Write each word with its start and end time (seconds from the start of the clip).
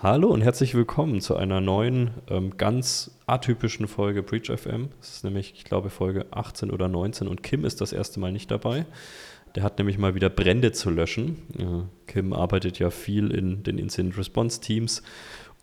Hallo 0.00 0.28
und 0.28 0.42
herzlich 0.42 0.76
willkommen 0.76 1.20
zu 1.20 1.34
einer 1.34 1.60
neuen, 1.60 2.12
ähm, 2.30 2.56
ganz 2.56 3.18
atypischen 3.26 3.88
Folge 3.88 4.22
Breach 4.22 4.48
FM. 4.48 4.90
Das 5.00 5.10
ist 5.10 5.24
nämlich, 5.24 5.54
ich 5.56 5.64
glaube, 5.64 5.90
Folge 5.90 6.26
18 6.30 6.70
oder 6.70 6.86
19 6.86 7.26
und 7.26 7.42
Kim 7.42 7.64
ist 7.64 7.80
das 7.80 7.92
erste 7.92 8.20
Mal 8.20 8.30
nicht 8.30 8.48
dabei. 8.48 8.86
Der 9.56 9.64
hat 9.64 9.78
nämlich 9.78 9.98
mal 9.98 10.14
wieder 10.14 10.30
Brände 10.30 10.70
zu 10.70 10.90
löschen. 10.90 11.38
Ja, 11.58 11.88
Kim 12.06 12.32
arbeitet 12.32 12.78
ja 12.78 12.90
viel 12.90 13.32
in 13.32 13.64
den 13.64 13.76
Incident 13.76 14.16
Response 14.16 14.60
Teams 14.60 15.02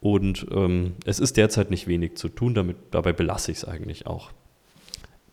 und 0.02 0.46
ähm, 0.52 0.96
es 1.06 1.22
ist 1.22 1.38
derzeit 1.38 1.70
nicht 1.70 1.88
wenig 1.88 2.18
zu 2.18 2.28
tun, 2.28 2.56
damit, 2.56 2.76
dabei 2.92 3.14
belasse 3.14 3.54
ich 3.54 3.60
es 3.60 3.66
eigentlich 3.66 4.06
auch. 4.06 4.32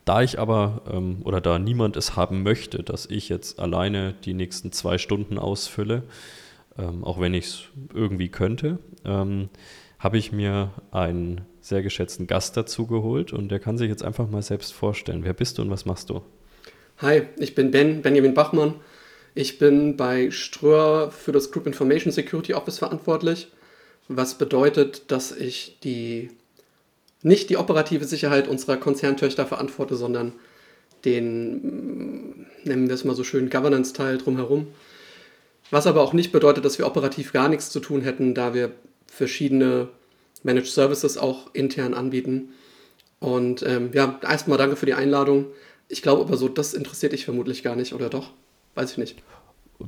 Da 0.04 0.22
ich 0.22 0.38
aber 0.38 0.82
ähm, 0.88 1.22
oder 1.24 1.40
da 1.40 1.58
niemand 1.58 1.96
es 1.96 2.14
haben 2.14 2.44
möchte, 2.44 2.84
dass 2.84 3.06
ich 3.06 3.28
jetzt 3.28 3.58
alleine 3.58 4.14
die 4.24 4.34
nächsten 4.34 4.70
zwei 4.70 4.96
Stunden 4.96 5.38
ausfülle, 5.38 6.04
ähm, 6.79 7.04
auch 7.04 7.20
wenn 7.20 7.34
ich 7.34 7.46
es 7.46 7.62
irgendwie 7.95 8.29
könnte, 8.29 8.79
ähm, 9.04 9.48
habe 9.98 10.18
ich 10.18 10.32
mir 10.32 10.71
einen 10.90 11.43
sehr 11.61 11.82
geschätzten 11.82 12.26
Gast 12.26 12.57
dazu 12.57 12.86
geholt 12.86 13.32
und 13.32 13.50
der 13.50 13.61
kann 13.61 13.79
sich 13.79 13.89
jetzt 13.89 14.04
einfach 14.04 14.29
mal 14.29 14.43
selbst 14.43 14.72
vorstellen. 14.72 15.25
Wer 15.25 15.32
bist 15.32 15.58
du 15.58 15.63
und 15.63 15.71
was 15.71 15.85
machst 15.85 16.11
du? 16.11 16.22
Hi, 16.99 17.22
ich 17.39 17.54
bin 17.54 17.71
Ben, 17.71 18.03
Benjamin 18.03 18.35
Bachmann. 18.35 18.75
Ich 19.35 19.58
bin 19.58 19.96
bei 19.96 20.30
Ströer 20.30 21.11
für 21.11 21.32
das 21.32 21.50
Group 21.50 21.66
Information 21.66 22.13
Security 22.13 22.54
Office 22.54 22.79
verantwortlich, 22.79 23.49
was 24.08 24.36
bedeutet, 24.36 25.11
dass 25.11 25.32
ich 25.32 25.79
die 25.82 26.30
nicht 27.22 27.49
die 27.50 27.57
operative 27.57 28.04
Sicherheit 28.04 28.49
unserer 28.49 28.77
Konzerntöchter 28.77 29.46
verantworte, 29.46 29.94
sondern 29.94 30.32
den, 31.04 32.47
nennen 32.64 32.89
wir 32.89 32.94
es 32.94 33.05
mal 33.05 33.14
so 33.14 33.25
schön, 33.25 33.48
Governance-Teil 33.48 34.19
drumherum. 34.19 34.66
Was 35.72 35.86
aber 35.86 36.03
auch 36.03 36.12
nicht 36.12 36.33
bedeutet, 36.33 36.67
dass 36.67 36.77
wir 36.77 36.86
operativ 36.86 37.33
gar 37.33 37.48
nichts 37.48 37.70
zu 37.70 37.80
tun 37.80 38.03
hätten, 38.03 38.34
da 38.34 38.53
wir 38.53 38.72
verschiedene 39.06 39.89
Managed 40.42 40.67
Services 40.67 41.17
auch 41.17 41.48
intern 41.55 41.94
anbieten. 41.94 42.50
Und 43.20 43.62
ähm, 43.62 43.88
ja, 43.94 44.20
erstmal 44.22 44.58
danke 44.58 44.77
für 44.77 44.84
die 44.84 44.92
Einladung. 44.92 45.46
Ich 45.88 46.02
glaube 46.02 46.20
aber 46.20 46.36
so, 46.36 46.50
das 46.50 46.74
interessiert 46.74 47.14
dich 47.14 47.24
vermutlich 47.24 47.62
gar 47.62 47.74
nicht, 47.74 47.94
oder 47.94 48.11
doch? 48.11 48.33
Weiß 48.74 48.92
ich 48.92 48.98
nicht. 48.98 49.22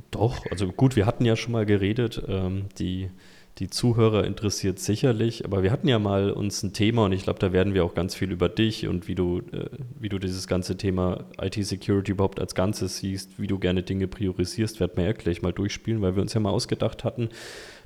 Doch, 0.09 0.43
also 0.49 0.67
gut, 0.69 0.95
wir 0.95 1.05
hatten 1.05 1.23
ja 1.23 1.35
schon 1.35 1.51
mal 1.51 1.67
geredet, 1.67 2.19
ähm, 2.27 2.65
die 2.79 3.11
die 3.59 3.69
Zuhörer 3.69 4.25
interessiert 4.25 4.79
sicherlich, 4.79 5.45
aber 5.45 5.63
wir 5.63 5.71
hatten 5.71 5.87
ja 5.87 5.97
mal 5.97 6.31
uns 6.31 6.61
ein 6.61 6.73
Thema 6.73 7.05
und 7.05 7.13
ich 7.13 7.23
glaube, 7.23 7.39
da 7.39 7.53
werden 7.53 7.73
wir 7.73 7.85
auch 7.85 7.93
ganz 7.93 8.13
viel 8.13 8.31
über 8.31 8.49
dich 8.49 8.87
und 8.87 9.07
wie 9.07 9.15
du, 9.15 9.39
äh, 9.53 9.69
wie 9.97 10.09
du 10.09 10.19
dieses 10.19 10.47
ganze 10.47 10.75
Thema 10.75 11.23
IT-Security 11.41 12.11
überhaupt 12.11 12.41
als 12.41 12.53
Ganzes 12.53 12.97
siehst, 12.97 13.39
wie 13.39 13.47
du 13.47 13.57
gerne 13.57 13.81
Dinge 13.81 14.07
priorisierst, 14.07 14.81
werden 14.81 14.91
wir 14.95 15.05
ja 15.05 15.13
gleich 15.13 15.41
mal 15.41 15.53
durchspielen, 15.53 16.01
weil 16.01 16.15
wir 16.15 16.21
uns 16.21 16.33
ja 16.33 16.41
mal 16.41 16.49
ausgedacht 16.49 17.05
hatten, 17.05 17.29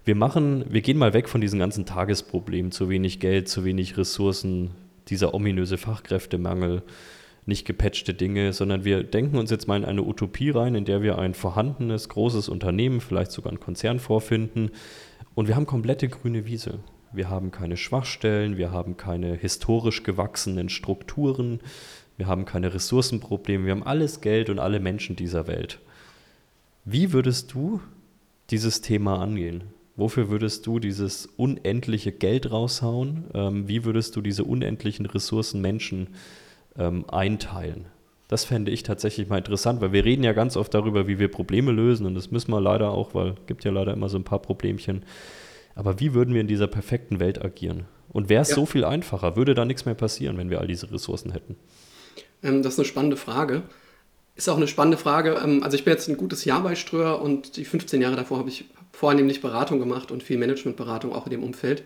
wir 0.05 0.15
machen, 0.15 0.65
wir 0.69 0.81
gehen 0.81 0.97
mal 0.97 1.13
weg 1.13 1.29
von 1.29 1.39
diesen 1.39 1.59
ganzen 1.59 1.85
Tagesproblemen, 1.85 2.71
zu 2.71 2.89
wenig 2.89 3.19
Geld, 3.19 3.47
zu 3.47 3.63
wenig 3.63 3.95
Ressourcen, 3.95 4.71
dieser 5.09 5.35
ominöse 5.35 5.77
Fachkräftemangel, 5.77 6.81
nicht 7.45 7.65
gepatchte 7.65 8.15
Dinge, 8.15 8.53
sondern 8.53 8.85
wir 8.85 9.03
denken 9.03 9.37
uns 9.37 9.51
jetzt 9.51 9.67
mal 9.67 9.77
in 9.77 9.85
eine 9.85 10.03
Utopie 10.03 10.49
rein, 10.49 10.73
in 10.73 10.85
der 10.85 11.03
wir 11.03 11.19
ein 11.19 11.35
vorhandenes, 11.35 12.09
großes 12.09 12.49
Unternehmen, 12.49 13.01
vielleicht 13.01 13.31
sogar 13.31 13.51
einen 13.51 13.59
Konzern 13.59 13.99
vorfinden, 13.99 14.71
und 15.39 15.47
wir 15.47 15.55
haben 15.55 15.65
komplette 15.65 16.09
grüne 16.09 16.45
Wiese. 16.45 16.79
Wir 17.13 17.29
haben 17.29 17.49
keine 17.49 17.77
Schwachstellen, 17.77 18.57
wir 18.57 18.73
haben 18.73 18.97
keine 18.97 19.35
historisch 19.35 20.03
gewachsenen 20.03 20.67
Strukturen, 20.67 21.61
wir 22.17 22.27
haben 22.27 22.43
keine 22.43 22.73
Ressourcenprobleme, 22.73 23.63
wir 23.63 23.71
haben 23.71 23.87
alles 23.87 24.19
Geld 24.19 24.49
und 24.49 24.59
alle 24.59 24.81
Menschen 24.81 25.15
dieser 25.15 25.47
Welt. 25.47 25.79
Wie 26.83 27.13
würdest 27.13 27.53
du 27.53 27.79
dieses 28.49 28.81
Thema 28.81 29.21
angehen? 29.21 29.63
Wofür 29.95 30.29
würdest 30.29 30.67
du 30.67 30.77
dieses 30.77 31.25
unendliche 31.37 32.11
Geld 32.11 32.51
raushauen? 32.51 33.23
Ähm, 33.33 33.65
wie 33.69 33.85
würdest 33.85 34.17
du 34.17 34.21
diese 34.21 34.43
unendlichen 34.43 35.05
Ressourcen 35.05 35.61
Menschen 35.61 36.15
ähm, 36.77 37.09
einteilen? 37.09 37.85
Das 38.29 38.45
fände 38.45 38.71
ich 38.71 38.83
tatsächlich 38.83 39.27
mal 39.27 39.39
interessant, 39.39 39.81
weil 39.81 39.91
wir 39.91 40.05
reden 40.05 40.23
ja 40.23 40.33
ganz 40.33 40.55
oft 40.55 40.71
darüber, 40.75 41.07
wie 41.07 41.17
wir 41.17 41.29
Probleme 41.29 41.71
lösen 41.71 42.05
und 42.05 42.13
das 42.13 42.29
müssen 42.29 42.51
wir 42.51 42.61
leider 42.61 42.91
auch, 42.91 43.15
weil 43.15 43.29
es 43.29 43.45
gibt 43.47 43.65
ja 43.65 43.71
leider 43.71 43.91
immer 43.91 44.07
so 44.07 44.17
ein 44.17 44.23
paar 44.23 44.39
Problemchen. 44.39 45.03
Aber 45.73 45.99
wie 45.99 46.13
würden 46.13 46.35
wir 46.35 46.41
in 46.41 46.47
dieser 46.47 46.67
perfekten 46.67 47.19
Welt 47.19 47.43
agieren? 47.43 47.85
Und 48.09 48.29
wäre 48.29 48.43
es 48.43 48.49
ja. 48.49 48.55
so 48.55 48.67
viel 48.67 48.85
einfacher? 48.85 49.35
Würde 49.35 49.55
da 49.55 49.65
nichts 49.65 49.85
mehr 49.85 49.95
passieren, 49.95 50.37
wenn 50.37 50.51
wir 50.51 50.59
all 50.59 50.67
diese 50.67 50.91
Ressourcen 50.91 51.31
hätten? 51.31 51.55
Ähm, 52.43 52.61
das 52.61 52.73
ist 52.73 52.79
eine 52.79 52.85
spannende 52.85 53.17
Frage. 53.17 53.63
Ist 54.35 54.47
auch 54.47 54.57
eine 54.57 54.67
spannende 54.67 54.97
Frage. 54.97 55.41
Ähm, 55.43 55.63
also 55.63 55.75
ich 55.75 55.83
bin 55.83 55.93
jetzt 55.93 56.07
ein 56.07 56.17
gutes 56.17 56.45
Jahr 56.45 56.61
bei 56.61 56.75
Ströer 56.75 57.19
und 57.19 57.57
die 57.57 57.65
15 57.65 57.99
Jahre 57.99 58.15
davor 58.15 58.37
habe 58.37 58.49
ich 58.49 58.65
vornehmlich 58.91 59.41
Beratung 59.41 59.79
gemacht 59.79 60.11
und 60.11 60.21
viel 60.21 60.37
Managementberatung 60.37 61.13
auch 61.13 61.25
in 61.25 61.31
dem 61.31 61.43
Umfeld. 61.43 61.81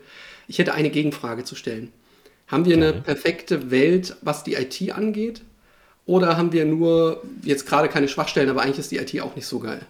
Ich 0.50 0.60
hätte 0.60 0.74
eine 0.74 0.90
Gegenfrage 0.90 1.46
zu 1.46 1.56
stellen. 1.56 1.94
Haben 2.48 2.66
wir 2.66 2.76
eine 2.76 2.92
perfekte 2.92 3.72
Welt, 3.72 4.18
was 4.22 4.44
die 4.44 4.56
IT 4.56 4.92
angeht? 4.92 5.42
Oder 6.06 6.38
haben 6.38 6.52
wir 6.52 6.66
nur 6.66 7.24
jetzt 7.44 7.66
gerade 7.66 7.88
keine 7.88 8.08
Schwachstellen, 8.08 8.50
aber 8.50 8.62
eigentlich 8.62 8.80
ist 8.80 8.92
die 8.92 8.98
IT 8.98 9.22
auch 9.22 9.36
nicht 9.36 9.48
so 9.48 9.60
geil? 9.60 9.86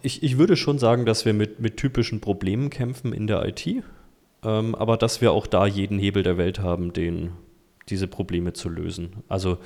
Ich, 0.00 0.22
ich 0.22 0.38
würde 0.38 0.56
schon 0.56 0.78
sagen, 0.78 1.04
dass 1.04 1.26
wir 1.26 1.34
mit, 1.34 1.60
mit 1.60 1.76
typischen 1.76 2.20
Problemen 2.20 2.70
kämpfen 2.70 3.12
in 3.12 3.26
der 3.26 3.44
IT, 3.46 3.66
ähm, 4.42 4.74
aber 4.74 4.96
dass 4.96 5.20
wir 5.20 5.32
auch 5.32 5.46
da 5.46 5.66
jeden 5.66 5.98
Hebel 5.98 6.22
der 6.22 6.38
Welt 6.38 6.60
haben, 6.60 6.94
den, 6.94 7.32
diese 7.90 8.06
Probleme 8.06 8.54
zu 8.54 8.70
lösen. 8.70 9.22
Also 9.28 9.58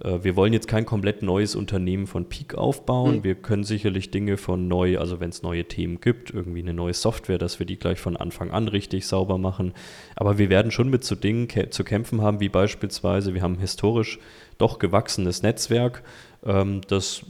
wir 0.00 0.36
wollen 0.36 0.52
jetzt 0.52 0.68
kein 0.68 0.84
komplett 0.84 1.22
neues 1.22 1.54
Unternehmen 1.54 2.06
von 2.06 2.28
Peak 2.28 2.54
aufbauen. 2.54 3.16
Mhm. 3.16 3.24
Wir 3.24 3.34
können 3.34 3.64
sicherlich 3.64 4.10
Dinge 4.10 4.36
von 4.36 4.68
neu, 4.68 4.98
also 4.98 5.20
wenn 5.20 5.30
es 5.30 5.42
neue 5.42 5.64
Themen 5.64 6.00
gibt, 6.00 6.30
irgendwie 6.30 6.60
eine 6.60 6.74
neue 6.74 6.94
Software, 6.94 7.38
dass 7.38 7.58
wir 7.58 7.66
die 7.66 7.78
gleich 7.78 7.98
von 7.98 8.16
Anfang 8.16 8.50
an 8.50 8.68
richtig 8.68 9.06
sauber 9.06 9.38
machen. 9.38 9.72
Aber 10.14 10.38
wir 10.38 10.50
werden 10.50 10.70
schon 10.70 10.90
mit 10.90 11.04
so 11.04 11.14
Dingen 11.14 11.48
zu 11.70 11.84
kämpfen 11.84 12.20
haben, 12.20 12.40
wie 12.40 12.48
beispielsweise, 12.48 13.34
wir 13.34 13.42
haben 13.42 13.58
historisch 13.58 14.18
doch 14.58 14.78
gewachsenes 14.78 15.42
Netzwerk, 15.42 16.02
ähm, 16.44 16.80
das 16.88 17.24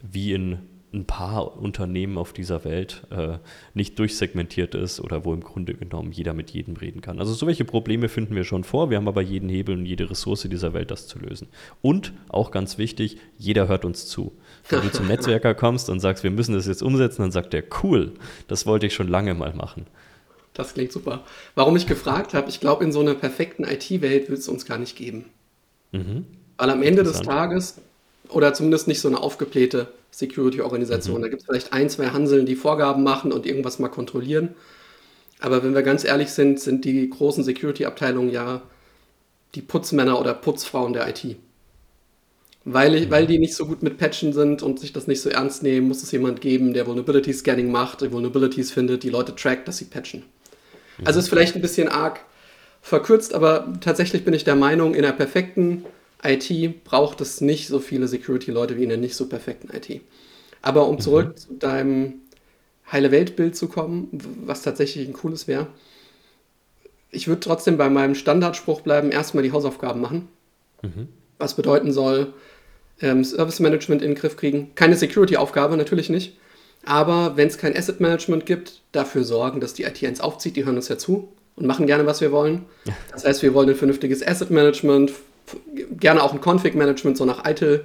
wie 0.00 0.32
in 0.32 0.58
ein 0.92 1.06
paar 1.06 1.56
Unternehmen 1.56 2.18
auf 2.18 2.32
dieser 2.32 2.64
Welt 2.64 3.02
äh, 3.10 3.38
nicht 3.72 3.98
durchsegmentiert 3.98 4.74
ist 4.74 5.00
oder 5.00 5.24
wo 5.24 5.32
im 5.32 5.40
Grunde 5.40 5.74
genommen 5.74 6.12
jeder 6.12 6.34
mit 6.34 6.50
jedem 6.50 6.76
reden 6.76 7.00
kann. 7.00 7.18
Also 7.18 7.32
solche 7.32 7.64
Probleme 7.64 8.08
finden 8.08 8.34
wir 8.34 8.44
schon 8.44 8.62
vor. 8.62 8.90
Wir 8.90 8.98
haben 8.98 9.08
aber 9.08 9.22
jeden 9.22 9.48
Hebel 9.48 9.76
und 9.76 9.86
jede 9.86 10.10
Ressource 10.10 10.42
dieser 10.42 10.74
Welt, 10.74 10.90
das 10.90 11.06
zu 11.06 11.18
lösen. 11.18 11.48
Und 11.80 12.12
auch 12.28 12.50
ganz 12.50 12.76
wichtig, 12.76 13.16
jeder 13.38 13.68
hört 13.68 13.84
uns 13.84 14.06
zu. 14.06 14.32
Wenn 14.68 14.82
du 14.82 14.92
zum 14.92 15.06
Netzwerker 15.08 15.54
kommst 15.54 15.88
und 15.88 16.00
sagst, 16.00 16.24
wir 16.24 16.30
müssen 16.30 16.54
das 16.54 16.66
jetzt 16.66 16.82
umsetzen, 16.82 17.22
dann 17.22 17.32
sagt 17.32 17.54
er, 17.54 17.64
cool, 17.82 18.12
das 18.48 18.66
wollte 18.66 18.86
ich 18.86 18.94
schon 18.94 19.08
lange 19.08 19.34
mal 19.34 19.54
machen. 19.54 19.86
Das 20.52 20.74
klingt 20.74 20.92
super. 20.92 21.24
Warum 21.54 21.76
ich 21.76 21.86
gefragt 21.86 22.34
habe, 22.34 22.50
ich 22.50 22.60
glaube, 22.60 22.84
in 22.84 22.92
so 22.92 23.00
einer 23.00 23.14
perfekten 23.14 23.64
IT-Welt 23.64 24.28
wird 24.28 24.40
es 24.40 24.48
uns 24.48 24.66
gar 24.66 24.76
nicht 24.76 24.96
geben. 24.96 25.24
Mhm. 25.92 26.26
Weil 26.58 26.70
am 26.70 26.82
Ende 26.82 27.02
des 27.02 27.22
Tages, 27.22 27.80
oder 28.28 28.52
zumindest 28.52 28.88
nicht 28.88 29.00
so 29.00 29.08
eine 29.08 29.18
aufgeblähte 29.18 29.88
Security-Organisation. 30.12 31.18
Mhm. 31.18 31.22
Da 31.22 31.28
gibt 31.28 31.42
es 31.42 31.46
vielleicht 31.46 31.72
ein, 31.72 31.90
zwei 31.90 32.08
Hanseln, 32.08 32.46
die 32.46 32.54
Vorgaben 32.54 33.02
machen 33.02 33.32
und 33.32 33.46
irgendwas 33.46 33.78
mal 33.78 33.88
kontrollieren. 33.88 34.50
Aber 35.40 35.64
wenn 35.64 35.74
wir 35.74 35.82
ganz 35.82 36.04
ehrlich 36.04 36.30
sind, 36.30 36.60
sind 36.60 36.84
die 36.84 37.10
großen 37.10 37.42
Security-Abteilungen 37.42 38.30
ja 38.30 38.62
die 39.56 39.62
Putzmänner 39.62 40.20
oder 40.20 40.34
Putzfrauen 40.34 40.92
der 40.92 41.08
IT. 41.08 41.36
Weil, 42.64 42.94
ich, 42.94 43.10
weil 43.10 43.26
die 43.26 43.40
nicht 43.40 43.56
so 43.56 43.66
gut 43.66 43.82
mit 43.82 43.98
Patchen 43.98 44.32
sind 44.32 44.62
und 44.62 44.78
sich 44.78 44.92
das 44.92 45.08
nicht 45.08 45.20
so 45.20 45.28
ernst 45.28 45.64
nehmen, 45.64 45.88
muss 45.88 46.02
es 46.02 46.12
jemand 46.12 46.40
geben, 46.40 46.74
der 46.74 46.86
Vulnerability 46.86 47.32
Scanning 47.32 47.72
macht, 47.72 48.02
die 48.02 48.12
Vulnerabilities 48.12 48.70
findet, 48.70 49.02
die 49.02 49.10
Leute 49.10 49.34
trackt, 49.34 49.66
dass 49.66 49.78
sie 49.78 49.86
patchen. 49.86 50.22
Mhm. 50.98 51.06
Also 51.06 51.18
ist 51.18 51.28
vielleicht 51.28 51.56
ein 51.56 51.62
bisschen 51.62 51.88
arg 51.88 52.20
verkürzt, 52.80 53.34
aber 53.34 53.72
tatsächlich 53.80 54.24
bin 54.24 54.34
ich 54.34 54.44
der 54.44 54.54
Meinung, 54.54 54.94
in 54.94 55.02
der 55.02 55.12
perfekten 55.12 55.84
IT 56.24 56.84
braucht 56.84 57.20
es 57.20 57.40
nicht 57.40 57.68
so 57.68 57.78
viele 57.78 58.08
Security-Leute 58.08 58.76
wie 58.76 58.84
in 58.84 58.88
der 58.88 58.98
nicht 58.98 59.16
so 59.16 59.28
perfekten 59.28 59.70
IT. 59.74 60.00
Aber 60.60 60.86
um 60.86 60.96
mhm. 60.96 61.00
zurück 61.00 61.38
zu 61.38 61.54
deinem 61.54 62.14
heile 62.90 63.10
Weltbild 63.10 63.56
zu 63.56 63.68
kommen, 63.68 64.08
was 64.44 64.62
tatsächlich 64.62 65.06
ein 65.08 65.14
cooles 65.14 65.48
wäre, 65.48 65.66
ich 67.10 67.28
würde 67.28 67.40
trotzdem 67.40 67.76
bei 67.76 67.90
meinem 67.90 68.14
Standardspruch 68.14 68.80
bleiben, 68.80 69.10
erstmal 69.10 69.42
die 69.42 69.52
Hausaufgaben 69.52 70.00
machen. 70.00 70.28
Mhm. 70.82 71.08
Was 71.38 71.54
bedeuten 71.54 71.92
soll, 71.92 72.32
ähm, 73.00 73.24
Service 73.24 73.60
Management 73.60 74.02
in 74.02 74.12
den 74.12 74.16
Griff 74.16 74.36
kriegen. 74.36 74.74
Keine 74.74 74.96
Security-Aufgabe, 74.96 75.76
natürlich 75.76 76.08
nicht. 76.08 76.38
Aber 76.84 77.36
wenn 77.36 77.48
es 77.48 77.58
kein 77.58 77.76
Asset 77.76 78.00
Management 78.00 78.46
gibt, 78.46 78.80
dafür 78.92 79.24
sorgen, 79.24 79.60
dass 79.60 79.74
die 79.74 79.84
IT 79.84 80.02
eins 80.04 80.20
aufzieht. 80.20 80.56
Die 80.56 80.64
hören 80.64 80.76
uns 80.76 80.88
ja 80.88 80.98
zu 80.98 81.28
und 81.54 81.66
machen 81.66 81.86
gerne, 81.86 82.06
was 82.06 82.20
wir 82.20 82.32
wollen. 82.32 82.64
Das 83.12 83.24
heißt, 83.24 83.42
wir 83.42 83.54
wollen 83.54 83.68
ein 83.68 83.76
vernünftiges 83.76 84.26
Asset 84.26 84.50
Management, 84.50 85.12
gerne 85.98 86.22
auch 86.22 86.32
ein 86.32 86.40
Config-Management, 86.40 87.16
so 87.16 87.24
nach 87.24 87.48
ITIL. 87.48 87.84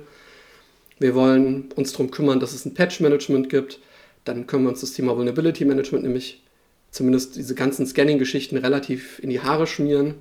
Wir 0.99 1.15
wollen 1.15 1.69
uns 1.75 1.91
darum 1.91 2.11
kümmern, 2.11 2.39
dass 2.39 2.53
es 2.53 2.65
ein 2.65 2.73
Patch-Management 2.73 3.49
gibt. 3.49 3.79
Dann 4.25 4.47
können 4.47 4.63
wir 4.63 4.69
uns 4.69 4.81
das 4.81 4.93
Thema 4.93 5.15
Vulnerability 5.15 5.65
Management 5.65 6.03
nämlich 6.03 6.43
zumindest 6.91 7.35
diese 7.35 7.55
ganzen 7.55 7.85
Scanning-Geschichten 7.85 8.57
relativ 8.57 9.19
in 9.19 9.29
die 9.29 9.41
Haare 9.41 9.67
schmieren. 9.67 10.15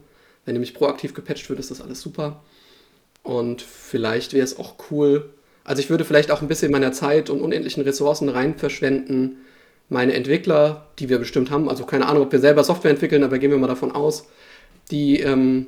Wenn 0.45 0.55
nämlich 0.55 0.75
proaktiv 0.75 1.15
gepatcht 1.15 1.49
wird, 1.49 1.59
ist 1.59 1.71
das 1.71 1.81
alles 1.81 2.01
super. 2.01 2.43
Und 3.23 3.63
vielleicht 3.63 4.33
wäre 4.33 4.45
es 4.45 4.59
auch 4.59 4.75
cool, 4.91 5.31
also 5.67 5.81
ich 5.81 5.91
würde 5.91 6.05
vielleicht 6.05 6.31
auch 6.31 6.43
ein 6.43 6.49
bisschen 6.49 6.71
meiner 6.71 6.93
Zeit 6.93 7.29
und 7.29 7.41
unendlichen 7.41 7.83
Ressourcen 7.83 8.29
rein 8.29 8.55
verschwenden, 8.55 9.39
meine 9.89 10.15
Entwickler, 10.15 10.87
die 11.01 11.09
wir 11.09 11.19
bestimmt 11.19 11.51
haben, 11.51 11.69
also 11.69 11.85
keine 11.85 12.07
Ahnung, 12.07 12.23
ob 12.23 12.33
wir 12.33 12.39
selber 12.39 12.63
Software 12.63 12.93
entwickeln, 12.93 13.25
aber 13.25 13.39
gehen 13.39 13.51
wir 13.51 13.59
mal 13.59 13.67
davon 13.67 13.91
aus, 13.91 14.29
die 14.93 15.21
ähm, 15.21 15.67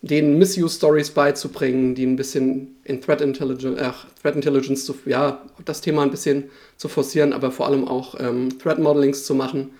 denen 0.00 0.38
Misuse-Stories 0.38 1.10
beizubringen, 1.10 1.94
die 1.94 2.06
ein 2.06 2.16
bisschen 2.16 2.76
in 2.84 3.00
Threat 3.00 3.20
Intelligence, 3.20 3.80
äh, 3.80 3.90
Threat 4.22 4.36
Intelligence 4.36 4.84
zu, 4.84 4.96
ja, 5.06 5.44
das 5.64 5.80
Thema 5.80 6.02
ein 6.02 6.10
bisschen 6.10 6.50
zu 6.76 6.88
forcieren, 6.88 7.32
aber 7.32 7.50
vor 7.50 7.66
allem 7.66 7.86
auch 7.86 8.14
ähm, 8.20 8.58
Threat 8.58 8.78
Modelings 8.78 9.24
zu 9.24 9.34
machen 9.34 9.70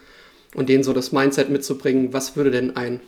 und 0.55 0.69
denen 0.69 0.83
so 0.83 0.93
das 0.93 1.13
Mindset 1.13 1.51
mitzubringen, 1.51 2.13
was 2.13 2.37
würde 2.37 2.51
denn 2.51 2.77
ein 2.77 3.01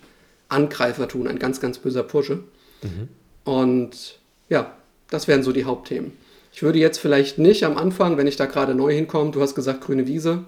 Angreifer 0.49 1.09
tun, 1.09 1.27
ein 1.27 1.39
ganz, 1.39 1.61
ganz 1.61 1.79
böser 1.79 2.03
Pursche. 2.03 2.45
Mhm. 2.83 3.09
Und 3.45 4.19
ja, 4.49 4.77
das 5.11 5.27
wären 5.27 5.43
so 5.43 5.53
die 5.53 5.65
Hauptthemen. 5.65 6.13
Ich 6.53 6.63
würde 6.63 6.79
jetzt 6.79 6.99
vielleicht 6.99 7.39
nicht 7.39 7.65
am 7.65 7.77
Anfang, 7.77 8.17
wenn 8.17 8.27
ich 8.27 8.37
da 8.37 8.47
gerade 8.47 8.75
neu 8.75 8.93
hinkomme, 8.93 9.31
du 9.31 9.41
hast 9.41 9.55
gesagt 9.55 9.81
grüne 9.81 10.07
Wiese, 10.07 10.45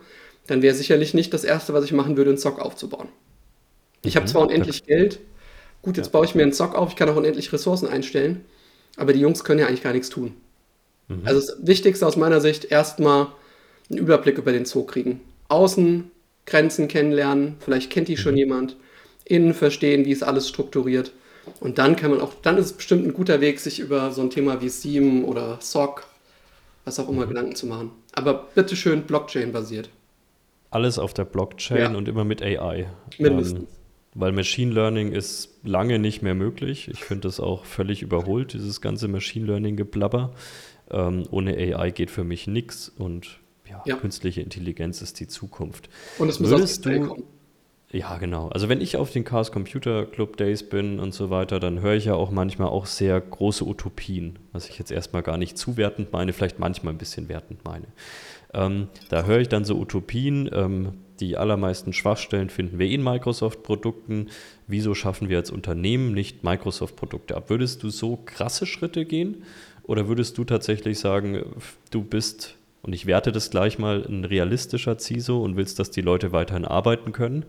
dann 0.46 0.62
wäre 0.62 0.74
sicherlich 0.74 1.14
nicht 1.14 1.32
das 1.32 1.44
Erste, 1.44 1.72
was 1.72 1.84
ich 1.84 1.92
machen 1.92 2.16
würde, 2.16 2.30
einen 2.30 2.38
Zock 2.38 2.60
aufzubauen. 2.60 3.08
Ich 4.04 4.16
habe 4.16 4.26
mhm. 4.26 4.30
zwar 4.30 4.42
unendlich 4.42 4.84
Geld, 4.84 5.20
gut, 5.82 5.96
jetzt 5.96 6.06
ja. 6.06 6.12
baue 6.12 6.24
ich 6.24 6.34
mir 6.34 6.42
einen 6.42 6.52
Zock 6.52 6.74
auf, 6.74 6.90
ich 6.90 6.96
kann 6.96 7.08
auch 7.08 7.16
unendlich 7.16 7.52
Ressourcen 7.52 7.88
einstellen, 7.88 8.44
aber 8.96 9.12
die 9.12 9.20
Jungs 9.20 9.44
können 9.44 9.60
ja 9.60 9.66
eigentlich 9.66 9.82
gar 9.82 9.92
nichts 9.92 10.08
tun. 10.08 10.34
Mhm. 11.08 11.22
Also 11.24 11.40
das 11.40 11.66
Wichtigste 11.66 12.06
aus 12.06 12.16
meiner 12.16 12.40
Sicht, 12.40 12.64
erstmal 12.66 13.28
einen 13.90 13.98
Überblick 13.98 14.38
über 14.38 14.52
den 14.52 14.64
Zoo 14.64 14.84
kriegen. 14.84 15.20
Außen 15.48 16.10
Grenzen 16.46 16.88
kennenlernen, 16.88 17.56
vielleicht 17.60 17.90
kennt 17.90 18.08
die 18.08 18.16
schon 18.16 18.32
mhm. 18.32 18.38
jemand, 18.38 18.76
innen 19.24 19.54
verstehen, 19.54 20.04
wie 20.04 20.12
ist 20.12 20.22
alles 20.22 20.48
strukturiert 20.48 21.12
und 21.60 21.78
dann 21.78 21.96
kann 21.96 22.10
man 22.10 22.20
auch, 22.20 22.34
dann 22.42 22.56
ist 22.58 22.66
es 22.66 22.72
bestimmt 22.72 23.06
ein 23.06 23.14
guter 23.14 23.40
Weg, 23.40 23.60
sich 23.60 23.80
über 23.80 24.10
so 24.12 24.22
ein 24.22 24.30
Thema 24.30 24.60
wie 24.60 24.68
Steam 24.68 25.24
oder 25.24 25.58
SOC, 25.60 26.04
was 26.84 26.98
auch 27.00 27.08
immer, 27.08 27.24
mhm. 27.24 27.30
Gedanken 27.30 27.56
zu 27.56 27.66
machen. 27.66 27.90
Aber 28.14 28.48
bitteschön 28.54 29.02
Blockchain-basiert. 29.02 29.88
Alles 30.70 30.98
auf 30.98 31.14
der 31.14 31.24
Blockchain 31.24 31.78
ja. 31.78 31.94
und 31.96 32.08
immer 32.08 32.24
mit 32.24 32.42
AI. 32.42 32.88
Mindestens. 33.18 33.60
Ähm, 33.60 33.68
weil 34.14 34.32
Machine 34.32 34.72
Learning 34.72 35.12
ist 35.12 35.50
lange 35.64 35.98
nicht 35.98 36.22
mehr 36.22 36.34
möglich. 36.34 36.88
Ich 36.88 37.04
finde 37.04 37.28
das 37.28 37.40
auch 37.40 37.64
völlig 37.64 38.02
überholt, 38.02 38.52
dieses 38.52 38.80
ganze 38.80 39.08
Machine 39.08 39.46
Learning-Geblabber. 39.46 40.34
Ähm, 40.90 41.24
ohne 41.30 41.56
AI 41.56 41.90
geht 41.90 42.10
für 42.10 42.24
mich 42.24 42.46
nichts 42.46 42.90
und 42.90 43.40
ja, 43.68 43.82
ja, 43.86 43.96
künstliche 43.96 44.42
Intelligenz 44.42 45.00
ist 45.00 45.20
die 45.20 45.28
Zukunft. 45.28 45.88
Und 46.18 46.28
es 46.28 46.40
muss 46.40 46.50
Würdest 46.50 46.86
aus 46.86 46.92
du, 46.92 47.08
kommen. 47.08 47.22
Ja, 47.92 48.16
genau. 48.16 48.48
Also 48.48 48.70
wenn 48.70 48.80
ich 48.80 48.96
auf 48.96 49.10
den 49.10 49.24
Chaos 49.24 49.52
Computer 49.52 50.06
Club 50.06 50.38
Days 50.38 50.62
bin 50.62 50.98
und 50.98 51.12
so 51.12 51.28
weiter, 51.28 51.60
dann 51.60 51.80
höre 51.80 51.94
ich 51.94 52.06
ja 52.06 52.14
auch 52.14 52.30
manchmal 52.30 52.68
auch 52.68 52.86
sehr 52.86 53.20
große 53.20 53.66
Utopien, 53.66 54.38
was 54.52 54.68
ich 54.68 54.78
jetzt 54.78 54.90
erstmal 54.90 55.22
gar 55.22 55.36
nicht 55.36 55.58
zuwertend 55.58 56.10
meine, 56.10 56.32
vielleicht 56.32 56.58
manchmal 56.58 56.94
ein 56.94 56.98
bisschen 56.98 57.28
wertend 57.28 57.64
meine. 57.64 57.86
Ähm, 58.54 58.88
da 59.10 59.24
höre 59.24 59.40
ich 59.40 59.48
dann 59.48 59.66
so 59.66 59.78
Utopien, 59.78 60.50
ähm, 60.52 60.94
die 61.22 61.36
allermeisten 61.36 61.92
Schwachstellen 61.92 62.50
finden 62.50 62.78
wir 62.80 62.88
in 62.88 63.02
Microsoft-Produkten. 63.02 64.28
Wieso 64.66 64.94
schaffen 64.94 65.28
wir 65.28 65.38
als 65.38 65.50
Unternehmen 65.50 66.12
nicht 66.12 66.42
Microsoft-Produkte 66.42 67.36
ab? 67.36 67.48
Würdest 67.48 67.82
du 67.84 67.90
so 67.90 68.18
krasse 68.24 68.66
Schritte 68.66 69.04
gehen 69.04 69.44
oder 69.84 70.08
würdest 70.08 70.36
du 70.36 70.44
tatsächlich 70.44 70.98
sagen, 70.98 71.44
du 71.90 72.02
bist 72.02 72.56
und 72.82 72.92
ich 72.92 73.06
werte 73.06 73.30
das 73.30 73.50
gleich 73.50 73.78
mal 73.78 74.04
ein 74.04 74.24
realistischer 74.24 74.98
CISO 74.98 75.40
und 75.42 75.56
willst, 75.56 75.78
dass 75.78 75.92
die 75.92 76.00
Leute 76.00 76.32
weiterhin 76.32 76.64
arbeiten 76.64 77.12
können. 77.12 77.44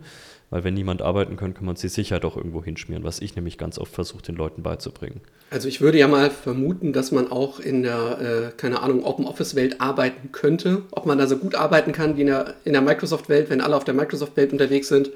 Weil 0.54 0.62
wenn 0.62 0.74
niemand 0.74 1.02
arbeiten 1.02 1.36
kann, 1.36 1.52
kann 1.52 1.64
man 1.64 1.74
sie 1.74 1.88
sicher 1.88 2.20
doch 2.20 2.36
irgendwo 2.36 2.62
hinschmieren, 2.62 3.02
was 3.02 3.20
ich 3.20 3.34
nämlich 3.34 3.58
ganz 3.58 3.76
oft 3.76 3.92
versuche, 3.92 4.22
den 4.22 4.36
Leuten 4.36 4.62
beizubringen. 4.62 5.20
Also 5.50 5.66
ich 5.66 5.80
würde 5.80 5.98
ja 5.98 6.06
mal 6.06 6.30
vermuten, 6.30 6.92
dass 6.92 7.10
man 7.10 7.28
auch 7.28 7.58
in 7.58 7.82
der, 7.82 8.20
äh, 8.20 8.56
keine 8.56 8.80
Ahnung, 8.80 9.02
Open 9.02 9.24
Office-Welt 9.24 9.80
arbeiten 9.80 10.30
könnte. 10.30 10.82
Ob 10.92 11.06
man 11.06 11.18
da 11.18 11.26
so 11.26 11.38
gut 11.38 11.56
arbeiten 11.56 11.90
kann 11.90 12.16
wie 12.16 12.20
in 12.20 12.28
der, 12.28 12.54
in 12.64 12.72
der 12.72 12.82
Microsoft-Welt, 12.82 13.50
wenn 13.50 13.60
alle 13.60 13.74
auf 13.74 13.82
der 13.82 13.94
Microsoft-Welt 13.94 14.52
unterwegs 14.52 14.86
sind 14.86 15.10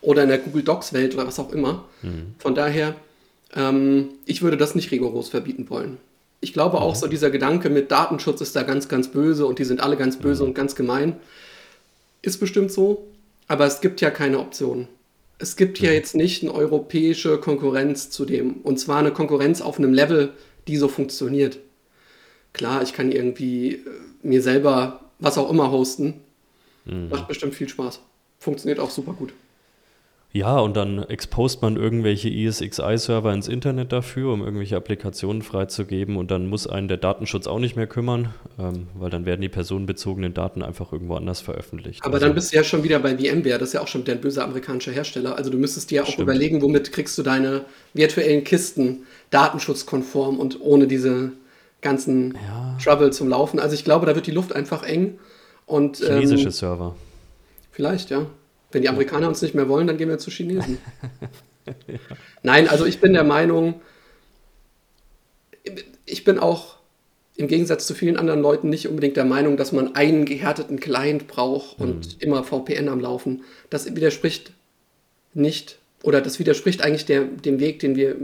oder 0.00 0.24
in 0.24 0.28
der 0.28 0.38
Google 0.38 0.64
Docs-Welt 0.64 1.14
oder 1.14 1.24
was 1.24 1.38
auch 1.38 1.52
immer. 1.52 1.84
Mhm. 2.02 2.34
Von 2.40 2.56
daher, 2.56 2.96
ähm, 3.54 4.08
ich 4.26 4.42
würde 4.42 4.56
das 4.56 4.74
nicht 4.74 4.90
rigoros 4.90 5.28
verbieten 5.28 5.70
wollen. 5.70 5.98
Ich 6.40 6.52
glaube 6.52 6.80
auch 6.80 6.96
mhm. 6.96 6.98
so 6.98 7.06
dieser 7.06 7.30
Gedanke 7.30 7.70
mit 7.70 7.92
Datenschutz 7.92 8.40
ist 8.40 8.56
da 8.56 8.64
ganz, 8.64 8.88
ganz 8.88 9.06
böse 9.06 9.46
und 9.46 9.60
die 9.60 9.64
sind 9.64 9.84
alle 9.84 9.96
ganz 9.96 10.16
böse 10.16 10.42
mhm. 10.42 10.48
und 10.48 10.54
ganz 10.56 10.74
gemein. 10.74 11.14
Ist 12.22 12.40
bestimmt 12.40 12.72
so. 12.72 13.06
Aber 13.50 13.66
es 13.66 13.80
gibt 13.80 14.00
ja 14.00 14.10
keine 14.10 14.38
Option. 14.38 14.86
Es 15.38 15.56
gibt 15.56 15.80
ja 15.80 15.88
mhm. 15.88 15.96
jetzt 15.96 16.14
nicht 16.14 16.44
eine 16.44 16.54
europäische 16.54 17.40
Konkurrenz 17.40 18.08
zu 18.08 18.24
dem. 18.24 18.58
Und 18.58 18.78
zwar 18.78 19.00
eine 19.00 19.10
Konkurrenz 19.10 19.60
auf 19.60 19.76
einem 19.76 19.92
Level, 19.92 20.34
die 20.68 20.76
so 20.76 20.86
funktioniert. 20.86 21.58
Klar, 22.52 22.80
ich 22.82 22.92
kann 22.92 23.10
irgendwie 23.10 23.72
äh, 23.72 23.80
mir 24.22 24.40
selber 24.40 25.00
was 25.18 25.36
auch 25.36 25.50
immer 25.50 25.72
hosten. 25.72 26.20
Mhm. 26.84 27.08
Macht 27.08 27.26
bestimmt 27.26 27.56
viel 27.56 27.68
Spaß. 27.68 27.98
Funktioniert 28.38 28.78
auch 28.78 28.90
super 28.90 29.14
gut. 29.14 29.32
Ja, 30.32 30.60
und 30.60 30.76
dann 30.76 31.02
expost 31.02 31.60
man 31.60 31.74
irgendwelche 31.74 32.28
ESXi-Server 32.28 33.32
ins 33.32 33.48
Internet 33.48 33.90
dafür, 33.90 34.32
um 34.32 34.42
irgendwelche 34.42 34.76
Applikationen 34.76 35.42
freizugeben 35.42 36.16
und 36.16 36.30
dann 36.30 36.46
muss 36.46 36.68
einen 36.68 36.86
der 36.86 36.98
Datenschutz 36.98 37.48
auch 37.48 37.58
nicht 37.58 37.74
mehr 37.74 37.88
kümmern, 37.88 38.32
ähm, 38.56 38.86
weil 38.94 39.10
dann 39.10 39.26
werden 39.26 39.40
die 39.40 39.48
personenbezogenen 39.48 40.32
Daten 40.32 40.62
einfach 40.62 40.92
irgendwo 40.92 41.16
anders 41.16 41.40
veröffentlicht. 41.40 42.04
Aber 42.04 42.14
also, 42.14 42.26
dann 42.26 42.36
bist 42.36 42.52
du 42.52 42.56
ja 42.56 42.62
schon 42.62 42.84
wieder 42.84 43.00
bei 43.00 43.16
VMware, 43.16 43.58
das 43.58 43.70
ist 43.70 43.72
ja 43.72 43.80
auch 43.80 43.88
schon 43.88 44.04
ein 44.06 44.20
böser 44.20 44.44
amerikanischer 44.44 44.92
Hersteller. 44.92 45.36
Also 45.36 45.50
du 45.50 45.58
müsstest 45.58 45.90
dir 45.90 45.96
ja 45.96 46.02
auch 46.02 46.06
stimmt. 46.06 46.22
überlegen, 46.28 46.62
womit 46.62 46.92
kriegst 46.92 47.18
du 47.18 47.24
deine 47.24 47.64
virtuellen 47.92 48.44
Kisten 48.44 49.06
datenschutzkonform 49.30 50.38
und 50.38 50.60
ohne 50.60 50.86
diese 50.86 51.32
ganzen 51.80 52.34
ja. 52.46 52.78
Trouble 52.80 53.10
zum 53.10 53.28
Laufen. 53.28 53.58
Also 53.58 53.74
ich 53.74 53.82
glaube, 53.82 54.06
da 54.06 54.14
wird 54.14 54.28
die 54.28 54.32
Luft 54.32 54.54
einfach 54.54 54.84
eng. 54.84 55.18
Und, 55.66 55.98
Chinesische 55.98 56.44
ähm, 56.44 56.50
Server. 56.50 56.96
Vielleicht, 57.72 58.10
ja. 58.10 58.26
Wenn 58.72 58.82
die 58.82 58.88
Amerikaner 58.88 59.28
uns 59.28 59.42
nicht 59.42 59.54
mehr 59.54 59.68
wollen, 59.68 59.86
dann 59.86 59.96
gehen 59.96 60.08
wir 60.08 60.18
zu 60.18 60.30
Chinesen. 60.30 60.78
ja. 61.66 61.98
Nein, 62.42 62.68
also 62.68 62.86
ich 62.86 63.00
bin 63.00 63.12
der 63.12 63.24
Meinung, 63.24 63.80
ich 66.06 66.24
bin 66.24 66.38
auch 66.38 66.76
im 67.36 67.48
Gegensatz 67.48 67.86
zu 67.86 67.94
vielen 67.94 68.16
anderen 68.16 68.42
Leuten 68.42 68.68
nicht 68.68 68.86
unbedingt 68.86 69.16
der 69.16 69.24
Meinung, 69.24 69.56
dass 69.56 69.72
man 69.72 69.94
einen 69.94 70.26
gehärteten 70.26 70.78
Client 70.78 71.26
braucht 71.26 71.78
und 71.80 72.06
mhm. 72.06 72.20
immer 72.20 72.44
VPN 72.44 72.88
am 72.88 73.00
Laufen. 73.00 73.44
Das 73.70 73.94
widerspricht 73.94 74.52
nicht 75.32 75.78
oder 76.02 76.20
das 76.20 76.38
widerspricht 76.38 76.82
eigentlich 76.82 77.06
der, 77.06 77.24
dem 77.24 77.60
Weg, 77.60 77.78
den 77.80 77.96
wir 77.96 78.16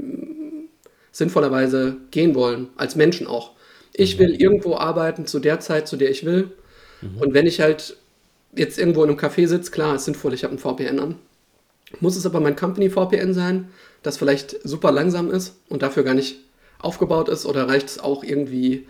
sinnvollerweise 1.13 1.97
gehen 2.11 2.35
wollen, 2.35 2.69
als 2.77 2.95
Menschen 2.95 3.27
auch. 3.27 3.53
Ich 3.95 4.17
mhm. 4.17 4.21
will 4.21 4.41
irgendwo 4.41 4.77
arbeiten 4.77 5.27
zu 5.27 5.39
der 5.39 5.61
Zeit, 5.61 5.89
zu 5.89 5.97
der 5.97 6.11
ich 6.11 6.25
will. 6.27 6.51
Mhm. 7.01 7.19
Und 7.19 7.35
wenn 7.35 7.47
ich 7.47 7.61
halt 7.61 7.97
jetzt 8.57 8.79
irgendwo 8.79 9.05
in 9.05 9.11
einem 9.11 9.19
Café 9.19 9.47
sitze, 9.47 9.71
klar, 9.71 9.95
ist 9.95 10.07
sinnvoll, 10.07 10.35
ich 10.35 10.45
habe 10.45 10.55
ein 10.55 10.59
VPN 10.59 10.99
an. 10.99 11.15
Muss 12.01 12.17
es 12.17 12.27
aber 12.27 12.41
mein 12.41 12.57
Company 12.57 12.91
VPN 12.91 13.33
sein, 13.33 13.69
das 14.03 14.17
vielleicht 14.17 14.57
super 14.65 14.91
langsam 14.91 15.31
ist 15.31 15.57
und 15.69 15.83
dafür 15.83 16.03
gar 16.03 16.15
nicht 16.15 16.37
aufgebaut 16.79 17.29
ist 17.29 17.47
oder 17.47 17.69
reicht 17.69 17.89
es 17.89 17.99
auch 17.99 18.25
irgendwie 18.25 18.87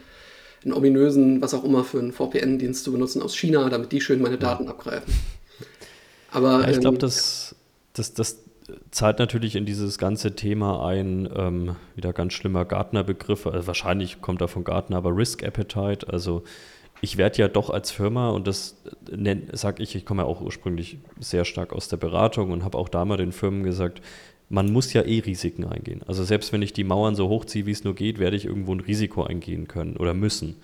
einen 0.64 0.72
ominösen, 0.72 1.42
was 1.42 1.54
auch 1.54 1.64
immer 1.64 1.84
für 1.84 1.98
einen 1.98 2.12
VPN-Dienst 2.12 2.82
zu 2.82 2.92
benutzen 2.92 3.22
aus 3.22 3.36
China, 3.36 3.68
damit 3.68 3.92
die 3.92 4.00
schön 4.00 4.20
meine 4.20 4.38
Daten 4.38 4.68
abgreifen. 4.68 5.12
Aber 6.30 6.62
ja, 6.62 6.70
ich 6.70 6.80
glaube, 6.80 6.96
ähm, 6.96 7.00
das, 7.00 7.54
das, 7.92 8.14
das 8.14 8.38
zahlt 8.90 9.18
natürlich 9.18 9.56
in 9.56 9.64
dieses 9.64 9.98
ganze 9.98 10.34
Thema 10.34 10.84
ein, 10.86 11.28
ähm, 11.34 11.76
wieder 11.94 12.12
ganz 12.12 12.32
schlimmer 12.32 12.64
Gartner-Begriff, 12.64 13.46
also 13.46 13.66
wahrscheinlich 13.66 14.20
kommt 14.20 14.40
er 14.40 14.48
von 14.48 14.64
Gartner, 14.64 14.96
aber 14.96 15.16
Risk 15.16 15.44
Appetite, 15.44 16.08
also 16.08 16.42
ich 17.00 17.16
werde 17.16 17.38
ja 17.38 17.48
doch 17.48 17.70
als 17.70 17.90
Firma, 17.90 18.30
und 18.30 18.46
das 18.46 18.76
sage 19.52 19.82
ich, 19.82 19.94
ich 19.94 20.04
komme 20.04 20.22
ja 20.22 20.28
auch 20.28 20.40
ursprünglich 20.40 20.98
sehr 21.20 21.44
stark 21.44 21.72
aus 21.72 21.88
der 21.88 21.98
Beratung 21.98 22.50
und 22.50 22.64
habe 22.64 22.78
auch 22.78 22.88
da 22.88 23.04
mal 23.04 23.16
den 23.16 23.32
Firmen 23.32 23.62
gesagt, 23.62 24.00
man 24.48 24.72
muss 24.72 24.92
ja 24.92 25.02
eh 25.02 25.20
Risiken 25.20 25.64
eingehen. 25.64 26.02
Also 26.06 26.24
selbst 26.24 26.52
wenn 26.52 26.62
ich 26.62 26.72
die 26.72 26.84
Mauern 26.84 27.16
so 27.16 27.28
hochziehe, 27.28 27.66
wie 27.66 27.72
es 27.72 27.84
nur 27.84 27.94
geht, 27.94 28.18
werde 28.18 28.36
ich 28.36 28.44
irgendwo 28.44 28.72
ein 28.72 28.80
Risiko 28.80 29.24
eingehen 29.24 29.66
können 29.66 29.96
oder 29.96 30.14
müssen. 30.14 30.56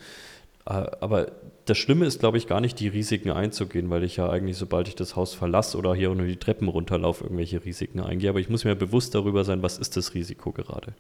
Äh, 0.67 0.87
aber 1.01 1.33
das 1.65 1.79
Schlimme 1.79 2.07
ist, 2.07 2.21
glaube 2.21 2.39
ich, 2.39 2.47
gar 2.47 2.61
nicht 2.61 2.79
die 2.81 2.89
Risiken 2.89 3.31
einzugehen, 3.31 3.91
weil 3.91 4.05
ich 4.05 4.17
ja 4.17 4.29
eigentlich, 4.29 4.57
sobald 4.57 4.89
ich 4.89 4.95
das 4.95 5.17
Haus 5.17 5.35
verlasse 5.35 5.77
oder 5.77 5.95
hier 5.95 6.15
nur 6.15 6.27
die 6.27 6.37
Treppen 6.37 6.69
runterlaufe, 6.69 7.25
irgendwelche 7.25 7.65
Risiken 7.65 8.01
eingehe. 8.01 8.31
Aber 8.31 8.41
ich 8.41 8.49
muss 8.49 8.65
mir 8.65 8.75
bewusst 8.75 9.15
darüber 9.15 9.45
sein, 9.45 9.63
was 9.63 9.79
ist 9.79 9.97
das 9.97 10.15
Risiko 10.15 10.53
gerade. 10.53 10.95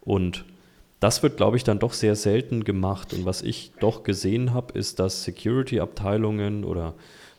Und 0.00 0.44
das 1.02 1.24
wird, 1.24 1.36
glaube 1.36 1.56
ich, 1.56 1.64
dann 1.64 1.80
doch 1.80 1.94
sehr 1.94 2.14
selten 2.14 2.62
gemacht. 2.62 3.12
Und 3.12 3.24
was 3.24 3.42
ich 3.42 3.72
doch 3.80 4.04
gesehen 4.04 4.54
habe, 4.54 4.78
ist, 4.78 5.00
dass 5.00 5.24
Security-Abteilungen 5.24 6.62
oder 6.62 6.94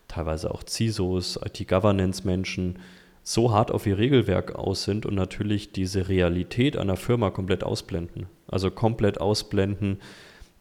teilweise 0.09 0.51
auch 0.51 0.63
CISOs, 0.67 1.39
IT-Governance-Menschen 1.45 2.79
so 3.23 3.53
hart 3.53 3.71
auf 3.71 3.87
ihr 3.87 3.97
Regelwerk 3.97 4.55
aus 4.55 4.83
sind 4.83 5.05
und 5.05 5.15
natürlich 5.15 5.71
diese 5.71 6.09
Realität 6.09 6.75
einer 6.75 6.97
Firma 6.97 7.29
komplett 7.29 7.63
ausblenden. 7.63 8.25
Also 8.47 8.69
komplett 8.69 9.21
ausblenden, 9.21 9.99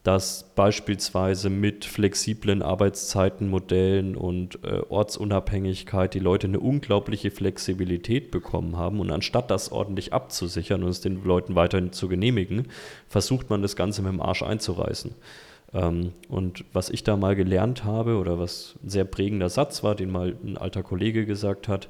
dass 0.02 0.50
beispielsweise 0.56 1.48
mit 1.48 1.84
flexiblen 1.84 2.60
Arbeitszeitenmodellen 2.60 4.16
und 4.16 4.58
äh, 4.64 4.80
Ortsunabhängigkeit 4.88 6.14
die 6.14 6.18
Leute 6.18 6.48
eine 6.48 6.58
unglaubliche 6.58 7.30
Flexibilität 7.30 8.32
bekommen 8.32 8.76
haben. 8.76 8.98
Und 8.98 9.12
anstatt 9.12 9.50
das 9.50 9.70
ordentlich 9.70 10.12
abzusichern 10.12 10.82
und 10.82 10.90
es 10.90 11.00
den 11.00 11.22
Leuten 11.22 11.54
weiterhin 11.54 11.92
zu 11.92 12.08
genehmigen, 12.08 12.66
versucht 13.06 13.48
man 13.48 13.62
das 13.62 13.76
Ganze 13.76 14.02
mit 14.02 14.12
dem 14.12 14.20
Arsch 14.20 14.42
einzureißen. 14.42 15.14
Ähm, 15.72 16.12
und 16.28 16.64
was 16.72 16.90
ich 16.90 17.04
da 17.04 17.16
mal 17.16 17.36
gelernt 17.36 17.84
habe 17.84 18.16
oder 18.16 18.40
was 18.40 18.74
ein 18.82 18.90
sehr 18.90 19.04
prägender 19.04 19.50
Satz 19.50 19.84
war, 19.84 19.94
den 19.94 20.10
mal 20.10 20.36
ein 20.44 20.56
alter 20.56 20.82
Kollege 20.82 21.26
gesagt 21.26 21.68
hat, 21.68 21.88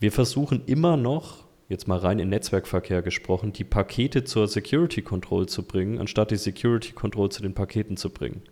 wir 0.00 0.12
versuchen 0.12 0.62
immer 0.66 0.96
noch, 0.96 1.45
jetzt 1.68 1.88
mal 1.88 1.98
rein 1.98 2.18
in 2.18 2.28
Netzwerkverkehr 2.28 3.02
gesprochen, 3.02 3.52
die 3.52 3.64
Pakete 3.64 4.24
zur 4.24 4.46
Security 4.48 5.02
Control 5.02 5.46
zu 5.46 5.64
bringen, 5.64 5.98
anstatt 5.98 6.30
die 6.30 6.36
Security 6.36 6.92
Control 6.92 7.30
zu 7.30 7.42
den 7.42 7.54
Paketen 7.54 7.96
zu 7.96 8.10
bringen. 8.10 8.42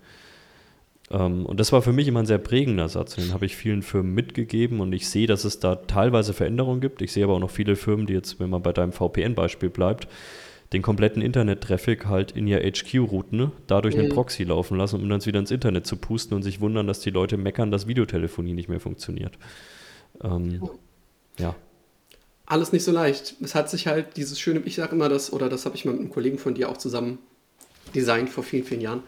Ähm, 1.11 1.47
und 1.47 1.61
das 1.61 1.73
war 1.73 1.83
für 1.83 1.92
mich 1.92 2.09
immer 2.09 2.21
ein 2.21 2.26
sehr 2.26 2.38
prägender 2.38 2.88
Satz. 2.88 3.16
Den 3.16 3.33
habe 3.33 3.47
ich 3.47 3.56
vielen 3.56 3.83
Firmen 3.83 4.14
mitgegeben 4.14 4.80
und 4.80 4.92
ich 4.92 5.09
sehe, 5.09 5.26
dass 5.26 5.44
es 5.44 5.61
da 5.61 5.76
teilweise 5.76 6.33
Veränderungen 6.33 6.80
gibt. 6.80 7.02
Ich 7.02 7.12
sehe 7.12 7.25
aber 7.25 7.35
auch 7.35 7.40
noch 7.40 7.50
viele 7.50 7.76
Firmen, 7.76 8.06
die 8.06 8.14
jetzt, 8.14 8.40
wenn 8.40 8.50
man 8.50 8.62
bei 8.62 8.73
deinem 8.73 8.92
VPN-Beispiel 8.92 9.71
bleibt, 9.71 10.09
den 10.73 10.83
kompletten 10.83 11.23
Internet-Traffic 11.23 12.06
halt 12.06 12.33
in 12.33 12.49
ihr 12.49 12.59
HQ 12.61 12.99
routen, 12.99 13.38
ne? 13.38 13.52
dadurch 13.68 13.94
mhm. 13.94 14.02
einen 14.02 14.09
Proxy 14.11 14.42
laufen 14.42 14.76
lassen, 14.76 15.00
um 15.00 15.09
dann 15.09 15.25
wieder 15.25 15.38
ins 15.38 15.52
Internet 15.52 15.87
zu 15.87 15.97
pusten 15.97 16.35
und 16.35 16.42
sich 16.42 16.61
wundern, 16.61 16.87
dass 16.87 17.00
die 17.00 17.11
Leute 17.11 17.37
meckern, 17.37 17.71
dass 17.71 17.87
Videotelefonie 17.87 18.54
nicht 18.54 18.68
mehr 18.68 18.80
funktioniert. 18.80 19.38
Ähm, 20.23 20.62
ja. 21.38 21.54
Alles 22.46 22.72
nicht 22.72 22.84
so 22.84 22.92
leicht. 22.92 23.36
Es 23.42 23.54
hat 23.54 23.70
sich 23.70 23.86
halt 23.86 24.16
dieses 24.16 24.38
schöne, 24.38 24.60
ich 24.64 24.76
sage 24.76 24.94
immer 24.94 25.08
das, 25.08 25.32
oder 25.32 25.48
das 25.48 25.64
habe 25.64 25.76
ich 25.76 25.84
mal 25.84 25.92
mit 25.92 26.00
einem 26.00 26.10
Kollegen 26.10 26.38
von 26.38 26.54
dir 26.54 26.68
auch 26.68 26.76
zusammen 26.76 27.18
designt 27.94 28.28
vor 28.30 28.44
vielen, 28.44 28.64
vielen 28.64 28.80
Jahren. 28.80 29.02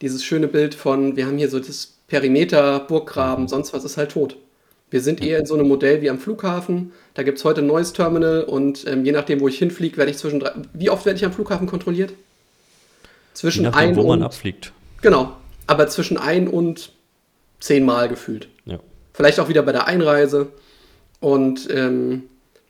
Dieses 0.00 0.24
schöne 0.24 0.48
Bild 0.48 0.74
von, 0.74 1.16
wir 1.16 1.26
haben 1.26 1.38
hier 1.38 1.48
so 1.48 1.58
das 1.58 1.94
Perimeter, 2.08 2.80
Burggraben, 2.80 3.48
sonst 3.48 3.72
was 3.72 3.84
ist 3.84 3.96
halt 3.96 4.12
tot. 4.12 4.36
Wir 4.90 5.00
sind 5.00 5.24
eher 5.24 5.38
in 5.38 5.46
so 5.46 5.54
einem 5.54 5.68
Modell 5.68 6.02
wie 6.02 6.10
am 6.10 6.18
Flughafen. 6.18 6.92
Da 7.14 7.22
gibt 7.22 7.38
es 7.38 7.44
heute 7.46 7.62
ein 7.62 7.66
neues 7.66 7.94
Terminal 7.94 8.44
und 8.44 8.86
ähm, 8.86 9.06
je 9.06 9.12
nachdem, 9.12 9.40
wo 9.40 9.48
ich 9.48 9.58
hinfliege, 9.58 9.96
werde 9.96 10.10
ich 10.10 10.18
zwischen 10.18 10.40
drei. 10.40 10.52
Wie 10.74 10.90
oft 10.90 11.06
werde 11.06 11.18
ich 11.18 11.24
am 11.24 11.32
Flughafen 11.32 11.66
kontrolliert? 11.66 12.12
Zwischen 13.32 13.62
je 13.62 13.70
nachdem, 13.70 13.90
ein 13.90 13.96
wo 13.96 14.06
man 14.06 14.22
abfliegt. 14.22 14.72
Genau. 15.00 15.34
Aber 15.66 15.88
zwischen 15.88 16.18
ein 16.18 16.46
und 16.46 16.92
zehnmal 17.58 18.10
gefühlt. 18.10 18.48
Ja. 18.66 18.80
Vielleicht 19.14 19.40
auch 19.40 19.48
wieder 19.48 19.62
bei 19.62 19.72
der 19.72 19.86
Einreise. 19.86 20.48
Und 21.20 21.70
ähm, 21.70 22.24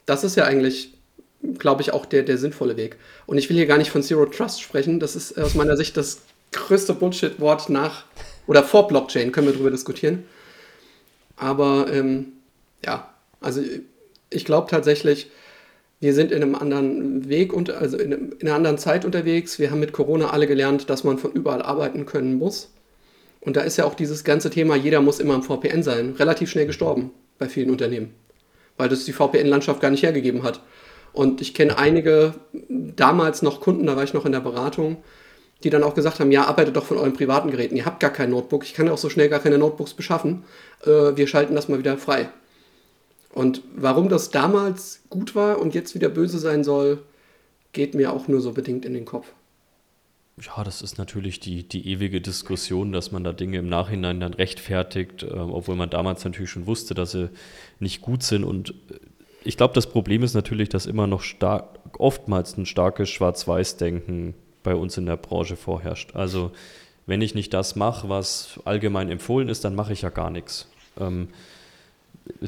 das 0.06 0.25
ist 0.25 0.37
ja 0.37 0.44
eigentlich, 0.44 0.94
glaube 1.59 1.82
ich, 1.82 1.92
auch 1.92 2.06
der, 2.06 2.23
der 2.23 2.38
sinnvolle 2.38 2.76
Weg. 2.76 2.97
Und 3.26 3.38
ich 3.38 3.49
will 3.49 3.56
hier 3.56 3.66
gar 3.66 3.78
nicht 3.78 3.90
von 3.90 4.02
Zero 4.02 4.26
Trust 4.26 4.62
sprechen. 4.62 5.00
Das 5.00 5.16
ist 5.16 5.38
aus 5.38 5.54
meiner 5.54 5.76
Sicht 5.76 5.97
das 5.97 6.23
größte 6.52 6.94
Bullshit-Wort 6.94 7.68
nach 7.71 8.04
oder 8.47 8.62
vor 8.62 8.88
Blockchain, 8.88 9.32
können 9.32 9.47
wir 9.47 9.54
darüber 9.54 9.71
diskutieren. 9.71 10.25
Aber 11.37 11.87
ähm, 11.92 12.32
ja, 12.85 13.12
also 13.40 13.62
ich 14.30 14.44
glaube 14.44 14.71
tatsächlich, 14.71 15.30
wir 16.00 16.14
sind 16.14 16.32
in 16.32 16.42
einem 16.42 16.54
anderen 16.54 17.28
Weg 17.28 17.52
und 17.52 17.71
also 17.71 17.97
in, 17.97 18.12
in, 18.12 18.49
einer 18.49 18.56
anderen 18.56 18.78
Zeit 18.78 19.04
unterwegs. 19.04 19.59
Wir 19.59 19.71
haben 19.71 19.80
mit 19.80 19.92
Corona 19.92 20.30
alle 20.30 20.47
gelernt, 20.47 20.90
dass 20.90 21.04
man 21.04 21.18
von 21.18 21.32
überall 21.32 21.62
arbeiten 21.62 22.06
können 22.06 22.35
muss. 22.35 22.73
Und 23.40 23.56
da 23.56 23.61
ist 23.62 23.76
ja 23.76 23.85
auch 23.85 23.94
dieses 23.94 24.25
ganze 24.25 24.50
Thema, 24.50 24.76
jeder 24.76 25.00
muss 25.00 25.21
immer 25.21 25.35
im 25.35 25.42
VPN 25.42 25.82
sein, 25.82 26.14
relativ 26.18 26.50
schnell 26.50 26.66
gestorben 26.66 27.11
bei 27.38 27.49
vielen 27.49 27.71
Unternehmen, 27.71 28.14
weil 28.76 28.88
das 28.88 29.05
die 29.05 29.12
VPN-Landschaft 29.12 29.81
gar 29.81 29.91
nicht 29.91 30.02
hergegeben 30.02 30.43
hat. 30.43 30.61
Und 31.12 31.41
ich 31.41 31.55
kenne 31.55 31.79
einige 31.79 32.35
damals 32.69 33.43
noch 33.43 33.61
Kunden, 33.61 33.87
da 33.87 33.97
war 33.97 34.05
ich 34.05 34.14
noch 34.14 34.25
in 34.25 34.33
der 34.33 34.41
Beratung, 34.41 34.99
die 35.62 35.71
dann 35.71 35.83
auch 35.83 35.95
gesagt 35.95 36.21
haben, 36.21 36.33
ja, 36.33 36.45
arbeitet 36.45 36.76
doch 36.76 36.85
von 36.85 36.97
euren 36.97 37.12
privaten 37.12 37.50
Geräten, 37.50 37.76
ihr 37.76 37.87
habt 37.87 38.00
gar 38.00 38.11
kein 38.11 38.31
Notebook, 38.31 38.64
ich 38.64 38.75
kann 38.75 38.88
auch 38.88 38.99
so 38.99 39.11
schnell 39.11 39.29
gar 39.29 39.41
keine 39.41 39.59
Notebooks 39.59 39.95
beschaffen, 39.95 40.45
äh, 40.85 41.17
wir 41.17 41.26
schalten 41.26 41.55
das 41.55 41.69
mal 41.69 41.79
wieder 41.79 41.99
frei. 41.99 42.29
Und 43.33 43.62
warum 43.75 44.09
das 44.09 44.31
damals 44.31 45.02
gut 45.09 45.35
war 45.35 45.59
und 45.59 45.75
jetzt 45.75 45.95
wieder 45.95 46.09
böse 46.09 46.38
sein 46.38 46.64
soll, 46.64 46.99
geht 47.73 47.95
mir 47.95 48.12
auch 48.12 48.29
nur 48.29 48.41
so 48.41 48.52
bedingt 48.52 48.85
in 48.85 48.95
den 48.95 49.05
Kopf. 49.05 49.26
Ja, 50.41 50.65
das 50.65 50.81
ist 50.81 50.97
natürlich 50.97 51.41
die, 51.41 51.69
die 51.69 51.87
ewige 51.89 52.21
Diskussion, 52.21 52.93
dass 52.93 53.12
man 53.12 53.23
da 53.23 53.33
Dinge 53.33 53.59
im 53.59 53.69
Nachhinein 53.69 54.19
dann 54.19 54.33
rechtfertigt, 54.33 55.23
äh, 55.25 55.27
obwohl 55.27 55.77
man 55.77 55.91
damals 55.91 56.25
natürlich 56.25 56.51
schon 56.51 56.67
wusste, 56.67 56.95
dass 56.95 57.12
sie 57.12 57.31
nicht 57.81 58.01
gut 58.01 58.23
sind. 58.23 58.45
Und 58.45 58.71
äh, 58.71 58.99
ich 59.45 59.57
glaube, 59.57 59.75
das 59.75 59.89
Problem 59.89 60.23
ist 60.23 60.35
natürlich, 60.35 60.71
dass 60.71 60.87
immer 60.87 61.07
noch 61.07 61.21
stark, 61.21 61.79
oftmals 61.99 62.57
ein 62.57 62.65
starkes 62.65 63.11
Schwarz-Weiß-Denken 63.11 64.35
bei 64.62 64.75
uns 64.75 64.97
in 64.97 65.07
der 65.07 65.17
Branche 65.17 65.57
vorherrscht. 65.57 66.17
Also 66.17 66.53
wenn 67.07 67.21
ich 67.21 67.35
nicht 67.35 67.53
das 67.53 67.77
mache, 67.77 68.09
was 68.09 68.59
allgemein 68.65 69.11
empfohlen 69.11 69.49
ist, 69.49 69.65
dann 69.65 69.75
mache 69.75 69.93
ich 69.93 70.03
ja 70.03 70.09
gar 70.09 70.31
nichts. 70.31 70.69
Ähm, 70.99 71.29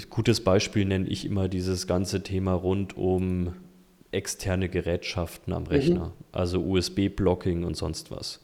gutes 0.08 0.42
Beispiel 0.42 0.84
nenne 0.84 1.08
ich 1.08 1.26
immer 1.26 1.48
dieses 1.48 1.86
ganze 1.86 2.22
Thema 2.22 2.54
rund 2.54 2.96
um 2.96 3.54
externe 4.14 4.68
Gerätschaften 4.68 5.52
am 5.52 5.64
Rechner, 5.64 6.06
mhm. 6.06 6.24
also 6.32 6.62
USB-Blocking 6.62 7.64
und 7.64 7.76
sonst 7.76 8.10
was. 8.10 8.40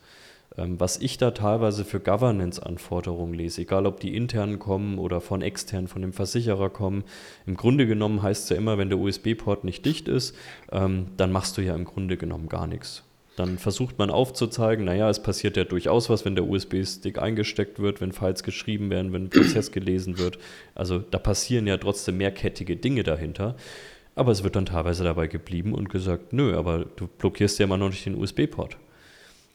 Ähm, 0.56 0.80
was 0.80 0.98
ich 0.98 1.16
da 1.16 1.30
teilweise 1.30 1.84
für 1.84 2.00
Governance-Anforderungen 2.00 3.34
lese, 3.34 3.62
egal 3.62 3.86
ob 3.86 4.00
die 4.00 4.16
intern 4.16 4.58
kommen 4.58 4.98
oder 4.98 5.20
von 5.20 5.42
extern, 5.42 5.88
von 5.88 6.02
dem 6.02 6.12
Versicherer 6.12 6.70
kommen, 6.70 7.04
im 7.46 7.56
Grunde 7.56 7.86
genommen 7.86 8.22
heißt 8.22 8.44
es 8.44 8.48
ja 8.50 8.56
immer, 8.56 8.76
wenn 8.76 8.88
der 8.88 8.98
USB-Port 8.98 9.64
nicht 9.64 9.86
dicht 9.86 10.08
ist, 10.08 10.34
ähm, 10.72 11.06
dann 11.16 11.32
machst 11.32 11.56
du 11.56 11.62
ja 11.62 11.74
im 11.74 11.84
Grunde 11.84 12.16
genommen 12.16 12.48
gar 12.48 12.66
nichts. 12.66 13.04
Dann 13.36 13.58
versucht 13.58 13.96
man 13.98 14.10
aufzuzeigen, 14.10 14.84
naja, 14.84 15.08
es 15.08 15.22
passiert 15.22 15.56
ja 15.56 15.64
durchaus 15.64 16.10
was, 16.10 16.24
wenn 16.24 16.34
der 16.34 16.46
USB-Stick 16.46 17.18
eingesteckt 17.18 17.78
wird, 17.78 18.00
wenn 18.00 18.12
Files 18.12 18.42
geschrieben 18.42 18.90
werden, 18.90 19.12
wenn 19.12 19.24
ein 19.24 19.30
Prozess 19.30 19.72
gelesen 19.72 20.18
wird. 20.18 20.38
Also 20.74 20.98
da 20.98 21.18
passieren 21.18 21.66
ja 21.66 21.78
trotzdem 21.78 22.18
mehrkettige 22.18 22.76
Dinge 22.76 23.02
dahinter. 23.02 23.56
Aber 24.20 24.32
es 24.32 24.44
wird 24.44 24.54
dann 24.54 24.66
teilweise 24.66 25.02
dabei 25.02 25.28
geblieben 25.28 25.72
und 25.72 25.88
gesagt, 25.88 26.34
nö, 26.34 26.54
aber 26.54 26.84
du 26.84 27.06
blockierst 27.06 27.58
ja 27.58 27.64
immer 27.64 27.78
noch 27.78 27.88
nicht 27.88 28.04
den 28.04 28.20
USB-Port. 28.20 28.76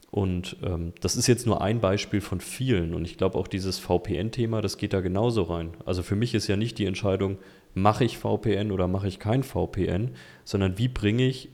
Und 0.09 0.57
ähm, 0.63 0.93
das 1.01 1.15
ist 1.15 1.27
jetzt 1.27 1.45
nur 1.45 1.61
ein 1.61 1.79
Beispiel 1.81 2.19
von 2.19 2.41
vielen. 2.41 2.95
Und 2.95 3.05
ich 3.05 3.15
glaube 3.15 3.37
auch 3.37 3.47
dieses 3.47 3.77
VPN-Thema, 3.77 4.63
das 4.63 4.77
geht 4.77 4.93
da 4.93 5.01
genauso 5.01 5.43
rein. 5.43 5.69
Also 5.85 6.01
für 6.01 6.15
mich 6.15 6.33
ist 6.33 6.47
ja 6.47 6.57
nicht 6.57 6.79
die 6.79 6.87
Entscheidung, 6.87 7.37
mache 7.75 8.05
ich 8.05 8.17
VPN 8.17 8.71
oder 8.71 8.87
mache 8.87 9.07
ich 9.07 9.19
kein 9.19 9.43
VPN, 9.43 10.15
sondern 10.45 10.79
wie 10.79 10.87
bringe 10.87 11.27
ich 11.27 11.49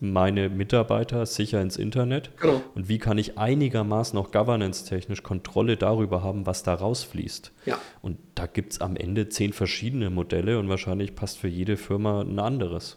meine 0.00 0.48
Mitarbeiter 0.48 1.26
sicher 1.26 1.60
ins 1.60 1.76
Internet? 1.76 2.30
Genau. 2.40 2.62
Und 2.74 2.88
wie 2.88 2.98
kann 2.98 3.18
ich 3.18 3.38
einigermaßen 3.38 4.18
auch 4.18 4.32
governance-technisch 4.32 5.22
Kontrolle 5.22 5.76
darüber 5.76 6.22
haben, 6.22 6.46
was 6.46 6.62
da 6.62 6.74
rausfließt? 6.74 7.52
Ja. 7.66 7.78
Und 8.02 8.18
da 8.34 8.46
gibt 8.46 8.72
es 8.72 8.80
am 8.80 8.96
Ende 8.96 9.28
zehn 9.28 9.52
verschiedene 9.52 10.10
Modelle 10.10 10.58
und 10.58 10.68
wahrscheinlich 10.68 11.14
passt 11.14 11.38
für 11.38 11.48
jede 11.48 11.76
Firma 11.76 12.22
ein 12.22 12.38
anderes. 12.38 12.96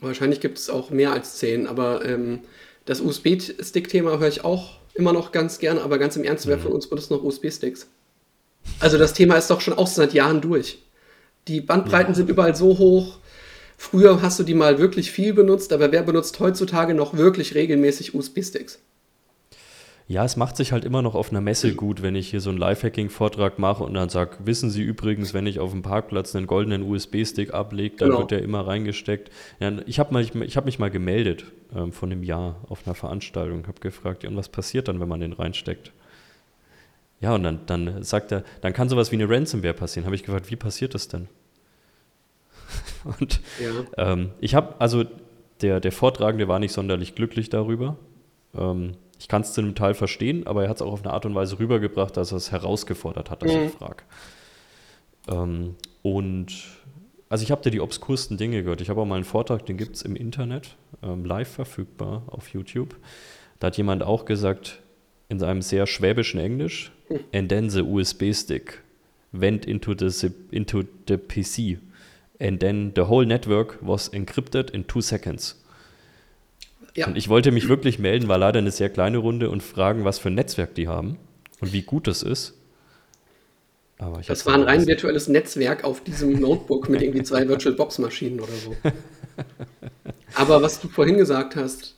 Wahrscheinlich 0.00 0.40
gibt 0.40 0.58
es 0.58 0.70
auch 0.70 0.90
mehr 0.90 1.12
als 1.12 1.36
zehn, 1.36 1.66
aber 1.66 2.04
ähm, 2.04 2.40
das 2.84 3.00
USB-Stick-Thema 3.00 4.18
höre 4.18 4.28
ich 4.28 4.44
auch 4.44 4.78
immer 4.94 5.12
noch 5.12 5.32
ganz 5.32 5.58
gern, 5.58 5.78
aber 5.78 5.98
ganz 5.98 6.16
im 6.16 6.24
Ernst, 6.24 6.46
wer 6.46 6.56
mhm. 6.56 6.62
von 6.62 6.72
uns 6.72 6.88
benutzt 6.88 7.10
noch 7.10 7.22
USB-Sticks? 7.22 7.88
Also 8.80 8.98
das 8.98 9.12
Thema 9.12 9.36
ist 9.36 9.50
doch 9.50 9.60
schon 9.60 9.74
auch 9.74 9.86
seit 9.86 10.14
Jahren 10.14 10.40
durch. 10.40 10.78
Die 11.48 11.60
Bandbreiten 11.60 12.12
ja. 12.12 12.16
sind 12.16 12.30
überall 12.30 12.54
so 12.54 12.78
hoch, 12.78 13.18
Früher 13.76 14.22
hast 14.22 14.38
du 14.38 14.44
die 14.44 14.54
mal 14.54 14.78
wirklich 14.78 15.10
viel 15.10 15.34
benutzt, 15.34 15.72
aber 15.72 15.92
wer 15.92 16.02
benutzt 16.02 16.38
heutzutage 16.40 16.94
noch 16.94 17.16
wirklich 17.16 17.54
regelmäßig 17.54 18.14
USB-Sticks? 18.14 18.80
Ja, 20.06 20.22
es 20.22 20.36
macht 20.36 20.58
sich 20.58 20.72
halt 20.72 20.84
immer 20.84 21.00
noch 21.00 21.14
auf 21.14 21.30
einer 21.30 21.40
Messe 21.40 21.74
gut, 21.74 22.02
wenn 22.02 22.14
ich 22.14 22.28
hier 22.28 22.42
so 22.42 22.50
einen 22.50 22.58
Lifehacking-Vortrag 22.58 23.58
mache 23.58 23.84
und 23.84 23.94
dann 23.94 24.10
sage, 24.10 24.36
wissen 24.44 24.68
Sie 24.68 24.82
übrigens, 24.82 25.32
wenn 25.32 25.46
ich 25.46 25.60
auf 25.60 25.70
dem 25.70 25.80
Parkplatz 25.80 26.36
einen 26.36 26.46
goldenen 26.46 26.82
USB-Stick 26.82 27.54
ablege, 27.54 27.96
dann 27.96 28.10
genau. 28.10 28.20
wird 28.20 28.30
der 28.30 28.42
immer 28.42 28.66
reingesteckt. 28.66 29.30
Ja, 29.60 29.72
ich 29.86 29.98
habe 29.98 30.22
hab 30.22 30.64
mich 30.66 30.78
mal 30.78 30.90
gemeldet 30.90 31.46
ähm, 31.74 31.92
von 31.92 32.12
einem 32.12 32.22
Jahr 32.22 32.60
auf 32.68 32.86
einer 32.86 32.94
Veranstaltung, 32.94 33.66
habe 33.66 33.80
gefragt, 33.80 34.24
ja, 34.24 34.28
und 34.28 34.36
was 34.36 34.50
passiert 34.50 34.88
dann, 34.88 35.00
wenn 35.00 35.08
man 35.08 35.20
den 35.20 35.32
reinsteckt? 35.32 35.90
Ja, 37.20 37.34
und 37.34 37.42
dann, 37.42 37.60
dann 37.64 38.02
sagt 38.02 38.30
er, 38.32 38.44
dann 38.60 38.74
kann 38.74 38.90
sowas 38.90 39.10
wie 39.10 39.16
eine 39.16 39.30
Ransomware 39.30 39.72
passieren. 39.72 40.04
Habe 40.04 40.16
ich 40.16 40.24
gefragt, 40.24 40.50
wie 40.50 40.56
passiert 40.56 40.94
das 40.94 41.08
denn? 41.08 41.28
Und 43.18 43.40
ja. 43.60 44.12
ähm, 44.12 44.30
ich 44.40 44.54
habe, 44.54 44.74
also 44.80 45.04
der, 45.60 45.80
der 45.80 45.92
Vortragende 45.92 46.48
war 46.48 46.58
nicht 46.58 46.72
sonderlich 46.72 47.14
glücklich 47.14 47.48
darüber. 47.48 47.96
Ähm, 48.56 48.92
ich 49.18 49.28
kann 49.28 49.42
es 49.42 49.52
zu 49.52 49.60
einem 49.60 49.74
Teil 49.74 49.94
verstehen, 49.94 50.46
aber 50.46 50.64
er 50.64 50.68
hat 50.68 50.76
es 50.76 50.82
auch 50.82 50.92
auf 50.92 51.02
eine 51.04 51.12
Art 51.12 51.24
und 51.26 51.34
Weise 51.34 51.58
rübergebracht, 51.58 52.16
dass 52.16 52.32
er 52.32 52.36
es 52.36 52.52
herausgefordert 52.52 53.30
hat, 53.30 53.42
dass 53.42 53.52
mhm. 53.52 53.64
ich 53.64 53.72
frage. 53.72 54.02
Ähm, 55.28 55.76
und 56.02 56.52
also 57.28 57.42
ich 57.42 57.50
habe 57.50 57.62
da 57.62 57.70
die 57.70 57.80
obskursten 57.80 58.36
Dinge 58.36 58.62
gehört. 58.62 58.80
Ich 58.80 58.90
habe 58.90 59.00
auch 59.00 59.06
mal 59.06 59.16
einen 59.16 59.24
Vortrag, 59.24 59.64
den 59.66 59.76
gibt 59.76 59.96
es 59.96 60.02
im 60.02 60.14
Internet, 60.16 60.76
ähm, 61.02 61.24
live 61.24 61.48
verfügbar 61.48 62.22
auf 62.26 62.48
YouTube. 62.48 62.96
Da 63.58 63.68
hat 63.68 63.76
jemand 63.76 64.02
auch 64.02 64.24
gesagt, 64.24 64.82
in 65.28 65.38
seinem 65.38 65.62
sehr 65.62 65.86
schwäbischen 65.86 66.38
Englisch, 66.38 66.92
hm. 67.08 67.20
and 67.32 67.48
then 67.48 67.70
the 67.70 67.80
USB 67.80 68.32
stick 68.34 68.82
went 69.32 69.64
into 69.64 69.94
the, 69.98 70.30
into 70.50 70.82
the 71.08 71.16
PC 71.16 71.78
and 72.44 72.60
then 72.60 72.92
the 72.94 73.02
whole 73.08 73.24
network 73.24 73.78
was 73.80 74.12
encrypted 74.12 74.70
in 74.70 74.86
two 74.86 75.00
seconds. 75.00 75.56
Ja. 76.94 77.06
Und 77.06 77.16
ich 77.16 77.28
wollte 77.28 77.50
mich 77.50 77.68
wirklich 77.68 77.98
melden, 77.98 78.28
war 78.28 78.38
leider 78.38 78.58
eine 78.58 78.70
sehr 78.70 78.90
kleine 78.90 79.18
Runde 79.18 79.50
und 79.50 79.62
fragen, 79.62 80.04
was 80.04 80.18
für 80.18 80.28
ein 80.28 80.34
Netzwerk 80.34 80.74
die 80.74 80.86
haben 80.86 81.16
und 81.60 81.72
wie 81.72 81.82
gut 81.82 82.06
das 82.06 82.22
ist. 82.22 82.54
Aber 83.98 84.20
ich 84.20 84.26
das 84.26 84.44
war 84.46 84.54
ein 84.54 84.62
rein 84.62 84.86
virtuelles 84.86 85.28
Netzwerk 85.28 85.84
auf 85.84 86.02
diesem 86.04 86.38
Notebook 86.38 86.88
mit 86.88 87.02
irgendwie 87.02 87.22
zwei 87.22 87.48
VirtualBox-Maschinen 87.48 88.40
oder 88.40 88.52
so. 88.52 88.76
Aber 90.34 90.62
was 90.62 90.80
du 90.80 90.88
vorhin 90.88 91.16
gesagt 91.16 91.56
hast, 91.56 91.96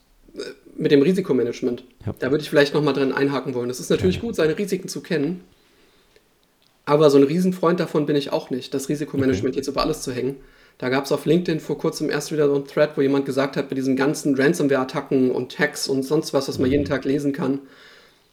mit 0.77 0.91
dem 0.91 1.01
Risikomanagement. 1.01 1.83
Ja. 2.05 2.13
Da 2.19 2.31
würde 2.31 2.43
ich 2.43 2.49
vielleicht 2.49 2.73
nochmal 2.73 2.93
drin 2.93 3.11
einhaken 3.11 3.53
wollen. 3.55 3.69
Es 3.69 3.79
ist 3.79 3.89
natürlich 3.89 4.17
ja. 4.17 4.21
gut, 4.21 4.35
seine 4.35 4.57
Risiken 4.57 4.87
zu 4.87 5.01
kennen. 5.01 5.41
Aber 6.87 7.09
so 7.09 7.17
ein 7.17 7.23
Riesenfreund 7.23 7.81
davon 7.81 8.05
bin 8.05 8.15
ich 8.15 8.31
auch 8.31 8.49
nicht, 8.49 8.73
das 8.73 8.87
Risikomanagement 8.87 9.49
okay. 9.49 9.57
jetzt 9.57 9.67
über 9.67 9.81
alles 9.81 10.03
zu 10.03 10.13
hängen. 10.13 10.37
Da 10.77 10.87
gab 10.87 11.03
es 11.03 11.11
auf 11.11 11.25
LinkedIn 11.25 11.59
vor 11.59 11.77
kurzem 11.77 12.09
erst 12.09 12.31
wieder 12.31 12.47
so 12.47 12.55
ein 12.55 12.65
Thread, 12.65 12.91
wo 12.95 13.01
jemand 13.01 13.25
gesagt 13.25 13.57
hat, 13.57 13.67
bei 13.67 13.75
diesen 13.75 13.97
ganzen 13.97 14.35
Ransomware-Attacken 14.35 15.31
und 15.31 15.59
Hacks 15.59 15.89
und 15.89 16.03
sonst 16.03 16.33
was, 16.33 16.47
was 16.47 16.59
man 16.59 16.69
mhm. 16.69 16.71
jeden 16.71 16.85
Tag 16.85 17.03
lesen 17.03 17.33
kann, 17.33 17.59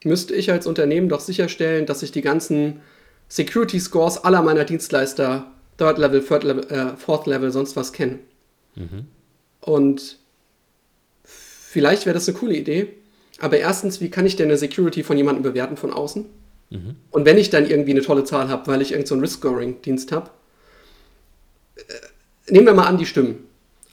müsste 0.05 0.37
ich 0.37 0.53
als 0.53 0.69
Unternehmen 0.69 1.09
doch 1.09 1.19
sicherstellen, 1.19 1.85
dass 1.85 2.05
ich 2.05 2.13
die 2.13 2.23
ganzen 2.23 2.81
Security 3.27 3.81
Scores 3.81 4.19
aller 4.19 4.43
meiner 4.43 4.65
Dienstleister, 4.65 5.51
Third 5.77 5.99
Level, 5.99 6.23
Third 6.23 6.45
Level, 6.45 6.65
äh, 6.71 6.97
Fourth 6.97 7.27
Level, 7.27 7.51
sonst 7.51 7.75
was 7.75 7.93
kenne. 7.93 8.21
Mhm. 8.77 9.07
Und 9.63 10.19
vielleicht 11.25 12.07
wäre 12.07 12.15
das 12.15 12.29
eine 12.29 12.39
coole 12.39 12.55
Idee. 12.55 12.87
Aber 13.41 13.59
erstens, 13.59 14.01
wie 14.01 14.11
kann 14.11 14.27
ich 14.27 14.37
denn 14.37 14.47
eine 14.47 14.59
Security 14.59 15.03
von 15.03 15.17
jemandem 15.17 15.43
bewerten 15.43 15.77
von 15.77 15.93
außen? 15.93 16.27
Mhm. 16.71 16.97
Und 17.11 17.25
wenn 17.25 17.39
ich 17.39 17.51
dann 17.51 17.69
irgendwie 17.69 17.93
eine 17.93 18.03
tolle 18.03 18.25
Zahl 18.25 18.49
habe, 18.49 18.67
weil 18.67 18.83
ich 18.83 18.93
irgendeinen 18.93 19.19
so 19.19 19.23
Risk-Scoring-Dienst 19.23 20.13
habe, 20.13 20.31
äh, 21.77 22.53
nehmen 22.53 22.67
wir 22.67 22.75
mal 22.75 22.87
an 22.87 22.99
die 22.99 23.07
Stimmen. 23.07 23.47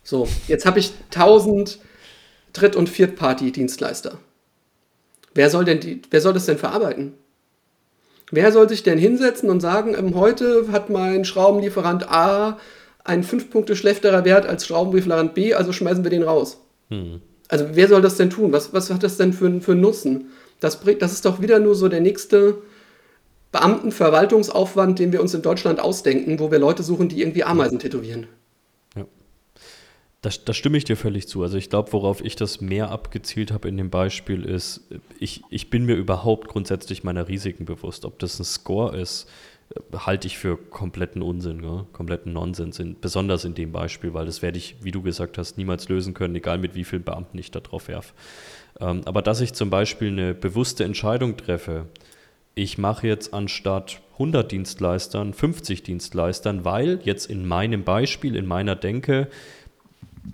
So, 0.03 0.27
jetzt 0.47 0.65
habe 0.65 0.79
ich 0.79 0.93
1000 1.11 1.79
Dritt- 2.53 2.75
und 2.75 2.89
Viertparty-Dienstleister. 2.89 4.17
Wer 5.33 5.49
soll 5.49 5.65
denn 5.65 5.79
die, 5.79 6.01
wer 6.09 6.21
soll 6.21 6.33
das 6.33 6.45
denn 6.45 6.57
verarbeiten? 6.57 7.13
Wer 8.31 8.51
soll 8.51 8.67
sich 8.69 8.83
denn 8.83 8.97
hinsetzen 8.97 9.49
und 9.49 9.59
sagen, 9.59 9.93
ähm, 9.97 10.15
heute 10.15 10.71
hat 10.71 10.89
mein 10.89 11.25
Schraubenlieferant 11.25 12.09
A 12.09 12.59
einen 13.03 13.23
5 13.23 13.49
Punkte 13.49 13.75
schlechterer 13.75 14.25
Wert 14.25 14.45
als 14.45 14.65
Schraubenlieferant 14.65 15.33
B, 15.33 15.53
also 15.53 15.71
schmeißen 15.71 16.03
wir 16.03 16.11
den 16.11 16.23
raus. 16.23 16.57
Hm. 16.89 17.21
Also 17.47 17.67
wer 17.73 17.87
soll 17.87 18.01
das 18.01 18.15
denn 18.15 18.29
tun? 18.29 18.53
Was, 18.53 18.73
was 18.73 18.89
hat 18.89 19.03
das 19.03 19.17
denn 19.17 19.33
für, 19.33 19.59
für 19.59 19.73
einen 19.73 19.81
Nutzen? 19.81 20.31
Das, 20.61 20.79
das 20.99 21.11
ist 21.11 21.25
doch 21.25 21.41
wieder 21.41 21.59
nur 21.59 21.75
so 21.75 21.89
der 21.89 21.99
nächste 21.99 22.61
Beamtenverwaltungsaufwand, 23.51 24.99
den 24.99 25.11
wir 25.11 25.21
uns 25.21 25.33
in 25.33 25.41
Deutschland 25.41 25.79
ausdenken, 25.79 26.39
wo 26.39 26.51
wir 26.51 26.59
Leute 26.59 26.83
suchen, 26.83 27.09
die 27.09 27.19
irgendwie 27.19 27.43
Ameisen 27.43 27.79
tätowieren. 27.79 28.27
Ja. 28.95 29.05
Das, 30.21 30.45
das 30.45 30.55
stimme 30.55 30.77
ich 30.77 30.85
dir 30.85 30.95
völlig 30.95 31.27
zu. 31.27 31.43
Also 31.43 31.57
ich 31.57 31.69
glaube, 31.69 31.91
worauf 31.91 32.23
ich 32.23 32.35
das 32.35 32.61
mehr 32.61 32.91
abgezielt 32.91 33.51
habe 33.51 33.67
in 33.67 33.75
dem 33.75 33.89
Beispiel 33.89 34.45
ist, 34.45 34.87
ich, 35.19 35.41
ich 35.49 35.69
bin 35.69 35.85
mir 35.85 35.95
überhaupt 35.95 36.47
grundsätzlich 36.47 37.03
meiner 37.03 37.27
Risiken 37.27 37.65
bewusst. 37.65 38.05
Ob 38.05 38.19
das 38.19 38.39
ein 38.39 38.45
Score 38.45 38.95
ist, 38.95 39.27
halte 39.93 40.27
ich 40.27 40.37
für 40.37 40.57
kompletten 40.57 41.21
Unsinn, 41.21 41.63
ja? 41.63 41.85
kompletten 41.91 42.33
Nonsens, 42.33 42.79
in, 42.79 42.99
besonders 42.99 43.45
in 43.45 43.55
dem 43.55 43.71
Beispiel, 43.71 44.13
weil 44.13 44.25
das 44.25 44.41
werde 44.41 44.57
ich, 44.57 44.75
wie 44.81 44.91
du 44.91 45.01
gesagt 45.01 45.37
hast, 45.37 45.57
niemals 45.57 45.89
lösen 45.89 46.13
können, 46.13 46.35
egal 46.35 46.57
mit 46.57 46.75
wie 46.75 46.83
vielen 46.83 47.03
Beamten 47.03 47.37
ich 47.37 47.51
da 47.51 47.59
drauf 47.59 47.87
werfe. 47.87 48.13
Ähm, 48.79 49.01
aber 49.05 49.21
dass 49.21 49.41
ich 49.41 49.53
zum 49.53 49.69
Beispiel 49.69 50.09
eine 50.09 50.33
bewusste 50.33 50.83
Entscheidung 50.83 51.37
treffe, 51.37 51.85
ich 52.53 52.77
mache 52.77 53.07
jetzt 53.07 53.33
anstatt 53.33 54.01
100 54.13 54.51
Dienstleistern 54.51 55.33
50 55.33 55.83
Dienstleistern, 55.83 56.65
weil 56.65 56.99
jetzt 57.03 57.27
in 57.27 57.47
meinem 57.47 57.83
Beispiel, 57.83 58.35
in 58.35 58.45
meiner 58.45 58.75
Denke, 58.75 59.27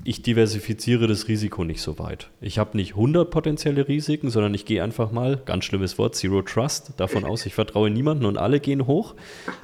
ich 0.04 0.22
diversifiziere 0.22 1.08
das 1.08 1.28
Risiko 1.28 1.64
nicht 1.64 1.82
so 1.82 1.98
weit. 1.98 2.30
Ich 2.42 2.60
habe 2.60 2.76
nicht 2.76 2.92
100 2.92 3.30
potenzielle 3.30 3.88
Risiken, 3.88 4.30
sondern 4.30 4.54
ich 4.54 4.66
gehe 4.66 4.84
einfach 4.84 5.12
mal, 5.12 5.42
ganz 5.46 5.66
schlimmes 5.66 5.98
Wort, 5.98 6.16
Zero 6.16 6.42
Trust, 6.42 6.94
davon 6.98 7.24
aus, 7.24 7.46
ich 7.46 7.54
vertraue 7.54 7.90
niemanden 7.90 8.26
und 8.26 8.38
alle 8.38 8.60
gehen 8.60 8.86
hoch. 8.86 9.16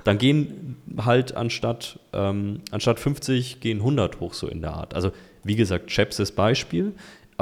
Dann 0.05 0.17
gehen 0.17 0.77
halt 0.97 1.35
anstatt, 1.35 1.99
ähm, 2.13 2.61
anstatt 2.71 2.99
50 2.99 3.59
gehen 3.59 3.79
100 3.79 4.19
hoch, 4.19 4.33
so 4.33 4.47
in 4.47 4.61
der 4.61 4.73
Art. 4.73 4.93
Also 4.93 5.11
wie 5.43 5.55
gesagt, 5.55 5.87
Chaps 5.87 6.19
ist 6.19 6.33
Beispiel, 6.33 6.93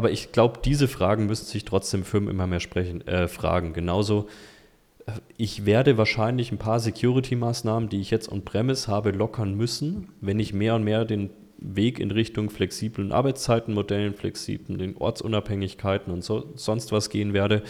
aber 0.02 0.12
ich 0.12 0.32
glaube, 0.32 0.60
diese 0.66 0.88
Fragen 0.88 1.28
müssen 1.28 1.46
sich 1.46 1.64
trotzdem 1.64 2.04
Firmen 2.04 2.30
immer 2.30 2.48
mehr 2.48 2.60
sprechen, 2.60 3.06
äh, 3.08 3.28
fragen. 3.28 3.74
Genauso 3.74 4.28
ich 5.38 5.66
werde 5.66 5.98
wahrscheinlich 5.98 6.52
ein 6.52 6.58
paar 6.58 6.80
Security-Maßnahmen, 6.80 7.90
die 7.90 8.02
ich 8.02 8.12
jetzt 8.12 8.32
on-premise 8.32 8.88
habe, 8.88 9.12
lockern 9.12 9.56
müssen, 9.56 10.10
wenn 10.22 10.40
ich 10.40 10.54
mehr 10.54 10.76
und 10.76 10.84
mehr 10.84 11.06
den 11.06 11.32
Weg 11.58 12.00
in 12.00 12.12
Richtung 12.12 12.50
flexiblen 12.50 13.12
Arbeitszeitenmodellen, 13.12 14.14
flexiblen 14.16 14.98
Ortsunabhängigkeiten 14.98 16.12
und 16.12 16.24
so, 16.24 16.52
sonst 16.56 16.92
was 16.92 17.10
gehen 17.10 17.34
werde, 17.34 17.64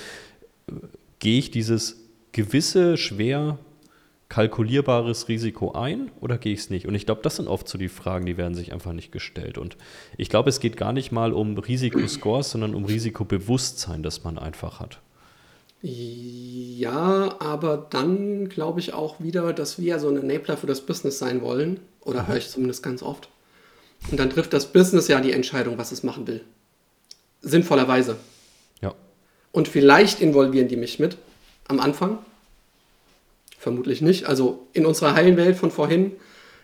gehe 1.19 1.39
ich 1.39 1.51
dieses 1.51 2.09
gewisse, 2.31 2.97
schwer 2.97 3.59
kalkulierbares 4.31 5.27
Risiko 5.27 5.73
ein 5.73 6.09
oder 6.21 6.37
gehe 6.37 6.53
ich 6.53 6.61
es 6.61 6.69
nicht? 6.69 6.87
Und 6.87 6.95
ich 6.95 7.05
glaube, 7.05 7.21
das 7.21 7.35
sind 7.35 7.49
oft 7.49 7.67
so 7.67 7.77
die 7.77 7.89
Fragen, 7.89 8.25
die 8.25 8.37
werden 8.37 8.55
sich 8.55 8.71
einfach 8.71 8.93
nicht 8.93 9.11
gestellt. 9.11 9.57
Und 9.57 9.75
ich 10.17 10.29
glaube, 10.29 10.49
es 10.49 10.61
geht 10.61 10.77
gar 10.77 10.93
nicht 10.93 11.11
mal 11.11 11.33
um 11.33 11.57
Risikoscores, 11.57 12.51
sondern 12.51 12.73
um 12.73 12.85
Risikobewusstsein, 12.85 14.03
das 14.03 14.23
man 14.23 14.37
einfach 14.37 14.79
hat. 14.79 15.01
Ja, 15.81 17.35
aber 17.41 17.87
dann 17.89 18.47
glaube 18.47 18.79
ich 18.79 18.93
auch 18.93 19.19
wieder, 19.19 19.51
dass 19.51 19.79
wir 19.79 19.99
so 19.99 20.07
ein 20.07 20.15
Enabler 20.15 20.55
für 20.55 20.67
das 20.67 20.79
Business 20.79 21.19
sein 21.19 21.41
wollen. 21.41 21.81
Oder 21.99 22.25
höre 22.25 22.37
ich 22.37 22.49
zumindest 22.49 22.83
ganz 22.83 23.03
oft. 23.03 23.27
Und 24.11 24.17
dann 24.17 24.29
trifft 24.29 24.53
das 24.53 24.71
Business 24.71 25.09
ja 25.09 25.19
die 25.19 25.33
Entscheidung, 25.33 25.77
was 25.77 25.91
es 25.91 26.03
machen 26.03 26.25
will. 26.25 26.41
Sinnvollerweise. 27.41 28.15
Ja. 28.81 28.95
Und 29.51 29.67
vielleicht 29.67 30.21
involvieren 30.21 30.69
die 30.69 30.77
mich 30.77 30.99
mit 30.99 31.17
am 31.67 31.81
Anfang. 31.81 32.19
Vermutlich 33.61 34.01
nicht. 34.01 34.25
Also 34.25 34.65
in 34.73 34.87
unserer 34.87 35.13
heilen 35.13 35.37
Welt 35.37 35.55
von 35.55 35.69
vorhin 35.69 36.13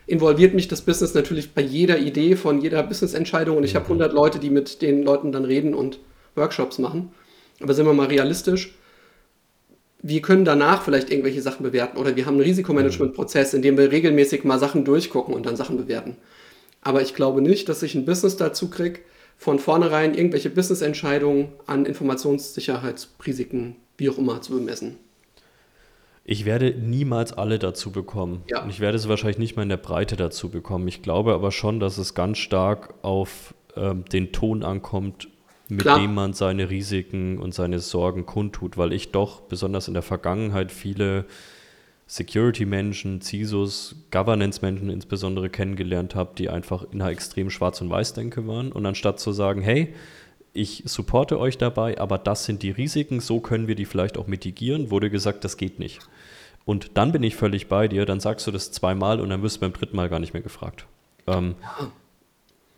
involviert 0.07 0.55
mich 0.55 0.67
das 0.67 0.81
Business 0.81 1.13
natürlich 1.13 1.53
bei 1.53 1.61
jeder 1.61 1.99
Idee 1.99 2.35
von 2.35 2.59
jeder 2.59 2.81
Business-Entscheidung 2.81 3.55
und 3.55 3.63
ich 3.63 3.75
mhm. 3.75 3.77
habe 3.77 3.85
100 3.85 4.13
Leute, 4.13 4.39
die 4.39 4.49
mit 4.49 4.81
den 4.81 5.03
Leuten 5.03 5.31
dann 5.31 5.45
reden 5.45 5.75
und 5.75 5.99
Workshops 6.33 6.79
machen. 6.79 7.11
Aber 7.59 7.75
sind 7.75 7.85
wir 7.85 7.93
mal 7.93 8.07
realistisch, 8.07 8.73
wir 10.01 10.23
können 10.23 10.43
danach 10.43 10.81
vielleicht 10.81 11.11
irgendwelche 11.11 11.43
Sachen 11.43 11.61
bewerten 11.61 11.97
oder 11.99 12.15
wir 12.15 12.25
haben 12.25 12.33
einen 12.33 12.45
Risikomanagementprozess, 12.45 13.53
in 13.53 13.61
dem 13.61 13.77
wir 13.77 13.91
regelmäßig 13.91 14.43
mal 14.43 14.57
Sachen 14.57 14.83
durchgucken 14.83 15.35
und 15.35 15.45
dann 15.45 15.55
Sachen 15.55 15.77
bewerten. 15.77 16.17
Aber 16.81 17.03
ich 17.03 17.13
glaube 17.13 17.43
nicht, 17.43 17.69
dass 17.69 17.83
ich 17.83 17.93
ein 17.93 18.05
Business 18.05 18.37
dazu 18.37 18.71
kriege, 18.71 19.01
von 19.37 19.59
vornherein 19.59 20.15
irgendwelche 20.15 20.49
Business-Entscheidungen 20.49 21.49
an 21.67 21.85
Informationssicherheitsrisiken, 21.85 23.75
wie 23.97 24.09
auch 24.09 24.17
immer, 24.17 24.41
zu 24.41 24.53
bemessen. 24.53 24.97
Ich 26.29 26.43
werde 26.43 26.71
niemals 26.71 27.31
alle 27.31 27.57
dazu 27.57 27.93
bekommen. 27.93 28.43
Ja. 28.49 28.61
Und 28.61 28.69
ich 28.69 28.81
werde 28.81 28.97
es 28.97 29.07
wahrscheinlich 29.07 29.37
nicht 29.37 29.55
mal 29.55 29.63
in 29.63 29.69
der 29.69 29.77
Breite 29.77 30.17
dazu 30.17 30.49
bekommen. 30.49 30.85
Ich 30.89 31.01
glaube 31.01 31.33
aber 31.33 31.53
schon, 31.53 31.79
dass 31.79 31.97
es 31.97 32.15
ganz 32.15 32.37
stark 32.37 32.93
auf 33.01 33.55
ähm, 33.77 34.03
den 34.11 34.33
Ton 34.33 34.61
ankommt, 34.61 35.29
mit 35.69 35.81
Klar. 35.81 35.99
dem 35.99 36.13
man 36.13 36.33
seine 36.33 36.69
Risiken 36.69 37.37
und 37.37 37.53
seine 37.53 37.79
Sorgen 37.79 38.25
kundtut, 38.25 38.77
weil 38.77 38.91
ich 38.91 39.11
doch 39.11 39.39
besonders 39.41 39.87
in 39.87 39.93
der 39.93 40.03
Vergangenheit 40.03 40.73
viele 40.73 41.25
Security-Menschen, 42.07 43.21
CISOs, 43.21 43.95
Governance-Menschen 44.11 44.89
insbesondere 44.89 45.49
kennengelernt 45.49 46.13
habe, 46.13 46.31
die 46.37 46.49
einfach 46.49 46.85
in 46.91 47.01
einer 47.01 47.11
extrem 47.11 47.49
schwarz- 47.49 47.79
und 47.79 47.89
weiß-Denke 47.89 48.45
waren. 48.47 48.73
Und 48.73 48.85
anstatt 48.85 49.21
zu 49.21 49.31
sagen, 49.31 49.61
hey, 49.61 49.93
ich 50.57 50.83
supporte 50.85 51.39
euch 51.39 51.57
dabei, 51.57 51.99
aber 51.99 52.17
das 52.17 52.45
sind 52.45 52.63
die 52.63 52.71
Risiken, 52.71 53.19
so 53.19 53.39
können 53.39 53.67
wir 53.67 53.75
die 53.75 53.85
vielleicht 53.85 54.17
auch 54.17 54.27
mitigieren, 54.27 54.91
wurde 54.91 55.09
gesagt, 55.09 55.43
das 55.43 55.57
geht 55.57 55.79
nicht. 55.79 55.99
Und 56.65 56.97
dann 56.97 57.11
bin 57.11 57.23
ich 57.23 57.35
völlig 57.35 57.67
bei 57.67 57.87
dir, 57.87 58.05
dann 58.05 58.19
sagst 58.19 58.45
du 58.47 58.51
das 58.51 58.71
zweimal 58.71 59.21
und 59.21 59.29
dann 59.29 59.41
wirst 59.41 59.57
du 59.57 59.61
beim 59.61 59.73
dritten 59.73 59.95
Mal 59.95 60.09
gar 60.09 60.19
nicht 60.19 60.33
mehr 60.33 60.43
gefragt. 60.43 60.85
Ähm, 61.27 61.55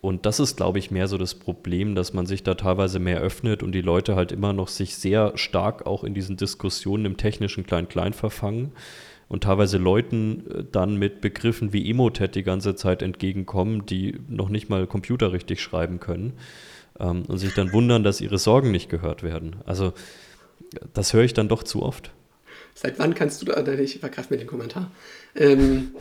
und 0.00 0.26
das 0.26 0.40
ist, 0.40 0.56
glaube 0.56 0.78
ich, 0.78 0.90
mehr 0.90 1.08
so 1.08 1.18
das 1.18 1.34
Problem, 1.34 1.94
dass 1.94 2.12
man 2.12 2.26
sich 2.26 2.42
da 2.42 2.54
teilweise 2.54 2.98
mehr 2.98 3.20
öffnet 3.20 3.62
und 3.62 3.72
die 3.72 3.80
Leute 3.80 4.14
halt 4.14 4.30
immer 4.30 4.52
noch 4.52 4.68
sich 4.68 4.94
sehr 4.94 5.36
stark 5.36 5.86
auch 5.86 6.04
in 6.04 6.14
diesen 6.14 6.36
Diskussionen 6.36 7.04
im 7.04 7.16
technischen 7.16 7.66
Klein-Klein 7.66 8.12
verfangen 8.12 8.72
und 9.28 9.44
teilweise 9.44 9.78
Leuten 9.78 10.44
äh, 10.50 10.64
dann 10.70 10.96
mit 10.96 11.20
Begriffen 11.20 11.72
wie 11.72 11.90
Emotet 11.90 12.34
die 12.34 12.42
ganze 12.42 12.74
Zeit 12.74 13.02
entgegenkommen, 13.02 13.86
die 13.86 14.20
noch 14.28 14.50
nicht 14.50 14.68
mal 14.68 14.86
Computer 14.86 15.32
richtig 15.32 15.60
schreiben 15.62 15.98
können 15.98 16.34
ähm, 17.00 17.24
und 17.26 17.38
sich 17.38 17.54
dann 17.54 17.72
wundern, 17.72 18.04
dass 18.04 18.20
ihre 18.20 18.38
Sorgen 18.38 18.70
nicht 18.70 18.88
gehört 18.88 19.22
werden. 19.22 19.56
Also 19.66 19.92
das 20.92 21.12
höre 21.12 21.24
ich 21.24 21.34
dann 21.34 21.48
doch 21.48 21.62
zu 21.62 21.82
oft. 21.82 22.12
Seit 22.74 22.98
wann 22.98 23.14
kannst 23.14 23.42
du 23.42 23.46
da, 23.46 23.66
ich 23.72 23.98
vergreife 23.98 24.32
mir 24.32 24.38
den 24.38 24.46
Kommentar, 24.46 24.90
ähm, 25.34 25.94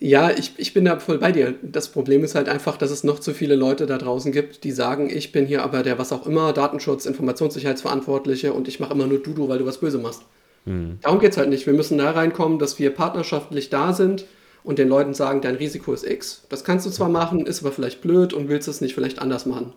ja, 0.00 0.30
ich, 0.30 0.52
ich 0.58 0.74
bin 0.74 0.84
da 0.84 1.00
voll 1.00 1.18
bei 1.18 1.32
dir. 1.32 1.54
Das 1.60 1.88
Problem 1.88 2.22
ist 2.22 2.36
halt 2.36 2.48
einfach, 2.48 2.76
dass 2.76 2.92
es 2.92 3.02
noch 3.02 3.18
zu 3.18 3.34
viele 3.34 3.56
Leute 3.56 3.86
da 3.86 3.98
draußen 3.98 4.30
gibt, 4.30 4.62
die 4.62 4.70
sagen, 4.70 5.10
ich 5.10 5.32
bin 5.32 5.46
hier 5.46 5.64
aber 5.64 5.82
der 5.82 5.98
was 5.98 6.12
auch 6.12 6.24
immer, 6.24 6.52
Datenschutz, 6.52 7.04
Informationssicherheitsverantwortliche 7.04 8.52
und 8.52 8.68
ich 8.68 8.78
mache 8.78 8.94
immer 8.94 9.08
nur 9.08 9.18
Dudu, 9.18 9.48
weil 9.48 9.58
du 9.58 9.66
was 9.66 9.78
böse 9.78 9.98
machst. 9.98 10.22
Mhm. 10.66 10.98
Darum 11.02 11.18
geht 11.18 11.32
es 11.32 11.36
halt 11.36 11.48
nicht. 11.48 11.66
Wir 11.66 11.72
müssen 11.72 11.98
da 11.98 12.12
reinkommen, 12.12 12.60
dass 12.60 12.78
wir 12.78 12.90
partnerschaftlich 12.90 13.70
da 13.70 13.92
sind 13.92 14.24
und 14.68 14.78
den 14.78 14.90
Leuten 14.90 15.14
sagen, 15.14 15.40
dein 15.40 15.54
Risiko 15.54 15.94
ist 15.94 16.04
X. 16.06 16.42
Das 16.50 16.62
kannst 16.62 16.84
du 16.84 16.90
zwar 16.90 17.08
machen, 17.08 17.46
ist 17.46 17.62
aber 17.62 17.72
vielleicht 17.72 18.02
blöd 18.02 18.34
und 18.34 18.50
willst 18.50 18.68
es 18.68 18.82
nicht 18.82 18.94
vielleicht 18.94 19.18
anders 19.18 19.46
machen. 19.46 19.72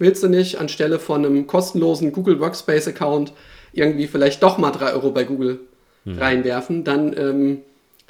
Willst 0.00 0.20
du 0.24 0.28
nicht 0.28 0.58
anstelle 0.58 0.98
von 0.98 1.24
einem 1.24 1.46
kostenlosen 1.46 2.10
Google 2.10 2.40
Workspace 2.40 2.88
Account 2.88 3.32
irgendwie 3.72 4.08
vielleicht 4.08 4.42
doch 4.42 4.58
mal 4.58 4.72
3 4.72 4.94
Euro 4.94 5.12
bei 5.12 5.22
Google 5.22 5.60
mhm. 6.04 6.18
reinwerfen, 6.18 6.82
dann 6.82 7.16
ähm, 7.16 7.58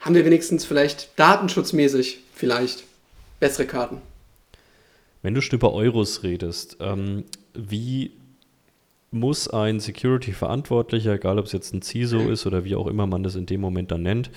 haben 0.00 0.14
wir 0.14 0.24
wenigstens 0.24 0.64
vielleicht 0.64 1.10
datenschutzmäßig 1.16 2.20
vielleicht 2.34 2.84
bessere 3.38 3.66
Karten. 3.66 3.98
Wenn 5.20 5.34
du 5.34 5.42
schon 5.42 5.58
über 5.58 5.74
Euros 5.74 6.22
redest, 6.22 6.78
ähm, 6.80 7.24
wie 7.52 8.12
muss 9.10 9.48
ein 9.48 9.80
Security-Verantwortlicher, 9.80 11.12
egal 11.12 11.38
ob 11.38 11.44
es 11.44 11.52
jetzt 11.52 11.74
ein 11.74 11.82
CISO 11.82 12.30
ist 12.30 12.46
oder 12.46 12.64
wie 12.64 12.74
auch 12.74 12.86
immer 12.86 13.06
man 13.06 13.22
das 13.22 13.34
in 13.34 13.44
dem 13.44 13.60
Moment 13.60 13.90
dann 13.90 14.02
nennt, 14.02 14.30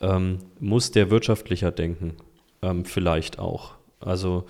ähm, 0.00 0.38
muss 0.60 0.90
der 0.90 1.10
wirtschaftlicher 1.10 1.70
denken. 1.70 2.14
Ähm, 2.62 2.84
vielleicht 2.84 3.38
auch. 3.38 3.74
Also 4.00 4.44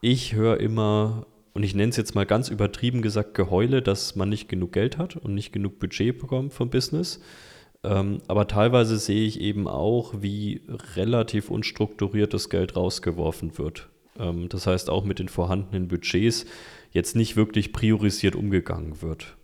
ich 0.00 0.34
höre 0.34 0.60
immer, 0.60 1.26
und 1.54 1.62
ich 1.62 1.74
nenne 1.74 1.90
es 1.90 1.96
jetzt 1.96 2.14
mal 2.14 2.26
ganz 2.26 2.48
übertrieben 2.48 3.02
gesagt, 3.02 3.34
Geheule, 3.34 3.82
dass 3.82 4.16
man 4.16 4.28
nicht 4.28 4.48
genug 4.48 4.72
Geld 4.72 4.98
hat 4.98 5.16
und 5.16 5.34
nicht 5.34 5.52
genug 5.52 5.78
Budget 5.78 6.18
bekommt 6.18 6.52
vom 6.52 6.70
Business. 6.70 7.20
Ähm, 7.84 8.20
aber 8.28 8.46
teilweise 8.46 8.96
sehe 8.96 9.26
ich 9.26 9.40
eben 9.40 9.66
auch, 9.66 10.14
wie 10.20 10.62
relativ 10.96 11.50
unstrukturiertes 11.50 12.48
Geld 12.48 12.76
rausgeworfen 12.76 13.58
wird. 13.58 13.88
Ähm, 14.18 14.48
das 14.48 14.66
heißt, 14.66 14.88
auch 14.88 15.04
mit 15.04 15.18
den 15.18 15.28
vorhandenen 15.28 15.88
Budgets 15.88 16.46
jetzt 16.92 17.16
nicht 17.16 17.36
wirklich 17.36 17.72
priorisiert 17.72 18.36
umgegangen 18.36 19.02
wird. 19.02 19.36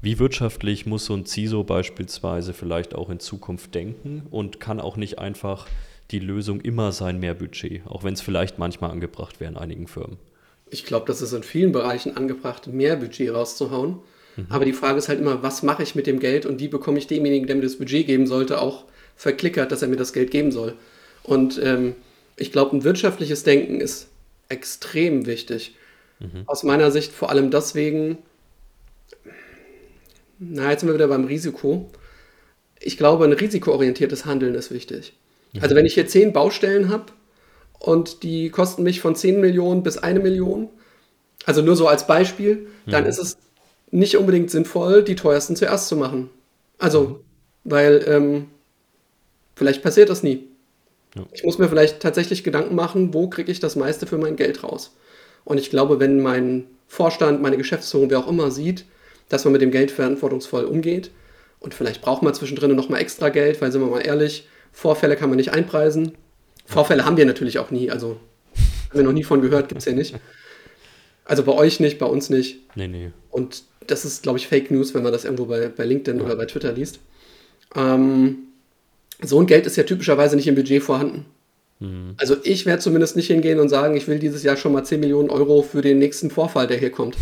Wie 0.00 0.18
wirtschaftlich 0.18 0.86
muss 0.86 1.06
so 1.06 1.14
ein 1.14 1.26
CISO 1.26 1.64
beispielsweise 1.64 2.52
vielleicht 2.52 2.94
auch 2.94 3.10
in 3.10 3.18
Zukunft 3.18 3.74
denken 3.74 4.22
und 4.30 4.60
kann 4.60 4.80
auch 4.80 4.96
nicht 4.96 5.18
einfach 5.18 5.66
die 6.10 6.20
Lösung 6.20 6.60
immer 6.60 6.92
sein, 6.92 7.18
mehr 7.18 7.34
Budget, 7.34 7.86
auch 7.86 8.04
wenn 8.04 8.14
es 8.14 8.20
vielleicht 8.20 8.58
manchmal 8.58 8.90
angebracht 8.90 9.40
wäre 9.40 9.50
in 9.50 9.58
einigen 9.58 9.88
Firmen? 9.88 10.16
Ich 10.70 10.84
glaube, 10.84 11.06
das 11.06 11.20
ist 11.20 11.32
in 11.32 11.42
vielen 11.42 11.72
Bereichen 11.72 12.16
angebracht, 12.16 12.66
mehr 12.66 12.96
Budget 12.96 13.32
rauszuhauen. 13.32 13.98
Mhm. 14.36 14.46
Aber 14.48 14.64
die 14.64 14.72
Frage 14.72 14.98
ist 14.98 15.08
halt 15.08 15.20
immer, 15.20 15.42
was 15.42 15.62
mache 15.62 15.82
ich 15.82 15.94
mit 15.94 16.06
dem 16.06 16.20
Geld 16.20 16.46
und 16.46 16.60
wie 16.60 16.68
bekomme 16.68 16.98
ich 16.98 17.06
demjenigen, 17.06 17.46
der 17.46 17.56
mir 17.56 17.62
das 17.62 17.76
Budget 17.76 18.06
geben 18.06 18.26
sollte, 18.26 18.60
auch 18.60 18.84
verklickert, 19.16 19.72
dass 19.72 19.82
er 19.82 19.88
mir 19.88 19.96
das 19.96 20.12
Geld 20.12 20.30
geben 20.30 20.52
soll. 20.52 20.74
Und 21.24 21.60
ähm, 21.62 21.94
ich 22.36 22.52
glaube, 22.52 22.76
ein 22.76 22.84
wirtschaftliches 22.84 23.42
Denken 23.42 23.80
ist 23.80 24.08
extrem 24.48 25.26
wichtig. 25.26 25.74
Mhm. 26.20 26.44
Aus 26.46 26.62
meiner 26.62 26.90
Sicht 26.90 27.12
vor 27.12 27.30
allem 27.30 27.50
deswegen, 27.50 28.18
na, 30.38 30.70
jetzt 30.70 30.80
sind 30.80 30.88
wir 30.88 30.94
wieder 30.94 31.08
beim 31.08 31.24
Risiko. 31.24 31.90
Ich 32.80 32.96
glaube, 32.96 33.24
ein 33.24 33.32
risikoorientiertes 33.32 34.24
Handeln 34.24 34.54
ist 34.54 34.70
wichtig. 34.70 35.14
Mhm. 35.52 35.62
Also 35.62 35.74
wenn 35.74 35.86
ich 35.86 35.94
hier 35.94 36.06
zehn 36.06 36.32
Baustellen 36.32 36.88
habe 36.90 37.06
und 37.78 38.22
die 38.22 38.50
kosten 38.50 38.82
mich 38.82 39.00
von 39.00 39.16
10 39.16 39.40
Millionen 39.40 39.82
bis 39.82 39.98
eine 39.98 40.20
Million, 40.20 40.68
also 41.44 41.62
nur 41.62 41.76
so 41.76 41.88
als 41.88 42.06
Beispiel, 42.06 42.68
mhm. 42.86 42.90
dann 42.90 43.06
ist 43.06 43.18
es 43.18 43.36
nicht 43.90 44.16
unbedingt 44.16 44.50
sinnvoll, 44.50 45.02
die 45.02 45.16
teuersten 45.16 45.56
zuerst 45.56 45.88
zu 45.88 45.96
machen. 45.96 46.30
Also, 46.78 47.02
mhm. 47.02 47.16
weil 47.64 48.04
ähm, 48.06 48.46
vielleicht 49.56 49.82
passiert 49.82 50.10
das 50.10 50.22
nie. 50.22 50.48
Ja. 51.16 51.24
Ich 51.32 51.42
muss 51.42 51.58
mir 51.58 51.68
vielleicht 51.68 52.00
tatsächlich 52.00 52.44
Gedanken 52.44 52.74
machen, 52.74 53.14
wo 53.14 53.28
kriege 53.28 53.50
ich 53.50 53.60
das 53.60 53.76
meiste 53.76 54.06
für 54.06 54.18
mein 54.18 54.36
Geld 54.36 54.62
raus. 54.62 54.94
Und 55.44 55.58
ich 55.58 55.70
glaube, 55.70 55.98
wenn 55.98 56.20
mein 56.20 56.66
Vorstand, 56.86 57.42
meine 57.42 57.56
Geschäftsführung, 57.56 58.10
wer 58.10 58.18
auch 58.20 58.28
immer 58.28 58.50
sieht, 58.50 58.84
dass 59.28 59.44
man 59.44 59.52
mit 59.52 59.62
dem 59.62 59.70
Geld 59.70 59.90
verantwortungsvoll 59.90 60.64
umgeht 60.64 61.10
und 61.60 61.74
vielleicht 61.74 62.02
braucht 62.02 62.22
man 62.22 62.34
zwischendrin 62.34 62.74
noch 62.74 62.88
mal 62.88 62.98
extra 62.98 63.28
Geld, 63.28 63.60
weil 63.60 63.72
sind 63.72 63.80
wir 63.80 63.88
mal 63.88 64.00
ehrlich, 64.00 64.48
Vorfälle 64.72 65.16
kann 65.16 65.28
man 65.28 65.36
nicht 65.36 65.52
einpreisen. 65.52 66.12
Vorfälle 66.66 67.04
haben 67.04 67.16
wir 67.16 67.26
natürlich 67.26 67.58
auch 67.58 67.70
nie, 67.70 67.90
also 67.90 68.20
haben 68.90 68.98
wir 68.98 69.02
noch 69.02 69.12
nie 69.12 69.24
von 69.24 69.40
gehört, 69.40 69.68
gibt 69.68 69.80
es 69.80 69.86
ja 69.86 69.92
nicht. 69.92 70.14
Also 71.24 71.42
bei 71.42 71.52
euch 71.52 71.80
nicht, 71.80 71.98
bei 71.98 72.06
uns 72.06 72.30
nicht. 72.30 72.60
Nee, 72.74 72.88
nee. 72.88 73.10
Und 73.30 73.64
das 73.86 74.04
ist, 74.04 74.22
glaube 74.22 74.38
ich, 74.38 74.48
Fake 74.48 74.70
News, 74.70 74.94
wenn 74.94 75.02
man 75.02 75.12
das 75.12 75.24
irgendwo 75.24 75.46
bei, 75.46 75.68
bei 75.68 75.84
LinkedIn 75.84 76.20
ja. 76.20 76.24
oder 76.24 76.36
bei 76.36 76.46
Twitter 76.46 76.72
liest. 76.72 77.00
Ähm, 77.74 78.38
so 79.20 79.40
ein 79.40 79.46
Geld 79.46 79.66
ist 79.66 79.76
ja 79.76 79.82
typischerweise 79.82 80.36
nicht 80.36 80.46
im 80.46 80.54
Budget 80.54 80.82
vorhanden. 80.82 81.26
Mhm. 81.80 82.14
Also 82.16 82.36
ich 82.44 82.66
werde 82.66 82.82
zumindest 82.82 83.16
nicht 83.16 83.26
hingehen 83.26 83.60
und 83.60 83.68
sagen, 83.68 83.96
ich 83.96 84.08
will 84.08 84.18
dieses 84.18 84.42
Jahr 84.42 84.56
schon 84.56 84.72
mal 84.72 84.84
10 84.84 85.00
Millionen 85.00 85.30
Euro 85.30 85.62
für 85.62 85.82
den 85.82 85.98
nächsten 85.98 86.30
Vorfall, 86.30 86.66
der 86.66 86.78
hier 86.78 86.90
kommt. 86.90 87.16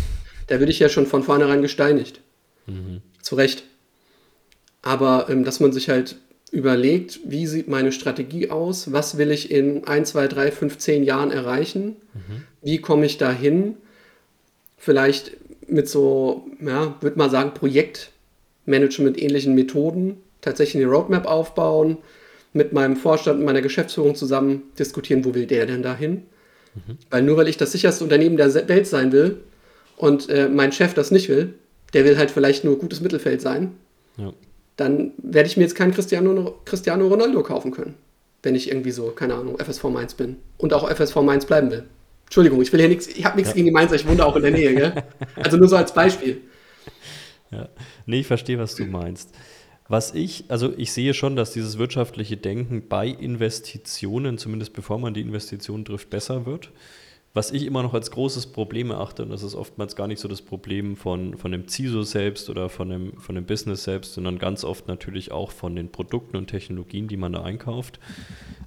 Da 0.47 0.59
würde 0.59 0.71
ich 0.71 0.79
ja 0.79 0.89
schon 0.89 1.05
von 1.05 1.23
vornherein 1.23 1.61
gesteinigt. 1.61 2.21
Mhm. 2.65 3.01
Zu 3.21 3.35
Recht. 3.35 3.63
Aber 4.81 5.27
ähm, 5.29 5.43
dass 5.43 5.59
man 5.59 5.73
sich 5.73 5.89
halt 5.89 6.15
überlegt, 6.51 7.19
wie 7.25 7.45
sieht 7.45 7.67
meine 7.67 7.91
Strategie 7.91 8.49
aus, 8.49 8.93
was 8.93 9.17
will 9.17 9.31
ich 9.31 9.51
in 9.51 9.85
1, 9.85 10.11
2, 10.11 10.27
3, 10.27 10.51
5, 10.51 10.77
10 10.77 11.03
Jahren 11.03 11.31
erreichen, 11.31 11.97
mhm. 12.13 12.43
wie 12.61 12.79
komme 12.79 13.05
ich 13.05 13.17
dahin, 13.17 13.75
vielleicht 14.77 15.35
mit 15.67 15.89
so, 15.89 16.47
ja, 16.61 16.95
würde 17.01 17.17
mal 17.17 17.29
sagen, 17.29 17.53
Projektmanagement-ähnlichen 17.53 19.53
Methoden 19.53 20.17
tatsächlich 20.39 20.81
eine 20.83 20.91
Roadmap 20.91 21.25
aufbauen, 21.25 21.97
mit 22.53 22.71
meinem 22.71 22.95
Vorstand 22.95 23.39
und 23.39 23.45
meiner 23.45 23.61
Geschäftsführung 23.61 24.15
zusammen 24.15 24.63
diskutieren, 24.79 25.25
wo 25.25 25.35
will 25.35 25.45
der 25.45 25.65
denn 25.65 25.83
dahin? 25.83 26.23
Mhm. 26.73 26.97
Weil 27.09 27.23
nur 27.23 27.35
weil 27.37 27.49
ich 27.49 27.57
das 27.57 27.73
sicherste 27.73 28.03
Unternehmen 28.03 28.37
der 28.37 28.53
Welt 28.67 28.87
sein 28.87 29.11
will 29.11 29.41
und 29.97 30.29
äh, 30.29 30.47
mein 30.47 30.71
Chef 30.71 30.93
das 30.93 31.11
nicht 31.11 31.27
will, 31.27 31.55
der 31.93 32.05
will 32.05 32.17
halt 32.17 32.31
vielleicht 32.31 32.63
nur 32.63 32.79
gutes 32.79 33.01
Mittelfeld 33.01 33.41
sein, 33.41 33.73
ja. 34.17 34.31
dann 34.77 35.11
werde 35.17 35.49
ich 35.49 35.57
mir 35.57 35.63
jetzt 35.63 35.75
keinen 35.75 35.93
Cristiano, 35.93 36.59
Cristiano 36.63 37.07
Ronaldo 37.07 37.43
kaufen 37.43 37.71
können, 37.71 37.95
wenn 38.43 38.55
ich 38.55 38.69
irgendwie 38.69 38.91
so, 38.91 39.09
keine 39.09 39.35
Ahnung, 39.35 39.57
FSV 39.59 39.83
Mainz 39.85 40.13
bin 40.13 40.37
und 40.57 40.73
auch 40.73 40.89
FSV 40.89 41.17
Mainz 41.17 41.45
bleiben 41.45 41.69
will. 41.71 41.83
Entschuldigung, 42.25 42.61
ich 42.61 42.71
will 42.73 42.79
hier 42.79 42.89
nichts, 42.89 43.07
ich 43.07 43.25
habe 43.25 43.37
nichts 43.37 43.51
ja. 43.51 43.55
gegen 43.55 43.67
die 43.67 43.71
Mainzer, 43.71 43.95
ich 43.95 44.07
wohne 44.07 44.25
auch 44.25 44.35
in 44.35 44.43
der 44.43 44.51
Nähe, 44.51 44.75
gell? 44.75 45.03
Also 45.35 45.57
nur 45.57 45.69
so 45.69 45.77
als 45.77 45.93
Beispiel. 45.93 46.41
Ja, 47.51 47.69
nee, 48.05 48.19
ich 48.19 48.27
verstehe, 48.27 48.59
was 48.59 48.75
du 48.75 48.85
meinst. 48.85 49.33
Was 49.87 50.13
ich, 50.13 50.43
also 50.49 50.73
ich 50.75 50.91
sehe 50.91 51.13
schon, 51.13 51.37
dass 51.37 51.53
dieses 51.53 51.77
wirtschaftliche 51.77 52.35
Denken 52.35 52.89
bei 52.89 53.07
Investitionen, 53.07 54.37
zumindest 54.37 54.73
bevor 54.73 54.99
man 54.99 55.13
die 55.13 55.21
Investitionen 55.21 55.85
trifft, 55.85 56.09
besser 56.09 56.45
wird. 56.45 56.71
Was 57.33 57.51
ich 57.51 57.65
immer 57.65 57.83
noch 57.83 57.93
als 57.93 58.09
großes 58.09 58.47
Problem 58.47 58.89
erachte, 58.89 59.23
und 59.23 59.29
das 59.29 59.43
ist 59.43 59.53
oftmals 59.53 59.95
gar 59.95 60.07
nicht 60.07 60.19
so 60.19 60.27
das 60.27 60.41
Problem 60.41 60.95
von, 60.95 61.37
von 61.37 61.51
dem 61.51 61.67
CISO 61.67 62.01
selbst 62.01 62.49
oder 62.49 62.67
von 62.67 62.89
dem, 62.89 63.17
von 63.17 63.35
dem 63.35 63.45
Business 63.45 63.83
selbst, 63.83 64.13
sondern 64.13 64.39
ganz 64.39 64.63
oft 64.63 64.87
natürlich 64.87 65.31
auch 65.31 65.51
von 65.51 65.75
den 65.75 65.91
Produkten 65.91 66.35
und 66.35 66.47
Technologien, 66.47 67.07
die 67.07 67.17
man 67.17 67.33
da 67.33 67.43
einkauft. 67.43 67.99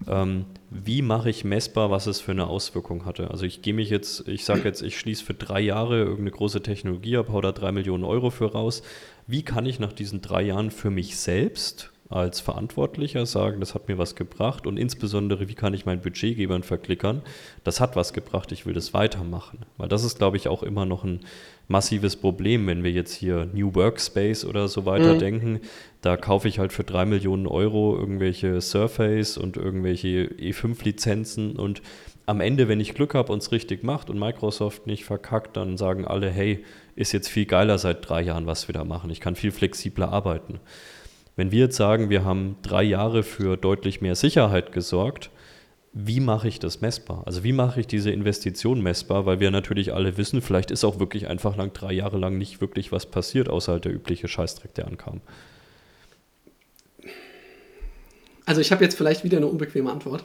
Ähm, 0.07 0.45
wie 0.71 1.03
mache 1.03 1.31
ich 1.31 1.45
messbar, 1.45 1.91
was 1.91 2.07
es 2.07 2.21
für 2.21 2.31
eine 2.31 2.47
Auswirkung 2.47 3.05
hatte? 3.07 3.31
Also 3.31 3.45
ich 3.45 3.61
gehe 3.61 3.75
mich 3.75 3.91
jetzt, 3.91 4.29
ich 4.29 4.45
sage 4.45 4.63
jetzt, 4.65 4.83
ich 4.83 4.99
schließe 4.99 5.25
für 5.25 5.35
drei 5.35 5.61
Jahre 5.61 5.99
irgendeine 5.99 6.31
große 6.31 6.63
Technologie 6.63 7.17
ab, 7.17 7.29
hau 7.33 7.41
da 7.41 7.51
drei 7.51 7.73
Millionen 7.73 8.05
Euro 8.05 8.31
für 8.31 8.53
raus. 8.53 8.83
Wie 9.27 9.43
kann 9.43 9.67
ich 9.67 9.81
nach 9.81 9.93
diesen 9.93 10.21
drei 10.21 10.43
Jahren 10.43 10.71
für 10.71 10.91
mich 10.91 11.17
selbst 11.17 11.91
als 12.11 12.41
Verantwortlicher 12.41 13.25
sagen, 13.25 13.61
das 13.61 13.75
hat 13.75 13.87
mir 13.87 13.97
was 13.97 14.17
gebracht 14.17 14.67
und 14.67 14.77
insbesondere, 14.77 15.49
wie 15.49 15.55
kann 15.55 15.75
ich 15.75 15.87
meinen 15.87 16.01
Budgetgebern 16.01 16.65
verklickern, 16.65 17.23
das 17.63 17.81
hat 17.81 17.95
was 17.95 18.13
gebracht, 18.13 18.51
ich 18.51 18.67
will 18.67 18.75
das 18.75 18.93
weitermachen. 18.93 19.61
Weil 19.77 19.89
das 19.89 20.03
ist, 20.03 20.19
glaube 20.19 20.37
ich, 20.37 20.49
auch 20.49 20.65
immer 20.65 20.87
noch 20.87 21.05
ein 21.05 21.21
massives 21.69 22.17
Problem, 22.17 22.67
wenn 22.67 22.83
wir 22.83 22.91
jetzt 22.91 23.15
hier 23.15 23.49
New 23.55 23.77
Workspace 23.77 24.45
oder 24.45 24.67
so 24.67 24.87
weiter 24.87 25.15
mhm. 25.15 25.19
denken. 25.21 25.61
Da 26.03 26.17
kaufe 26.17 26.49
ich 26.49 26.59
halt 26.59 26.73
für 26.73 26.83
drei 26.83 27.05
Millionen 27.05 27.47
Euro 27.47 27.97
irgendwelche 27.97 28.61
Surface 28.61 29.39
und 29.39 29.57
irgendwelche 29.57 30.25
E5-Lizenzen 30.25 31.55
und 31.55 31.81
am 32.27 32.41
Ende, 32.41 32.69
wenn 32.69 32.81
ich 32.81 32.95
Glück 32.95 33.15
habe 33.15 33.33
und 33.33 33.43
es 33.43 33.53
richtig 33.53 33.83
macht 33.83 34.11
und 34.11 34.19
Microsoft 34.19 34.87
nicht 34.87 35.05
verkackt, 35.05 35.57
dann 35.57 35.77
sagen 35.77 36.07
alle, 36.07 36.31
hey, 36.31 36.65
ist 36.95 37.13
jetzt 37.13 37.29
viel 37.29 37.47
geiler 37.47 37.79
seit 37.79 38.09
drei 38.09 38.23
Jahren, 38.23 38.47
was 38.47 38.69
wir 38.69 38.73
da 38.73 38.85
machen. 38.85 39.11
Ich 39.11 39.21
kann 39.21 39.37
viel 39.37 39.53
flexibler 39.53 40.13
arbeiten. 40.13 40.61
Wenn 41.37 41.53
wir 41.53 41.61
jetzt 41.61 41.77
sagen, 41.77 42.11
wir 42.11 42.25
haben 42.25 42.57
drei 42.63 42.83
Jahre 42.83 43.23
für 43.23 43.57
deutlich 43.57 44.01
mehr 44.01 44.15
Sicherheit 44.15 44.73
gesorgt, 44.73 45.31
wie 45.93 46.21
mache 46.21 46.47
ich 46.47 46.61
das 46.61 46.81
messbar? 46.81 47.23
Also 47.27 47.43
wie 47.43 47.53
mache 47.53 47.81
ich 47.81 47.87
diese 47.87 48.11
Investition 48.11 48.81
messbar? 48.81 49.27
Weil 49.27 49.41
wir 49.41 49.51
natürlich 49.51 49.93
alle 49.93 50.17
wissen, 50.17 50.41
vielleicht 50.41 50.71
ist 50.71 50.85
auch 50.85 51.01
wirklich 51.01 51.27
einfach 51.27 51.57
lang 51.57 51.73
drei 51.73 51.93
Jahre 51.93 52.19
lang 52.19 52.39
nicht 52.39 52.61
wirklich 52.61 52.93
was 52.93 53.07
passiert, 53.07 53.49
außer 53.49 53.73
halt 53.73 53.85
der 53.87 53.93
übliche 53.93 54.29
Scheißdreck, 54.29 54.75
der 54.75 54.87
ankam. 54.87 55.21
Also 58.47 58.61
ich 58.61 58.71
habe 58.71 58.85
jetzt 58.85 58.97
vielleicht 58.97 59.25
wieder 59.25 59.39
eine 59.39 59.47
unbequeme 59.47 59.91
Antwort. 59.91 60.25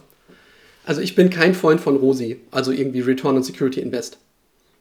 Also 0.86 1.02
ich 1.02 1.15
bin 1.15 1.32
kein 1.32 1.56
Freund 1.56 1.82
von 1.82 1.96
Rosi, 1.96 2.41
also 2.52 2.72
irgendwie 2.72 3.02
Return 3.02 3.36
on 3.36 3.44
Security 3.44 3.80
Invest. 3.80 4.20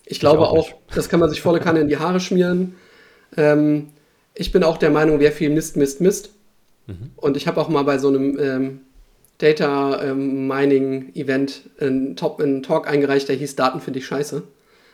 Ich 0.05 0.21
glaube 0.21 0.43
ich 0.43 0.49
auch, 0.49 0.59
auch 0.59 0.71
das 0.95 1.09
kann 1.09 1.19
man 1.19 1.31
sich 1.31 1.41
volle 1.41 1.61
Kanne 1.61 1.81
in 1.81 1.89
die 1.89 1.97
Haare 1.97 2.21
schmieren. 2.21 2.75
Ähm, 3.39 3.89
ich 4.35 4.53
bin 4.53 4.65
auch 4.65 4.77
der 4.77 4.91
Meinung, 4.91 5.21
wer 5.21 5.33
viel 5.33 5.51
misst, 5.51 5.77
misst, 5.77 6.01
misst. 6.01 6.31
Mhm. 6.87 7.11
Und 7.17 7.37
ich 7.37 7.47
habe 7.47 7.61
auch 7.61 7.69
mal 7.69 7.83
bei 7.85 7.99
so 7.99 8.09
einem 8.09 8.39
ähm, 8.39 8.81
Data 9.39 10.03
ähm, 10.03 10.47
Mining 10.47 11.15
Event 11.15 11.63
einen, 11.81 12.17
Top, 12.17 12.41
einen 12.41 12.63
Talk 12.63 12.89
eingereicht, 12.89 13.29
der 13.29 13.37
hieß 13.37 13.57
Daten 13.57 13.81
finde 13.81 14.01
ich 14.01 14.07
scheiße. 14.07 14.43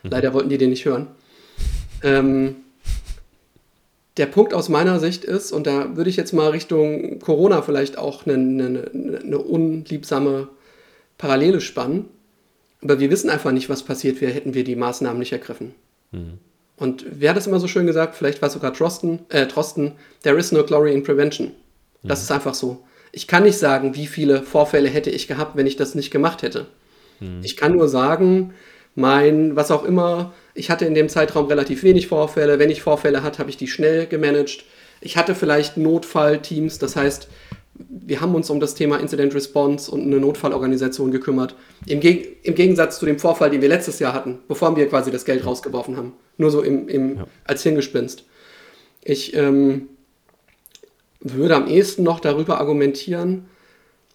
Mhm. 0.02 0.10
Leider 0.10 0.34
wollten 0.34 0.48
die 0.48 0.58
den 0.58 0.70
nicht 0.70 0.84
hören. 0.84 1.08
Ähm, 2.02 2.56
der 4.16 4.26
Punkt 4.26 4.52
aus 4.52 4.68
meiner 4.68 4.98
Sicht 5.00 5.24
ist, 5.24 5.52
und 5.52 5.66
da 5.66 5.96
würde 5.96 6.10
ich 6.10 6.16
jetzt 6.16 6.32
mal 6.32 6.50
Richtung 6.50 7.20
Corona 7.20 7.62
vielleicht 7.62 7.96
auch 7.96 8.26
eine, 8.26 8.34
eine, 8.34 9.20
eine 9.22 9.38
unliebsame 9.38 10.48
Parallele 11.16 11.60
spannen. 11.60 12.06
Aber 12.82 12.98
wir 12.98 13.10
wissen 13.10 13.30
einfach 13.30 13.52
nicht, 13.52 13.68
was 13.68 13.82
passiert 13.82 14.20
wäre, 14.20 14.32
hätten 14.32 14.54
wir 14.54 14.64
die 14.64 14.76
Maßnahmen 14.76 15.18
nicht 15.18 15.32
ergriffen. 15.32 15.74
Mhm. 16.12 16.38
Und 16.80 17.04
wer 17.08 17.30
hat 17.30 17.36
es 17.36 17.46
immer 17.46 17.60
so 17.60 17.68
schön 17.68 17.86
gesagt? 17.86 18.16
Vielleicht 18.16 18.40
war 18.40 18.48
es 18.48 18.54
sogar 18.54 18.72
Trosten, 18.72 19.20
äh, 19.28 19.46
Trosten, 19.46 19.92
there 20.22 20.36
is 20.36 20.50
no 20.50 20.64
glory 20.64 20.92
in 20.92 21.02
prevention. 21.02 21.52
Das 22.02 22.20
mhm. 22.20 22.22
ist 22.24 22.32
einfach 22.32 22.54
so. 22.54 22.82
Ich 23.12 23.26
kann 23.26 23.42
nicht 23.42 23.58
sagen, 23.58 23.94
wie 23.94 24.06
viele 24.06 24.42
Vorfälle 24.42 24.88
hätte 24.88 25.10
ich 25.10 25.28
gehabt, 25.28 25.56
wenn 25.56 25.66
ich 25.66 25.76
das 25.76 25.94
nicht 25.94 26.10
gemacht 26.10 26.42
hätte. 26.42 26.66
Mhm. 27.20 27.40
Ich 27.42 27.56
kann 27.58 27.76
nur 27.76 27.88
sagen, 27.88 28.54
mein, 28.94 29.56
was 29.56 29.70
auch 29.70 29.84
immer, 29.84 30.32
Ich 30.54 30.70
hatte 30.70 30.84
in 30.84 30.94
dem 30.94 31.08
Zeitraum 31.08 31.46
relativ 31.46 31.82
wenig 31.82 32.08
Vorfälle. 32.08 32.58
Wenn 32.58 32.70
ich 32.70 32.82
Vorfälle 32.82 33.22
hatte, 33.22 33.38
habe 33.38 33.50
ich 33.50 33.56
die 33.56 33.68
schnell 33.68 34.06
gemanagt. 34.06 34.64
Ich 35.02 35.16
hatte 35.16 35.34
vielleicht 35.34 35.76
Notfallteams, 35.76 36.78
das 36.78 36.96
heißt, 36.96 37.28
wir 37.74 38.20
haben 38.20 38.34
uns 38.34 38.50
um 38.50 38.60
das 38.60 38.74
Thema 38.74 38.98
Incident 38.98 39.34
Response 39.34 39.90
und 39.90 40.02
eine 40.02 40.18
Notfallorganisation 40.18 41.10
gekümmert. 41.10 41.54
Im, 41.86 42.00
Geg 42.00 42.38
Im, 42.42 42.54
Gegensatz 42.54 42.98
zu 42.98 43.06
dem 43.06 43.18
Vorfall, 43.18 43.50
den 43.50 43.62
wir 43.62 43.68
letztes 43.68 43.98
Jahr 43.98 44.12
hatten, 44.12 44.38
bevor 44.48 44.76
wir 44.76 44.88
quasi 44.88 45.10
das 45.10 45.24
Geld 45.24 45.46
rausgeworfen 45.46 45.96
haben. 45.96 46.12
Nur 46.40 46.50
so 46.50 46.62
im, 46.62 46.88
im 46.88 47.16
ja. 47.18 47.26
als 47.44 47.62
Hingespinst. 47.62 48.24
Ich 49.02 49.34
ähm, 49.34 49.88
würde 51.20 51.54
am 51.54 51.68
ehesten 51.68 52.02
noch 52.02 52.18
darüber 52.18 52.58
argumentieren, 52.58 53.44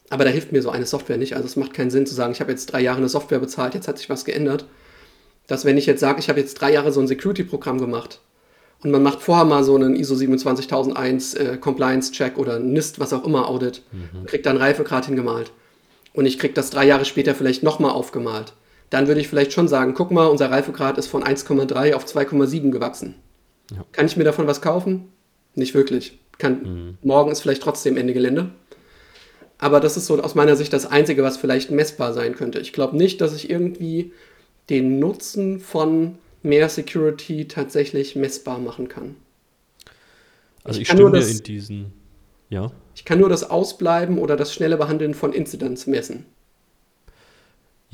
aber 0.09 0.23
da 0.23 0.31
hilft 0.31 0.51
mir 0.51 0.63
so 0.63 0.71
eine 0.71 0.87
Software 0.87 1.17
nicht. 1.17 1.35
Also 1.35 1.45
es 1.45 1.55
macht 1.55 1.75
keinen 1.75 1.91
Sinn 1.91 2.07
zu 2.07 2.15
sagen, 2.15 2.31
ich 2.31 2.39
habe 2.39 2.51
jetzt 2.51 2.65
drei 2.65 2.81
Jahre 2.81 2.97
eine 2.97 3.09
Software 3.09 3.37
bezahlt, 3.37 3.75
jetzt 3.75 3.87
hat 3.87 3.99
sich 3.99 4.09
was 4.09 4.25
geändert. 4.25 4.65
Dass 5.45 5.65
wenn 5.65 5.77
ich 5.77 5.85
jetzt 5.85 5.99
sage, 5.99 6.19
ich 6.19 6.29
habe 6.29 6.39
jetzt 6.39 6.55
drei 6.55 6.73
Jahre 6.73 6.91
so 6.91 6.99
ein 6.99 7.07
Security-Programm 7.07 7.79
gemacht 7.79 8.21
und 8.83 8.89
man 8.89 9.03
macht 9.03 9.21
vorher 9.21 9.45
mal 9.45 9.63
so 9.63 9.75
einen 9.75 9.95
ISO 9.95 10.15
27001 10.15 11.35
äh, 11.35 11.57
Compliance-Check 11.57 12.39
oder 12.39 12.57
NIST, 12.57 12.99
was 12.99 13.13
auch 13.13 13.23
immer, 13.23 13.47
Audit, 13.47 13.83
mhm. 13.91 14.25
kriegt 14.25 14.47
dann 14.47 14.57
Reifegrad 14.57 15.05
hingemalt 15.05 15.51
und 16.13 16.25
ich 16.25 16.39
kriege 16.39 16.55
das 16.55 16.71
drei 16.71 16.87
Jahre 16.87 17.05
später 17.05 17.35
vielleicht 17.35 17.61
nochmal 17.61 17.91
aufgemalt, 17.91 18.53
dann 18.89 19.07
würde 19.07 19.21
ich 19.21 19.27
vielleicht 19.27 19.53
schon 19.53 19.67
sagen, 19.67 19.93
guck 19.93 20.11
mal, 20.11 20.27
unser 20.27 20.51
Reifegrad 20.51 20.97
ist 20.97 21.07
von 21.07 21.23
1,3 21.23 21.93
auf 21.93 22.05
2,7 22.05 22.71
gewachsen. 22.71 23.15
Ja. 23.71 23.83
Kann 23.91 24.05
ich 24.05 24.17
mir 24.17 24.23
davon 24.23 24.47
was 24.47 24.61
kaufen? 24.61 25.09
Nicht 25.55 25.73
wirklich. 25.73 26.19
Kann, 26.37 26.61
mhm. 26.61 26.97
Morgen 27.01 27.31
ist 27.31 27.41
vielleicht 27.41 27.63
trotzdem 27.63 27.97
Ende 27.97 28.13
Gelände. 28.13 28.51
Aber 29.57 29.79
das 29.79 29.97
ist 29.97 30.05
so 30.05 30.21
aus 30.21 30.35
meiner 30.35 30.55
Sicht 30.55 30.73
das 30.73 30.85
Einzige, 30.85 31.23
was 31.23 31.37
vielleicht 31.37 31.71
messbar 31.71 32.13
sein 32.13 32.35
könnte. 32.35 32.59
Ich 32.59 32.73
glaube 32.73 32.97
nicht, 32.97 33.21
dass 33.21 33.33
ich 33.33 33.49
irgendwie 33.49 34.11
den 34.69 34.99
Nutzen 34.99 35.59
von 35.59 36.17
mehr 36.43 36.69
Security 36.69 37.47
tatsächlich 37.47 38.15
messbar 38.15 38.59
machen 38.59 38.87
kann. 38.89 39.15
Also 40.63 40.79
ich, 40.79 40.89
ich 40.89 40.93
stimme 40.93 41.11
das, 41.11 41.31
in 41.31 41.43
diesen, 41.43 41.93
ja. 42.49 42.71
Ich 42.95 43.05
kann 43.05 43.19
nur 43.19 43.29
das 43.29 43.49
Ausbleiben 43.49 44.17
oder 44.17 44.35
das 44.35 44.53
schnelle 44.53 44.77
Behandeln 44.77 45.13
von 45.13 45.33
Incidents 45.33 45.87
messen. 45.87 46.25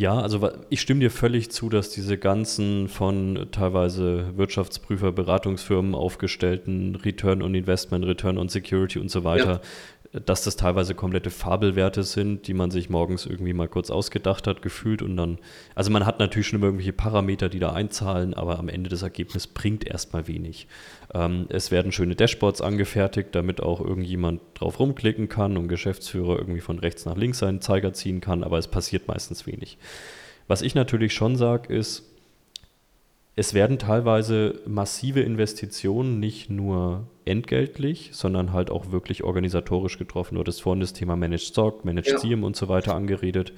Ja, 0.01 0.19
also 0.19 0.49
ich 0.71 0.81
stimme 0.81 0.99
dir 0.99 1.11
völlig 1.11 1.51
zu, 1.51 1.69
dass 1.69 1.91
diese 1.91 2.17
ganzen 2.17 2.87
von 2.87 3.49
teilweise 3.51 4.35
Wirtschaftsprüfer, 4.35 5.11
Beratungsfirmen 5.11 5.93
aufgestellten 5.93 6.95
Return 6.95 7.43
on 7.43 7.53
Investment, 7.53 8.07
Return 8.07 8.39
on 8.39 8.49
Security 8.49 8.97
und 8.97 9.11
so 9.11 9.23
weiter, 9.23 9.61
ja. 10.11 10.19
dass 10.21 10.43
das 10.43 10.55
teilweise 10.55 10.95
komplette 10.95 11.29
Fabelwerte 11.29 12.01
sind, 12.01 12.47
die 12.47 12.55
man 12.55 12.71
sich 12.71 12.89
morgens 12.89 13.27
irgendwie 13.27 13.53
mal 13.53 13.67
kurz 13.67 13.91
ausgedacht 13.91 14.47
hat, 14.47 14.63
gefühlt 14.63 15.03
und 15.03 15.15
dann, 15.17 15.37
also 15.75 15.91
man 15.91 16.07
hat 16.07 16.17
natürlich 16.17 16.47
schon 16.47 16.57
immer 16.57 16.65
irgendwelche 16.65 16.93
Parameter, 16.93 17.47
die 17.47 17.59
da 17.59 17.73
einzahlen, 17.73 18.33
aber 18.33 18.57
am 18.57 18.69
Ende 18.69 18.89
das 18.89 19.03
Ergebnis 19.03 19.45
bringt 19.45 19.85
erstmal 19.85 20.27
wenig. 20.27 20.65
Ähm, 21.13 21.47
es 21.49 21.71
werden 21.71 21.91
schöne 21.91 22.15
Dashboards 22.15 22.61
angefertigt, 22.61 23.29
damit 23.33 23.61
auch 23.61 23.81
irgendjemand 23.81 24.41
drauf 24.53 24.79
rumklicken 24.79 25.29
kann 25.29 25.57
und 25.57 25.67
Geschäftsführer 25.67 26.37
irgendwie 26.37 26.61
von 26.61 26.79
rechts 26.79 27.05
nach 27.05 27.17
links 27.17 27.39
seinen 27.39 27.61
Zeiger 27.61 27.93
ziehen 27.93 28.21
kann, 28.21 28.43
aber 28.43 28.57
es 28.57 28.67
passiert 28.67 29.07
meistens 29.07 29.45
wenig. 29.45 29.77
Was 30.47 30.61
ich 30.61 30.75
natürlich 30.75 31.13
schon 31.13 31.35
sage, 31.35 31.73
ist, 31.73 32.07
es 33.35 33.53
werden 33.53 33.79
teilweise 33.79 34.59
massive 34.65 35.21
Investitionen 35.21 36.19
nicht 36.19 36.49
nur 36.49 37.07
entgeltlich, 37.23 38.09
sondern 38.11 38.51
halt 38.51 38.69
auch 38.69 38.91
wirklich 38.91 39.23
organisatorisch 39.23 39.97
getroffen. 39.97 40.35
Du 40.35 40.41
hattest 40.41 40.61
vorhin 40.61 40.81
das 40.81 40.91
Thema 40.91 41.15
Managed 41.15 41.47
Stock, 41.47 41.85
Managed 41.85 42.11
ja. 42.11 42.17
SIEM 42.19 42.43
und 42.43 42.57
so 42.57 42.67
weiter 42.67 42.93
angeredet 42.93 43.53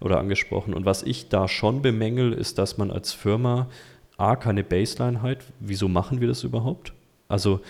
oder 0.00 0.18
angesprochen. 0.18 0.74
Und 0.74 0.84
was 0.84 1.02
ich 1.02 1.28
da 1.28 1.48
schon 1.48 1.82
bemängel, 1.82 2.32
ist, 2.32 2.58
dass 2.58 2.78
man 2.78 2.92
als 2.92 3.12
Firma 3.12 3.68
A, 4.16 4.36
keine 4.36 4.64
Baseline 4.64 5.22
hat. 5.22 5.38
Wieso 5.60 5.88
machen 5.88 6.20
wir 6.20 6.28
das 6.28 6.44
überhaupt? 6.44 6.92
Also 7.28 7.60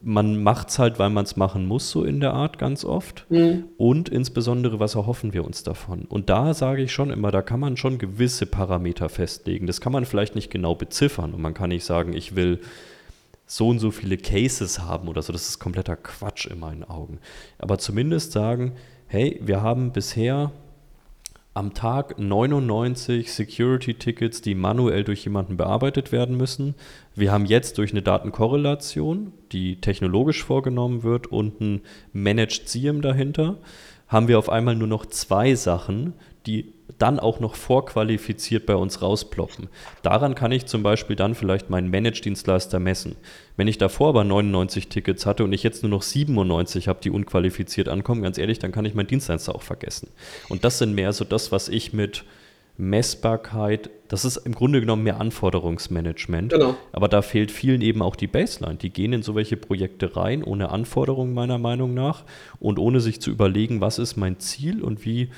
man 0.00 0.42
macht 0.42 0.70
es 0.70 0.78
halt, 0.78 0.98
weil 0.98 1.10
man 1.10 1.24
es 1.24 1.36
machen 1.36 1.66
muss, 1.66 1.90
so 1.90 2.04
in 2.04 2.20
der 2.20 2.32
Art 2.32 2.58
ganz 2.58 2.84
oft. 2.84 3.26
Mhm. 3.28 3.64
Und 3.76 4.08
insbesondere, 4.08 4.80
was 4.80 4.94
erhoffen 4.94 5.34
wir 5.34 5.44
uns 5.44 5.62
davon? 5.62 6.06
Und 6.06 6.30
da 6.30 6.54
sage 6.54 6.82
ich 6.82 6.92
schon 6.92 7.10
immer, 7.10 7.30
da 7.30 7.42
kann 7.42 7.60
man 7.60 7.76
schon 7.76 7.98
gewisse 7.98 8.46
Parameter 8.46 9.08
festlegen. 9.08 9.66
Das 9.66 9.80
kann 9.80 9.92
man 9.92 10.06
vielleicht 10.06 10.34
nicht 10.34 10.50
genau 10.50 10.74
beziffern. 10.74 11.34
Und 11.34 11.42
man 11.42 11.54
kann 11.54 11.68
nicht 11.68 11.84
sagen, 11.84 12.14
ich 12.14 12.34
will 12.34 12.60
so 13.46 13.68
und 13.68 13.78
so 13.78 13.90
viele 13.90 14.16
Cases 14.16 14.80
haben 14.80 15.08
oder 15.08 15.20
so. 15.20 15.32
Das 15.32 15.48
ist 15.48 15.58
kompletter 15.58 15.96
Quatsch 15.96 16.46
in 16.46 16.60
meinen 16.60 16.84
Augen. 16.84 17.18
Aber 17.58 17.78
zumindest 17.78 18.32
sagen, 18.32 18.72
hey, 19.06 19.38
wir 19.42 19.60
haben 19.60 19.92
bisher 19.92 20.50
am 21.54 21.72
Tag 21.72 22.18
99 22.18 23.32
Security-Tickets, 23.32 24.42
die 24.42 24.56
manuell 24.56 25.04
durch 25.04 25.24
jemanden 25.24 25.56
bearbeitet 25.56 26.10
werden 26.10 26.36
müssen. 26.36 26.74
Wir 27.14 27.30
haben 27.30 27.46
jetzt 27.46 27.78
durch 27.78 27.92
eine 27.92 28.02
Datenkorrelation, 28.02 29.32
die 29.52 29.80
technologisch 29.80 30.42
vorgenommen 30.42 31.04
wird 31.04 31.28
und 31.28 31.60
ein 31.60 31.82
Managed 32.12 32.68
SIEM 32.68 33.02
dahinter, 33.02 33.58
haben 34.08 34.26
wir 34.26 34.38
auf 34.38 34.50
einmal 34.50 34.74
nur 34.74 34.88
noch 34.88 35.06
zwei 35.06 35.54
Sachen, 35.54 36.14
die 36.46 36.73
dann 36.98 37.18
auch 37.18 37.40
noch 37.40 37.54
vorqualifiziert 37.54 38.66
bei 38.66 38.76
uns 38.76 39.00
rausploppen. 39.00 39.68
Daran 40.02 40.34
kann 40.34 40.52
ich 40.52 40.66
zum 40.66 40.82
Beispiel 40.82 41.16
dann 41.16 41.34
vielleicht 41.34 41.70
meinen 41.70 41.90
Managed-Dienstleister 41.90 42.78
messen. 42.78 43.16
Wenn 43.56 43.68
ich 43.68 43.78
davor 43.78 44.10
aber 44.10 44.24
99 44.24 44.88
Tickets 44.88 45.26
hatte 45.26 45.44
und 45.44 45.52
ich 45.52 45.62
jetzt 45.62 45.82
nur 45.82 45.90
noch 45.90 46.02
97 46.02 46.88
habe, 46.88 47.00
die 47.02 47.10
unqualifiziert 47.10 47.88
ankommen, 47.88 48.22
ganz 48.22 48.38
ehrlich, 48.38 48.58
dann 48.58 48.72
kann 48.72 48.84
ich 48.84 48.94
meinen 48.94 49.06
Dienstleister 49.06 49.54
auch 49.54 49.62
vergessen. 49.62 50.08
Und 50.48 50.64
das 50.64 50.78
sind 50.78 50.94
mehr 50.94 51.12
so 51.12 51.24
das, 51.24 51.52
was 51.52 51.68
ich 51.68 51.92
mit 51.92 52.24
Messbarkeit, 52.76 53.88
das 54.08 54.24
ist 54.24 54.36
im 54.38 54.54
Grunde 54.54 54.80
genommen 54.80 55.04
mehr 55.04 55.20
Anforderungsmanagement. 55.20 56.52
Genau. 56.52 56.76
Aber 56.92 57.08
da 57.08 57.22
fehlt 57.22 57.52
vielen 57.52 57.80
eben 57.82 58.02
auch 58.02 58.16
die 58.16 58.26
Baseline. 58.26 58.76
Die 58.76 58.90
gehen 58.90 59.12
in 59.12 59.22
so 59.22 59.36
welche 59.36 59.56
Projekte 59.56 60.16
rein, 60.16 60.42
ohne 60.42 60.70
Anforderungen 60.70 61.34
meiner 61.34 61.58
Meinung 61.58 61.94
nach 61.94 62.24
und 62.58 62.78
ohne 62.78 63.00
sich 63.00 63.20
zu 63.20 63.30
überlegen, 63.30 63.80
was 63.80 63.98
ist 63.98 64.16
mein 64.16 64.40
Ziel 64.40 64.82
und 64.82 65.04
wie 65.04 65.30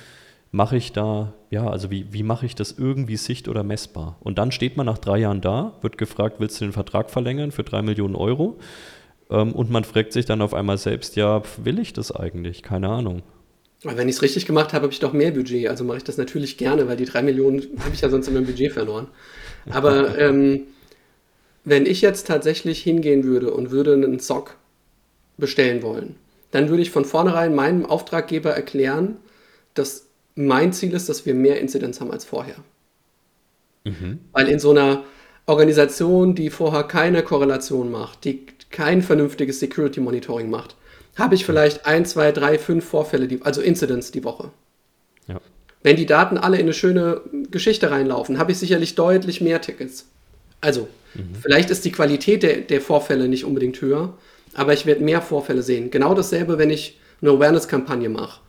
mache 0.57 0.79
ich 0.79 0.93
da, 0.93 1.35
ja, 1.51 1.69
also 1.69 1.91
wie, 1.91 2.07
wie 2.13 2.23
mache 2.23 2.47
ich 2.47 2.55
das 2.55 2.75
irgendwie 2.79 3.19
sicht- 3.19 3.47
oder 3.47 3.63
messbar? 3.63 4.17
Und 4.21 4.39
dann 4.39 4.53
steht 4.53 4.79
man 4.79 4.87
nach 4.87 4.97
drei 4.97 5.19
Jahren 5.19 5.43
da, 5.43 5.75
wird 5.83 5.99
gefragt, 5.99 6.37
willst 6.39 6.59
du 6.59 6.65
den 6.65 6.73
Vertrag 6.73 7.11
verlängern 7.11 7.53
für 7.53 7.63
drei 7.63 7.83
Millionen 7.83 8.17
Euro? 8.17 8.59
Ähm, 9.31 9.53
und 9.53 9.71
man 9.71 9.85
fragt 9.85 10.15
sich 10.15 10.25
dann 10.25 10.41
auf 10.41 10.55
einmal 10.55 10.79
selbst, 10.79 11.15
ja, 11.15 11.43
will 11.63 11.79
ich 11.79 11.93
das 11.93 12.11
eigentlich? 12.11 12.63
Keine 12.63 12.89
Ahnung. 12.89 13.23
Aber 13.85 13.99
wenn 13.99 14.09
ich 14.09 14.17
es 14.17 14.23
richtig 14.23 14.47
gemacht 14.47 14.73
habe, 14.73 14.85
habe 14.85 14.93
ich 14.95 14.99
doch 14.99 15.13
mehr 15.13 15.31
Budget. 15.31 15.69
Also 15.69 15.85
mache 15.85 15.99
ich 15.99 16.05
das 16.05 16.17
natürlich 16.17 16.57
gerne, 16.57 16.89
weil 16.89 16.97
die 16.97 17.05
drei 17.05 17.23
Millionen 17.23 17.63
habe 17.81 17.93
ich 17.93 18.01
ja 18.01 18.09
sonst 18.09 18.27
in 18.27 18.33
meinem 18.33 18.47
Budget 18.47 18.73
verloren. 18.73 19.09
Aber 19.69 20.19
ähm, 20.19 20.63
wenn 21.65 21.85
ich 21.85 22.01
jetzt 22.01 22.29
tatsächlich 22.29 22.83
hingehen 22.83 23.25
würde 23.25 23.53
und 23.53 23.71
würde 23.71 23.93
einen 23.93 24.21
Sock 24.21 24.57
bestellen 25.37 25.83
wollen, 25.83 26.17
dann 26.51 26.71
würde 26.71 26.81
ich 26.81 26.91
von 26.91 27.05
vornherein 27.05 27.55
meinem 27.55 27.85
Auftraggeber 27.85 28.53
erklären, 28.53 29.19
dass 29.75 30.06
mein 30.37 30.73
Ziel 30.73 30.93
ist, 30.93 31.09
dass 31.09 31.27
wir 31.27 31.35
mehr 31.35 31.61
Inzidenz 31.61 32.01
haben 32.01 32.13
als 32.13 32.25
vorher. 32.25 32.57
Mhm. 33.85 34.21
Weil 34.33 34.49
in 34.49 34.59
so 34.59 34.71
einer 34.71 35.05
Organisation, 35.47 36.35
die 36.35 36.51
vorher 36.51 36.85
keine 36.85 37.23
Korrelation 37.23 37.91
macht, 37.91 38.25
die 38.25 38.47
kein 38.71 39.03
vernünftiges 39.03 39.61
Security 39.61 40.01
Monitoring 40.01 40.51
macht, 40.51 40.77
habe 41.17 41.35
ich 41.35 41.47
vielleicht 41.47 41.87
ein, 41.87 42.05
zwei, 42.05 42.31
drei, 42.33 42.59
fünf 42.59 42.85
Vorfälle, 42.85 43.27
die, 43.27 43.41
also 43.43 43.63
Incidents 43.63 44.11
die 44.11 44.25
Woche. 44.25 44.51
Ja. 45.29 45.41
Wenn 45.83 45.97
die 45.97 46.07
Daten 46.07 46.37
alle 46.37 46.57
in 46.57 46.65
eine 46.65 46.75
schöne 46.75 47.23
Geschichte 47.51 47.91
reinlaufen, 47.91 48.39
habe 48.39 48.53
ich 48.53 48.59
sicherlich 48.59 48.97
deutlich 48.97 49.41
mehr 49.41 49.61
Tickets. 49.61 50.07
Also, 50.61 50.89
mhm. 51.15 51.37
vielleicht 51.41 51.71
ist 51.71 51.85
die 51.85 51.93
Qualität 51.93 52.43
der, 52.43 52.57
der 52.59 52.81
Vorfälle 52.81 53.29
nicht 53.29 53.45
unbedingt 53.45 53.81
höher, 53.81 54.19
aber 54.53 54.75
ich 54.75 54.85
werde 54.85 55.05
mehr 55.05 55.23
Vorfälle 55.23 55.63
sehen. 55.63 55.91
Genau 55.91 56.13
dasselbe, 56.13 56.59
wenn 56.59 56.71
ich 56.71 56.99
eine 57.23 57.31
Awareness-Kampagne 57.31 58.09
mache. 58.09 58.41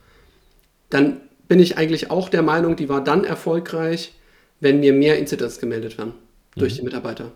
Dann 0.90 1.20
bin 1.48 1.60
ich 1.60 1.78
eigentlich 1.78 2.10
auch 2.10 2.28
der 2.28 2.42
Meinung, 2.42 2.76
die 2.76 2.88
war 2.88 3.02
dann 3.02 3.24
erfolgreich, 3.24 4.12
wenn 4.60 4.80
mir 4.80 4.92
mehr 4.92 5.18
Incidents 5.18 5.58
gemeldet 5.58 5.98
werden 5.98 6.12
mhm. 6.54 6.60
durch 6.60 6.76
die 6.76 6.82
Mitarbeiter. 6.82 7.32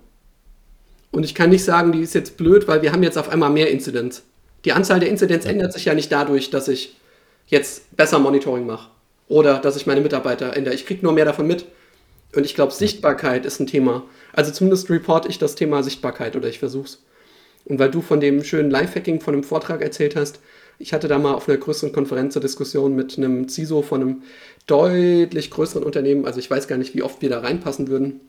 Und 1.10 1.24
ich 1.24 1.34
kann 1.34 1.50
nicht 1.50 1.64
sagen, 1.64 1.92
die 1.92 2.00
ist 2.00 2.14
jetzt 2.14 2.36
blöd, 2.36 2.68
weil 2.68 2.82
wir 2.82 2.92
haben 2.92 3.02
jetzt 3.02 3.18
auf 3.18 3.28
einmal 3.28 3.50
mehr 3.50 3.70
Incidents. 3.70 4.22
Die 4.64 4.72
Anzahl 4.72 5.00
der 5.00 5.08
Incidents 5.08 5.44
ja. 5.44 5.50
ändert 5.50 5.72
sich 5.72 5.84
ja 5.84 5.94
nicht 5.94 6.10
dadurch, 6.10 6.50
dass 6.50 6.68
ich 6.68 6.96
jetzt 7.46 7.94
besser 7.96 8.18
Monitoring 8.18 8.66
mache 8.66 8.88
oder 9.28 9.58
dass 9.58 9.76
ich 9.76 9.86
meine 9.86 10.00
Mitarbeiter 10.00 10.56
ändere. 10.56 10.74
Ich 10.74 10.86
kriege 10.86 11.02
nur 11.02 11.12
mehr 11.12 11.24
davon 11.24 11.46
mit. 11.46 11.66
Und 12.34 12.46
ich 12.46 12.54
glaube, 12.54 12.72
Sichtbarkeit 12.72 13.44
ist 13.44 13.60
ein 13.60 13.66
Thema. 13.66 14.04
Also 14.32 14.52
zumindest 14.52 14.88
reporte 14.88 15.28
ich 15.28 15.38
das 15.38 15.54
Thema 15.54 15.82
Sichtbarkeit 15.82 16.34
oder 16.34 16.48
ich 16.48 16.58
versuche 16.58 16.86
es. 16.86 17.02
Und 17.64 17.78
weil 17.78 17.90
du 17.90 18.00
von 18.00 18.20
dem 18.20 18.42
schönen 18.42 18.70
Lifehacking 18.70 19.20
von 19.20 19.34
einem 19.34 19.44
Vortrag 19.44 19.82
erzählt 19.82 20.16
hast, 20.16 20.40
ich 20.78 20.92
hatte 20.92 21.08
da 21.08 21.18
mal 21.18 21.34
auf 21.34 21.48
einer 21.48 21.58
größeren 21.58 21.92
Konferenz 21.92 22.36
eine 22.36 22.42
Diskussion 22.42 22.94
mit 22.94 23.16
einem 23.16 23.48
CISO 23.48 23.82
von 23.82 24.00
einem 24.00 24.22
deutlich 24.66 25.50
größeren 25.50 25.84
Unternehmen, 25.84 26.26
also 26.26 26.38
ich 26.38 26.50
weiß 26.50 26.68
gar 26.68 26.76
nicht, 26.76 26.94
wie 26.94 27.02
oft 27.02 27.22
wir 27.22 27.30
da 27.30 27.40
reinpassen 27.40 27.88
würden, 27.88 28.20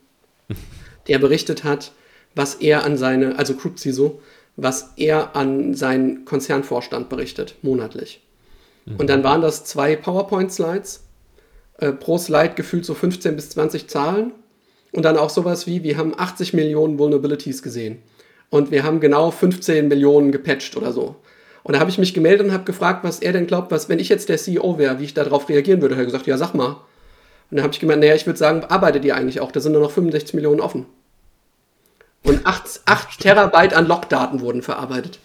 der 1.08 1.20
berichtet 1.20 1.64
hat, 1.64 1.92
was 2.36 2.56
er 2.56 2.84
an 2.84 2.98
seine, 2.98 3.38
also 3.38 3.56
Group 3.56 3.80
CISO, 3.80 4.22
was 4.56 4.94
er 4.98 5.36
an 5.36 5.74
seinen 5.74 6.26
Konzernvorstand 6.26 7.10
berichtet, 7.10 7.56
monatlich. 7.62 8.22
Mhm. 8.86 8.98
Und 8.98 9.10
dann 9.10 9.24
waren 9.24 9.42
das 9.42 9.66
zwei 9.66 9.96
PowerPoint-Slides, 9.96 11.04
äh, 11.80 11.92
pro 11.92 12.18
Slide 12.18 12.54
gefühlt 12.56 12.86
so 12.86 12.94
15 12.94 13.36
bis 13.36 13.50
20 13.52 13.88
Zahlen. 13.88 14.34
Und 14.92 15.04
dann 15.04 15.18
auch 15.18 15.32
sowas 15.32 15.66
wie, 15.66 15.84
wir 15.84 15.98
haben 15.98 16.14
80 16.16 16.54
Millionen 16.54 17.00
Vulnerabilities 17.00 17.64
gesehen. 17.64 18.04
Und 18.52 18.70
wir 18.70 18.84
haben 18.84 19.00
genau 19.00 19.32
15 19.32 19.88
Millionen 19.88 20.32
gepatcht 20.32 20.78
oder 20.78 20.94
so. 20.94 21.16
Und 21.64 21.74
da 21.74 21.80
habe 21.80 21.90
ich 21.90 21.98
mich 21.98 22.14
gemeldet 22.14 22.46
und 22.46 22.54
habe 22.54 22.66
gefragt, 22.66 23.04
was 23.04 23.20
er 23.20 23.32
denn 23.32 23.48
glaubt, 23.48 23.72
was, 23.72 23.88
wenn 23.88 24.00
ich 24.00 24.10
jetzt 24.10 24.28
der 24.30 24.38
CEO 24.38 24.78
wäre, 24.78 25.00
wie 25.00 25.06
ich 25.06 25.14
darauf 25.14 25.48
reagieren 25.48 25.82
würde. 25.82 25.96
Er 25.96 26.00
hat 26.00 26.06
gesagt, 26.06 26.28
ja, 26.28 26.38
sag 26.38 26.54
mal. 26.54 26.76
Und 27.50 27.58
dann 27.58 27.64
habe 27.64 27.74
ich 27.74 27.80
gemeint, 27.80 28.02
naja, 28.02 28.16
ich 28.16 28.26
würde 28.26 28.40
sagen, 28.40 28.64
arbeitet 28.66 29.06
ihr 29.06 29.16
eigentlich 29.16 29.40
auch? 29.40 29.52
Da 29.52 29.60
sind 29.60 29.72
nur 29.72 29.82
noch 29.82 29.92
65 29.92 30.34
Millionen 30.34 30.60
offen. 30.60 30.86
Und 32.24 32.46
8, 32.46 32.82
8 32.86 33.20
Terabyte 33.20 33.74
an 33.74 33.88
Logdaten 33.88 34.42
wurden 34.42 34.62
verarbeitet. 34.62 35.20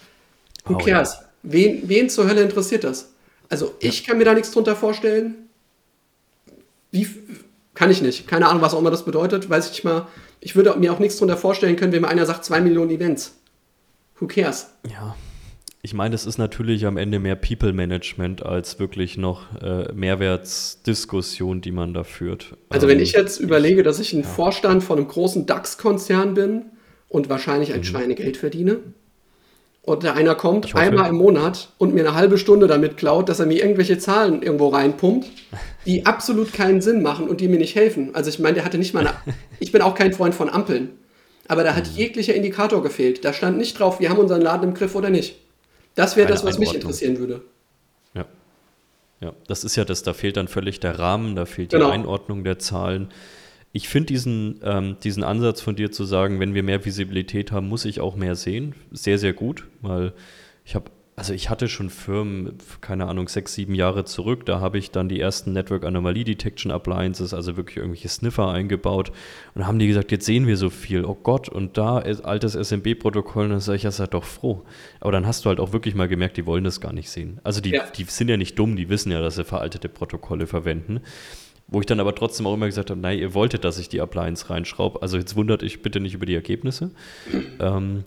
Who 0.64 0.74
oh, 0.74 0.78
cares? 0.78 1.14
Ja. 1.14 1.24
Wen, 1.42 1.88
wen 1.88 2.10
zur 2.10 2.28
Hölle 2.28 2.42
interessiert 2.42 2.84
das? 2.84 3.12
Also 3.48 3.74
ich 3.80 4.04
kann 4.04 4.18
mir 4.18 4.24
da 4.24 4.34
nichts 4.34 4.50
drunter 4.50 4.76
vorstellen. 4.76 5.48
Wie 6.90 7.08
kann 7.74 7.90
ich 7.90 8.02
nicht. 8.02 8.26
Keine 8.26 8.48
Ahnung, 8.48 8.60
was 8.60 8.74
auch 8.74 8.80
immer 8.80 8.90
das 8.90 9.04
bedeutet. 9.04 9.48
Weiß 9.48 9.66
ich 9.66 9.72
nicht 9.72 9.84
mal. 9.84 10.06
Ich 10.40 10.56
würde 10.56 10.74
mir 10.76 10.92
auch 10.92 10.98
nichts 10.98 11.16
drunter 11.16 11.36
vorstellen 11.36 11.76
können, 11.76 11.92
wenn 11.92 12.02
mir 12.02 12.08
einer 12.08 12.26
sagt, 12.26 12.44
2 12.44 12.60
Millionen 12.60 12.90
Events. 12.90 13.36
Who 14.18 14.26
cares? 14.26 14.66
Ja. 14.90 15.16
Ich 15.80 15.94
meine, 15.94 16.14
es 16.14 16.26
ist 16.26 16.38
natürlich 16.38 16.86
am 16.86 16.96
Ende 16.96 17.20
mehr 17.20 17.36
People-Management 17.36 18.44
als 18.44 18.80
wirklich 18.80 19.16
noch 19.16 19.46
äh, 19.62 19.92
Mehrwertsdiskussion, 19.92 21.60
die 21.60 21.70
man 21.70 21.94
da 21.94 22.02
führt. 22.02 22.56
Also 22.68 22.88
wenn 22.88 22.98
ähm, 22.98 23.04
ich 23.04 23.12
jetzt 23.12 23.38
überlege, 23.38 23.82
dass 23.82 24.00
ich 24.00 24.12
ein 24.12 24.22
ja. 24.22 24.26
Vorstand 24.26 24.82
von 24.82 24.98
einem 24.98 25.06
großen 25.06 25.46
DAX-Konzern 25.46 26.34
bin 26.34 26.66
und 27.08 27.28
wahrscheinlich 27.28 27.72
ein 27.72 27.80
mhm. 27.80 27.84
Schweinegeld 27.84 28.36
verdiene, 28.36 28.80
und 29.88 30.04
da 30.04 30.12
einer 30.12 30.34
kommt 30.34 30.74
einmal 30.74 31.08
im 31.08 31.16
Monat 31.16 31.70
und 31.78 31.94
mir 31.94 32.00
eine 32.00 32.14
halbe 32.14 32.36
Stunde 32.36 32.66
damit 32.66 32.98
klaut, 32.98 33.30
dass 33.30 33.40
er 33.40 33.46
mir 33.46 33.62
irgendwelche 33.62 33.96
Zahlen 33.96 34.42
irgendwo 34.42 34.68
reinpumpt, 34.68 35.26
die 35.86 36.04
absolut 36.04 36.52
keinen 36.52 36.82
Sinn 36.82 37.00
machen 37.00 37.26
und 37.26 37.40
die 37.40 37.48
mir 37.48 37.56
nicht 37.56 37.74
helfen. 37.74 38.14
Also 38.14 38.28
ich 38.28 38.38
meine, 38.38 38.56
der 38.56 38.66
hatte 38.66 38.76
nicht 38.76 38.92
mal 38.92 39.06
eine, 39.06 39.14
ich 39.60 39.72
bin 39.72 39.80
auch 39.80 39.94
kein 39.94 40.12
Freund 40.12 40.34
von 40.34 40.50
Ampeln, 40.50 40.90
aber 41.46 41.64
da 41.64 41.74
hat 41.74 41.86
mhm. 41.86 41.96
jeglicher 41.96 42.34
Indikator 42.34 42.82
gefehlt. 42.82 43.24
Da 43.24 43.32
stand 43.32 43.56
nicht 43.56 43.78
drauf, 43.78 43.98
wir 43.98 44.10
haben 44.10 44.18
unseren 44.18 44.42
Laden 44.42 44.68
im 44.68 44.74
Griff 44.74 44.94
oder 44.94 45.08
nicht. 45.08 45.38
Das 45.98 46.16
wäre 46.16 46.28
das, 46.28 46.44
was 46.44 46.54
Einordnung. 46.54 46.60
mich 46.60 46.74
interessieren 46.74 47.18
würde. 47.18 47.40
Ja. 48.14 48.24
Ja, 49.20 49.32
das 49.48 49.64
ist 49.64 49.74
ja 49.74 49.84
das, 49.84 50.04
da 50.04 50.14
fehlt 50.14 50.36
dann 50.36 50.46
völlig 50.46 50.78
der 50.78 50.96
Rahmen, 50.96 51.34
da 51.34 51.44
fehlt 51.44 51.70
genau. 51.70 51.86
die 51.86 51.92
Einordnung 51.92 52.44
der 52.44 52.60
Zahlen. 52.60 53.08
Ich 53.72 53.88
finde 53.88 54.06
diesen, 54.06 54.60
ähm, 54.62 54.96
diesen 55.02 55.24
Ansatz 55.24 55.60
von 55.60 55.74
dir 55.74 55.90
zu 55.90 56.04
sagen, 56.04 56.38
wenn 56.38 56.54
wir 56.54 56.62
mehr 56.62 56.84
Visibilität 56.84 57.50
haben, 57.50 57.68
muss 57.68 57.84
ich 57.84 58.00
auch 58.00 58.14
mehr 58.14 58.36
sehen, 58.36 58.76
sehr, 58.92 59.18
sehr 59.18 59.32
gut, 59.32 59.66
weil 59.80 60.12
ich 60.64 60.76
habe 60.76 60.88
also 61.18 61.34
ich 61.34 61.50
hatte 61.50 61.68
schon 61.68 61.90
Firmen, 61.90 62.54
keine 62.80 63.06
Ahnung, 63.06 63.28
sechs, 63.28 63.52
sieben 63.54 63.74
Jahre 63.74 64.04
zurück, 64.04 64.46
da 64.46 64.60
habe 64.60 64.78
ich 64.78 64.92
dann 64.92 65.08
die 65.08 65.20
ersten 65.20 65.52
Network 65.52 65.84
Anomaly 65.84 66.22
Detection 66.22 66.70
Appliances, 66.70 67.34
also 67.34 67.56
wirklich 67.56 67.78
irgendwelche 67.78 68.08
Sniffer 68.08 68.48
eingebaut 68.48 69.10
und 69.54 69.66
haben 69.66 69.78
die 69.78 69.88
gesagt, 69.88 70.12
jetzt 70.12 70.26
sehen 70.26 70.46
wir 70.46 70.56
so 70.56 70.70
viel, 70.70 71.04
oh 71.04 71.16
Gott, 71.16 71.48
und 71.48 71.76
da 71.76 71.98
ist 71.98 72.20
altes 72.24 72.54
SMB-Protokoll, 72.54 73.44
und 73.44 73.50
dann 73.50 73.60
sage 73.60 73.76
ich, 73.76 73.82
ja, 73.82 73.90
seid 73.90 74.14
doch 74.14 74.24
froh. 74.24 74.62
Aber 75.00 75.12
dann 75.12 75.26
hast 75.26 75.44
du 75.44 75.48
halt 75.48 75.58
auch 75.58 75.72
wirklich 75.72 75.94
mal 75.94 76.08
gemerkt, 76.08 76.36
die 76.36 76.46
wollen 76.46 76.64
das 76.64 76.80
gar 76.80 76.92
nicht 76.92 77.10
sehen. 77.10 77.40
Also 77.42 77.60
die, 77.60 77.70
ja. 77.70 77.84
die 77.96 78.04
sind 78.04 78.28
ja 78.28 78.36
nicht 78.36 78.58
dumm, 78.58 78.76
die 78.76 78.88
wissen 78.88 79.10
ja, 79.10 79.20
dass 79.20 79.34
sie 79.34 79.44
veraltete 79.44 79.88
Protokolle 79.88 80.46
verwenden. 80.46 81.00
Wo 81.66 81.80
ich 81.80 81.86
dann 81.86 82.00
aber 82.00 82.14
trotzdem 82.14 82.46
auch 82.46 82.54
immer 82.54 82.66
gesagt 82.66 82.90
habe, 82.90 83.00
nein, 83.00 83.18
ihr 83.18 83.34
wolltet, 83.34 83.64
dass 83.64 83.78
ich 83.78 83.90
die 83.90 84.00
Appliance 84.00 84.48
reinschraube. 84.48 85.02
Also 85.02 85.18
jetzt 85.18 85.36
wundert 85.36 85.62
euch 85.62 85.82
bitte 85.82 86.00
nicht 86.00 86.14
über 86.14 86.24
die 86.24 86.34
Ergebnisse. 86.34 86.92
ähm, 87.60 88.04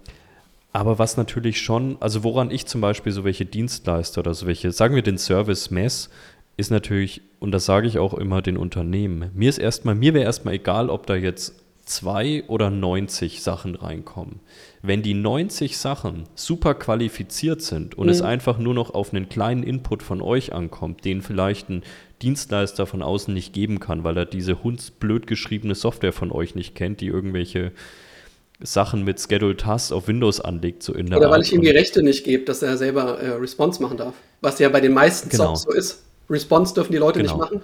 aber 0.74 1.00
was 1.00 1.18
natürlich 1.18 1.62
schon, 1.62 1.98
also 2.00 2.24
woran 2.24 2.52
ich 2.52 2.66
zum 2.66 2.82
Beispiel 2.82 3.12
so 3.12 3.24
welche 3.24 3.46
Dienstleister 3.46 4.22
oder 4.22 4.34
so 4.34 4.48
welche, 4.48 4.72
sagen 4.72 4.96
wir 4.96 5.02
den 5.02 5.18
Service 5.18 5.70
Mess, 5.70 6.10
ist 6.58 6.72
natürlich, 6.72 7.22
und 7.40 7.52
das 7.52 7.66
sage 7.66 7.88
ich 7.88 7.98
auch 7.98 8.14
immer 8.14 8.42
den 8.42 8.58
Unternehmen, 8.58 9.32
mir 9.34 9.50
ist 9.50 9.58
erstmal, 9.58 9.96
mir 9.96 10.14
wäre 10.14 10.26
erstmal 10.26 10.56
egal, 10.56 10.90
ob 10.90 11.08
da 11.08 11.16
jetzt 11.16 11.56
zwei 11.86 12.44
oder 12.48 12.70
90 12.70 13.42
Sachen 13.42 13.76
reinkommen. 13.76 14.40
Wenn 14.82 15.02
die 15.02 15.14
90 15.14 15.78
Sachen 15.78 16.24
super 16.36 16.74
qualifiziert 16.74 17.62
sind 17.62 17.96
und 17.98 18.06
mhm. 18.06 18.12
es 18.12 18.22
einfach 18.22 18.58
nur 18.58 18.74
noch 18.74 18.94
auf 18.94 19.14
einen 19.14 19.30
kleinen 19.30 19.64
Input 19.64 20.04
von 20.04 20.22
euch 20.22 20.54
ankommt, 20.54 21.04
den 21.04 21.22
vielleicht 21.22 21.70
ein 21.70 21.84
Dienstleister 22.22 22.86
von 22.86 23.02
außen 23.02 23.34
nicht 23.34 23.54
geben 23.54 23.80
kann, 23.80 24.04
weil 24.04 24.16
er 24.16 24.26
diese 24.26 24.64
hundsblöd 24.64 25.28
geschriebene 25.28 25.76
Software 25.76 26.14
von 26.14 26.32
euch 26.32 26.56
nicht 26.56 26.76
kennt, 26.76 27.02
die 27.02 27.08
irgendwelche 27.08 27.72
Sachen 28.64 29.04
mit 29.04 29.20
Schedule 29.20 29.58
Tasks 29.58 29.92
auf 29.92 30.08
Windows 30.08 30.40
anlegt, 30.40 30.84
so 30.84 30.94
in 30.94 31.08
der 31.08 31.18
Oder 31.18 31.28
Art. 31.28 31.36
weil 31.36 31.42
ich 31.42 31.54
ihm 31.54 31.62
die 31.62 31.70
Rechte 31.70 32.04
nicht 32.04 32.24
gebe, 32.24 32.46
dass 32.46 32.62
er 32.62 32.78
selber 32.78 33.20
äh, 33.20 33.30
Response 33.32 33.82
machen 33.82 33.98
darf. 33.98 34.14
Was 34.42 34.60
ja 34.60 34.70
bei 34.70 34.82
den 34.82 34.94
meisten 34.94 35.30
genau. 35.30 35.56
so 35.56 35.72
ist. 35.72 36.04
Response 36.30 36.74
dürfen 36.74 36.92
die 36.92 36.98
Leute 36.98 37.20
genau. 37.22 37.34
nicht 37.34 37.42
machen. 37.42 37.62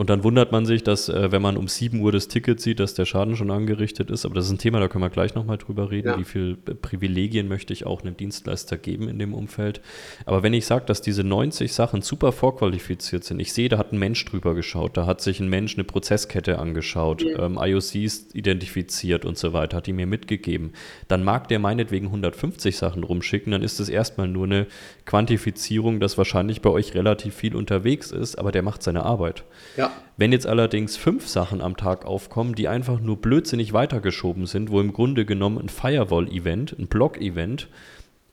Und 0.00 0.10
dann 0.10 0.22
wundert 0.22 0.52
man 0.52 0.64
sich, 0.64 0.84
dass, 0.84 1.08
äh, 1.08 1.32
wenn 1.32 1.42
man 1.42 1.56
um 1.56 1.66
7 1.66 2.00
Uhr 2.00 2.12
das 2.12 2.28
Ticket 2.28 2.60
sieht, 2.60 2.78
dass 2.78 2.94
der 2.94 3.04
Schaden 3.04 3.34
schon 3.34 3.50
angerichtet 3.50 4.12
ist. 4.12 4.24
Aber 4.24 4.36
das 4.36 4.44
ist 4.44 4.52
ein 4.52 4.58
Thema, 4.58 4.78
da 4.78 4.86
können 4.86 5.02
wir 5.02 5.10
gleich 5.10 5.34
nochmal 5.34 5.58
drüber 5.58 5.90
reden. 5.90 6.06
Ja. 6.06 6.18
Wie 6.20 6.24
viel 6.24 6.56
äh, 6.68 6.74
Privilegien 6.74 7.48
möchte 7.48 7.72
ich 7.72 7.84
auch 7.84 8.02
einem 8.02 8.16
Dienstleister 8.16 8.78
geben 8.78 9.08
in 9.08 9.18
dem 9.18 9.34
Umfeld? 9.34 9.80
Aber 10.24 10.44
wenn 10.44 10.54
ich 10.54 10.66
sage, 10.66 10.84
dass 10.86 11.02
diese 11.02 11.24
90 11.24 11.72
Sachen 11.72 12.02
super 12.02 12.30
vorqualifiziert 12.30 13.24
sind, 13.24 13.40
ich 13.40 13.52
sehe, 13.52 13.68
da 13.68 13.76
hat 13.76 13.92
ein 13.92 13.98
Mensch 13.98 14.24
drüber 14.24 14.54
geschaut, 14.54 14.96
da 14.96 15.04
hat 15.04 15.20
sich 15.20 15.40
ein 15.40 15.48
Mensch 15.48 15.74
eine 15.74 15.82
Prozesskette 15.82 16.60
angeschaut, 16.60 17.22
ja. 17.22 17.46
ähm, 17.46 17.58
IOCs 17.60 18.28
identifiziert 18.34 19.24
und 19.24 19.36
so 19.36 19.52
weiter, 19.52 19.78
hat 19.78 19.88
die 19.88 19.92
mir 19.92 20.06
mitgegeben. 20.06 20.74
Dann 21.08 21.24
mag 21.24 21.48
der 21.48 21.58
meinetwegen 21.58 22.06
150 22.06 22.76
Sachen 22.76 23.02
rumschicken, 23.02 23.50
dann 23.50 23.62
ist 23.62 23.80
es 23.80 23.88
erstmal 23.88 24.28
nur 24.28 24.44
eine 24.44 24.68
Quantifizierung, 25.06 25.98
dass 25.98 26.16
wahrscheinlich 26.16 26.62
bei 26.62 26.70
euch 26.70 26.94
relativ 26.94 27.34
viel 27.34 27.56
unterwegs 27.56 28.12
ist, 28.12 28.38
aber 28.38 28.52
der 28.52 28.62
macht 28.62 28.84
seine 28.84 29.02
Arbeit. 29.02 29.42
Ja. 29.76 29.87
Wenn 30.16 30.32
jetzt 30.32 30.46
allerdings 30.46 30.96
fünf 30.96 31.28
Sachen 31.28 31.60
am 31.60 31.76
Tag 31.76 32.04
aufkommen, 32.04 32.54
die 32.54 32.66
einfach 32.66 33.00
nur 33.00 33.18
blödsinnig 33.18 33.72
weitergeschoben 33.72 34.46
sind, 34.46 34.70
wo 34.70 34.80
im 34.80 34.92
Grunde 34.92 35.24
genommen 35.24 35.58
ein 35.58 35.68
Firewall-Event, 35.68 36.76
ein 36.78 36.88
Block-Event 36.88 37.68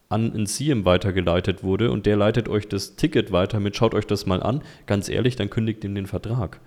an 0.09 0.33
ein 0.33 0.45
SIEM 0.45 0.85
weitergeleitet 0.85 1.63
wurde 1.63 1.91
und 1.91 2.05
der 2.05 2.15
leitet 2.15 2.49
euch 2.49 2.67
das 2.67 2.95
Ticket 2.95 3.31
weiter 3.31 3.59
mit, 3.59 3.75
schaut 3.75 3.93
euch 3.93 4.07
das 4.07 4.25
mal 4.25 4.41
an, 4.41 4.61
ganz 4.87 5.09
ehrlich, 5.09 5.35
dann 5.35 5.49
kündigt 5.49 5.83
ihm 5.83 5.95
den 5.95 6.07
Vertrag. 6.07 6.59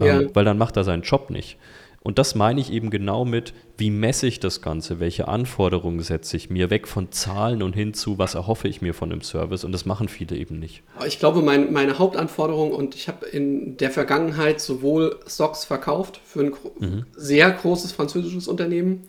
Ja. 0.00 0.20
Ähm, 0.20 0.30
weil 0.34 0.44
dann 0.44 0.58
macht 0.58 0.76
er 0.76 0.84
seinen 0.84 1.02
Job 1.02 1.30
nicht. 1.30 1.58
Und 2.02 2.18
das 2.18 2.34
meine 2.34 2.60
ich 2.60 2.72
eben 2.72 2.90
genau 2.90 3.24
mit, 3.24 3.54
wie 3.78 3.90
messe 3.90 4.26
ich 4.26 4.40
das 4.40 4.60
Ganze, 4.60 4.98
welche 4.98 5.28
Anforderungen 5.28 6.00
setze 6.00 6.36
ich 6.36 6.50
mir, 6.50 6.68
weg 6.68 6.88
von 6.88 7.12
Zahlen 7.12 7.62
und 7.62 7.74
hin 7.74 7.94
zu, 7.94 8.18
was 8.18 8.34
erhoffe 8.34 8.66
ich 8.66 8.82
mir 8.82 8.92
von 8.92 9.12
einem 9.12 9.22
Service. 9.22 9.62
Und 9.62 9.72
das 9.72 9.86
machen 9.86 10.08
viele 10.08 10.36
eben 10.36 10.58
nicht. 10.58 10.82
Ich 11.06 11.20
glaube, 11.20 11.42
mein, 11.42 11.72
meine 11.72 11.98
Hauptanforderung, 11.98 12.72
und 12.72 12.96
ich 12.96 13.06
habe 13.06 13.26
in 13.26 13.76
der 13.76 13.90
Vergangenheit 13.90 14.60
sowohl 14.60 15.20
Stocks 15.28 15.64
verkauft 15.64 16.20
für 16.24 16.40
ein 16.40 16.54
mhm. 16.80 17.06
sehr 17.16 17.50
großes 17.50 17.92
französisches 17.92 18.48
Unternehmen, 18.48 19.02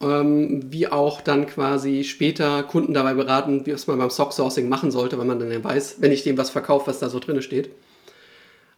ähm, 0.00 0.62
wie 0.70 0.88
auch 0.88 1.20
dann 1.20 1.46
quasi 1.46 2.04
später 2.04 2.62
Kunden 2.62 2.94
dabei 2.94 3.12
beraten, 3.12 3.66
wie 3.66 3.70
es 3.70 3.86
man 3.86 3.98
beim 3.98 4.10
Stock-Sourcing 4.10 4.68
machen 4.68 4.90
sollte, 4.90 5.18
weil 5.18 5.26
man 5.26 5.38
dann 5.38 5.52
ja 5.52 5.62
weiß, 5.62 5.96
wenn 6.00 6.12
ich 6.12 6.22
dem 6.22 6.38
was 6.38 6.48
verkaufe, 6.48 6.86
was 6.86 6.98
da 6.98 7.10
so 7.10 7.18
drin 7.18 7.42
steht. 7.42 7.70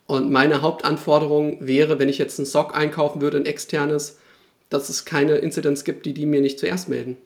Und 0.08 0.30
meine 0.30 0.62
Hauptanforderung 0.62 1.58
wäre, 1.60 1.98
wenn 1.98 2.08
ich 2.08 2.16
jetzt 2.16 2.38
ein 2.38 2.46
SOC 2.46 2.74
einkaufen 2.74 3.20
würde, 3.20 3.36
ein 3.36 3.44
externes, 3.44 4.16
dass 4.70 4.88
es 4.88 5.04
keine 5.04 5.36
Incidents 5.36 5.84
gibt, 5.84 6.06
die 6.06 6.14
die 6.14 6.24
mir 6.24 6.40
nicht 6.40 6.58
zuerst 6.58 6.88
melden. 6.88 7.18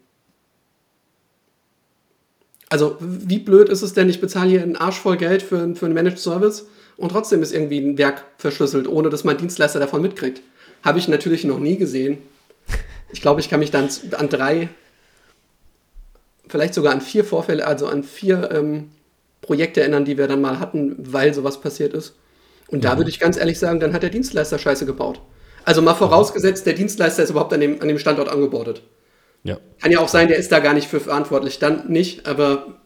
Also, 2.68 2.96
wie 2.98 3.38
blöd 3.38 3.68
ist 3.68 3.82
es 3.82 3.92
denn, 3.92 4.08
ich 4.08 4.20
bezahle 4.20 4.50
hier 4.50 4.62
einen 4.62 4.74
Arsch 4.74 4.98
voll 4.98 5.16
Geld 5.16 5.42
für, 5.42 5.76
für 5.76 5.86
einen 5.86 5.94
Managed 5.94 6.18
Service 6.18 6.66
und 6.96 7.10
trotzdem 7.10 7.40
ist 7.40 7.52
irgendwie 7.52 7.78
ein 7.78 7.98
Werk 7.98 8.24
verschlüsselt, 8.36 8.88
ohne 8.88 9.10
dass 9.10 9.22
mein 9.22 9.38
Dienstleister 9.38 9.78
davon 9.78 10.02
mitkriegt. 10.02 10.42
Habe 10.82 10.98
ich 10.98 11.06
natürlich 11.06 11.44
noch 11.44 11.60
nie 11.60 11.76
gesehen. 11.76 12.18
Ich 13.12 13.22
glaube, 13.22 13.40
ich 13.40 13.48
kann 13.48 13.60
mich 13.60 13.70
dann 13.70 13.90
an 14.18 14.28
drei, 14.28 14.70
vielleicht 16.48 16.74
sogar 16.74 16.92
an 16.92 17.00
vier 17.00 17.24
Vorfälle, 17.24 17.64
also 17.64 17.86
an 17.86 18.02
vier 18.02 18.50
ähm, 18.50 18.90
Projekte 19.40 19.82
erinnern, 19.82 20.04
die 20.04 20.18
wir 20.18 20.26
dann 20.26 20.40
mal 20.40 20.58
hatten, 20.58 20.96
weil 20.98 21.32
sowas 21.32 21.60
passiert 21.60 21.94
ist. 21.94 22.16
Und 22.72 22.84
da 22.84 22.96
würde 22.96 23.10
ich 23.10 23.20
ganz 23.20 23.36
ehrlich 23.36 23.58
sagen, 23.58 23.80
dann 23.80 23.92
hat 23.92 24.02
der 24.02 24.10
Dienstleister 24.10 24.58
Scheiße 24.58 24.86
gebaut. 24.86 25.20
Also 25.64 25.82
mal 25.82 25.94
vorausgesetzt, 25.94 26.66
der 26.66 26.72
Dienstleister 26.72 27.22
ist 27.22 27.30
überhaupt 27.30 27.52
an 27.52 27.60
dem, 27.60 27.80
an 27.80 27.86
dem 27.86 27.98
Standort 27.98 28.28
angebordet. 28.28 28.82
Ja. 29.44 29.58
Kann 29.80 29.92
ja 29.92 30.00
auch 30.00 30.08
sein, 30.08 30.28
der 30.28 30.38
ist 30.38 30.50
da 30.50 30.58
gar 30.58 30.74
nicht 30.74 30.88
für 30.88 30.98
verantwortlich. 30.98 31.58
Dann 31.58 31.88
nicht, 31.88 32.26
aber 32.26 32.78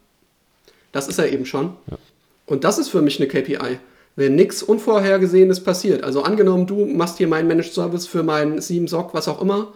das 0.93 1.09
ist 1.09 1.19
er 1.19 1.33
eben 1.33 1.47
schon. 1.47 1.77
Ja. 1.91 1.99
Und 2.47 2.65
das 2.65 2.79
ist 2.79 2.89
für 2.89 3.01
mich 3.01 3.21
eine 3.21 3.29
KPI. 3.29 3.79
Wenn 4.17 4.35
nichts 4.35 4.63
Unvorhergesehenes 4.63 5.63
passiert, 5.63 6.03
also 6.03 6.23
angenommen, 6.23 6.67
du 6.67 6.87
machst 6.87 7.19
hier 7.19 7.29
meinen 7.29 7.49
Managed 7.49 7.73
Service 7.73 8.07
für 8.07 8.23
meinen 8.23 8.61
7 8.61 8.89
SOC, 8.89 9.15
was 9.15 9.29
auch 9.29 9.41
immer, 9.41 9.73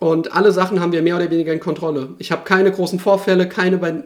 und 0.00 0.34
alle 0.34 0.50
Sachen 0.50 0.80
haben 0.80 0.92
wir 0.92 1.02
mehr 1.02 1.16
oder 1.16 1.30
weniger 1.30 1.52
in 1.52 1.60
Kontrolle. 1.60 2.14
Ich 2.18 2.32
habe 2.32 2.42
keine 2.44 2.72
großen 2.72 2.98
Vorfälle, 2.98 3.48
keine 3.48 3.76
bei. 3.78 4.02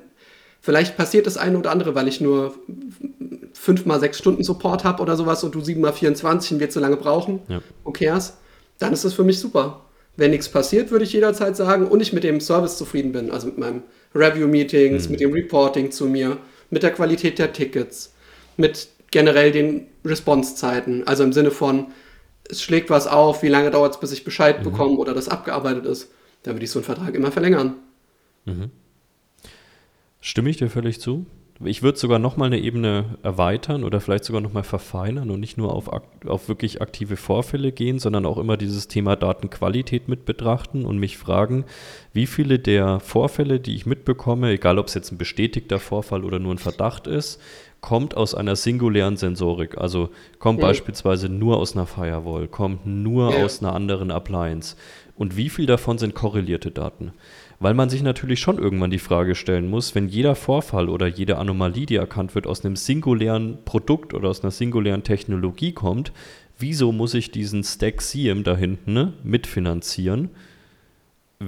Vielleicht 0.65 0.97
passiert 0.97 1.27
das 1.27 1.37
eine 1.37 1.59
oder 1.59 1.71
andere, 1.71 1.95
weil 1.95 2.09
ich 2.09 2.23
nur 2.23 2.55
5 3.53 3.85
mal 3.85 4.01
6 4.01 4.17
Stunden 4.17 4.45
Support 4.45 4.83
habe 4.83 5.03
oder 5.03 5.15
sowas 5.15 5.45
und 5.45 5.55
du 5.55 5.61
7 5.61 5.79
mal 5.79 5.93
24 5.93 6.53
und 6.53 6.61
wir 6.61 6.71
zu 6.71 6.81
lange 6.81 6.97
brauchen, 6.97 7.41
ja. 7.49 7.61
okay, 7.85 8.11
dann 8.79 8.95
ist 8.95 9.05
das 9.05 9.13
für 9.13 9.25
mich 9.25 9.39
super. 9.39 9.83
Wenn 10.17 10.31
nichts 10.31 10.49
passiert, 10.49 10.91
würde 10.91 11.05
ich 11.05 11.13
jederzeit 11.13 11.55
sagen 11.55 11.87
und 11.87 12.01
ich 12.01 12.15
mit 12.15 12.25
dem 12.25 12.41
Service 12.41 12.79
zufrieden 12.79 13.13
bin, 13.13 13.31
also 13.31 13.49
mit 13.49 13.59
meinem 13.59 13.83
Review-Meetings, 14.15 15.05
mhm. 15.05 15.11
mit 15.11 15.21
dem 15.21 15.33
Reporting 15.35 15.91
zu 15.91 16.07
mir, 16.07 16.39
mit 16.71 16.83
der 16.83 16.93
Qualität 16.93 17.39
der 17.39 17.53
Tickets, 17.53 18.15
mit 18.57 18.89
generell 19.11 19.53
den 19.53 19.89
Response-Zeiten, 20.03 21.07
also 21.07 21.25
im 21.25 21.35
Sinne 21.35 21.51
von, 21.51 21.89
es 22.49 22.63
schlägt 22.63 22.89
was 22.89 23.07
auf, 23.07 23.43
wie 23.43 23.49
lange 23.49 23.71
dauert 23.71 23.93
es, 23.93 24.01
bis 24.01 24.13
ich 24.13 24.25
Bescheid 24.25 24.61
mhm. 24.61 24.71
bekomme 24.71 24.97
oder 24.97 25.13
das 25.13 25.29
abgearbeitet 25.29 25.85
ist, 25.85 26.11
dann 26.43 26.55
würde 26.55 26.65
ich 26.65 26.71
so 26.71 26.79
einen 26.79 26.87
Vertrag 26.87 27.15
immer 27.15 27.31
verlängern. 27.31 27.75
Mhm. 28.47 28.71
Stimme 30.27 30.49
ich 30.49 30.57
dir 30.57 30.71
völlig 30.71 31.03
zu? 31.03 31.27
Ich 31.63 31.83
würde 31.83 31.99
sogar 31.99 32.19
noch 32.19 32.39
mal 32.39 32.47
eine 32.47 32.59
Ebene 32.59 33.19
erweitern 33.23 33.85
oder 33.85 34.01
vielleicht 34.01 34.25
sogar 34.25 34.41
noch 34.41 34.55
mal 34.55 34.63
verfeinern 34.63 35.31
und 35.31 35.39
nicht 35.39 35.59
nur 35.59 35.75
auf, 35.75 35.91
auf 36.27 36.49
wirklich 36.49 36.81
aktive 36.81 37.17
Vorfälle 37.17 37.73
gehen, 37.73 37.99
sondern 37.99 38.25
auch 38.25 38.39
immer 38.39 38.57
dieses 38.57 38.89
Thema 38.89 39.17
Datenqualität 39.17 40.09
mit 40.09 40.25
betrachten 40.25 40.87
und 40.87 40.97
mich 40.97 41.19
fragen, 41.19 41.67
wie 42.15 42.27
viele 42.27 42.59
der 42.59 43.01
Vorfälle, 43.01 43.61
die 43.61 43.75
ich 43.75 43.85
mitbekomme, 43.85 44.53
egal 44.53 44.79
ob 44.79 44.87
es 44.87 44.95
jetzt 44.95 45.13
ein 45.13 45.19
bestätigter 45.19 45.79
Vorfall 45.79 46.25
oder 46.25 46.39
nur 46.39 46.55
ein 46.55 46.59
Verdacht 46.59 47.07
ist, 47.07 47.39
kommt 47.83 48.17
aus 48.17 48.35
einer 48.35 48.57
singulären 48.57 49.19
Sensorik. 49.19 49.77
Also 49.77 50.09
kommt 50.39 50.61
ja. 50.61 50.69
beispielsweise 50.69 51.29
nur 51.29 51.59
aus 51.59 51.77
einer 51.77 51.87
Firewall, 51.87 52.49
kommt 52.49 52.87
nur 52.87 53.31
ja. 53.31 53.45
aus 53.45 53.63
einer 53.63 53.75
anderen 53.75 54.11
Appliance. 54.11 54.75
Und 55.17 55.37
wie 55.37 55.51
viel 55.51 55.67
davon 55.67 55.99
sind 55.99 56.15
korrelierte 56.15 56.71
Daten? 56.71 57.13
Weil 57.61 57.75
man 57.75 57.89
sich 57.89 58.03
natürlich 58.03 58.41
schon 58.41 58.59
irgendwann 58.59 58.91
die 58.91 58.99
Frage 58.99 59.35
stellen 59.35 59.69
muss, 59.69 59.95
wenn 59.95 60.09
jeder 60.09 60.35
Vorfall 60.35 60.89
oder 60.89 61.07
jede 61.07 61.39
Anomalie, 61.39 61.87
die 61.87 61.97
erkannt 61.97 62.35
wird, 62.35 62.47
aus 62.47 62.65
einem 62.65 62.77
singulären 62.77 63.59
Produkt 63.65 64.15
oder 64.15 64.29
aus 64.29 64.43
einer 64.43 64.51
singulären 64.51 65.03
Technologie 65.03 65.73
kommt, 65.73 66.13
wieso 66.59 66.93
muss 66.93 67.15
ich 67.15 67.31
diesen 67.31 67.65
Stack 67.65 68.03
SIEM 68.03 68.45
da 68.45 68.57
hinten 68.57 68.93
ne, 68.93 69.13
mitfinanzieren? 69.23 70.31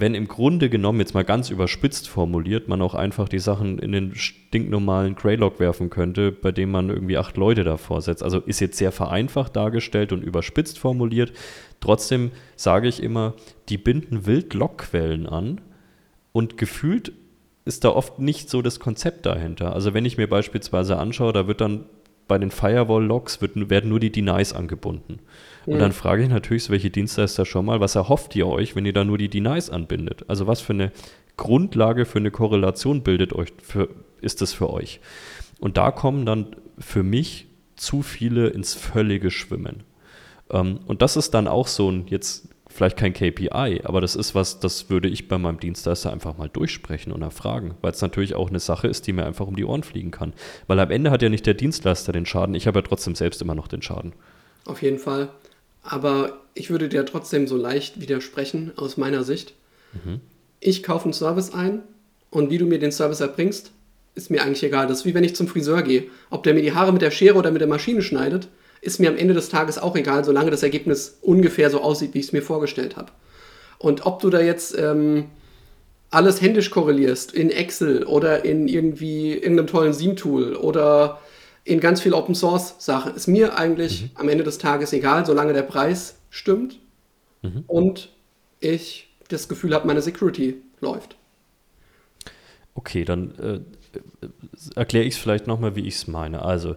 wenn 0.00 0.14
im 0.14 0.28
Grunde 0.28 0.68
genommen, 0.68 1.00
jetzt 1.00 1.14
mal 1.14 1.24
ganz 1.24 1.50
überspitzt 1.50 2.08
formuliert, 2.08 2.68
man 2.68 2.82
auch 2.82 2.94
einfach 2.94 3.28
die 3.28 3.38
Sachen 3.38 3.78
in 3.78 3.92
den 3.92 4.14
stinknormalen 4.14 5.14
Greylog 5.14 5.60
werfen 5.60 5.90
könnte, 5.90 6.32
bei 6.32 6.52
dem 6.52 6.70
man 6.70 6.90
irgendwie 6.90 7.16
acht 7.16 7.36
Leute 7.36 7.64
davor 7.64 8.02
setzt. 8.02 8.22
Also 8.22 8.40
ist 8.40 8.60
jetzt 8.60 8.78
sehr 8.78 8.92
vereinfacht 8.92 9.54
dargestellt 9.54 10.12
und 10.12 10.22
überspitzt 10.22 10.78
formuliert. 10.78 11.32
Trotzdem 11.80 12.30
sage 12.56 12.88
ich 12.88 13.02
immer, 13.02 13.34
die 13.68 13.78
binden 13.78 14.26
wild 14.26 14.54
Logquellen 14.54 15.26
an 15.26 15.60
und 16.36 16.58
gefühlt 16.58 17.12
ist 17.64 17.84
da 17.84 17.88
oft 17.88 18.18
nicht 18.18 18.50
so 18.50 18.60
das 18.60 18.78
Konzept 18.78 19.24
dahinter. 19.24 19.72
Also 19.72 19.94
wenn 19.94 20.04
ich 20.04 20.18
mir 20.18 20.28
beispielsweise 20.28 20.98
anschaue, 20.98 21.32
da 21.32 21.46
wird 21.46 21.62
dann 21.62 21.86
bei 22.28 22.36
den 22.36 22.50
Firewall-Logs 22.50 23.40
werden 23.40 23.88
nur 23.88 24.00
die 24.00 24.12
Denies 24.12 24.52
angebunden. 24.52 25.20
Und 25.64 25.72
ja. 25.72 25.78
dann 25.78 25.92
frage 25.92 26.24
ich 26.24 26.28
natürlich 26.28 26.64
so 26.64 26.72
welche 26.72 26.90
Dienstleister 26.90 27.46
schon 27.46 27.64
mal, 27.64 27.80
was 27.80 27.94
erhofft 27.94 28.36
ihr 28.36 28.46
euch, 28.48 28.76
wenn 28.76 28.84
ihr 28.84 28.92
da 28.92 29.02
nur 29.02 29.16
die 29.16 29.30
Denies 29.30 29.70
anbindet? 29.70 30.26
Also 30.28 30.46
was 30.46 30.60
für 30.60 30.74
eine 30.74 30.92
Grundlage 31.38 32.04
für 32.04 32.18
eine 32.18 32.30
Korrelation 32.30 33.02
bildet 33.02 33.32
euch 33.32 33.54
für, 33.62 33.88
ist 34.20 34.42
das 34.42 34.52
für 34.52 34.68
euch? 34.68 35.00
Und 35.58 35.78
da 35.78 35.90
kommen 35.90 36.26
dann 36.26 36.54
für 36.78 37.02
mich 37.02 37.46
zu 37.76 38.02
viele 38.02 38.48
ins 38.48 38.74
völlige 38.74 39.30
Schwimmen. 39.30 39.84
Ähm, 40.50 40.80
und 40.86 41.00
das 41.00 41.16
ist 41.16 41.32
dann 41.32 41.48
auch 41.48 41.66
so 41.66 41.90
ein, 41.90 42.08
jetzt 42.08 42.50
vielleicht 42.76 42.96
kein 42.96 43.12
KPI, 43.12 43.80
aber 43.84 44.00
das 44.00 44.14
ist 44.14 44.34
was, 44.34 44.60
das 44.60 44.88
würde 44.90 45.08
ich 45.08 45.28
bei 45.28 45.38
meinem 45.38 45.58
Dienstleister 45.58 46.12
einfach 46.12 46.36
mal 46.36 46.48
durchsprechen 46.48 47.12
und 47.12 47.22
erfragen, 47.22 47.74
weil 47.80 47.92
es 47.92 48.02
natürlich 48.02 48.34
auch 48.34 48.48
eine 48.48 48.60
Sache 48.60 48.86
ist, 48.86 49.06
die 49.06 49.12
mir 49.12 49.26
einfach 49.26 49.46
um 49.46 49.56
die 49.56 49.64
Ohren 49.64 49.82
fliegen 49.82 50.10
kann. 50.10 50.32
Weil 50.66 50.78
am 50.80 50.90
Ende 50.90 51.10
hat 51.10 51.22
ja 51.22 51.28
nicht 51.28 51.46
der 51.46 51.54
Dienstleister 51.54 52.12
den 52.12 52.26
Schaden, 52.26 52.54
ich 52.54 52.66
habe 52.66 52.78
ja 52.78 52.82
trotzdem 52.82 53.14
selbst 53.14 53.42
immer 53.42 53.54
noch 53.54 53.68
den 53.68 53.82
Schaden. 53.82 54.12
Auf 54.64 54.82
jeden 54.82 54.98
Fall. 54.98 55.28
Aber 55.82 56.40
ich 56.54 56.70
würde 56.70 56.88
dir 56.88 57.04
trotzdem 57.06 57.46
so 57.46 57.56
leicht 57.56 58.00
widersprechen 58.00 58.72
aus 58.76 58.96
meiner 58.96 59.24
Sicht. 59.24 59.54
Mhm. 60.04 60.20
Ich 60.60 60.82
kaufe 60.82 61.04
einen 61.04 61.12
Service 61.12 61.52
ein 61.52 61.82
und 62.30 62.50
wie 62.50 62.58
du 62.58 62.66
mir 62.66 62.78
den 62.78 62.92
Service 62.92 63.20
erbringst, 63.20 63.72
ist 64.14 64.30
mir 64.30 64.42
eigentlich 64.42 64.62
egal. 64.62 64.86
Das 64.86 64.98
ist 64.98 65.04
wie 65.04 65.14
wenn 65.14 65.24
ich 65.24 65.36
zum 65.36 65.46
Friseur 65.46 65.82
gehe. 65.82 66.04
Ob 66.30 66.42
der 66.42 66.54
mir 66.54 66.62
die 66.62 66.72
Haare 66.72 66.92
mit 66.92 67.02
der 67.02 67.10
Schere 67.10 67.36
oder 67.36 67.50
mit 67.50 67.60
der 67.60 67.68
Maschine 67.68 68.02
schneidet, 68.02 68.48
ist 68.86 69.00
mir 69.00 69.10
am 69.10 69.16
Ende 69.16 69.34
des 69.34 69.48
Tages 69.48 69.78
auch 69.78 69.96
egal, 69.96 70.24
solange 70.24 70.50
das 70.50 70.62
Ergebnis 70.62 71.18
ungefähr 71.20 71.70
so 71.70 71.80
aussieht, 71.80 72.14
wie 72.14 72.20
ich 72.20 72.26
es 72.26 72.32
mir 72.32 72.42
vorgestellt 72.42 72.96
habe. 72.96 73.12
Und 73.78 74.06
ob 74.06 74.20
du 74.20 74.30
da 74.30 74.40
jetzt 74.40 74.78
ähm, 74.78 75.26
alles 76.10 76.40
händisch 76.40 76.70
korrelierst 76.70 77.32
in 77.32 77.50
Excel 77.50 78.04
oder 78.04 78.44
in 78.44 78.68
irgendwie 78.68 79.32
irgendeinem 79.32 79.66
tollen 79.66 79.92
Seam-Tool 79.92 80.54
oder 80.54 81.20
in 81.64 81.80
ganz 81.80 82.00
viel 82.00 82.14
Open 82.14 82.34
Source 82.34 82.76
Sachen. 82.78 83.14
Ist 83.14 83.26
mir 83.26 83.58
eigentlich 83.58 84.02
mhm. 84.02 84.10
am 84.14 84.28
Ende 84.28 84.44
des 84.44 84.58
Tages 84.58 84.92
egal, 84.92 85.26
solange 85.26 85.52
der 85.52 85.62
Preis 85.62 86.18
stimmt 86.30 86.78
mhm. 87.42 87.64
und 87.66 88.12
ich 88.60 89.08
das 89.28 89.48
Gefühl 89.48 89.74
habe, 89.74 89.86
meine 89.86 90.00
Security 90.00 90.62
läuft. 90.80 91.16
Okay, 92.74 93.04
dann 93.04 93.34
äh, 93.38 94.78
erkläre 94.78 95.04
ich 95.04 95.14
es 95.14 95.20
vielleicht 95.20 95.46
nochmal, 95.46 95.74
wie 95.74 95.88
ich 95.88 95.96
es 95.96 96.06
meine. 96.06 96.42
Also, 96.42 96.76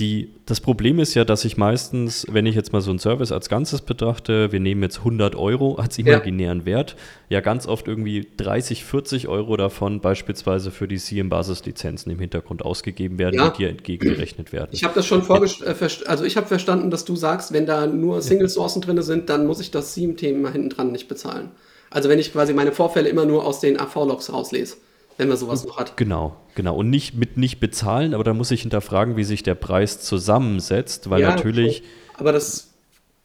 die, 0.00 0.34
das 0.46 0.60
Problem 0.60 0.98
ist 0.98 1.14
ja, 1.14 1.24
dass 1.24 1.44
ich 1.44 1.56
meistens, 1.56 2.26
wenn 2.28 2.46
ich 2.46 2.56
jetzt 2.56 2.72
mal 2.72 2.80
so 2.80 2.90
einen 2.90 2.98
Service 2.98 3.30
als 3.30 3.48
Ganzes 3.48 3.80
betrachte, 3.80 4.50
wir 4.50 4.58
nehmen 4.58 4.82
jetzt 4.82 4.98
100 4.98 5.36
Euro 5.36 5.76
als 5.76 5.98
imaginären 5.98 6.60
ja. 6.60 6.66
Wert, 6.66 6.96
ja 7.28 7.40
ganz 7.40 7.68
oft 7.68 7.86
irgendwie 7.86 8.26
30, 8.36 8.84
40 8.84 9.28
Euro 9.28 9.56
davon 9.56 10.00
beispielsweise 10.00 10.72
für 10.72 10.88
die 10.88 10.96
CM-Basislizenzen 10.96 12.10
im 12.10 12.18
Hintergrund 12.18 12.64
ausgegeben 12.64 13.18
werden, 13.18 13.36
ja. 13.36 13.50
die 13.50 13.58
dir 13.58 13.68
entgegengerechnet 13.68 14.52
werden. 14.52 14.70
Ich 14.72 14.82
habe 14.82 14.94
das 14.94 15.06
schon 15.06 15.22
vorgestellt, 15.22 15.80
äh, 15.80 16.08
also 16.08 16.24
ich 16.24 16.36
habe 16.36 16.48
verstanden, 16.48 16.90
dass 16.90 17.04
du 17.04 17.14
sagst, 17.14 17.52
wenn 17.52 17.64
da 17.64 17.86
nur 17.86 18.20
Single-Sourcen 18.20 18.82
drin 18.82 19.00
sind, 19.02 19.28
dann 19.28 19.46
muss 19.46 19.60
ich 19.60 19.70
das 19.70 19.94
CM-Thema 19.94 20.50
hinten 20.50 20.70
dran 20.70 20.90
nicht 20.90 21.06
bezahlen. 21.06 21.52
Also 21.90 22.08
wenn 22.08 22.18
ich 22.18 22.32
quasi 22.32 22.52
meine 22.52 22.72
Vorfälle 22.72 23.08
immer 23.08 23.26
nur 23.26 23.46
aus 23.46 23.60
den 23.60 23.78
AV-Logs 23.78 24.32
rauslese 24.32 24.76
wenn 25.16 25.28
man 25.28 25.36
sowas 25.36 25.64
noch 25.64 25.78
hat. 25.78 25.96
Genau, 25.96 26.36
genau. 26.54 26.76
Und 26.76 26.90
nicht 26.90 27.14
mit 27.14 27.36
nicht 27.36 27.60
bezahlen, 27.60 28.14
aber 28.14 28.24
da 28.24 28.34
muss 28.34 28.50
ich 28.50 28.62
hinterfragen, 28.62 29.16
wie 29.16 29.24
sich 29.24 29.42
der 29.42 29.54
Preis 29.54 30.00
zusammensetzt, 30.00 31.10
weil 31.10 31.22
ja, 31.22 31.30
natürlich. 31.30 31.82
Aber 32.16 32.32
das 32.32 32.72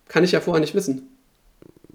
kann 0.08 0.24
ich 0.24 0.32
ja 0.32 0.42
vorher 0.42 0.62
nicht 0.62 0.76
wissen. 0.76 1.10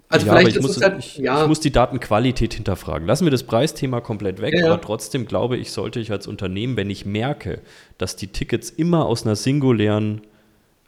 Also 0.07 0.27
ja, 0.27 0.33
vielleicht 0.33 0.57
ich 0.57 0.61
muss, 0.61 0.81
halt, 0.81 0.99
ich, 0.99 1.17
ja. 1.17 1.41
ich 1.41 1.47
muss 1.47 1.59
die 1.59 1.71
Datenqualität 1.71 2.53
hinterfragen. 2.53 3.07
Lassen 3.07 3.25
wir 3.25 3.31
das 3.31 3.43
Preisthema 3.43 4.01
komplett 4.01 4.39
weg, 4.39 4.53
ja, 4.53 4.67
aber 4.67 4.79
trotzdem 4.79 5.25
glaube 5.25 5.57
ich, 5.57 5.71
sollte 5.71 5.99
ich 5.99 6.11
als 6.11 6.27
Unternehmen, 6.27 6.77
wenn 6.77 6.89
ich 6.89 7.05
merke, 7.05 7.61
dass 7.97 8.15
die 8.15 8.27
Tickets 8.27 8.69
immer 8.69 9.05
aus 9.05 9.25
einer 9.25 9.35
singulären 9.35 10.21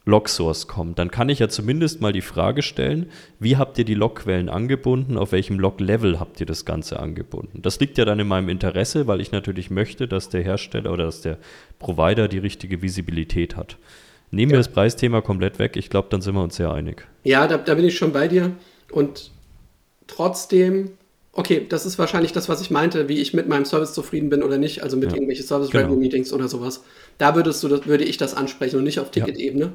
Logsource 0.08 0.68
kommt, 0.68 0.98
dann 1.00 1.12
kann 1.12 1.30
ich 1.30 1.40
ja 1.40 1.50
zumindest 1.50 2.02
mal 2.02 2.14
die 2.14 2.22
Frage 2.22 2.62
stellen, 2.62 3.12
wie 3.40 3.58
habt 3.58 3.78
ihr 3.78 3.86
die 3.86 3.94
Logquellen 3.94 4.50
angebunden, 4.50 5.18
auf 5.18 5.34
welchem 5.34 5.60
Log-Level 5.60 6.20
habt 6.20 6.40
ihr 6.40 6.46
das 6.46 6.66
Ganze 6.66 7.00
angebunden? 7.00 7.62
Das 7.62 7.80
liegt 7.80 7.98
ja 7.98 8.06
dann 8.06 8.20
in 8.20 8.28
meinem 8.28 8.50
Interesse, 8.50 9.06
weil 9.06 9.20
ich 9.20 9.32
natürlich 9.32 9.70
möchte, 9.70 10.08
dass 10.08 10.30
der 10.30 10.42
Hersteller 10.42 10.92
oder 10.94 11.06
dass 11.06 11.22
der 11.22 11.38
Provider 11.78 12.28
die 12.28 12.40
richtige 12.40 12.82
Visibilität 12.82 13.58
hat. 13.58 13.78
Nehmen 14.32 14.52
ja. 14.52 14.56
wir 14.56 14.60
das 14.60 14.70
Preisthema 14.70 15.22
komplett 15.22 15.60
weg, 15.60 15.76
ich 15.76 15.90
glaube, 15.90 16.08
dann 16.10 16.22
sind 16.22 16.36
wir 16.36 16.44
uns 16.44 16.56
sehr 16.56 16.72
einig. 16.72 17.06
Ja, 17.24 17.48
da, 17.48 17.58
da 17.58 17.76
bin 17.76 17.86
ich 17.86 17.98
schon 17.98 18.14
bei 18.14 18.28
dir 18.28 18.54
und 18.92 19.32
trotzdem 20.08 20.92
okay, 21.34 21.66
das 21.70 21.86
ist 21.86 22.00
wahrscheinlich 22.00 22.32
das, 22.32 22.50
was 22.50 22.62
ich 22.62 22.72
meinte, 22.72 23.08
wie 23.10 23.22
ich 23.22 23.34
mit 23.34 23.48
meinem 23.48 23.64
Service 23.64 23.94
zufrieden 23.94 24.30
bin 24.30 24.42
oder 24.42 24.58
nicht, 24.58 24.82
also 24.82 24.98
mit 24.98 25.10
ja. 25.10 25.16
irgendwelchen 25.16 25.46
Service 25.46 25.70
Review 25.70 25.90
genau. 25.90 26.00
Meetings 26.00 26.34
oder 26.34 26.48
sowas. 26.48 26.84
Da 27.20 27.36
würdest 27.36 27.64
du 27.64 27.68
das, 27.68 27.86
würde 27.86 28.06
ich 28.06 28.18
das 28.18 28.34
ansprechen 28.34 28.78
und 28.78 28.84
nicht 28.84 29.00
auf 29.00 29.12
Ticket-Ebene. 29.12 29.66
Ja. 29.66 29.72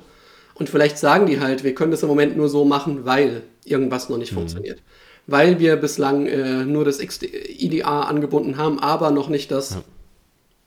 Und 0.62 0.68
vielleicht 0.68 0.96
sagen 0.96 1.26
die 1.26 1.40
halt, 1.40 1.64
wir 1.64 1.74
können 1.74 1.90
das 1.90 2.04
im 2.04 2.08
Moment 2.08 2.36
nur 2.36 2.48
so 2.48 2.64
machen, 2.64 3.04
weil 3.04 3.42
irgendwas 3.64 4.08
noch 4.08 4.16
nicht 4.16 4.30
mhm. 4.30 4.36
funktioniert. 4.36 4.80
Weil 5.26 5.58
wir 5.58 5.74
bislang 5.74 6.26
äh, 6.26 6.64
nur 6.64 6.84
das 6.84 7.00
IDA 7.00 8.02
angebunden 8.02 8.58
haben, 8.58 8.78
aber 8.78 9.10
noch 9.10 9.28
nicht 9.28 9.50
das 9.50 9.70
ja. 9.70 9.82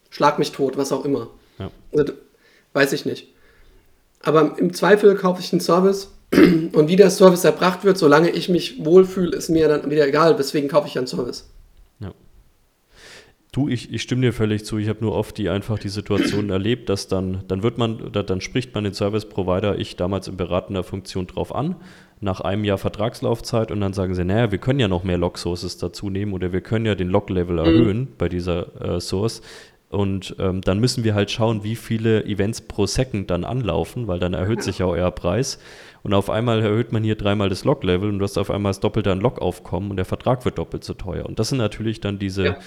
Schlag 0.09 0.37
mich 0.37 0.51
tot, 0.51 0.75
was 0.75 0.91
auch 0.91 1.05
immer. 1.05 1.29
Ja. 1.59 1.71
Also, 1.97 2.11
weiß 2.73 2.91
ich 2.91 3.05
nicht. 3.05 3.29
Aber 4.21 4.57
im 4.57 4.73
Zweifel 4.73 5.15
kaufe 5.15 5.39
ich 5.39 5.53
einen 5.53 5.61
Service 5.61 6.11
und 6.33 6.89
wie 6.89 6.97
der 6.97 7.09
Service 7.09 7.45
erbracht 7.45 7.85
wird, 7.85 7.97
solange 7.97 8.31
ich 8.31 8.49
mich 8.49 8.83
wohlfühle, 8.83 9.33
ist 9.33 9.47
mir 9.47 9.69
dann 9.69 9.89
wieder 9.89 10.05
egal. 10.05 10.35
Deswegen 10.35 10.67
kaufe 10.67 10.89
ich 10.89 10.97
einen 10.97 11.07
Service. 11.07 11.45
Du, 13.55 13.69
ich, 13.69 13.93
ich 13.93 14.01
stimme 14.01 14.21
dir 14.21 14.33
völlig 14.33 14.65
zu. 14.65 14.77
Ich 14.79 14.89
habe 14.89 14.99
nur 14.99 15.15
oft 15.15 15.37
die 15.37 15.47
einfach 15.47 15.79
die 15.79 15.87
Situation 15.87 16.49
erlebt, 16.49 16.89
dass 16.89 17.07
dann, 17.07 17.45
dann 17.47 17.63
wird 17.63 17.77
man, 17.77 18.11
dann 18.11 18.41
spricht 18.41 18.75
man 18.75 18.83
den 18.83 18.93
Service 18.93 19.29
Provider, 19.29 19.79
ich 19.79 19.95
damals 19.95 20.27
in 20.27 20.35
beratender 20.35 20.83
Funktion 20.83 21.25
drauf 21.25 21.55
an, 21.55 21.77
nach 22.19 22.41
einem 22.41 22.65
Jahr 22.65 22.77
Vertragslaufzeit 22.77 23.71
und 23.71 23.79
dann 23.79 23.93
sagen 23.93 24.13
sie, 24.13 24.25
naja, 24.25 24.51
wir 24.51 24.57
können 24.57 24.81
ja 24.81 24.89
noch 24.89 25.05
mehr 25.05 25.17
Log-Sources 25.17 25.77
dazu 25.77 26.09
nehmen 26.09 26.33
oder 26.33 26.51
wir 26.51 26.59
können 26.59 26.85
ja 26.85 26.95
den 26.95 27.07
Log-Level 27.07 27.55
mhm. 27.55 27.65
erhöhen 27.65 27.99
mhm. 27.99 28.07
bei 28.17 28.27
dieser 28.27 28.81
äh, 28.81 28.99
Source. 28.99 29.41
Und 29.87 30.35
ähm, 30.37 30.59
dann 30.59 30.81
müssen 30.81 31.05
wir 31.05 31.15
halt 31.15 31.31
schauen, 31.31 31.63
wie 31.63 31.77
viele 31.77 32.25
Events 32.25 32.59
pro 32.59 32.85
Second 32.87 33.31
dann 33.31 33.45
anlaufen, 33.45 34.07
weil 34.07 34.19
dann 34.19 34.33
erhöht 34.33 34.63
sich 34.63 34.79
ja 34.79 34.85
euer 34.87 35.11
Preis. 35.11 35.59
Und 36.03 36.13
auf 36.13 36.29
einmal 36.29 36.61
erhöht 36.61 36.91
man 36.91 37.05
hier 37.05 37.15
dreimal 37.15 37.47
das 37.47 37.63
Log-Level 37.63 38.09
und 38.09 38.19
du 38.19 38.25
hast 38.25 38.37
auf 38.37 38.51
einmal 38.51 38.71
das 38.71 38.81
Doppelte 38.81 39.13
an 39.13 39.21
Log-Aufkommen 39.21 39.91
und 39.91 39.95
der 39.95 40.03
Vertrag 40.03 40.43
wird 40.43 40.57
doppelt 40.57 40.83
so 40.83 40.93
teuer. 40.93 41.25
Und 41.25 41.39
das 41.39 41.47
sind 41.47 41.59
natürlich 41.59 42.01
dann 42.01 42.19
diese, 42.19 42.43
ja. 42.43 42.57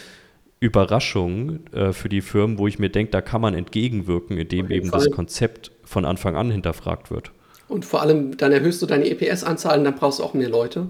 Überraschung 0.61 1.61
äh, 1.73 1.93
für 1.93 2.09
die 2.09 2.21
Firmen, 2.21 2.59
wo 2.59 2.67
ich 2.67 2.79
mir 2.79 2.91
denke, 2.91 3.13
da 3.13 3.21
kann 3.21 3.41
man 3.41 3.55
entgegenwirken, 3.55 4.37
indem 4.39 4.71
eben 4.71 4.89
Fall. 4.89 5.01
das 5.01 5.11
Konzept 5.11 5.71
von 5.85 6.05
Anfang 6.05 6.37
an 6.37 6.51
hinterfragt 6.51 7.11
wird. 7.11 7.31
Und 7.69 7.85
vor 7.85 8.03
allem, 8.03 8.37
dann 8.37 8.51
erhöhst 8.51 8.83
du 8.83 8.87
deine 8.87 9.09
EPS-Anzahl 9.09 9.79
und 9.79 9.85
dann 9.85 9.95
brauchst 9.95 10.19
du 10.19 10.25
auch 10.25 10.35
mehr 10.35 10.49
Leute. 10.49 10.89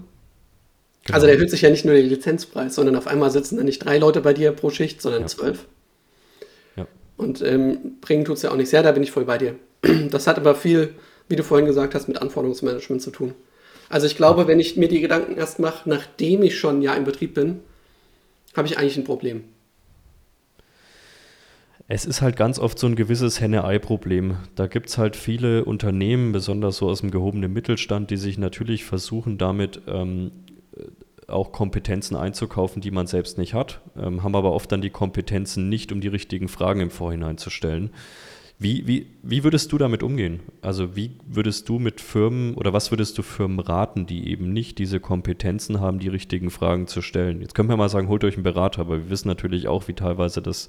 Genau. 1.05 1.15
Also 1.15 1.27
da 1.27 1.33
erhöht 1.33 1.49
sich 1.49 1.61
ja 1.61 1.69
nicht 1.69 1.85
nur 1.85 1.93
der 1.93 2.03
Lizenzpreis, 2.03 2.75
sondern 2.75 2.95
auf 2.95 3.07
einmal 3.07 3.31
sitzen 3.31 3.57
dann 3.57 3.65
nicht 3.65 3.79
drei 3.79 3.97
Leute 3.97 4.21
bei 4.21 4.33
dir 4.33 4.51
pro 4.51 4.69
Schicht, 4.69 5.01
sondern 5.01 5.23
ja. 5.23 5.27
zwölf. 5.27 5.65
Ja. 6.75 6.87
Und 7.17 7.41
ähm, 7.41 7.97
bringen 8.01 8.29
es 8.31 8.41
ja 8.41 8.51
auch 8.51 8.55
nicht 8.55 8.69
sehr, 8.69 8.83
da 8.83 8.91
bin 8.91 9.03
ich 9.03 9.11
voll 9.11 9.25
bei 9.25 9.37
dir. 9.37 9.55
Das 10.09 10.27
hat 10.27 10.37
aber 10.37 10.55
viel, 10.55 10.95
wie 11.27 11.35
du 11.35 11.43
vorhin 11.43 11.67
gesagt 11.67 11.95
hast, 11.95 12.07
mit 12.07 12.21
Anforderungsmanagement 12.21 13.01
zu 13.01 13.11
tun. 13.11 13.33
Also 13.89 14.05
ich 14.05 14.15
glaube, 14.15 14.47
wenn 14.47 14.59
ich 14.59 14.77
mir 14.77 14.87
die 14.87 15.01
Gedanken 15.01 15.35
erst 15.35 15.59
mache, 15.59 15.89
nachdem 15.89 16.43
ich 16.43 16.57
schon 16.57 16.81
ja 16.81 16.93
im 16.93 17.05
Betrieb 17.05 17.33
bin, 17.33 17.59
habe 18.55 18.67
ich 18.67 18.77
eigentlich 18.77 18.97
ein 18.97 19.03
Problem. 19.03 19.43
Es 21.91 22.05
ist 22.05 22.21
halt 22.21 22.35
ganz 22.35 22.59
oft 22.59 22.77
so 22.77 22.85
ein 22.85 22.93
gewisses 22.95 23.41
Henne-Ei-Problem. 23.41 24.37
Da 24.53 24.67
gibt 24.67 24.89
es 24.89 24.99
halt 24.99 25.15
viele 25.15 25.65
Unternehmen, 25.65 26.31
besonders 26.31 26.77
so 26.77 26.87
aus 26.87 27.01
dem 27.01 27.09
gehobenen 27.09 27.51
Mittelstand, 27.51 28.11
die 28.11 28.17
sich 28.17 28.37
natürlich 28.37 28.85
versuchen, 28.85 29.39
damit 29.39 29.81
ähm, 29.87 30.29
auch 31.25 31.51
Kompetenzen 31.51 32.15
einzukaufen, 32.15 32.79
die 32.79 32.91
man 32.91 33.07
selbst 33.07 33.39
nicht 33.39 33.55
hat, 33.55 33.81
ähm, 33.99 34.21
haben 34.21 34.35
aber 34.35 34.51
oft 34.53 34.71
dann 34.71 34.83
die 34.83 34.91
Kompetenzen 34.91 35.67
nicht, 35.67 35.91
um 35.91 35.99
die 35.99 36.09
richtigen 36.09 36.47
Fragen 36.47 36.81
im 36.81 36.91
Vorhinein 36.91 37.39
zu 37.39 37.49
stellen. 37.49 37.89
Wie, 38.59 38.85
wie, 38.85 39.07
wie 39.23 39.43
würdest 39.43 39.71
du 39.71 39.79
damit 39.79 40.03
umgehen? 40.03 40.41
Also 40.61 40.95
wie 40.95 41.13
würdest 41.25 41.69
du 41.69 41.79
mit 41.79 42.01
Firmen 42.01 42.53
oder 42.53 42.71
was 42.71 42.91
würdest 42.91 43.17
du 43.17 43.23
Firmen 43.23 43.59
raten, 43.59 44.05
die 44.05 44.29
eben 44.29 44.53
nicht 44.53 44.77
diese 44.77 44.99
Kompetenzen 44.99 45.79
haben, 45.79 45.97
die 45.97 46.09
richtigen 46.09 46.51
Fragen 46.51 46.85
zu 46.85 47.01
stellen? 47.01 47.41
Jetzt 47.41 47.55
können 47.55 47.69
wir 47.69 47.77
mal 47.77 47.89
sagen, 47.89 48.09
holt 48.09 48.23
euch 48.23 48.35
einen 48.35 48.43
Berater, 48.43 48.81
aber 48.81 48.97
wir 48.97 49.09
wissen 49.09 49.27
natürlich 49.27 49.67
auch, 49.67 49.87
wie 49.87 49.93
teilweise 49.93 50.43
das 50.43 50.67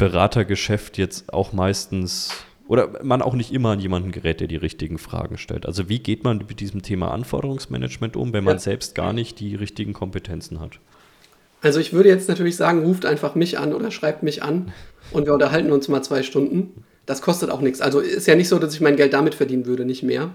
Beratergeschäft 0.00 0.98
jetzt 0.98 1.32
auch 1.32 1.52
meistens 1.52 2.30
oder 2.66 3.02
man 3.02 3.20
auch 3.20 3.34
nicht 3.34 3.52
immer 3.52 3.70
an 3.70 3.80
jemanden 3.80 4.12
gerät, 4.12 4.40
der 4.40 4.46
die 4.46 4.56
richtigen 4.56 4.96
Fragen 4.96 5.38
stellt. 5.38 5.66
Also 5.66 5.88
wie 5.88 5.98
geht 5.98 6.24
man 6.24 6.38
mit 6.38 6.60
diesem 6.60 6.82
Thema 6.82 7.10
Anforderungsmanagement 7.10 8.16
um, 8.16 8.32
wenn 8.32 8.44
man 8.44 8.56
ja. 8.56 8.60
selbst 8.60 8.94
gar 8.94 9.12
nicht 9.12 9.40
die 9.40 9.56
richtigen 9.56 9.92
Kompetenzen 9.92 10.60
hat? 10.60 10.78
Also 11.62 11.80
ich 11.80 11.92
würde 11.92 12.08
jetzt 12.08 12.28
natürlich 12.28 12.56
sagen, 12.56 12.84
ruft 12.84 13.04
einfach 13.04 13.34
mich 13.34 13.58
an 13.58 13.74
oder 13.74 13.90
schreibt 13.90 14.22
mich 14.22 14.42
an 14.42 14.72
und 15.10 15.26
wir 15.26 15.34
unterhalten 15.34 15.72
uns 15.72 15.88
mal 15.88 16.02
zwei 16.02 16.22
Stunden. 16.22 16.84
Das 17.04 17.20
kostet 17.20 17.50
auch 17.50 17.60
nichts. 17.60 17.80
Also 17.80 18.00
ist 18.00 18.26
ja 18.26 18.36
nicht 18.36 18.48
so, 18.48 18.58
dass 18.58 18.72
ich 18.72 18.80
mein 18.80 18.96
Geld 18.96 19.12
damit 19.12 19.34
verdienen 19.34 19.66
würde, 19.66 19.84
nicht 19.84 20.02
mehr. 20.02 20.30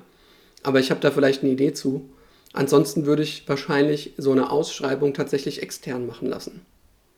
Aber 0.62 0.80
ich 0.80 0.92
habe 0.92 1.00
da 1.00 1.10
vielleicht 1.10 1.42
eine 1.42 1.54
Idee 1.54 1.74
zu. 1.74 2.10
Ansonsten 2.54 3.06
würde 3.06 3.24
ich 3.24 3.48
wahrscheinlich 3.48 4.14
so 4.18 4.32
eine 4.32 4.52
Ausschreibung 4.52 5.14
tatsächlich 5.14 5.64
extern 5.64 6.06
machen 6.06 6.28
lassen. 6.28 6.62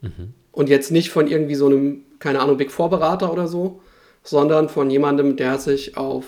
Mhm. 0.02 0.34
Und 0.52 0.70
jetzt 0.70 0.92
nicht 0.92 1.10
von 1.10 1.28
irgendwie 1.28 1.56
so 1.56 1.68
einem, 1.68 2.04
keine 2.20 2.40
Ahnung, 2.40 2.58
Big 2.58 2.72
Four 2.72 2.90
Berater 2.90 3.32
oder 3.32 3.48
so, 3.48 3.82
sondern 4.24 4.70
von 4.70 4.90
jemandem, 4.90 5.38
der 5.38 5.60
sich 5.60 5.98
auf 5.98 6.26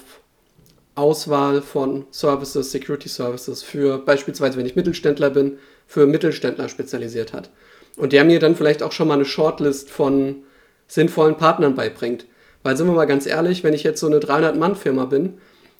Auswahl 0.96 1.62
von 1.62 2.06
Services, 2.12 2.72
Security 2.72 3.10
Services 3.10 3.64
für 3.64 4.00
beispielsweise, 4.00 4.58
wenn 4.58 4.66
ich 4.66 4.76
Mittelständler 4.76 5.30
bin, 5.30 5.58
für 5.88 6.06
Mittelständler 6.06 6.70
spezialisiert 6.70 7.34
hat. 7.34 7.50
Und 7.98 8.14
der 8.14 8.24
mir 8.24 8.40
dann 8.40 8.56
vielleicht 8.56 8.84
auch 8.84 8.92
schon 8.92 9.08
mal 9.08 9.16
eine 9.16 9.26
Shortlist 9.26 9.90
von 9.90 10.44
sinnvollen 10.88 11.38
Partnern 11.38 11.76
beibringt. 11.76 12.26
Weil 12.64 12.76
sind 12.76 12.88
wir 12.88 12.94
mal 12.94 13.06
ganz 13.06 13.26
ehrlich, 13.26 13.64
wenn 13.64 13.74
ich 13.74 13.84
jetzt 13.84 14.00
so 14.00 14.08
eine 14.08 14.20
300-Mann-Firma 14.20 15.06
bin, 15.06 15.38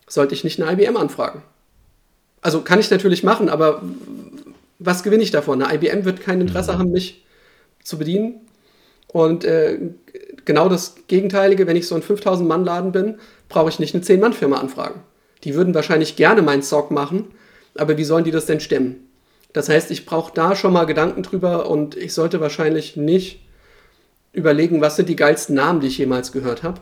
sollte 0.08 0.34
ich 0.34 0.44
nicht 0.44 0.62
eine 0.62 0.72
IBM 0.72 0.98
anfragen. 0.98 1.44
Also 2.42 2.62
kann 2.62 2.80
ich 2.80 2.90
natürlich 2.90 3.24
machen, 3.24 3.50
aber 3.50 3.82
was 4.80 5.04
gewinne 5.04 5.24
ich 5.24 5.32
davon? 5.32 5.62
Eine 5.62 5.76
IBM 5.76 6.06
wird 6.06 6.22
kein 6.22 6.40
Interesse 6.40 6.74
mhm. 6.74 6.80
haben, 6.80 6.92
mich 6.92 7.26
zu 7.84 7.98
bedienen. 7.98 8.42
Und 9.12 9.44
äh, 9.44 9.80
genau 10.46 10.70
das 10.70 10.96
Gegenteilige, 11.08 11.68
wenn 11.68 11.76
ich 11.76 11.88
so 11.88 11.96
ein 11.96 12.04
5000-Mann-Laden 12.04 12.92
bin, 12.92 13.16
brauche 13.48 13.70
ich 13.70 13.80
nicht 13.80 13.96
eine 13.96 14.04
10-Mann-Firma 14.04 14.58
anfragen. 14.58 15.02
Die 15.44 15.56
würden 15.56 15.74
wahrscheinlich 15.74 16.16
gerne 16.16 16.42
meinen 16.42 16.62
Sock 16.62 16.92
machen, 16.92 17.30
aber 17.76 17.98
wie 17.98 18.04
sollen 18.04 18.24
die 18.24 18.32
das 18.32 18.46
denn 18.46 18.60
stemmen? 18.60 19.08
Das 19.54 19.68
heißt, 19.68 19.90
ich 19.90 20.06
brauche 20.06 20.34
da 20.34 20.56
schon 20.56 20.74
mal 20.74 20.86
Gedanken 20.86 21.24
drüber 21.24 21.70
und 21.70 21.98
ich 21.98 22.14
sollte 22.14 22.40
wahrscheinlich 22.40 22.98
nicht 22.98 23.42
überlegen, 24.32 24.82
was 24.82 24.96
sind 24.96 25.10
die 25.10 25.16
geilsten 25.16 25.56
Namen, 25.56 25.80
die 25.80 25.88
ich 25.88 25.98
jemals 25.98 26.32
gehört 26.32 26.62
habe, 26.62 26.82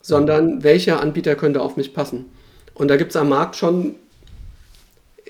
sondern 0.00 0.62
welcher 0.62 1.00
Anbieter 1.00 1.34
könnte 1.34 1.60
auf 1.60 1.76
mich 1.76 1.92
passen. 1.92 2.26
Und 2.72 2.88
da 2.88 2.96
gibt 2.96 3.10
es 3.10 3.16
am 3.16 3.28
Markt 3.28 3.56
schon 3.56 3.96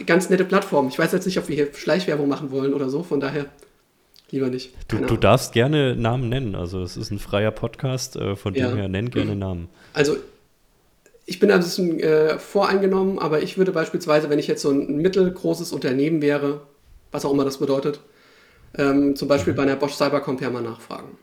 ganz 0.06 0.30
nette 0.30 0.44
Plattformen. 0.44 0.88
Ich 0.90 0.98
weiß 0.98 1.10
jetzt 1.10 1.26
nicht, 1.26 1.38
ob 1.38 1.48
wir 1.48 1.56
hier 1.56 1.74
Schleichwerbung 1.74 2.28
machen 2.28 2.52
wollen 2.52 2.72
oder 2.72 2.88
so, 2.88 3.02
von 3.02 3.18
daher 3.18 3.46
lieber 4.32 4.48
nicht. 4.48 4.72
Du, 4.88 4.98
du, 4.98 5.16
darfst 5.16 5.52
gerne 5.52 5.96
Namen 5.96 6.28
nennen. 6.28 6.54
Also 6.54 6.82
es 6.82 6.96
ist 6.96 7.10
ein 7.10 7.18
freier 7.18 7.50
Podcast, 7.50 8.16
äh, 8.16 8.36
von 8.36 8.54
ja. 8.54 8.68
dem 8.68 8.76
her 8.76 8.88
nenn 8.88 9.10
gerne 9.10 9.36
Namen. 9.36 9.68
Also 9.92 10.16
ich 11.26 11.38
bin 11.38 11.50
ein 11.50 11.60
bisschen 11.60 12.00
äh, 12.00 12.38
voreingenommen, 12.38 13.18
aber 13.18 13.42
ich 13.42 13.56
würde 13.56 13.72
beispielsweise, 13.72 14.30
wenn 14.30 14.38
ich 14.38 14.48
jetzt 14.48 14.62
so 14.62 14.70
ein 14.70 14.96
mittelgroßes 14.96 15.72
Unternehmen 15.72 16.22
wäre, 16.22 16.62
was 17.12 17.24
auch 17.24 17.32
immer 17.32 17.44
das 17.44 17.58
bedeutet, 17.58 18.00
ähm, 18.76 19.16
zum 19.16 19.28
Beispiel 19.28 19.52
mhm. 19.52 19.56
bei 19.56 19.62
einer 19.62 19.76
Bosch 19.76 19.94
Cybercompare 19.94 20.50
mal 20.50 20.62
nachfragen. 20.62 21.18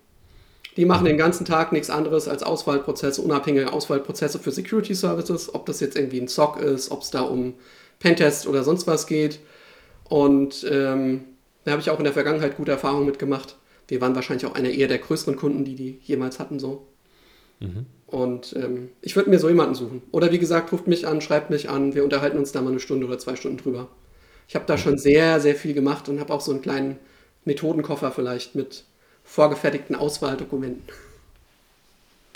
Die 0.77 0.85
machen 0.85 1.03
mhm. 1.03 1.07
den 1.07 1.17
ganzen 1.17 1.45
Tag 1.45 1.71
nichts 1.71 1.89
anderes 1.89 2.27
als 2.27 2.43
Auswahlprozesse, 2.43 3.21
unabhängige 3.21 3.73
Auswahlprozesse 3.73 4.39
für 4.39 4.51
Security 4.51 4.93
Services, 4.93 5.53
ob 5.53 5.65
das 5.65 5.79
jetzt 5.79 5.97
irgendwie 5.97 6.21
ein 6.21 6.27
SOC 6.27 6.61
ist, 6.61 6.91
ob 6.91 7.01
es 7.01 7.09
da 7.09 7.21
um 7.21 7.55
Pentest 7.99 8.47
oder 8.47 8.63
sonst 8.63 8.87
was 8.87 9.07
geht. 9.07 9.39
Und 10.05 10.65
ähm, 10.69 11.25
da 11.67 11.73
habe 11.73 11.81
ich 11.81 11.89
auch 11.89 11.97
in 11.97 12.05
der 12.05 12.13
Vergangenheit 12.13 12.55
gute 12.55 12.71
Erfahrungen 12.71 13.05
mitgemacht. 13.05 13.57
Wir 13.89 13.99
waren 13.99 14.15
wahrscheinlich 14.15 14.45
auch 14.45 14.55
einer 14.55 14.69
eher 14.69 14.87
der 14.87 14.99
größeren 14.99 15.35
Kunden, 15.35 15.65
die 15.65 15.75
die 15.75 15.99
jemals 16.01 16.39
hatten 16.39 16.59
so. 16.59 16.87
Mhm. 17.59 17.85
Und 18.05 18.55
ähm, 18.55 18.87
ich 19.01 19.17
würde 19.17 19.29
mir 19.29 19.37
so 19.37 19.49
jemanden 19.49 19.75
suchen. 19.75 20.01
Oder 20.11 20.31
wie 20.31 20.39
gesagt, 20.39 20.71
ruft 20.71 20.87
mich 20.87 21.05
an, 21.05 21.19
schreibt 21.19 21.49
mich 21.49 21.69
an, 21.69 21.93
wir 21.93 22.05
unterhalten 22.05 22.37
uns 22.37 22.53
da 22.53 22.61
mal 22.61 22.69
eine 22.69 22.79
Stunde 22.79 23.05
oder 23.05 23.19
zwei 23.19 23.35
Stunden 23.35 23.57
drüber. 23.57 23.89
Ich 24.47 24.55
habe 24.55 24.63
da 24.65 24.77
schon 24.77 24.97
sehr, 24.97 25.41
sehr 25.41 25.55
viel 25.55 25.73
gemacht 25.73 26.07
und 26.07 26.21
habe 26.21 26.33
auch 26.33 26.39
so 26.39 26.51
einen 26.51 26.61
kleinen 26.61 26.99
Methodenkoffer 27.43 28.11
vielleicht 28.11 28.55
mit 28.55 28.85
vorgefertigten 29.25 29.97
Auswahldokumenten. 29.97 30.83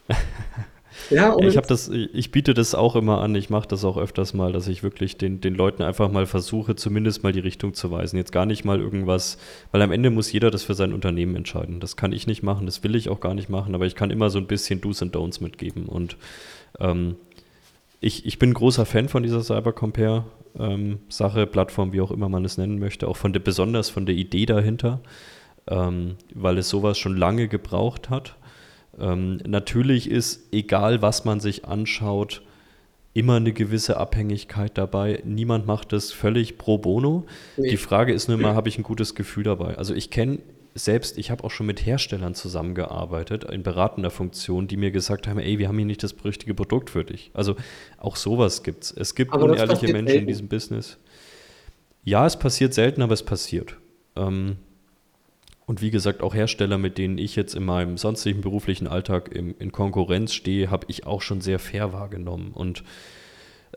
Ja, 1.09 1.37
ich 1.39 1.57
habe 1.57 1.67
das, 1.67 1.89
ich 1.89 2.31
biete 2.31 2.53
das 2.53 2.75
auch 2.75 2.95
immer 2.95 3.21
an, 3.21 3.35
ich 3.35 3.49
mache 3.49 3.67
das 3.67 3.85
auch 3.85 3.97
öfters 3.97 4.33
mal, 4.33 4.51
dass 4.51 4.67
ich 4.67 4.83
wirklich 4.83 5.17
den, 5.17 5.41
den 5.41 5.55
Leuten 5.55 5.83
einfach 5.83 6.11
mal 6.11 6.25
versuche, 6.25 6.75
zumindest 6.75 7.23
mal 7.23 7.31
die 7.31 7.39
Richtung 7.39 7.73
zu 7.73 7.91
weisen. 7.91 8.17
Jetzt 8.17 8.31
gar 8.31 8.45
nicht 8.45 8.65
mal 8.65 8.79
irgendwas, 8.79 9.37
weil 9.71 9.81
am 9.81 9.91
Ende 9.91 10.09
muss 10.09 10.31
jeder 10.31 10.51
das 10.51 10.63
für 10.63 10.73
sein 10.73 10.93
Unternehmen 10.93 11.35
entscheiden. 11.35 11.79
Das 11.79 11.95
kann 11.95 12.11
ich 12.11 12.27
nicht 12.27 12.43
machen, 12.43 12.65
das 12.65 12.83
will 12.83 12.95
ich 12.95 13.09
auch 13.09 13.19
gar 13.19 13.33
nicht 13.33 13.49
machen, 13.49 13.75
aber 13.75 13.85
ich 13.85 13.95
kann 13.95 14.11
immer 14.11 14.29
so 14.29 14.39
ein 14.39 14.47
bisschen 14.47 14.81
Do's 14.81 15.01
und 15.01 15.15
Don'ts 15.15 15.41
mitgeben. 15.41 15.85
Und 15.85 16.17
ähm, 16.79 17.15
ich, 17.99 18.25
ich 18.25 18.39
bin 18.39 18.53
großer 18.53 18.85
Fan 18.85 19.09
von 19.09 19.23
dieser 19.23 19.41
Cybercompare-Sache, 19.43 21.41
ähm, 21.41 21.51
Plattform, 21.51 21.93
wie 21.93 22.01
auch 22.01 22.11
immer 22.11 22.29
man 22.29 22.45
es 22.45 22.57
nennen 22.57 22.79
möchte, 22.79 23.07
auch 23.07 23.17
von 23.17 23.33
der, 23.33 23.39
besonders 23.39 23.89
von 23.89 24.05
der 24.05 24.15
Idee 24.15 24.45
dahinter, 24.45 25.01
ähm, 25.67 26.15
weil 26.33 26.57
es 26.57 26.69
sowas 26.69 26.97
schon 26.97 27.15
lange 27.15 27.47
gebraucht 27.47 28.09
hat 28.09 28.35
ähm, 29.01 29.39
natürlich 29.45 30.09
ist, 30.09 30.53
egal 30.53 31.01
was 31.01 31.25
man 31.25 31.39
sich 31.39 31.65
anschaut, 31.65 32.43
immer 33.13 33.35
eine 33.35 33.51
gewisse 33.51 33.97
Abhängigkeit 33.97 34.77
dabei. 34.77 35.21
Niemand 35.25 35.65
macht 35.65 35.91
das 35.91 36.13
völlig 36.13 36.57
pro 36.57 36.77
bono. 36.77 37.25
Nee. 37.57 37.71
Die 37.71 37.77
Frage 37.77 38.13
ist 38.13 38.29
nur 38.29 38.39
immer, 38.39 38.55
habe 38.55 38.69
ich 38.69 38.77
ein 38.77 38.83
gutes 38.83 39.15
Gefühl 39.15 39.43
dabei? 39.43 39.77
Also 39.77 39.93
ich 39.93 40.11
kenne 40.11 40.39
selbst, 40.73 41.17
ich 41.17 41.31
habe 41.31 41.43
auch 41.43 41.51
schon 41.51 41.65
mit 41.65 41.85
Herstellern 41.85 42.33
zusammengearbeitet 42.33 43.43
in 43.43 43.63
beratender 43.63 44.11
Funktion, 44.11 44.67
die 44.69 44.77
mir 44.77 44.91
gesagt 44.91 45.27
haben, 45.27 45.39
ey, 45.39 45.59
wir 45.59 45.67
haben 45.67 45.77
hier 45.77 45.85
nicht 45.85 46.03
das 46.03 46.15
richtige 46.23 46.53
Produkt 46.53 46.89
für 46.89 47.03
dich. 47.03 47.31
Also 47.33 47.55
auch 47.97 48.15
sowas 48.15 48.63
gibt 48.63 48.85
es. 48.85 48.91
Es 48.91 49.15
gibt 49.15 49.35
unehrliche 49.35 49.87
Menschen 49.87 50.07
selten. 50.07 50.21
in 50.21 50.27
diesem 50.27 50.47
Business. 50.47 50.97
Ja, 52.03 52.25
es 52.25 52.39
passiert 52.39 52.73
selten, 52.73 53.01
aber 53.01 53.13
es 53.13 53.23
passiert. 53.23 53.75
Ähm, 54.15 54.55
und 55.65 55.81
wie 55.81 55.91
gesagt, 55.91 56.21
auch 56.21 56.33
Hersteller, 56.33 56.77
mit 56.77 56.97
denen 56.97 57.17
ich 57.17 57.35
jetzt 57.35 57.55
in 57.55 57.63
meinem 57.63 57.97
sonstigen 57.97 58.41
beruflichen 58.41 58.87
Alltag 58.87 59.31
im, 59.33 59.55
in 59.59 59.71
Konkurrenz 59.71 60.33
stehe, 60.33 60.69
habe 60.69 60.85
ich 60.89 61.05
auch 61.05 61.21
schon 61.21 61.41
sehr 61.41 61.59
fair 61.59 61.93
wahrgenommen. 61.93 62.51
Und 62.53 62.83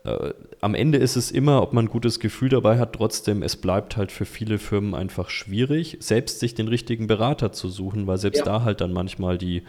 äh, 0.03 0.33
am 0.61 0.75
Ende 0.75 0.97
ist 0.97 1.15
es 1.15 1.31
immer, 1.31 1.61
ob 1.61 1.73
man 1.73 1.85
ein 1.85 1.89
gutes 1.89 2.19
Gefühl 2.19 2.49
dabei 2.49 2.79
hat, 2.79 2.93
trotzdem, 2.93 3.43
es 3.43 3.55
bleibt 3.55 3.97
halt 3.97 4.11
für 4.11 4.25
viele 4.25 4.57
Firmen 4.57 4.93
einfach 4.93 5.29
schwierig, 5.29 5.97
selbst 5.99 6.39
sich 6.39 6.53
den 6.53 6.67
richtigen 6.67 7.07
Berater 7.07 7.51
zu 7.51 7.69
suchen, 7.69 8.07
weil 8.07 8.17
selbst 8.17 8.39
ja. 8.39 8.45
da 8.45 8.63
halt 8.63 8.81
dann 8.81 8.91
manchmal 8.91 9.37
die, 9.37 9.63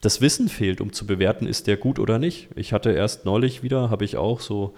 das 0.00 0.20
Wissen 0.20 0.48
fehlt, 0.48 0.80
um 0.80 0.92
zu 0.92 1.06
bewerten, 1.06 1.46
ist 1.46 1.66
der 1.66 1.76
gut 1.76 1.98
oder 1.98 2.18
nicht. 2.18 2.48
Ich 2.56 2.72
hatte 2.72 2.90
erst 2.90 3.24
neulich 3.24 3.62
wieder, 3.62 3.90
habe 3.90 4.04
ich 4.04 4.16
auch 4.16 4.40
so 4.40 4.74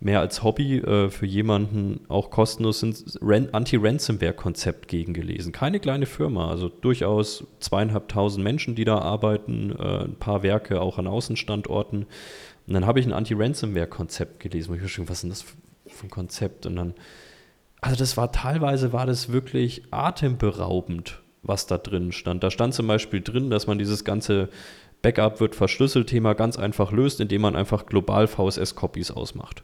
mehr 0.00 0.20
als 0.20 0.42
Hobby 0.42 0.78
äh, 0.78 1.10
für 1.10 1.26
jemanden 1.26 2.00
auch 2.08 2.30
kostenlos 2.30 2.82
ein 2.82 3.54
Anti-Ransomware-Konzept 3.54 4.88
gegengelesen. 4.88 5.52
Keine 5.52 5.78
kleine 5.78 6.06
Firma, 6.06 6.50
also 6.50 6.68
durchaus 6.68 7.46
zweieinhalbtausend 7.60 8.42
Menschen, 8.42 8.74
die 8.74 8.86
da 8.86 8.98
arbeiten, 8.98 9.76
äh, 9.78 10.04
ein 10.04 10.16
paar 10.16 10.42
Werke 10.42 10.80
auch 10.80 10.98
an 10.98 11.06
Außenstandorten. 11.06 12.06
Und 12.66 12.74
dann 12.74 12.86
habe 12.86 12.98
ich 12.98 13.06
ein 13.06 13.12
Anti-Ransomware-Konzept 13.12 14.40
gelesen, 14.40 14.70
wo 14.70 14.82
ich 14.82 14.92
schon, 14.92 15.08
was 15.08 15.18
ist 15.18 15.22
denn 15.22 15.30
das 15.30 15.44
für 15.86 16.06
ein 16.06 16.10
Konzept? 16.10 16.64
Und 16.64 16.76
dann, 16.76 16.94
also 17.82 17.96
das 17.96 18.16
war 18.16 18.32
teilweise 18.32 18.94
war 18.94 19.04
das 19.04 19.30
wirklich 19.30 19.82
atemberaubend, 19.90 21.20
was 21.42 21.66
da 21.66 21.76
drin 21.76 22.12
stand. 22.12 22.42
Da 22.42 22.50
stand 22.50 22.72
zum 22.72 22.86
Beispiel 22.86 23.20
drin, 23.20 23.50
dass 23.50 23.66
man 23.66 23.78
dieses 23.78 24.04
ganze 24.04 24.48
Backup 25.02 25.40
wird 25.40 25.54
verschlüsselt 25.54 26.08
Thema 26.08 26.34
ganz 26.34 26.58
einfach 26.58 26.90
löst, 26.90 27.20
indem 27.20 27.42
man 27.42 27.56
einfach 27.56 27.84
global 27.84 28.26
VSS-Copies 28.26 29.10
ausmacht. 29.10 29.62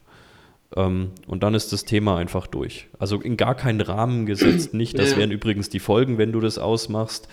Ähm, 0.75 1.11
und 1.27 1.43
dann 1.43 1.53
ist 1.55 1.71
das 1.71 1.85
Thema 1.85 2.17
einfach 2.17 2.47
durch. 2.47 2.87
Also 2.99 3.21
in 3.21 3.37
gar 3.37 3.55
keinen 3.55 3.81
Rahmen 3.81 4.25
gesetzt, 4.25 4.73
nicht. 4.73 4.99
Das 4.99 5.15
wären 5.15 5.31
übrigens 5.31 5.69
die 5.69 5.79
Folgen, 5.79 6.17
wenn 6.17 6.31
du 6.31 6.39
das 6.39 6.57
ausmachst. 6.57 7.27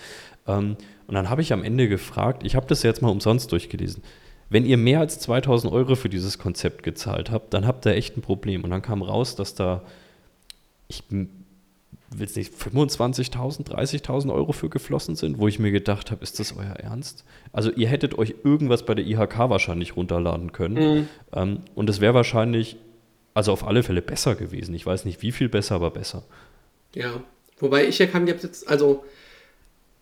Ähm, 0.47 0.77
und 1.07 1.15
dann 1.15 1.29
habe 1.29 1.41
ich 1.41 1.53
am 1.53 1.63
Ende 1.63 1.87
gefragt, 1.87 2.43
ich 2.45 2.55
habe 2.55 2.65
das 2.67 2.83
jetzt 2.83 3.01
mal 3.01 3.09
umsonst 3.09 3.51
durchgelesen. 3.51 4.03
wenn 4.49 4.65
ihr 4.65 4.77
mehr 4.77 4.99
als 4.99 5.19
2000 5.19 5.73
Euro 5.73 5.95
für 5.95 6.07
dieses 6.07 6.37
Konzept 6.37 6.83
gezahlt 6.83 7.31
habt, 7.31 7.53
dann 7.53 7.65
habt 7.65 7.85
ihr 7.85 7.93
echt 7.95 8.15
ein 8.15 8.21
Problem. 8.21 8.63
Und 8.63 8.69
dann 8.69 8.81
kam 8.81 9.01
raus, 9.01 9.35
dass 9.35 9.55
da, 9.55 9.81
ich 10.87 11.03
will 11.09 11.27
es 12.19 12.35
nicht, 12.35 12.53
25.000, 12.53 13.71
30.000 13.71 14.33
Euro 14.33 14.51
für 14.51 14.69
geflossen 14.69 15.15
sind, 15.15 15.39
wo 15.39 15.47
ich 15.47 15.59
mir 15.59 15.71
gedacht 15.71 16.11
habe, 16.11 16.23
ist 16.23 16.39
das 16.39 16.55
euer 16.55 16.75
Ernst? 16.75 17.25
Also 17.51 17.71
ihr 17.71 17.87
hättet 17.87 18.17
euch 18.17 18.35
irgendwas 18.43 18.85
bei 18.85 18.93
der 18.93 19.05
IHK 19.05 19.49
wahrscheinlich 19.49 19.95
runterladen 19.95 20.51
können. 20.51 20.75
Mhm. 20.75 21.07
Ähm, 21.33 21.59
und 21.73 21.89
es 21.89 21.99
wäre 21.99 22.13
wahrscheinlich, 22.13 22.77
also 23.35 23.51
auf 23.51 23.67
alle 23.67 23.83
Fälle 23.83 24.01
besser 24.01 24.33
gewesen. 24.33 24.73
Ich 24.73 24.85
weiß 24.85 25.05
nicht, 25.05 25.21
wie 25.21 25.31
viel 25.31 25.49
besser, 25.49 25.75
aber 25.75 25.91
besser. 25.91 26.23
Ja, 26.95 27.21
wobei 27.59 27.85
ich 27.85 27.99
ja 27.99 28.07
kann 28.07 28.25
jetzt, 28.25 28.67
also 28.67 29.03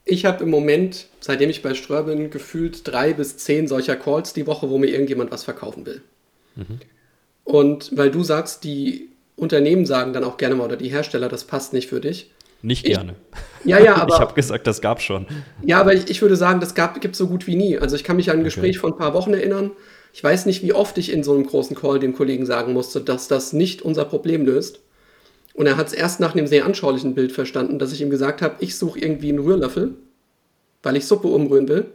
ich 0.06 0.26
habe 0.26 0.44
im 0.44 0.50
Moment, 0.50 1.08
seitdem 1.20 1.50
ich 1.50 1.62
bei 1.62 1.74
Ströer 1.74 2.04
bin, 2.04 2.30
gefühlt 2.30 2.88
drei 2.88 3.14
bis 3.14 3.38
zehn 3.38 3.68
solcher 3.68 3.96
Calls 3.96 4.34
die 4.34 4.48
Woche, 4.48 4.70
wo 4.70 4.78
mir 4.78 4.88
irgendjemand 4.88 5.32
was 5.32 5.44
verkaufen 5.44 5.86
will. 5.86 6.02
Mhm. 6.56 6.80
Und 7.44 7.98
weil 7.98 8.12
du 8.12 8.24
sagst, 8.24 8.64
die 8.64 9.10
Unternehmen 9.36 9.86
sagen 9.86 10.14
dann 10.14 10.24
auch 10.24 10.38
gerne 10.38 10.56
mal 10.56 10.66
oder 10.66 10.78
die 10.78 10.90
Hersteller, 10.90 11.28
das 11.28 11.46
passt 11.46 11.74
nicht 11.74 11.90
für 11.90 12.00
dich. 12.00 12.32
Nicht 12.62 12.86
gerne. 12.86 13.16
Ich, 13.64 13.72
ja, 13.72 13.80
ja, 13.80 13.96
aber. 14.02 14.14
ich 14.14 14.22
habe 14.22 14.36
gesagt, 14.36 14.68
das 14.68 14.80
gab 14.80 15.02
schon. 15.02 15.26
Ja, 15.64 15.80
aber 15.80 15.94
ich, 15.96 16.10
ich 16.10 16.22
würde 16.22 16.36
sagen, 16.36 16.60
das 16.60 16.76
gibt 16.76 17.14
es 17.14 17.18
so 17.18 17.28
gut 17.28 17.48
wie 17.48 17.56
nie. 17.56 17.80
Also 17.80 17.96
ich 17.96 18.04
kann 18.04 18.16
mich 18.16 18.30
an 18.30 18.38
ein 18.38 18.40
okay. 18.42 18.46
Gespräch 18.46 18.78
von 18.78 18.94
ein 18.94 18.98
paar 18.98 19.16
Wochen 19.16 19.34
erinnern. 19.34 19.72
Ich 20.14 20.24
weiß 20.24 20.46
nicht, 20.46 20.62
wie 20.62 20.74
oft 20.74 20.98
ich 21.00 21.12
in 21.12 21.24
so 21.24 21.34
einem 21.34 21.46
großen 21.46 21.76
Call 21.76 22.00
dem 22.00 22.14
Kollegen 22.14 22.46
sagen 22.46 22.72
musste, 22.72 23.02
dass 23.02 23.28
das 23.28 23.52
nicht 23.52 23.82
unser 23.82 24.06
Problem 24.06 24.46
löst. 24.46 24.80
Und 25.56 25.66
er 25.66 25.76
hat 25.76 25.88
es 25.88 25.94
erst 25.94 26.20
nach 26.20 26.36
einem 26.36 26.46
sehr 26.46 26.66
anschaulichen 26.66 27.16
Bild 27.16 27.32
verstanden, 27.32 27.80
dass 27.80 27.92
ich 27.92 28.02
ihm 28.02 28.12
gesagt 28.12 28.44
habe, 28.44 28.56
ich 28.60 28.78
suche 28.78 29.00
irgendwie 29.00 29.30
einen 29.30 29.40
Rührlöffel, 29.40 29.96
weil 30.84 30.96
ich 30.96 31.08
Suppe 31.08 31.28
umrühren 31.28 31.68
will. 31.68 31.86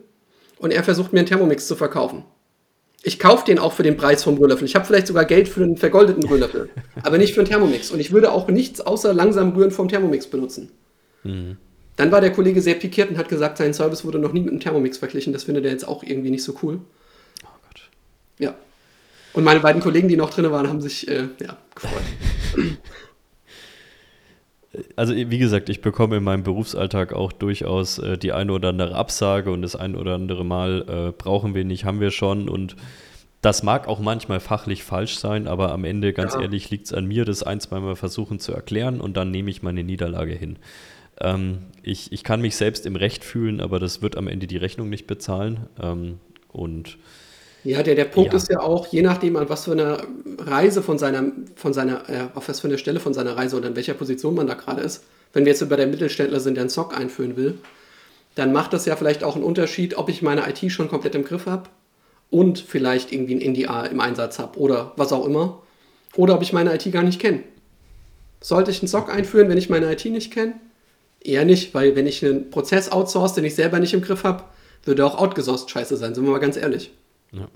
Und 0.58 0.72
er 0.72 0.82
versucht 0.82 1.12
mir 1.12 1.20
einen 1.20 1.28
Thermomix 1.28 1.68
zu 1.68 1.76
verkaufen. 1.76 2.24
Ich 3.04 3.20
kaufe 3.20 3.44
den 3.44 3.60
auch 3.60 3.72
für 3.72 3.84
den 3.84 3.96
Preis 3.96 4.24
vom 4.24 4.36
Rührlöffel. 4.36 4.66
Ich 4.66 4.74
habe 4.74 4.84
vielleicht 4.84 5.06
sogar 5.06 5.24
Geld 5.24 5.48
für 5.48 5.62
einen 5.62 5.76
vergoldeten 5.76 6.24
Rührlöffel, 6.24 6.70
aber 7.04 7.18
nicht 7.18 7.34
für 7.34 7.40
einen 7.40 7.48
Thermomix. 7.48 7.92
Und 7.92 8.00
ich 8.00 8.10
würde 8.10 8.32
auch 8.32 8.48
nichts 8.48 8.80
außer 8.80 9.14
langsam 9.14 9.52
rühren 9.52 9.70
vom 9.70 9.88
Thermomix 9.88 10.26
benutzen. 10.26 10.72
Mhm. 11.22 11.56
Dann 11.94 12.10
war 12.10 12.20
der 12.20 12.32
Kollege 12.32 12.60
sehr 12.60 12.74
pikiert 12.74 13.10
und 13.10 13.18
hat 13.18 13.28
gesagt, 13.28 13.58
sein 13.58 13.74
Service 13.74 14.04
wurde 14.04 14.18
noch 14.18 14.32
nie 14.32 14.40
mit 14.40 14.50
einem 14.50 14.60
Thermomix 14.60 14.98
verglichen. 14.98 15.32
Das 15.32 15.44
findet 15.44 15.64
er 15.64 15.70
jetzt 15.70 15.86
auch 15.86 16.02
irgendwie 16.02 16.30
nicht 16.30 16.42
so 16.42 16.54
cool. 16.62 16.80
Ja. 18.38 18.54
Und 19.32 19.44
meine 19.44 19.60
beiden 19.60 19.80
Kollegen, 19.80 20.08
die 20.08 20.16
noch 20.16 20.30
drin 20.30 20.50
waren, 20.50 20.68
haben 20.68 20.80
sich 20.80 21.06
äh, 21.08 21.28
ja, 21.40 21.56
gefreut. 21.74 22.02
also 24.96 25.14
wie 25.14 25.38
gesagt, 25.38 25.68
ich 25.68 25.80
bekomme 25.80 26.16
in 26.16 26.24
meinem 26.24 26.42
Berufsalltag 26.42 27.12
auch 27.12 27.32
durchaus 27.32 27.98
äh, 27.98 28.18
die 28.18 28.32
eine 28.32 28.52
oder 28.52 28.70
andere 28.70 28.94
Absage 28.94 29.50
und 29.50 29.62
das 29.62 29.76
eine 29.76 29.98
oder 29.98 30.14
andere 30.14 30.44
Mal 30.44 30.84
äh, 30.88 31.12
brauchen 31.12 31.54
wir 31.54 31.64
nicht, 31.64 31.84
haben 31.84 32.00
wir 32.00 32.10
schon 32.10 32.48
und 32.48 32.76
das 33.40 33.62
mag 33.62 33.86
auch 33.86 34.00
manchmal 34.00 34.40
fachlich 34.40 34.82
falsch 34.82 35.18
sein, 35.18 35.46
aber 35.46 35.70
am 35.70 35.84
Ende, 35.84 36.12
ganz 36.12 36.34
ja. 36.34 36.40
ehrlich, 36.40 36.70
liegt 36.70 36.86
es 36.86 36.92
an 36.92 37.06
mir, 37.06 37.24
das 37.24 37.44
ein, 37.44 37.60
zweimal 37.60 37.94
versuchen 37.94 38.40
zu 38.40 38.52
erklären 38.52 39.00
und 39.00 39.16
dann 39.16 39.30
nehme 39.30 39.50
ich 39.50 39.62
meine 39.62 39.84
Niederlage 39.84 40.32
hin. 40.32 40.58
Ähm, 41.20 41.58
ich, 41.82 42.10
ich 42.12 42.24
kann 42.24 42.40
mich 42.40 42.56
selbst 42.56 42.84
im 42.84 42.96
Recht 42.96 43.24
fühlen, 43.24 43.60
aber 43.60 43.78
das 43.78 44.02
wird 44.02 44.16
am 44.16 44.26
Ende 44.26 44.46
die 44.48 44.56
Rechnung 44.56 44.88
nicht 44.88 45.06
bezahlen. 45.06 45.68
Ähm, 45.80 46.18
und 46.48 46.98
ja, 47.64 47.82
der, 47.82 47.94
der 47.94 48.04
Punkt 48.04 48.32
ja. 48.32 48.36
ist 48.36 48.50
ja 48.50 48.60
auch, 48.60 48.86
je 48.86 49.02
nachdem, 49.02 49.36
an 49.36 49.48
was 49.48 49.64
für 49.64 49.72
eine 49.72 49.98
Reise 50.38 50.82
von 50.82 50.98
seiner, 50.98 51.32
von 51.56 51.72
seiner, 51.72 52.08
äh, 52.08 52.28
auf 52.34 52.48
was 52.48 52.60
für 52.60 52.68
eine 52.68 52.78
Stelle 52.78 53.00
von 53.00 53.14
seiner 53.14 53.36
Reise 53.36 53.56
oder 53.56 53.68
in 53.68 53.76
welcher 53.76 53.94
Position 53.94 54.34
man 54.34 54.46
da 54.46 54.54
gerade 54.54 54.82
ist. 54.82 55.04
Wenn 55.32 55.44
wir 55.44 55.52
jetzt 55.52 55.62
über 55.62 55.76
der 55.76 55.86
Mittelständler 55.86 56.40
sind, 56.40 56.54
der 56.54 56.62
einen 56.62 56.70
Sock 56.70 56.96
einführen 56.96 57.36
will, 57.36 57.58
dann 58.34 58.52
macht 58.52 58.72
das 58.72 58.86
ja 58.86 58.94
vielleicht 58.96 59.24
auch 59.24 59.34
einen 59.34 59.44
Unterschied, 59.44 59.98
ob 59.98 60.08
ich 60.08 60.22
meine 60.22 60.48
IT 60.48 60.70
schon 60.70 60.88
komplett 60.88 61.14
im 61.14 61.24
Griff 61.24 61.46
habe 61.46 61.68
und 62.30 62.60
vielleicht 62.60 63.12
irgendwie 63.12 63.34
ein 63.34 63.52
NDA 63.52 63.86
im 63.86 64.00
Einsatz 64.00 64.38
habe 64.38 64.58
oder 64.58 64.92
was 64.96 65.12
auch 65.12 65.26
immer. 65.26 65.62
Oder 66.16 66.34
ob 66.34 66.42
ich 66.42 66.52
meine 66.52 66.74
IT 66.74 66.90
gar 66.92 67.02
nicht 67.02 67.20
kenne. 67.20 67.42
Sollte 68.40 68.70
ich 68.70 68.80
einen 68.80 68.88
Sock 68.88 69.12
einführen, 69.12 69.48
wenn 69.48 69.58
ich 69.58 69.68
meine 69.68 69.92
IT 69.92 70.04
nicht 70.06 70.32
kenne? 70.32 70.54
Eher 71.20 71.44
nicht, 71.44 71.74
weil 71.74 71.96
wenn 71.96 72.06
ich 72.06 72.24
einen 72.24 72.50
Prozess 72.50 72.90
outsource, 72.90 73.34
den 73.34 73.44
ich 73.44 73.56
selber 73.56 73.80
nicht 73.80 73.92
im 73.92 74.02
Griff 74.02 74.24
habe, 74.24 74.44
würde 74.84 75.04
auch 75.04 75.18
outgesourced 75.18 75.70
scheiße 75.70 75.96
sein, 75.96 76.14
sind 76.14 76.24
wir 76.24 76.30
mal 76.30 76.38
ganz 76.38 76.56
ehrlich. 76.56 76.92
Ja. 77.32 77.48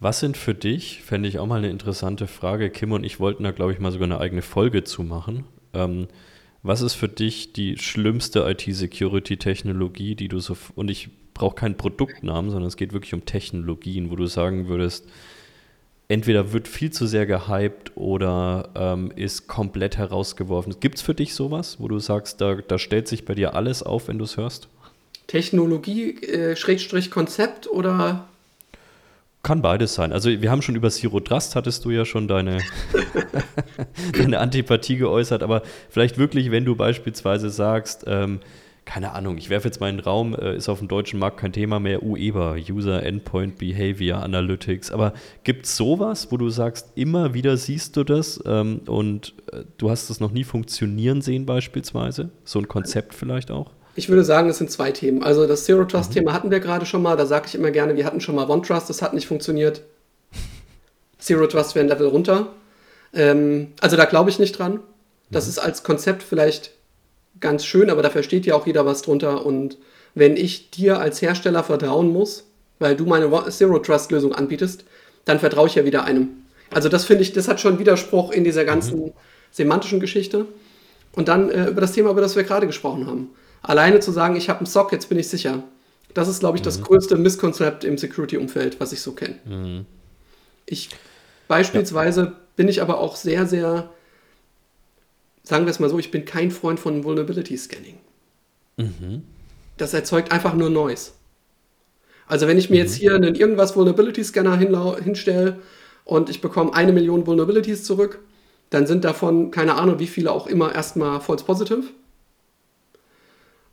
Was 0.00 0.20
sind 0.20 0.36
für 0.36 0.54
dich, 0.54 1.02
fände 1.02 1.28
ich 1.28 1.38
auch 1.38 1.46
mal 1.46 1.58
eine 1.58 1.70
interessante 1.70 2.28
Frage, 2.28 2.70
Kim 2.70 2.92
und 2.92 3.02
ich 3.04 3.18
wollten 3.18 3.42
da, 3.42 3.50
glaube 3.50 3.72
ich, 3.72 3.80
mal 3.80 3.90
sogar 3.90 4.06
eine 4.06 4.20
eigene 4.20 4.42
Folge 4.42 4.84
zu 4.84 5.02
machen. 5.02 5.44
Ähm, 5.72 6.06
was 6.62 6.82
ist 6.82 6.94
für 6.94 7.08
dich 7.08 7.52
die 7.52 7.78
schlimmste 7.78 8.40
IT-Security-Technologie, 8.48 10.14
die 10.14 10.28
du 10.28 10.38
so, 10.38 10.56
und 10.76 10.90
ich 10.90 11.08
brauche 11.34 11.54
keinen 11.54 11.76
Produktnamen, 11.76 12.50
sondern 12.50 12.68
es 12.68 12.76
geht 12.76 12.92
wirklich 12.92 13.14
um 13.14 13.24
Technologien, 13.24 14.10
wo 14.10 14.16
du 14.16 14.26
sagen 14.26 14.68
würdest, 14.68 15.08
entweder 16.08 16.52
wird 16.52 16.68
viel 16.68 16.90
zu 16.90 17.06
sehr 17.06 17.26
gehypt 17.26 17.96
oder 17.96 18.70
ähm, 18.74 19.12
ist 19.14 19.46
komplett 19.46 19.98
herausgeworfen. 19.98 20.76
Gibt 20.80 20.96
es 20.96 21.02
für 21.02 21.14
dich 21.14 21.34
sowas, 21.34 21.80
wo 21.80 21.88
du 21.88 21.98
sagst, 21.98 22.40
da, 22.40 22.56
da 22.56 22.78
stellt 22.78 23.08
sich 23.08 23.24
bei 23.24 23.34
dir 23.34 23.54
alles 23.54 23.82
auf, 23.82 24.08
wenn 24.08 24.18
du 24.18 24.24
es 24.24 24.36
hörst? 24.36 24.68
Technologie, 25.28 26.16
äh, 26.22 26.56
Schrägstrich 26.56 27.12
Konzept 27.12 27.68
oder? 27.68 28.26
Kann 29.44 29.62
beides 29.62 29.94
sein. 29.94 30.12
Also 30.12 30.30
wir 30.30 30.50
haben 30.50 30.62
schon 30.62 30.74
über 30.74 30.90
Zero 30.90 31.20
Trust, 31.20 31.54
hattest 31.54 31.84
du 31.84 31.90
ja 31.90 32.04
schon 32.04 32.26
deine, 32.26 32.58
deine 34.18 34.40
Antipathie 34.40 34.96
geäußert, 34.96 35.44
aber 35.44 35.62
vielleicht 35.90 36.18
wirklich, 36.18 36.50
wenn 36.50 36.64
du 36.64 36.74
beispielsweise 36.74 37.50
sagst, 37.50 38.04
ähm, 38.08 38.40
keine 38.84 39.12
Ahnung, 39.12 39.36
ich 39.36 39.50
werfe 39.50 39.68
jetzt 39.68 39.80
meinen 39.80 40.00
Raum, 40.00 40.34
äh, 40.34 40.56
ist 40.56 40.70
auf 40.70 40.78
dem 40.78 40.88
deutschen 40.88 41.20
Markt 41.20 41.36
kein 41.36 41.52
Thema 41.52 41.78
mehr, 41.78 42.02
UEBA, 42.02 42.56
User 42.70 43.02
Endpoint 43.02 43.58
Behavior 43.58 44.22
Analytics, 44.22 44.90
aber 44.90 45.12
gibt 45.44 45.66
es 45.66 45.76
sowas, 45.76 46.32
wo 46.32 46.38
du 46.38 46.48
sagst, 46.48 46.92
immer 46.94 47.34
wieder 47.34 47.58
siehst 47.58 47.98
du 47.98 48.04
das 48.04 48.42
ähm, 48.46 48.80
und 48.86 49.34
äh, 49.52 49.64
du 49.76 49.90
hast 49.90 50.08
es 50.08 50.20
noch 50.20 50.32
nie 50.32 50.44
funktionieren 50.44 51.20
sehen 51.20 51.44
beispielsweise? 51.44 52.30
So 52.44 52.58
ein 52.58 52.66
Konzept 52.66 53.14
vielleicht 53.14 53.50
auch? 53.50 53.70
Ich 53.98 54.08
würde 54.08 54.22
sagen, 54.22 54.48
es 54.48 54.58
sind 54.58 54.70
zwei 54.70 54.92
Themen. 54.92 55.24
Also 55.24 55.48
das 55.48 55.64
Zero 55.64 55.84
Trust-Thema 55.84 56.30
mhm. 56.30 56.34
hatten 56.34 56.50
wir 56.52 56.60
gerade 56.60 56.86
schon 56.86 57.02
mal. 57.02 57.16
Da 57.16 57.26
sage 57.26 57.46
ich 57.48 57.56
immer 57.56 57.72
gerne, 57.72 57.96
wir 57.96 58.04
hatten 58.04 58.20
schon 58.20 58.36
mal 58.36 58.48
One 58.48 58.62
Trust, 58.62 58.88
das 58.88 59.02
hat 59.02 59.12
nicht 59.12 59.26
funktioniert. 59.26 59.82
Zero 61.18 61.48
Trust 61.48 61.74
wäre 61.74 61.84
ein 61.84 61.88
Level 61.88 62.06
runter. 62.06 62.52
Ähm, 63.12 63.72
also 63.80 63.96
da 63.96 64.04
glaube 64.04 64.30
ich 64.30 64.38
nicht 64.38 64.56
dran. 64.56 64.78
Das 65.32 65.46
mhm. 65.46 65.50
ist 65.50 65.58
als 65.58 65.82
Konzept 65.82 66.22
vielleicht 66.22 66.70
ganz 67.40 67.64
schön, 67.64 67.90
aber 67.90 68.02
da 68.02 68.10
versteht 68.10 68.46
ja 68.46 68.54
auch 68.54 68.68
jeder 68.68 68.86
was 68.86 69.02
drunter. 69.02 69.44
Und 69.44 69.78
wenn 70.14 70.36
ich 70.36 70.70
dir 70.70 71.00
als 71.00 71.20
Hersteller 71.20 71.64
vertrauen 71.64 72.12
muss, 72.12 72.44
weil 72.78 72.94
du 72.94 73.04
meine 73.04 73.28
Zero 73.50 73.80
Trust 73.80 74.12
Lösung 74.12 74.32
anbietest, 74.32 74.84
dann 75.24 75.40
vertraue 75.40 75.66
ich 75.66 75.74
ja 75.74 75.84
wieder 75.84 76.04
einem. 76.04 76.28
Also 76.70 76.88
das 76.88 77.04
finde 77.04 77.22
ich, 77.22 77.32
das 77.32 77.48
hat 77.48 77.58
schon 77.58 77.80
Widerspruch 77.80 78.30
in 78.30 78.44
dieser 78.44 78.64
ganzen 78.64 79.06
mhm. 79.06 79.12
semantischen 79.50 79.98
Geschichte. 79.98 80.46
Und 81.16 81.26
dann 81.26 81.50
äh, 81.50 81.66
über 81.66 81.80
das 81.80 81.90
Thema, 81.90 82.10
über 82.10 82.20
das 82.20 82.36
wir 82.36 82.44
gerade 82.44 82.68
gesprochen 82.68 83.08
haben 83.08 83.30
alleine 83.62 84.00
zu 84.00 84.12
sagen, 84.12 84.36
ich 84.36 84.48
habe 84.48 84.60
einen 84.60 84.66
Sock, 84.66 84.92
jetzt 84.92 85.08
bin 85.08 85.18
ich 85.18 85.28
sicher. 85.28 85.62
Das 86.14 86.28
ist, 86.28 86.40
glaube 86.40 86.56
ich, 86.56 86.62
das 86.62 86.78
mhm. 86.78 86.84
größte 86.84 87.16
Misskonzept 87.16 87.84
im 87.84 87.98
Security-Umfeld, 87.98 88.80
was 88.80 88.92
ich 88.92 89.02
so 89.02 89.12
kenne. 89.12 89.36
Mhm. 89.44 89.86
Ich 90.66 90.90
beispielsweise 91.48 92.20
ja. 92.20 92.32
bin 92.56 92.68
ich 92.68 92.82
aber 92.82 92.98
auch 92.98 93.16
sehr, 93.16 93.46
sehr, 93.46 93.90
sagen 95.42 95.64
wir 95.64 95.70
es 95.70 95.80
mal 95.80 95.90
so, 95.90 95.98
ich 95.98 96.10
bin 96.10 96.24
kein 96.24 96.50
Freund 96.50 96.80
von 96.80 97.04
Vulnerability 97.04 97.56
Scanning. 97.56 97.98
Mhm. 98.76 99.22
Das 99.76 99.94
erzeugt 99.94 100.32
einfach 100.32 100.54
nur 100.54 100.70
Noise. 100.70 101.12
Also 102.26 102.46
wenn 102.46 102.58
ich 102.58 102.68
mir 102.68 102.76
jetzt 102.76 102.96
mhm. 102.96 103.00
hier 103.00 103.14
einen 103.14 103.34
irgendwas 103.34 103.76
Vulnerability 103.76 104.22
Scanner 104.24 104.56
hinstelle 104.56 105.58
und 106.04 106.30
ich 106.30 106.40
bekomme 106.40 106.74
eine 106.74 106.92
Million 106.92 107.26
Vulnerabilities 107.26 107.84
zurück, 107.84 108.20
dann 108.70 108.86
sind 108.86 109.04
davon 109.04 109.50
keine 109.50 109.76
Ahnung, 109.76 109.98
wie 109.98 110.06
viele 110.06 110.30
auch 110.30 110.46
immer 110.46 110.74
erstmal 110.74 111.20
false 111.20 111.44
positive. 111.44 111.84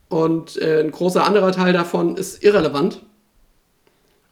Und 0.09 0.61
äh, 0.61 0.81
ein 0.81 0.91
großer 0.91 1.25
anderer 1.25 1.51
Teil 1.51 1.73
davon 1.73 2.17
ist 2.17 2.43
irrelevant. 2.43 3.01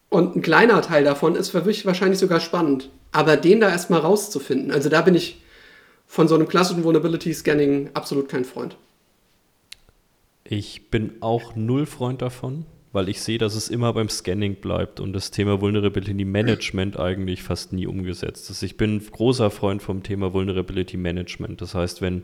Und 0.10 0.36
ein 0.36 0.42
kleiner 0.42 0.82
Teil 0.82 1.04
davon 1.04 1.36
ist 1.36 1.50
für 1.50 1.64
mich 1.64 1.86
wahrscheinlich 1.86 2.20
sogar 2.20 2.40
spannend. 2.40 2.90
Aber 3.12 3.36
den 3.36 3.60
da 3.60 3.70
erstmal 3.70 4.02
rauszufinden, 4.02 4.72
also 4.72 4.90
da 4.90 5.02
bin 5.02 5.16
ich 5.16 5.42
von 6.06 6.28
so 6.28 6.36
einem 6.36 6.48
klassischen 6.48 6.84
Vulnerability 6.84 7.34
Scanning 7.34 7.90
absolut 7.96 8.30
kein 8.30 8.46
Freund. 8.46 8.78
Ich 10.44 10.92
bin 10.92 11.14
auch 11.22 11.56
null 11.56 11.88
Freund 11.88 12.22
davon, 12.22 12.66
weil 12.92 13.10
ich 13.10 13.22
sehe, 13.22 13.40
dass 13.40 13.56
es 13.56 13.70
immer 13.70 13.94
beim 13.94 14.10
Scanning 14.10 14.56
bleibt 14.56 15.00
und 15.00 15.14
das 15.14 15.32
Thema 15.32 15.62
Vulnerability 15.62 16.26
Management 16.26 17.00
eigentlich 17.00 17.42
fast 17.42 17.74
nie 17.74 17.88
umgesetzt 17.88 18.52
ist. 18.52 18.62
Ich 18.62 18.78
bin 18.78 19.04
großer 19.04 19.50
Freund 19.50 19.82
vom 19.82 20.04
Thema 20.04 20.34
Vulnerability 20.34 20.98
Management. 20.98 21.62
Das 21.62 21.74
heißt, 21.74 22.02
wenn 22.04 22.24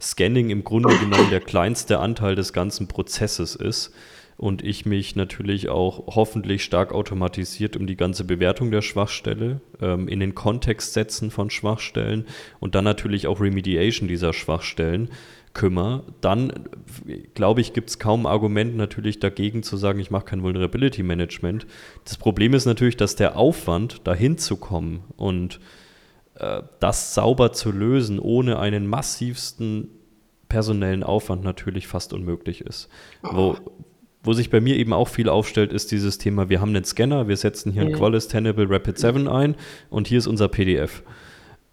Scanning 0.00 0.50
im 0.50 0.64
Grunde 0.64 0.96
genommen 0.98 1.30
der 1.30 1.40
kleinste 1.40 1.98
Anteil 2.00 2.34
des 2.34 2.52
ganzen 2.52 2.88
Prozesses 2.88 3.54
ist, 3.54 3.92
und 4.36 4.62
ich 4.62 4.84
mich 4.84 5.16
natürlich 5.16 5.68
auch 5.68 6.14
hoffentlich 6.14 6.62
stark 6.62 6.92
automatisiert 6.92 7.76
um 7.76 7.86
die 7.86 7.96
ganze 7.96 8.24
Bewertung 8.24 8.70
der 8.70 8.82
Schwachstelle, 8.82 9.60
ähm, 9.80 10.08
in 10.08 10.20
den 10.20 10.34
Kontext 10.34 10.92
setzen 10.92 11.30
von 11.30 11.50
Schwachstellen 11.50 12.26
und 12.60 12.74
dann 12.74 12.84
natürlich 12.84 13.26
auch 13.26 13.40
Remediation 13.40 14.08
dieser 14.08 14.32
Schwachstellen 14.32 15.08
kümmere, 15.54 16.02
dann 16.20 16.52
glaube 17.32 17.62
ich, 17.62 17.72
gibt 17.72 17.88
es 17.88 17.98
kaum 17.98 18.26
Argument 18.26 18.76
natürlich 18.76 19.20
dagegen 19.20 19.62
zu 19.62 19.78
sagen, 19.78 20.00
ich 20.00 20.10
mache 20.10 20.26
kein 20.26 20.42
Vulnerability 20.42 21.02
Management. 21.02 21.66
Das 22.04 22.18
Problem 22.18 22.52
ist 22.52 22.66
natürlich, 22.66 22.98
dass 22.98 23.16
der 23.16 23.36
Aufwand, 23.36 24.06
dahin 24.06 24.36
zu 24.36 24.58
kommen 24.58 25.02
und 25.16 25.60
das 26.80 27.14
sauber 27.14 27.52
zu 27.52 27.72
lösen, 27.72 28.18
ohne 28.18 28.58
einen 28.58 28.86
massivsten 28.86 29.88
personellen 30.48 31.02
Aufwand 31.02 31.44
natürlich 31.44 31.86
fast 31.86 32.12
unmöglich 32.12 32.60
ist. 32.60 32.88
Wo, 33.22 33.56
wo 34.22 34.32
sich 34.32 34.50
bei 34.50 34.60
mir 34.60 34.76
eben 34.76 34.92
auch 34.92 35.08
viel 35.08 35.28
aufstellt, 35.28 35.72
ist 35.72 35.92
dieses 35.92 36.18
Thema, 36.18 36.48
wir 36.48 36.60
haben 36.60 36.70
einen 36.70 36.84
Scanner, 36.84 37.28
wir 37.28 37.36
setzen 37.36 37.72
hier 37.72 37.82
mhm. 37.82 37.88
ein 37.88 37.94
Qualys 37.94 38.28
Tenable 38.28 38.68
Rapid 38.68 38.98
7 38.98 39.28
ein 39.28 39.54
und 39.88 40.08
hier 40.08 40.18
ist 40.18 40.26
unser 40.26 40.48
PDF. 40.48 41.02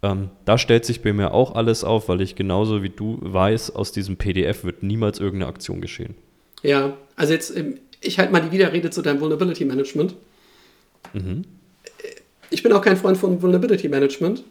Ähm, 0.02 0.30
da 0.44 0.58
stellt 0.58 0.84
sich 0.84 1.02
bei 1.02 1.12
mir 1.12 1.32
auch 1.32 1.54
alles 1.54 1.82
auf, 1.82 2.08
weil 2.08 2.20
ich 2.20 2.36
genauso 2.36 2.82
wie 2.82 2.90
du 2.90 3.18
weiß, 3.22 3.74
aus 3.74 3.90
diesem 3.90 4.16
PDF 4.16 4.64
wird 4.64 4.82
niemals 4.82 5.18
irgendeine 5.18 5.50
Aktion 5.50 5.80
geschehen. 5.80 6.14
Ja, 6.62 6.96
also 7.16 7.32
jetzt, 7.32 7.56
ähm, 7.56 7.80
ich 8.00 8.18
halte 8.18 8.32
mal 8.32 8.40
die 8.40 8.52
Widerrede 8.52 8.90
zu 8.90 9.02
deinem 9.02 9.20
Vulnerability 9.20 9.64
Management. 9.64 10.14
Mhm. 11.12 11.44
Ich 12.50 12.62
bin 12.62 12.72
auch 12.72 12.82
kein 12.82 12.96
Freund 12.96 13.16
von 13.16 13.40
Vulnerability 13.40 13.88
Management, 13.88 14.44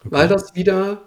okay. 0.00 0.08
weil 0.10 0.28
das 0.28 0.54
wieder 0.54 1.02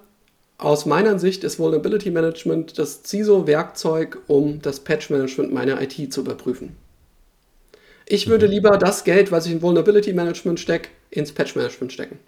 aus 0.57 0.85
meiner 0.85 1.19
Sicht 1.19 1.43
ist 1.43 1.59
Vulnerability 1.59 2.11
Management 2.11 2.77
das 2.77 3.03
CISO-Werkzeug, 3.03 4.19
um 4.27 4.61
das 4.61 4.79
Patch-Management 4.79 5.53
meiner 5.53 5.81
IT 5.81 6.13
zu 6.13 6.21
überprüfen. 6.21 6.75
Ich 8.05 8.27
würde 8.27 8.47
mhm. 8.47 8.53
lieber 8.53 8.77
das 8.77 9.03
Geld, 9.03 9.31
was 9.31 9.45
ich 9.45 9.51
in 9.51 9.61
Vulnerability 9.61 10.13
Management 10.13 10.59
stecke, 10.59 10.89
ins 11.09 11.31
Patch-Management 11.31 11.91
stecken 11.91 12.19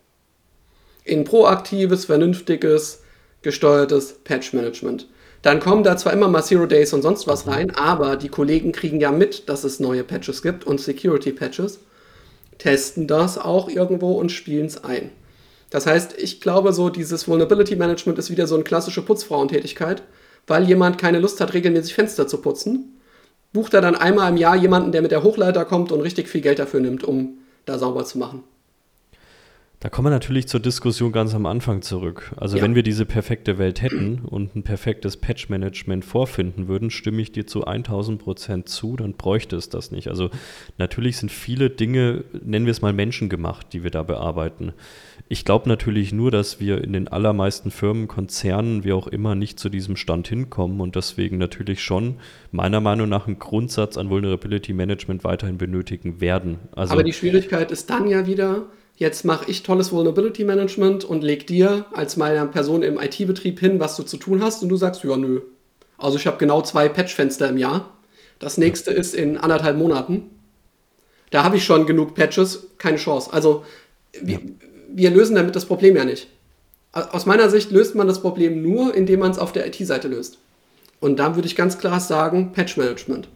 in 1.05 1.24
proaktives, 1.24 2.05
vernünftiges, 2.05 3.01
gesteuertes 3.43 4.16
Patch-Management. 4.24 5.07
Dann 5.43 5.59
kommen 5.59 5.84
da 5.84 5.95
zwar 5.95 6.11
immer 6.13 6.28
mal 6.28 6.41
Zero 6.41 6.66
Days 6.66 6.91
und 6.93 7.03
sonst 7.03 7.28
was 7.28 7.47
rein, 7.47 7.70
aber 7.70 8.18
die 8.18 8.30
Kollegen 8.30 8.72
kriegen 8.72 8.99
ja 8.99 9.11
mit, 9.11 9.47
dass 9.47 9.63
es 9.63 9.80
neue 9.80 10.03
Patches 10.03 10.41
gibt 10.41 10.66
und 10.66 10.82
Security-Patches, 10.82 11.80
testen 12.57 13.05
das 13.05 13.38
auch 13.38 13.70
irgendwo 13.70 14.13
und 14.13 14.32
spielen 14.32 14.66
es 14.66 14.84
ein. 14.84 15.11
Das 15.76 15.88
heißt, 15.88 16.17
ich 16.17 16.39
glaube, 16.39 16.71
so 16.71 16.88
dieses 16.89 17.28
Vulnerability 17.28 17.76
Management 17.76 18.17
ist 18.17 18.32
wieder 18.32 18.47
so 18.47 18.55
eine 18.55 18.63
klassische 18.63 19.01
Putzfrauentätigkeit, 19.01 20.03
weil 20.47 20.63
jemand 20.63 20.97
keine 20.97 21.19
Lust 21.19 21.41
hat, 21.41 21.53
regelmäßig 21.53 21.95
Fenster 21.95 22.30
zu 22.30 22.38
putzen, 22.38 23.01
bucht 23.51 23.73
er 23.73 23.82
dann 23.82 23.97
einmal 23.97 24.32
im 24.32 24.38
Jahr 24.38 24.55
jemanden, 24.55 24.93
der 24.93 25.01
mit 25.01 25.11
der 25.11 25.21
Hochleiter 25.21 25.65
kommt 25.65 25.91
und 25.91 25.99
richtig 25.99 26.30
viel 26.30 26.39
Geld 26.39 26.59
dafür 26.59 26.80
nimmt, 26.80 27.03
um 27.03 27.39
da 27.65 27.78
sauber 27.78 28.05
zu 28.05 28.17
machen. 28.17 28.45
Da 29.80 29.89
kommen 29.89 30.07
wir 30.07 30.11
natürlich 30.11 30.47
zur 30.47 30.59
Diskussion 30.59 31.11
ganz 31.11 31.36
am 31.36 31.45
Anfang 31.45 31.82
zurück. 31.82 32.32
Also 32.38 32.57
ja. 32.57 32.63
wenn 32.63 32.76
wir 32.76 32.84
diese 32.84 33.05
perfekte 33.05 33.57
Welt 33.57 33.82
hätten 33.82 34.19
und 34.26 34.55
ein 34.55 34.63
perfektes 34.63 35.17
Patch-Management 35.17 36.05
vorfinden 36.05 36.67
würden, 36.67 36.89
stimme 36.89 37.21
ich 37.21 37.32
dir 37.32 37.45
zu 37.45 37.65
1000 37.65 38.21
Prozent 38.21 38.69
zu, 38.69 38.95
dann 38.95 39.13
bräuchte 39.13 39.55
es 39.55 39.69
das 39.69 39.91
nicht. 39.91 40.07
Also 40.07 40.30
natürlich 40.78 41.17
sind 41.17 41.32
viele 41.32 41.69
Dinge, 41.69 42.23
nennen 42.43 42.65
wir 42.65 42.71
es 42.71 42.82
mal 42.82 42.93
menschengemacht, 42.93 43.73
die 43.73 43.84
wir 43.84 43.91
da 43.91 44.03
bearbeiten. 44.03 44.73
Ich 45.28 45.43
glaube 45.43 45.67
natürlich 45.67 46.13
nur, 46.13 46.32
dass 46.32 46.59
wir 46.59 46.84
in 46.84 46.93
den 46.93 47.07
allermeisten 47.07 47.69
Firmen, 47.69 48.07
Konzernen, 48.07 48.84
wie 48.84 48.93
auch 48.93 49.07
immer, 49.07 49.36
nicht 49.36 49.59
zu 49.59 49.69
diesem 49.69 49.97
Stand 49.97 50.28
hinkommen 50.28 50.80
und 50.80 50.95
deswegen 50.95 51.38
natürlich 51.38 51.84
schon 51.84 52.17
meiner 52.51 52.80
Meinung 52.80 53.09
nach 53.09 53.28
einen 53.28 53.39
Grundsatz 53.39 53.97
an 53.97 54.09
Vulnerability 54.09 54.73
Management 54.73 55.23
weiterhin 55.23 55.57
benötigen 55.57 56.21
werden. 56.21 56.59
Also, 56.76 56.93
Aber 56.93 57.03
die 57.03 57.13
Schwierigkeit 57.13 57.71
ist 57.71 57.89
dann 57.89 58.07
ja 58.07 58.28
wieder, 58.28 58.67
jetzt 58.98 59.26
mache 59.26 59.50
ich 59.50 59.64
tolles 59.64 59.91
Vulnerability 59.91 60.43
Management 60.43 61.04
und 61.04 61.24
leg 61.24 61.48
dir 61.48 61.86
als 61.93 62.18
meiner 62.18 62.46
Person 62.48 62.84
im 62.84 63.00
IT-Betrieb 63.00 63.60
hin, 63.60 63.80
was 63.80 63.96
du 63.96 64.04
zu 64.04 64.18
tun 64.18 64.41
hast 64.41 64.64
und 64.64 64.70
du 64.70 64.78
sagst, 64.78 65.04
ja, 65.04 65.18
nö. 65.18 65.41
Also 65.98 66.18
ich 66.18 66.28
habe 66.28 66.38
genau 66.38 66.62
zwei 66.62 66.89
Patchfenster 66.89 67.50
im 67.50 67.58
Jahr. 67.58 67.98
Das 68.39 68.58
nächste 68.58 68.91
ist 68.91 69.14
in 69.14 69.38
anderthalb 69.38 69.78
Monaten. 69.78 70.30
Da 71.32 71.43
habe 71.43 71.58
ich 71.58 71.66
schon 71.66 71.86
genug 71.86 72.16
Patches, 72.16 72.68
keine 72.78 72.98
Chance. 72.98 73.32
Also 73.32 73.66
wir, 74.22 74.39
wir 74.89 75.10
lösen 75.10 75.36
damit 75.36 75.56
das 75.56 75.66
Problem 75.66 75.96
ja 75.96 76.06
nicht. 76.06 76.28
Aus 76.91 77.26
meiner 77.26 77.50
Sicht 77.50 77.72
löst 77.72 77.96
man 77.96 78.08
das 78.08 78.22
Problem 78.22 78.62
nur, 78.62 78.96
indem 78.96 79.20
man 79.20 79.32
es 79.32 79.39
auf 79.39 79.52
der 79.52 79.68
IT-Seite 79.68 80.08
löst. 80.08 80.38
Und 81.02 81.18
da 81.18 81.36
würde 81.36 81.48
ich 81.48 81.58
ganz 81.58 81.78
klar 81.78 82.00
sagen, 82.00 82.54
Patch 82.54 82.78
Management. 82.78 83.28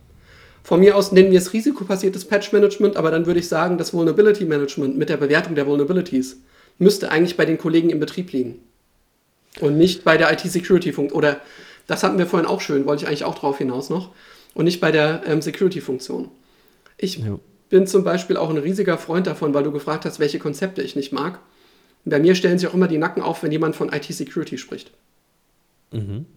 Von 0.69 0.81
mir 0.81 0.95
aus 0.95 1.11
nennen 1.11 1.31
wir 1.31 1.39
es 1.39 1.51
risikobasiertes 1.53 2.25
Patch 2.25 2.53
Management, 2.53 2.95
aber 2.95 3.09
dann 3.09 3.25
würde 3.25 3.39
ich 3.39 3.47
sagen, 3.47 3.79
das 3.79 3.91
Vulnerability 3.91 4.45
Management 4.45 4.99
mit 4.99 5.09
der 5.09 5.17
Bewertung 5.17 5.55
der 5.55 5.65
Vulnerabilities 5.65 6.41
müsste 6.77 7.09
eigentlich 7.09 7.35
bei 7.35 7.45
den 7.45 7.57
Kollegen 7.57 7.89
im 7.89 7.99
Betrieb 7.99 8.31
liegen. 8.31 8.59
Und 9.61 9.79
nicht 9.79 10.03
bei 10.03 10.15
der 10.15 10.31
IT-Security-Funktion. 10.31 11.17
Oder 11.17 11.41
das 11.87 12.03
hatten 12.03 12.19
wir 12.19 12.27
vorhin 12.27 12.47
auch 12.47 12.61
schön, 12.61 12.85
wollte 12.85 13.01
ich 13.01 13.07
eigentlich 13.07 13.23
auch 13.23 13.33
drauf 13.33 13.57
hinaus 13.57 13.89
noch. 13.89 14.11
Und 14.53 14.65
nicht 14.65 14.79
bei 14.79 14.91
der 14.91 15.23
ähm, 15.25 15.41
Security-Funktion. 15.41 16.29
Ich 16.99 17.17
ja. 17.17 17.39
bin 17.71 17.87
zum 17.87 18.03
Beispiel 18.03 18.37
auch 18.37 18.51
ein 18.51 18.57
riesiger 18.59 18.99
Freund 18.99 19.25
davon, 19.25 19.55
weil 19.55 19.63
du 19.63 19.71
gefragt 19.71 20.05
hast, 20.05 20.19
welche 20.19 20.37
Konzepte 20.37 20.83
ich 20.83 20.95
nicht 20.95 21.11
mag. 21.11 21.39
Und 22.05 22.11
bei 22.11 22.19
mir 22.19 22.35
stellen 22.35 22.59
sich 22.59 22.69
auch 22.69 22.75
immer 22.75 22.87
die 22.87 22.99
Nacken 22.99 23.23
auf, 23.23 23.41
wenn 23.41 23.51
jemand 23.51 23.75
von 23.75 23.91
IT-Security 23.91 24.59
spricht. 24.59 24.91
Mhm. 25.91 26.27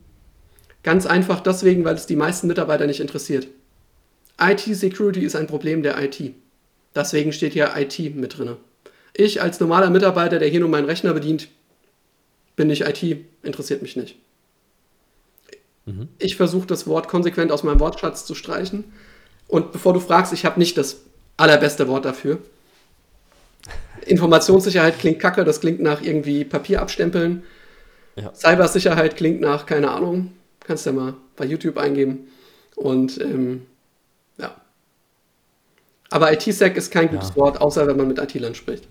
Ganz 0.85 1.05
einfach 1.05 1.41
deswegen, 1.41 1.85
weil 1.85 1.97
es 1.97 2.07
die 2.07 2.17
meisten 2.17 2.47
Mitarbeiter 2.47 2.87
nicht 2.87 3.01
interessiert. 3.01 3.47
IT-Security 4.41 5.21
ist 5.21 5.37
ein 5.37 5.47
Problem 5.47 5.83
der 5.83 6.03
IT. 6.03 6.35
Deswegen 6.95 7.33
steht 7.33 7.53
hier 7.53 7.73
IT 7.77 8.15
mit 8.15 8.39
drin. 8.39 8.57
Ich 9.15 9.43
als 9.43 9.61
normaler 9.61 9.91
Mitarbeiter, 9.91 10.39
der 10.39 10.49
hier 10.49 10.61
nur 10.61 10.69
meinen 10.69 10.87
Rechner 10.87 11.13
bedient, 11.13 11.49
bin 12.57 12.69
nicht 12.69 12.83
IT, 12.83 13.25
interessiert 13.43 13.83
mich 13.83 13.97
nicht. 13.97 14.17
Mhm. 15.87 16.09
Ich 16.19 16.37
versuche 16.37 16.67
das 16.67 16.87
Wort 16.87 17.09
konsequent 17.09 17.53
aus 17.53 17.63
meinem 17.63 17.81
Wortschatz 17.81 18.25
zu 18.25 18.35
streichen. 18.35 18.85
Und 19.49 19.73
bevor 19.73 19.93
du 19.93 20.01
fragst, 20.01 20.33
ich 20.33 20.45
habe 20.45 20.59
nicht 20.59 20.79
das 20.79 21.03
allerbeste 21.37 21.89
Wort 21.89 22.05
dafür. 22.05 22.39
Informationssicherheit 24.07 24.99
klingt 24.99 25.21
kacke, 25.21 25.45
das 25.45 25.61
klingt 25.61 25.81
nach 25.81 26.03
irgendwie 26.03 26.45
Papier 26.45 26.81
abstempeln. 26.81 27.43
Ja. 28.17 28.33
Cybersicherheit 28.35 29.17
klingt 29.17 29.41
nach, 29.41 29.67
keine 29.67 29.91
Ahnung, 29.91 30.33
kannst 30.61 30.87
du 30.87 30.91
ja 30.91 30.97
mal 30.97 31.15
bei 31.37 31.45
YouTube 31.45 31.79
eingeben. 31.79 32.29
Und 32.77 33.21
ähm, 33.21 33.67
aber 36.13 36.33
IT-Sec 36.33 36.77
ist 36.77 36.91
kein 36.91 37.09
gutes 37.09 37.31
ja. 37.31 37.37
Wort, 37.37 37.61
außer 37.61 37.87
wenn 37.87 37.97
man 37.97 38.09
mit 38.09 38.19
IT-Lern 38.19 38.55
spricht. 38.55 38.89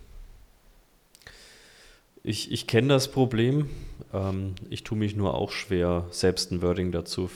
Ich, 2.23 2.51
ich 2.51 2.67
kenne 2.67 2.89
das 2.89 3.07
Problem. 3.09 3.69
Ähm, 4.13 4.55
ich 4.69 4.83
tue 4.83 4.97
mich 4.97 5.15
nur 5.15 5.33
auch 5.35 5.51
schwer, 5.51 6.05
selbst 6.11 6.51
ein 6.51 6.61
Wording 6.61 6.91
dazu 6.91 7.29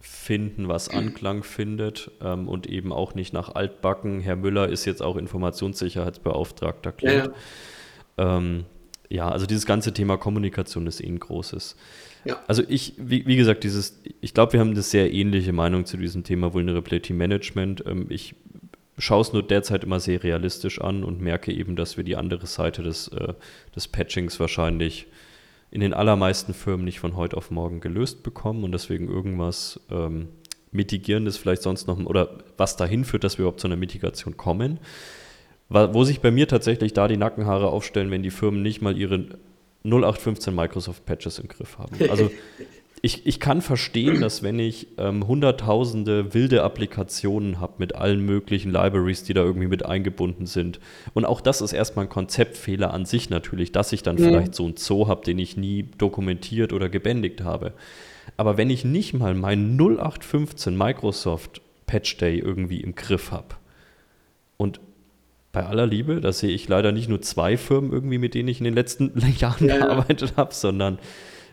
finden, 0.00 0.68
was 0.68 0.88
Anklang 0.90 1.42
findet 1.42 2.10
ähm, 2.20 2.48
und 2.48 2.66
eben 2.66 2.92
auch 2.92 3.14
nicht 3.14 3.32
nach 3.32 3.54
Altbacken. 3.54 4.20
Herr 4.20 4.36
Müller 4.36 4.68
ist 4.68 4.84
jetzt 4.84 5.02
auch 5.02 5.16
Informationssicherheitsbeauftragter. 5.16 6.94
Ja, 7.00 7.12
ja. 7.12 7.28
Ähm, 8.18 8.64
ja, 9.10 9.30
also 9.30 9.46
dieses 9.46 9.64
ganze 9.64 9.94
Thema 9.94 10.18
Kommunikation 10.18 10.86
ist 10.86 11.00
eh 11.00 11.06
ein 11.06 11.18
großes. 11.18 11.76
Ja. 12.24 12.42
Also 12.46 12.62
ich, 12.68 12.94
wie, 12.98 13.26
wie 13.26 13.36
gesagt, 13.36 13.64
dieses, 13.64 14.00
ich 14.20 14.34
glaube, 14.34 14.54
wir 14.54 14.60
haben 14.60 14.70
eine 14.70 14.82
sehr 14.82 15.12
ähnliche 15.12 15.52
Meinung 15.52 15.86
zu 15.86 15.96
diesem 15.96 16.24
Thema 16.24 16.52
Vulnerability 16.52 17.14
Management. 17.14 17.84
Ähm, 17.86 18.06
ich 18.10 18.34
schaue 18.98 19.20
es 19.20 19.32
nur 19.32 19.42
derzeit 19.42 19.84
immer 19.84 20.00
sehr 20.00 20.22
realistisch 20.22 20.80
an 20.80 21.04
und 21.04 21.20
merke 21.20 21.52
eben, 21.52 21.76
dass 21.76 21.96
wir 21.96 22.04
die 22.04 22.16
andere 22.16 22.46
Seite 22.46 22.82
des, 22.82 23.08
äh, 23.08 23.34
des 23.74 23.88
Patchings 23.88 24.38
wahrscheinlich 24.40 25.06
in 25.70 25.80
den 25.80 25.94
allermeisten 25.94 26.54
Firmen 26.54 26.84
nicht 26.84 27.00
von 27.00 27.16
heute 27.16 27.36
auf 27.36 27.50
morgen 27.50 27.80
gelöst 27.80 28.22
bekommen 28.22 28.64
und 28.64 28.72
deswegen 28.72 29.08
irgendwas 29.08 29.80
ähm, 29.90 30.28
Mitigierendes 30.72 31.36
vielleicht 31.36 31.62
sonst 31.62 31.86
noch 31.86 31.98
oder 31.98 32.38
was 32.56 32.76
dahin 32.76 33.04
führt, 33.04 33.24
dass 33.24 33.38
wir 33.38 33.44
überhaupt 33.44 33.60
zu 33.60 33.68
einer 33.68 33.76
Mitigation 33.76 34.36
kommen. 34.36 34.78
Wo 35.70 36.04
sich 36.04 36.20
bei 36.20 36.30
mir 36.30 36.48
tatsächlich 36.48 36.94
da 36.94 37.08
die 37.08 37.18
Nackenhaare 37.18 37.68
aufstellen, 37.68 38.10
wenn 38.10 38.22
die 38.22 38.30
Firmen 38.30 38.62
nicht 38.62 38.80
mal 38.80 38.96
ihre 38.96 39.26
0815 39.84 40.54
Microsoft 40.54 41.04
Patches 41.04 41.38
im 41.38 41.48
Griff 41.48 41.78
haben. 41.78 42.08
Also 42.08 42.30
ich, 43.02 43.26
ich 43.26 43.40
kann 43.40 43.62
verstehen, 43.62 44.20
dass 44.20 44.42
wenn 44.42 44.58
ich 44.58 44.88
ähm, 44.98 45.26
hunderttausende 45.26 46.34
wilde 46.34 46.62
Applikationen 46.62 47.60
habe 47.60 47.74
mit 47.78 47.94
allen 47.94 48.20
möglichen 48.24 48.70
Libraries, 48.70 49.24
die 49.24 49.34
da 49.34 49.42
irgendwie 49.42 49.68
mit 49.68 49.84
eingebunden 49.86 50.46
sind. 50.46 50.80
Und 51.14 51.24
auch 51.24 51.40
das 51.40 51.60
ist 51.60 51.72
erstmal 51.72 52.06
ein 52.06 52.10
Konzeptfehler 52.10 52.92
an 52.92 53.04
sich 53.04 53.30
natürlich, 53.30 53.72
dass 53.72 53.92
ich 53.92 54.02
dann 54.02 54.16
mhm. 54.16 54.24
vielleicht 54.24 54.54
so 54.54 54.64
einen 54.64 54.76
Zoo 54.76 55.06
habe, 55.06 55.24
den 55.24 55.38
ich 55.38 55.56
nie 55.56 55.88
dokumentiert 55.98 56.72
oder 56.72 56.88
gebändigt 56.88 57.42
habe. 57.42 57.72
Aber 58.36 58.56
wenn 58.56 58.70
ich 58.70 58.84
nicht 58.84 59.14
mal 59.14 59.34
meinen 59.34 59.78
0815 59.78 60.76
Microsoft 60.76 61.60
Patch 61.86 62.16
Day 62.18 62.38
irgendwie 62.38 62.80
im 62.80 62.94
Griff 62.94 63.30
habe 63.30 63.56
und 64.56 64.80
bei 65.52 65.64
aller 65.64 65.86
Liebe, 65.86 66.20
da 66.20 66.32
sehe 66.32 66.50
ich 66.50 66.68
leider 66.68 66.92
nicht 66.92 67.08
nur 67.08 67.22
zwei 67.22 67.56
Firmen 67.56 67.90
irgendwie, 67.90 68.18
mit 68.18 68.34
denen 68.34 68.48
ich 68.48 68.58
in 68.58 68.64
den 68.64 68.74
letzten 68.74 69.12
Jahren 69.38 69.68
ja, 69.68 69.78
gearbeitet 69.78 70.34
habe, 70.36 70.54
sondern 70.54 70.98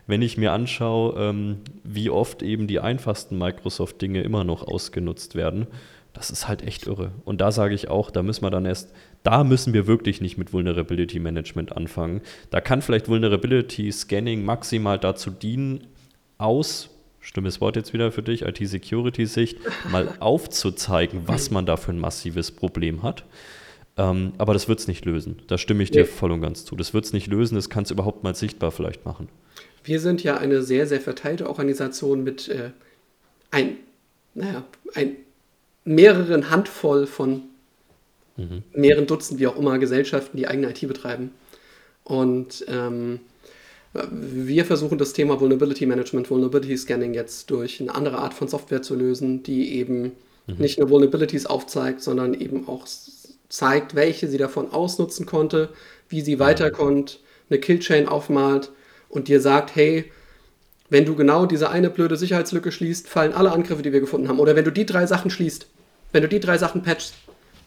wenn 0.08 0.22
ich 0.22 0.38
mir 0.38 0.52
anschaue, 0.52 1.16
ähm, 1.18 1.58
wie 1.84 2.10
oft 2.10 2.44
eben 2.44 2.68
die 2.68 2.80
einfachsten 2.80 3.38
Microsoft-Dinge 3.38 4.22
immer 4.22 4.44
noch 4.44 4.68
ausgenutzt 4.68 5.36
werden, 5.36 5.68
das 6.14 6.30
ist 6.30 6.48
halt 6.48 6.64
echt 6.64 6.88
irre. 6.88 7.12
Und 7.26 7.42
da 7.42 7.52
sage 7.52 7.76
ich 7.76 7.90
auch, 7.90 8.10
da 8.10 8.24
müssen 8.24 8.44
wir 8.44 8.50
dann 8.50 8.66
erst, 8.66 8.94
da 9.24 9.44
müssen 9.44 9.74
wir 9.74 9.86
wirklich 9.86 10.22
nicht 10.22 10.38
mit 10.38 10.54
Vulnerability 10.54 11.20
Management 11.20 11.76
anfangen. 11.76 12.22
Da 12.52 12.62
kann 12.62 12.82
vielleicht 12.82 13.10
Vulnerability 13.10 13.92
Scanning 13.92 14.46
maximal 14.46 14.98
dazu 14.98 15.30
dienen, 15.30 15.88
aus, 16.38 16.90
stimmes 17.20 17.60
Wort 17.60 17.76
jetzt 17.76 17.94
wieder 17.94 18.12
für 18.12 18.24
dich, 18.24 18.44
IT-Security-Sicht, 18.44 19.58
mal 19.92 20.14
aufzuzeigen, 20.20 21.24
was 21.26 21.52
man 21.52 21.66
da 21.66 21.76
für 21.76 21.92
ein 21.92 22.00
massives 22.00 22.52
Problem 22.52 23.04
hat. 23.04 23.26
Ähm, 23.98 24.34
aber 24.38 24.54
das 24.54 24.68
wird 24.68 24.80
es 24.80 24.88
nicht 24.88 25.06
lösen. 25.06 25.42
Da 25.48 25.58
stimme 25.58 25.84
ich 25.84 25.92
dir 25.92 26.04
nee. 26.04 26.08
voll 26.08 26.32
und 26.32 26.42
ganz 26.42 26.66
zu. 26.66 26.76
Das 26.76 26.94
wird 26.94 27.06
es 27.06 27.14
nicht 27.14 27.28
lösen, 27.28 27.56
das 27.56 27.70
kann 27.70 27.84
es 27.84 27.92
überhaupt 27.92 28.24
mal 28.24 28.36
sichtbar 28.36 28.72
vielleicht 28.72 29.06
machen. 29.06 29.28
Wir 29.86 30.00
sind 30.00 30.24
ja 30.24 30.38
eine 30.38 30.64
sehr, 30.64 30.88
sehr 30.88 31.00
verteilte 31.00 31.48
Organisation 31.48 32.24
mit 32.24 32.50
äh, 32.50 32.72
ein, 33.52 33.78
naja, 34.34 34.64
ein 34.96 35.16
mehreren 35.86 36.50
Handvoll 36.50 37.06
von 37.06 37.44
mhm. 38.36 38.64
mehreren 38.74 39.06
Dutzend, 39.06 39.40
wie 39.40 39.48
auch 39.48 39.58
immer, 39.58 39.78
Gesellschaften, 39.78 40.38
die 40.38 40.48
eigene 40.48 40.72
IT 40.72 40.88
betreiben. 40.88 41.32
Und 42.04 42.66
ähm, 42.68 43.20
wir 44.12 44.66
versuchen 44.66 44.98
das 44.98 45.14
Thema 45.14 45.40
Vulnerability 45.40 45.86
Management, 45.86 46.30
Vulnerability 46.30 46.78
Scanning 46.78 47.14
jetzt 47.14 47.50
durch 47.52 47.80
eine 47.80 47.94
andere 47.94 48.18
Art 48.18 48.34
von 48.34 48.48
Software 48.48 48.82
zu 48.82 48.96
lösen, 48.96 49.44
die 49.44 49.76
eben 49.76 50.12
mhm. 50.48 50.56
nicht 50.58 50.80
nur 50.80 50.90
Vulnerabilities 50.90 51.46
aufzeigt, 51.46 52.02
sondern 52.02 52.34
eben 52.34 52.68
auch 52.68 52.88
zeigt, 53.50 53.94
welche 53.94 54.28
sie 54.28 54.40
davon 54.40 54.72
ausnutzen 54.72 55.28
konnte, 55.28 55.70
wie 56.10 56.22
sie 56.22 56.40
weiter 56.40 56.72
konnte, 56.72 57.18
eine 57.50 57.60
Killchain 57.60 58.08
aufmalt 58.08 58.72
und 59.16 59.28
dir 59.28 59.42
sagt, 59.42 59.76
hey, 59.76 60.12
wenn 60.90 61.06
du 61.06 61.16
genau 61.16 61.46
diese 61.46 61.70
eine 61.70 61.90
blöde 61.90 62.16
Sicherheitslücke 62.16 62.72
schließt, 62.72 63.08
fallen 63.08 63.34
alle 63.34 63.52
Angriffe, 63.52 63.82
die 63.82 63.92
wir 63.92 64.02
gefunden 64.02 64.28
haben. 64.28 64.40
Oder 64.40 64.56
wenn 64.56 64.66
du 64.66 64.72
die 64.72 64.86
drei 64.86 65.08
Sachen 65.08 65.32
schließt, 65.32 65.68
wenn 66.12 66.22
du 66.22 66.28
die 66.28 66.40
drei 66.40 66.58
Sachen 66.58 66.84
patchst, 66.84 67.16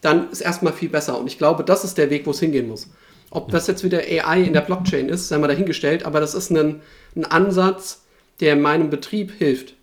dann 0.01 0.31
ist 0.31 0.41
erstmal 0.41 0.73
viel 0.73 0.89
besser. 0.89 1.19
Und 1.19 1.27
ich 1.27 1.39
glaube, 1.39 1.65
das 1.65 1.85
ist 1.85 1.99
der 1.99 2.11
Weg, 2.11 2.27
wo 2.27 2.31
es 2.31 2.41
hingehen 2.41 2.69
muss. 2.69 2.89
Ob 3.31 3.51
das 3.51 3.67
jetzt 3.67 3.85
wieder 3.85 3.99
AI 3.99 4.43
in 4.43 4.53
der 4.53 4.61
Blockchain 4.63 5.09
ist, 5.09 5.29
sei 5.29 5.39
mal 5.39 5.49
dahingestellt, 5.49 6.07
aber 6.07 6.21
das 6.21 6.35
ist 6.35 6.51
ein, 6.51 6.81
ein 7.15 7.25
Ansatz, 7.25 8.03
der 8.41 8.57
meinem 8.57 8.89
Betrieb 8.89 9.33
hilft. 9.37 9.75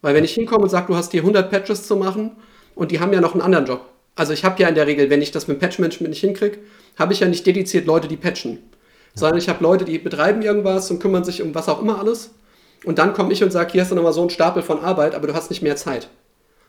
Weil 0.00 0.14
wenn 0.14 0.24
ich 0.24 0.34
hinkomme 0.34 0.64
und 0.64 0.70
sage, 0.70 0.86
du 0.88 0.96
hast 0.96 1.12
hier 1.12 1.20
100 1.20 1.50
Patches 1.50 1.86
zu 1.86 1.96
machen 1.96 2.32
und 2.74 2.90
die 2.90 3.00
haben 3.00 3.12
ja 3.12 3.20
noch 3.20 3.34
einen 3.34 3.42
anderen 3.42 3.66
Job. 3.66 3.88
Also 4.16 4.32
ich 4.32 4.44
habe 4.44 4.60
ja 4.60 4.68
in 4.68 4.74
der 4.74 4.86
Regel, 4.86 5.10
wenn 5.10 5.22
ich 5.22 5.30
das 5.30 5.46
mit 5.46 5.60
Patch-Management 5.60 6.10
nicht 6.10 6.20
hinkriege, 6.20 6.58
habe 6.98 7.12
ich 7.12 7.20
ja 7.20 7.28
nicht 7.28 7.46
dediziert 7.46 7.86
Leute, 7.86 8.08
die 8.08 8.16
patchen. 8.16 8.58
Sondern 9.18 9.38
ich 9.38 9.48
habe 9.48 9.62
Leute, 9.62 9.84
die 9.84 9.98
betreiben 9.98 10.42
irgendwas 10.42 10.90
und 10.90 11.00
kümmern 11.00 11.24
sich 11.24 11.42
um 11.42 11.54
was 11.54 11.68
auch 11.68 11.80
immer 11.80 11.98
alles. 11.98 12.30
Und 12.84 12.98
dann 12.98 13.12
komme 13.12 13.32
ich 13.32 13.42
und 13.42 13.50
sage, 13.50 13.72
hier 13.72 13.82
hast 13.82 13.90
du 13.90 13.94
nochmal 13.94 14.12
so 14.12 14.20
einen 14.20 14.30
Stapel 14.30 14.62
von 14.62 14.80
Arbeit, 14.80 15.14
aber 15.14 15.26
du 15.26 15.34
hast 15.34 15.50
nicht 15.50 15.62
mehr 15.62 15.76
Zeit. 15.76 16.08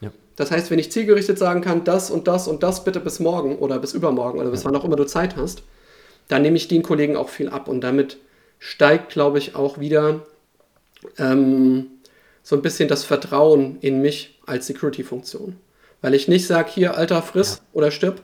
Ja. 0.01 0.11
Das 0.35 0.51
heißt, 0.51 0.71
wenn 0.71 0.79
ich 0.79 0.91
zielgerichtet 0.91 1.37
sagen 1.37 1.61
kann, 1.61 1.83
das 1.83 2.09
und 2.09 2.27
das 2.27 2.47
und 2.47 2.63
das 2.63 2.83
bitte 2.83 2.99
bis 2.99 3.19
morgen 3.19 3.57
oder 3.57 3.79
bis 3.79 3.93
übermorgen 3.93 4.39
oder 4.39 4.49
bis 4.49 4.63
ja. 4.63 4.69
wann 4.69 4.75
auch 4.75 4.85
immer 4.85 4.95
du 4.95 5.05
Zeit 5.05 5.35
hast, 5.35 5.63
dann 6.27 6.41
nehme 6.41 6.57
ich 6.57 6.67
den 6.67 6.83
Kollegen 6.83 7.15
auch 7.15 7.29
viel 7.29 7.49
ab. 7.49 7.67
Und 7.67 7.81
damit 7.81 8.17
steigt, 8.57 9.11
glaube 9.11 9.37
ich, 9.37 9.55
auch 9.55 9.79
wieder 9.79 10.21
ähm, 11.17 11.87
so 12.43 12.55
ein 12.55 12.61
bisschen 12.61 12.89
das 12.89 13.03
Vertrauen 13.03 13.77
in 13.81 14.01
mich 14.01 14.39
als 14.45 14.67
Security-Funktion. 14.67 15.57
Weil 16.01 16.13
ich 16.13 16.27
nicht 16.27 16.47
sage, 16.47 16.69
hier, 16.71 16.97
Alter, 16.97 17.21
friss 17.21 17.57
ja. 17.57 17.61
oder 17.73 17.91
stirb, 17.91 18.21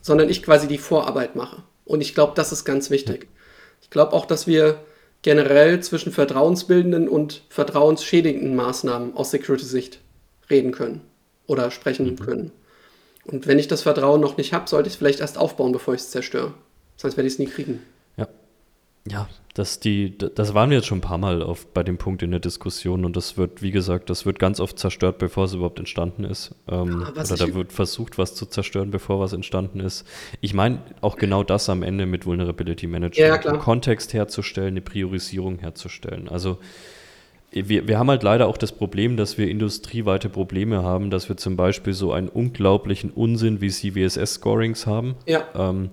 sondern 0.00 0.28
ich 0.28 0.42
quasi 0.42 0.68
die 0.68 0.78
Vorarbeit 0.78 1.34
mache. 1.34 1.62
Und 1.84 2.00
ich 2.00 2.14
glaube, 2.14 2.32
das 2.36 2.52
ist 2.52 2.64
ganz 2.64 2.90
wichtig. 2.90 3.28
Ich 3.80 3.90
glaube 3.90 4.12
auch, 4.12 4.26
dass 4.26 4.46
wir 4.46 4.80
generell 5.22 5.80
zwischen 5.80 6.12
vertrauensbildenden 6.12 7.08
und 7.08 7.42
vertrauensschädigenden 7.48 8.54
Maßnahmen 8.56 9.16
aus 9.16 9.30
Security-Sicht 9.30 10.00
reden 10.50 10.72
können 10.72 11.00
oder 11.46 11.70
sprechen 11.70 12.10
mhm. 12.10 12.18
können. 12.18 12.52
Und 13.24 13.46
wenn 13.46 13.58
ich 13.58 13.68
das 13.68 13.82
Vertrauen 13.82 14.20
noch 14.20 14.36
nicht 14.36 14.52
habe, 14.52 14.68
sollte 14.68 14.88
ich 14.88 14.94
es 14.94 14.98
vielleicht 14.98 15.20
erst 15.20 15.38
aufbauen, 15.38 15.72
bevor 15.72 15.94
ich 15.94 16.00
es 16.00 16.10
zerstöre. 16.10 16.54
Sonst 16.96 17.16
werde 17.16 17.28
ich 17.28 17.34
es 17.34 17.38
nie 17.38 17.46
kriegen. 17.46 17.82
Ja. 19.10 19.28
Das, 19.54 19.80
die, 19.80 20.16
das 20.16 20.54
waren 20.54 20.70
wir 20.70 20.78
jetzt 20.78 20.86
schon 20.86 20.98
ein 20.98 21.02
paar 21.02 21.18
Mal 21.18 21.42
auf, 21.42 21.66
bei 21.66 21.82
dem 21.82 21.98
Punkt 21.98 22.22
in 22.22 22.30
der 22.30 22.40
Diskussion 22.40 23.04
und 23.04 23.16
das 23.16 23.36
wird, 23.36 23.60
wie 23.60 23.70
gesagt, 23.70 24.08
das 24.08 24.24
wird 24.24 24.38
ganz 24.38 24.60
oft 24.60 24.78
zerstört, 24.78 25.18
bevor 25.18 25.44
es 25.44 25.52
überhaupt 25.52 25.78
entstanden 25.78 26.24
ist. 26.24 26.54
Ähm, 26.68 27.02
ja, 27.02 27.10
oder 27.10 27.36
da 27.36 27.54
wird 27.54 27.72
versucht, 27.72 28.16
was 28.16 28.34
zu 28.34 28.46
zerstören, 28.46 28.90
bevor 28.90 29.20
was 29.20 29.34
entstanden 29.34 29.80
ist. 29.80 30.06
Ich 30.40 30.54
meine 30.54 30.78
auch 31.02 31.16
genau 31.16 31.44
das 31.44 31.68
am 31.68 31.82
Ende 31.82 32.06
mit 32.06 32.24
Vulnerability 32.24 32.86
Management. 32.86 33.44
Ja. 33.44 33.56
Kontext 33.58 34.14
herzustellen, 34.14 34.68
eine 34.68 34.80
Priorisierung 34.80 35.58
herzustellen. 35.58 36.28
Also 36.30 36.58
wir, 37.52 37.86
wir 37.86 37.98
haben 37.98 38.08
halt 38.08 38.22
leider 38.22 38.46
auch 38.46 38.56
das 38.56 38.72
Problem, 38.72 39.18
dass 39.18 39.36
wir 39.36 39.48
industrieweite 39.48 40.30
Probleme 40.30 40.82
haben, 40.82 41.10
dass 41.10 41.28
wir 41.28 41.36
zum 41.36 41.56
Beispiel 41.56 41.92
so 41.92 42.12
einen 42.12 42.28
unglaublichen 42.28 43.10
Unsinn 43.10 43.60
wie 43.60 43.68
CVSS-Scorings 43.68 44.86
haben, 44.86 45.16
ja. 45.26 45.44
ähm, 45.54 45.90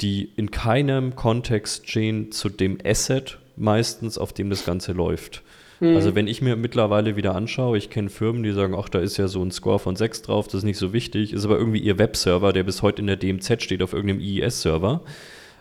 die 0.00 0.30
in 0.36 0.50
keinem 0.50 1.16
Kontext 1.16 1.88
stehen 1.88 2.32
zu 2.32 2.48
dem 2.48 2.78
Asset 2.84 3.38
meistens, 3.56 4.18
auf 4.18 4.32
dem 4.32 4.50
das 4.50 4.64
Ganze 4.64 4.92
läuft. 4.92 5.42
Mhm. 5.80 5.96
Also 5.96 6.14
wenn 6.14 6.26
ich 6.26 6.42
mir 6.42 6.56
mittlerweile 6.56 7.16
wieder 7.16 7.34
anschaue, 7.34 7.78
ich 7.78 7.90
kenne 7.90 8.10
Firmen, 8.10 8.42
die 8.42 8.52
sagen, 8.52 8.74
ach, 8.78 8.88
da 8.88 8.98
ist 8.98 9.16
ja 9.16 9.28
so 9.28 9.42
ein 9.42 9.50
Score 9.50 9.78
von 9.78 9.96
6 9.96 10.22
drauf, 10.22 10.46
das 10.46 10.56
ist 10.56 10.64
nicht 10.64 10.78
so 10.78 10.92
wichtig, 10.92 11.32
ist 11.32 11.44
aber 11.44 11.58
irgendwie 11.58 11.80
ihr 11.80 11.98
Webserver, 11.98 12.52
der 12.52 12.64
bis 12.64 12.82
heute 12.82 13.00
in 13.00 13.06
der 13.06 13.16
DMZ 13.16 13.62
steht, 13.62 13.82
auf 13.82 13.92
irgendeinem 13.92 14.20
IIS-Server. 14.20 15.02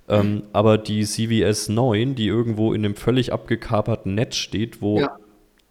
Ähm, 0.07 0.43
aber 0.53 0.77
die 0.77 1.03
CVS 1.03 1.69
9, 1.69 2.13
die 2.13 2.27
irgendwo 2.27 2.73
in 2.73 2.85
einem 2.85 2.95
völlig 2.95 3.33
abgekaperten 3.33 4.13
Netz 4.13 4.35
steht, 4.35 4.81
wo 4.81 4.99
ja 4.99 5.17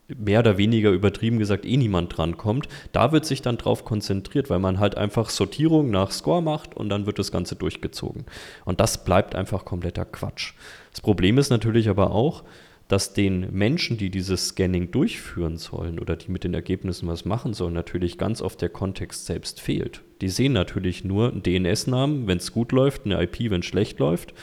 mehr 0.09 0.41
oder 0.41 0.59
weniger 0.59 0.91
übertrieben 0.91 1.39
gesagt 1.39 1.65
eh 1.65 1.77
niemand 1.77 2.17
drankommt. 2.17 2.69
Da 2.93 3.13
wird 3.13 3.25
sich 3.25 3.43
dann 3.43 3.57
drauf 3.57 3.85
konzentriert, 3.85 4.51
weil 4.51 4.59
man 4.59 4.79
halt 4.79 4.97
einfach 4.97 5.31
Sortierung 5.31 5.91
nach 5.91 6.11
Score 6.11 6.43
macht 6.43 6.77
und 6.77 6.89
dann 6.89 7.07
wird 7.07 7.19
das 7.19 7.33
Ganze 7.33 7.57
durchgezogen. 7.57 8.25
Und 8.65 8.81
das 8.81 9.05
bleibt 9.05 9.35
einfach 9.35 9.65
kompletter 9.65 10.05
Quatsch. 10.05 10.53
Das 10.91 11.01
Problem 11.01 11.39
ist 11.39 11.51
natürlich 11.51 11.89
aber 11.89 12.11
auch, 12.11 12.45
dass 12.89 13.15
den 13.15 13.51
Menschen, 13.51 13.97
die 13.97 14.11
dieses 14.11 14.49
Scanning 14.49 14.91
durchführen 14.91 15.57
sollen 15.57 15.99
oder 15.99 16.17
die 16.17 16.31
mit 16.31 16.45
den 16.45 16.53
Ergebnissen 16.53 17.09
was 17.09 17.25
machen 17.25 17.55
sollen, 17.55 17.73
natürlich 17.73 18.19
ganz 18.19 18.43
oft 18.43 18.61
der 18.61 18.69
Kontext 18.69 19.25
selbst 19.25 19.61
fehlt. 19.61 20.03
Die 20.21 20.29
sehen 20.29 20.53
natürlich 20.53 21.03
nur 21.03 21.31
einen 21.31 21.43
DNS-Namen, 21.43 22.27
wenn 22.27 22.39
es 22.39 22.53
gut 22.53 22.73
läuft, 22.73 23.07
eine 23.07 23.23
IP, 23.23 23.51
wenn 23.51 23.61
es 23.61 23.67
schlecht 23.67 23.99
läuft, 24.01 24.35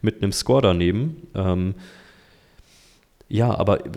mit 0.00 0.22
einem 0.22 0.32
Score 0.32 0.62
daneben. 0.62 1.28
Ähm, 1.34 1.74
ja, 3.32 3.56
aber 3.56 3.86
äh, 3.86 3.90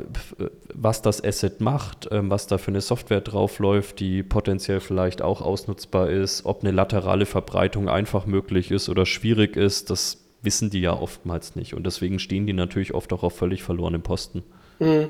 was 0.76 1.02
das 1.02 1.22
Asset 1.24 1.60
macht, 1.60 2.08
ähm, 2.12 2.30
was 2.30 2.46
da 2.46 2.60
für 2.60 2.70
eine 2.70 2.82
Software 2.82 3.20
draufläuft, 3.20 4.00
die 4.00 4.22
potenziell 4.22 4.80
vielleicht 4.80 5.24
auch 5.24 5.42
ausnutzbar 5.42 6.12
ist, 6.12 6.46
ob 6.46 6.62
eine 6.62 6.72
laterale 6.72 7.26
Verbreitung 7.26 7.90
einfach 7.90 8.28
möglich 8.28 8.70
ist 8.70 8.90
oder 8.90 9.08
schwierig 9.08 9.58
ist, 9.58 9.90
das 9.90 10.20
wissen 10.44 10.70
die 10.70 10.82
ja 10.82 10.94
oftmals 10.94 11.56
nicht. 11.56 11.74
Und 11.74 11.88
deswegen 11.88 12.20
stehen 12.20 12.46
die 12.46 12.54
natürlich 12.54 12.94
oft 12.94 13.12
auch 13.12 13.24
auf 13.24 13.36
völlig 13.36 13.64
verlorenen 13.64 14.04
Posten. 14.04 14.44
Mhm. 14.78 15.10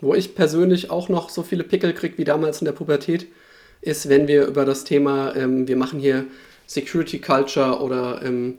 Wo 0.00 0.14
ich 0.14 0.34
persönlich 0.34 0.90
auch 0.90 1.08
noch 1.08 1.28
so 1.28 1.44
viele 1.44 1.62
Pickel 1.62 1.92
kriege 1.92 2.18
wie 2.18 2.24
damals 2.24 2.60
in 2.60 2.64
der 2.64 2.72
Pubertät, 2.72 3.28
ist, 3.82 4.08
wenn 4.08 4.26
wir 4.26 4.46
über 4.46 4.64
das 4.64 4.82
Thema, 4.82 5.36
ähm, 5.36 5.68
wir 5.68 5.76
machen 5.76 6.00
hier 6.00 6.24
Security 6.66 7.20
Culture 7.20 7.80
oder 7.80 8.20
ähm, 8.24 8.58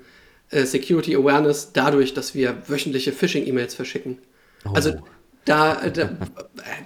äh, 0.52 0.64
Security 0.64 1.18
Awareness 1.18 1.74
dadurch, 1.74 2.14
dass 2.14 2.34
wir 2.34 2.56
wöchentliche 2.68 3.12
Phishing-E-Mails 3.12 3.76
verschicken. 3.76 4.18
Also 4.66 4.92
oh. 4.92 5.04
da, 5.46 5.90
da 5.90 6.10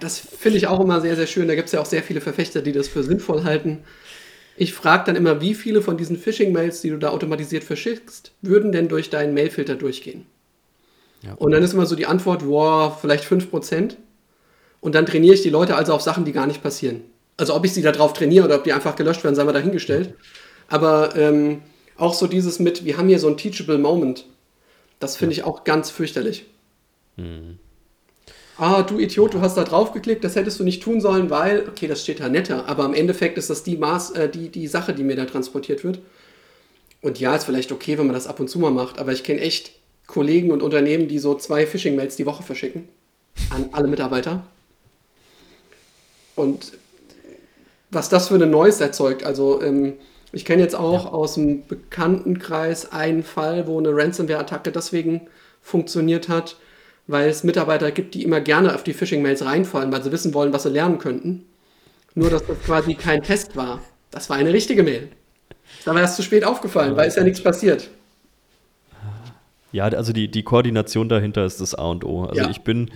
das 0.00 0.18
finde 0.18 0.58
ich 0.58 0.66
auch 0.66 0.80
immer 0.80 1.00
sehr, 1.00 1.16
sehr 1.16 1.26
schön. 1.26 1.48
Da 1.48 1.54
gibt 1.54 1.66
es 1.66 1.72
ja 1.72 1.80
auch 1.80 1.86
sehr 1.86 2.02
viele 2.02 2.20
Verfechter, 2.20 2.62
die 2.62 2.72
das 2.72 2.88
für 2.88 3.02
sinnvoll 3.02 3.44
halten. 3.44 3.84
Ich 4.56 4.72
frage 4.72 5.04
dann 5.06 5.16
immer, 5.16 5.40
wie 5.40 5.54
viele 5.54 5.82
von 5.82 5.98
diesen 5.98 6.16
Phishing-Mails, 6.16 6.80
die 6.80 6.90
du 6.90 6.96
da 6.96 7.10
automatisiert 7.10 7.64
verschickst, 7.64 8.32
würden 8.40 8.72
denn 8.72 8.88
durch 8.88 9.10
deinen 9.10 9.34
Mailfilter 9.34 9.74
durchgehen? 9.74 10.26
Ja. 11.22 11.34
Und 11.34 11.52
dann 11.52 11.62
ist 11.62 11.74
immer 11.74 11.86
so 11.86 11.96
die 11.96 12.06
Antwort, 12.06 12.46
wow, 12.46 12.98
vielleicht 12.98 13.24
5%. 13.24 13.96
Und 14.80 14.94
dann 14.94 15.04
trainiere 15.04 15.34
ich 15.34 15.42
die 15.42 15.50
Leute 15.50 15.76
also 15.76 15.92
auf 15.92 16.00
Sachen, 16.00 16.24
die 16.24 16.32
gar 16.32 16.46
nicht 16.46 16.62
passieren. 16.62 17.02
Also 17.36 17.54
ob 17.54 17.64
ich 17.66 17.74
sie 17.74 17.82
darauf 17.82 18.14
trainiere 18.14 18.46
oder 18.46 18.56
ob 18.56 18.64
die 18.64 18.72
einfach 18.72 18.96
gelöscht 18.96 19.24
werden, 19.24 19.34
sei 19.34 19.44
mal 19.44 19.52
dahingestellt. 19.52 20.14
Aber 20.68 21.14
ähm, 21.16 21.60
auch 21.98 22.14
so 22.14 22.26
dieses 22.26 22.58
mit, 22.58 22.84
wir 22.86 22.96
haben 22.96 23.08
hier 23.08 23.18
so 23.18 23.28
ein 23.28 23.36
Teachable 23.36 23.78
Moment, 23.78 24.24
das 25.00 25.16
finde 25.16 25.34
ich 25.34 25.44
auch 25.44 25.64
ganz 25.64 25.90
fürchterlich. 25.90 26.46
Mhm 27.16 27.58
ah, 28.58 28.82
du 28.82 28.98
Idiot, 28.98 29.34
du 29.34 29.40
hast 29.40 29.56
da 29.56 29.64
drauf 29.64 29.92
geklickt, 29.92 30.24
das 30.24 30.36
hättest 30.36 30.60
du 30.60 30.64
nicht 30.64 30.82
tun 30.82 31.00
sollen, 31.00 31.30
weil, 31.30 31.68
okay, 31.68 31.86
das 31.86 32.02
steht 32.02 32.20
da 32.20 32.28
netter, 32.28 32.68
aber 32.68 32.84
im 32.84 32.94
Endeffekt 32.94 33.38
ist 33.38 33.50
das 33.50 33.62
die, 33.62 33.76
Maß, 33.76 34.12
äh, 34.12 34.28
die, 34.28 34.48
die 34.48 34.66
Sache, 34.66 34.94
die 34.94 35.04
mir 35.04 35.16
da 35.16 35.24
transportiert 35.24 35.84
wird. 35.84 36.00
Und 37.02 37.20
ja, 37.20 37.36
ist 37.36 37.44
vielleicht 37.44 37.72
okay, 37.72 37.98
wenn 37.98 38.06
man 38.06 38.14
das 38.14 38.26
ab 38.26 38.40
und 38.40 38.48
zu 38.48 38.58
mal 38.58 38.70
macht, 38.70 38.98
aber 38.98 39.12
ich 39.12 39.22
kenne 39.22 39.40
echt 39.40 39.72
Kollegen 40.06 40.50
und 40.50 40.62
Unternehmen, 40.62 41.08
die 41.08 41.18
so 41.18 41.34
zwei 41.34 41.66
Phishing-Mails 41.66 42.16
die 42.16 42.26
Woche 42.26 42.42
verschicken 42.42 42.88
an 43.50 43.68
alle 43.72 43.88
Mitarbeiter. 43.88 44.46
Und 46.34 46.72
was 47.90 48.08
das 48.08 48.28
für 48.28 48.34
eine 48.34 48.46
Noise 48.46 48.82
erzeugt, 48.82 49.24
also 49.24 49.62
ähm, 49.62 49.94
ich 50.32 50.44
kenne 50.44 50.62
jetzt 50.62 50.74
auch 50.74 51.04
ja. 51.04 51.10
aus 51.10 51.34
dem 51.34 51.66
Bekanntenkreis 51.66 52.92
einen 52.92 53.22
Fall, 53.22 53.66
wo 53.66 53.78
eine 53.78 53.94
Ransomware-Attacke 53.94 54.72
deswegen 54.72 55.22
funktioniert 55.62 56.28
hat, 56.28 56.56
weil 57.06 57.28
es 57.28 57.44
Mitarbeiter 57.44 57.90
gibt, 57.90 58.14
die 58.14 58.22
immer 58.22 58.40
gerne 58.40 58.74
auf 58.74 58.84
die 58.84 58.92
Phishing-Mails 58.92 59.44
reinfallen, 59.44 59.92
weil 59.92 60.02
sie 60.02 60.12
wissen 60.12 60.34
wollen, 60.34 60.52
was 60.52 60.64
sie 60.64 60.70
lernen 60.70 60.98
könnten. 60.98 61.44
Nur, 62.14 62.30
dass 62.30 62.46
das 62.46 62.58
quasi 62.64 62.94
kein 62.94 63.22
Test 63.22 63.56
war. 63.56 63.80
Das 64.10 64.30
war 64.30 64.36
eine 64.36 64.52
richtige 64.52 64.82
Mail. 64.82 65.08
Da 65.84 65.94
war 65.94 66.00
erst 66.00 66.16
zu 66.16 66.22
spät 66.22 66.44
aufgefallen, 66.44 66.96
weil 66.96 67.08
ist 67.08 67.16
ja 67.16 67.24
nichts 67.24 67.42
passiert. 67.42 67.90
Ja, 69.72 69.84
also 69.84 70.12
die, 70.12 70.30
die 70.30 70.42
Koordination 70.42 71.08
dahinter 71.08 71.44
ist 71.44 71.60
das 71.60 71.74
A 71.74 71.84
und 71.90 72.04
O. 72.04 72.24
Also 72.24 72.42
ja. 72.42 72.50
ich 72.50 72.62
bin, 72.62 72.90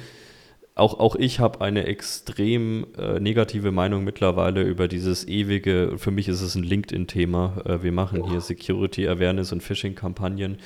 auch, 0.74 0.98
auch 0.98 1.14
ich 1.16 1.38
habe 1.38 1.60
eine 1.60 1.84
extrem 1.84 2.86
äh, 2.96 3.20
negative 3.20 3.70
Meinung 3.70 4.02
mittlerweile 4.02 4.62
über 4.62 4.88
dieses 4.88 5.28
ewige, 5.28 5.98
für 5.98 6.10
mich 6.10 6.28
ist 6.28 6.40
es 6.40 6.54
ein 6.54 6.62
LinkedIn-Thema. 6.62 7.62
Äh, 7.66 7.82
wir 7.82 7.92
machen 7.92 8.24
hier 8.30 8.40
Security 8.40 9.06
Awareness 9.06 9.52
und 9.52 9.62
Phishing-Kampagnen. 9.62 10.56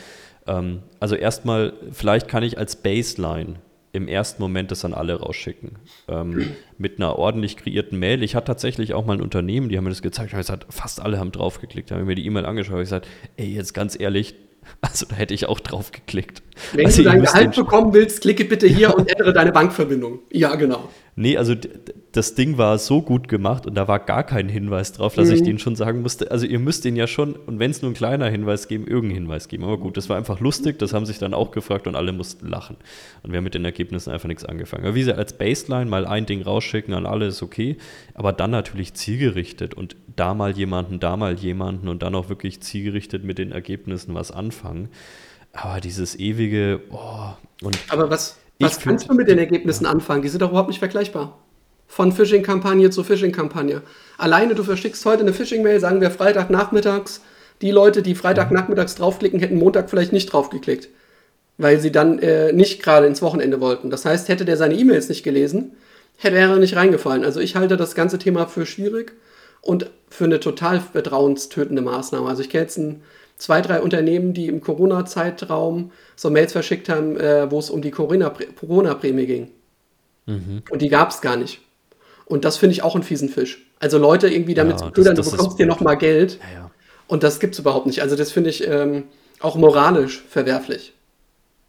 Ähm, 0.47 0.82
also 1.01 1.14
erstmal, 1.14 1.74
vielleicht 1.92 2.28
kann 2.28 2.42
ich 2.42 2.59
als 2.59 2.76
Baseline 2.76 3.57
im 3.92 4.09
ersten 4.09 4.42
Moment 4.42 4.72
das 4.72 4.84
an 4.84 4.92
alle 4.92 5.20
rausschicken. 5.20 5.78
Ähm, 6.09 6.51
mit 6.78 6.99
einer 6.99 7.16
ordentlich 7.16 7.57
kreierten 7.57 7.99
Mail. 7.99 8.22
Ich 8.22 8.34
hatte 8.34 8.47
tatsächlich 8.47 8.92
auch 8.92 9.07
mal 9.07 9.14
ein 9.14 9.22
Unternehmen, 9.22 9.68
die 9.68 9.76
haben 9.76 9.84
mir 9.84 9.90
das 9.90 10.03
gezeigt, 10.03 10.32
ich 10.32 10.36
gesagt, 10.36 10.66
fast 10.68 11.01
alle 11.01 11.18
haben 11.18 11.32
draufgeklickt. 11.32 11.90
Da 11.90 11.95
habe 11.95 12.03
ich 12.03 12.09
mir 12.09 12.16
die 12.16 12.26
E-Mail 12.26 12.45
angeschaut 12.45 12.74
und 12.74 12.80
gesagt, 12.80 13.09
ey, 13.36 13.47
jetzt 13.47 13.72
ganz 13.72 13.99
ehrlich, 13.99 14.34
also 14.80 15.07
da 15.07 15.14
hätte 15.16 15.32
ich 15.32 15.47
auch 15.47 15.61
drauf 15.61 15.92
geklickt. 15.92 16.42
Wenn 16.72 16.86
also 16.86 17.02
du 17.02 17.09
dein 17.09 17.22
Gehalt 17.22 17.55
bekommen 17.55 17.92
willst, 17.92 18.20
klicke 18.20 18.44
bitte 18.44 18.66
hier 18.66 18.94
und 18.94 19.11
ändere 19.11 19.32
deine 19.32 19.52
Bankverbindung. 19.52 20.20
Ja, 20.30 20.55
genau. 20.55 20.88
Nee, 21.16 21.36
also 21.36 21.55
das 22.11 22.34
Ding 22.34 22.59
war 22.59 22.76
so 22.78 23.00
gut 23.00 23.28
gemacht 23.28 23.66
und 23.66 23.76
da 23.76 23.86
war 23.86 24.00
gar 24.00 24.24
kein 24.24 24.48
Hinweis 24.48 24.92
drauf, 24.92 25.14
dass 25.14 25.28
mhm. 25.28 25.34
ich 25.34 25.42
denen 25.42 25.59
schon 25.61 25.76
sagen 25.76 26.02
musste, 26.02 26.30
also 26.30 26.44
ihr 26.44 26.59
müsst 26.59 26.84
den 26.84 26.96
ja 26.96 27.07
schon, 27.07 27.34
und 27.34 27.61
wenn 27.61 27.70
es 27.70 27.82
nur 27.82 27.92
ein 27.92 27.94
kleiner 27.94 28.28
Hinweis 28.28 28.66
geben, 28.66 28.86
irgendeinen 28.86 29.22
Hinweis 29.22 29.46
geben. 29.46 29.62
Aber 29.62 29.78
gut, 29.78 29.96
das 29.96 30.09
war 30.09 30.16
einfach 30.16 30.40
lustig, 30.40 30.78
das 30.80 30.92
haben 30.92 31.07
sich 31.07 31.18
dann 31.18 31.32
auch 31.32 31.52
gefragt 31.52 31.86
und 31.86 31.94
alle 31.94 32.12
mussten 32.12 32.48
lachen. 32.48 32.76
Und 33.22 33.30
wir 33.30 33.36
haben 33.36 33.44
mit 33.44 33.55
den 33.55 33.64
Ergebnissen 33.64 34.11
einfach 34.11 34.28
nichts 34.28 34.44
angefangen. 34.44 34.84
Aber 34.84 34.96
wie 34.96 35.00
gesagt, 35.00 35.18
als 35.18 35.38
Baseline 35.38 35.88
mal 35.88 36.05
ein 36.05 36.26
Ding 36.26 36.42
rausschicken 36.42 36.94
an 36.94 37.07
alle 37.07 37.26
ist 37.26 37.42
okay, 37.42 37.76
aber 38.14 38.32
dann 38.32 38.50
natürlich 38.50 38.94
zielgerichtet 38.94 39.74
und 39.74 39.94
da 40.16 40.34
mal 40.34 40.57
jemanden, 40.57 40.98
da 40.98 41.16
mal 41.16 41.34
jemanden 41.34 41.86
und 41.86 42.02
dann 42.02 42.16
auch 42.16 42.28
wirklich 42.28 42.61
zielgerichtet 42.61 43.22
mit 43.22 43.38
den 43.38 43.52
Ergebnissen 43.52 44.14
was 44.14 44.32
anfangen. 44.32 44.88
Aber 45.55 45.80
dieses 45.80 46.18
ewige, 46.18 46.80
oh, 46.90 47.30
und. 47.62 47.78
Aber 47.88 48.11
was, 48.11 48.36
was 48.59 48.80
kannst 48.80 49.09
du 49.09 49.14
mit 49.14 49.28
den 49.28 49.38
Ergebnissen 49.38 49.84
ja. 49.84 49.90
anfangen? 49.90 50.22
Die 50.22 50.28
sind 50.28 50.42
doch 50.42 50.50
überhaupt 50.50 50.68
nicht 50.68 50.80
vergleichbar. 50.80 51.38
Von 51.86 52.12
Phishing-Kampagne 52.12 52.90
zu 52.90 53.05
Phishing-Kampagne. 53.05 53.82
Alleine, 54.18 54.55
du 54.55 54.64
verschickst 54.64 55.05
heute 55.07 55.22
eine 55.22 55.32
Phishing-Mail, 55.32 55.78
sagen 55.80 56.00
wir 56.00 56.11
Freitagnachmittags. 56.11 57.20
Die 57.62 57.70
Leute, 57.70 58.02
die 58.02 58.16
Freitagnachmittags 58.16 58.96
draufklicken, 58.96 59.38
hätten 59.38 59.59
Montag 59.59 59.88
vielleicht 59.88 60.12
nicht 60.12 60.32
draufgeklickt. 60.32 60.88
Weil 61.57 61.78
sie 61.78 61.92
dann 61.92 62.18
äh, 62.18 62.52
nicht 62.52 62.82
gerade 62.82 63.07
ins 63.07 63.22
Wochenende 63.22 63.61
wollten. 63.61 63.90
Das 63.90 64.05
heißt, 64.05 64.28
hätte 64.28 64.44
der 64.44 64.57
seine 64.57 64.74
E-Mails 64.74 65.09
nicht 65.09 65.22
gelesen, 65.22 65.76
hätte 66.16 66.36
er 66.36 66.57
nicht 66.57 66.74
reingefallen. 66.74 67.24
Also 67.24 67.38
ich 67.38 67.55
halte 67.55 67.76
das 67.76 67.94
ganze 67.94 68.18
Thema 68.18 68.46
für 68.46 68.66
schwierig 68.66 69.12
und 69.61 69.88
für 70.11 70.24
eine 70.24 70.40
total 70.40 70.80
vertrauenstötende 70.80 71.80
Maßnahme. 71.82 72.28
Also 72.28 72.42
ich 72.42 72.50
kenne 72.50 72.64
jetzt 72.64 72.78
ein 72.78 73.02
zwei, 73.37 73.61
drei 73.61 73.80
Unternehmen, 73.80 74.32
die 74.32 74.47
im 74.47 74.61
Corona-Zeitraum 74.61 75.93
so 76.16 76.30
Mails 76.30 76.53
verschickt 76.53 76.89
haben, 76.89 77.18
äh, 77.18 77.51
wo 77.51 77.59
es 77.59 77.70
um 77.70 77.82
die 77.82 77.91
Corona-Prämie 77.91 79.26
ging. 79.26 79.51
Mhm. 80.26 80.62
Und 80.70 80.82
die 80.82 80.89
gab 80.89 81.11
es 81.11 81.20
gar 81.20 81.37
nicht. 81.37 81.61
Und 82.26 82.45
das 82.45 82.57
finde 82.57 82.72
ich 82.72 82.82
auch 82.82 82.95
einen 82.95 83.05
fiesen 83.05 83.28
Fisch. 83.28 83.66
Also 83.80 83.99
Leute 83.99 84.28
irgendwie 84.28 84.55
damit 84.55 84.80
ja, 84.80 84.87
zu 84.87 84.93
ködern, 84.93 85.14
du 85.16 85.22
bekommst 85.22 85.59
dir 85.59 85.66
nochmal 85.66 85.99
Geld. 85.99 86.39
Ja, 86.41 86.61
ja. 86.61 86.70
Und 87.07 87.22
das 87.22 87.39
gibt 87.39 87.55
es 87.55 87.61
überhaupt 87.61 87.87
nicht. 87.87 88.01
Also 88.01 88.16
das 88.16 88.32
finde 88.32 88.51
ich 88.51 88.66
ähm, 88.66 89.05
auch 89.41 89.57
moralisch 89.57 90.22
verwerflich. 90.28 90.95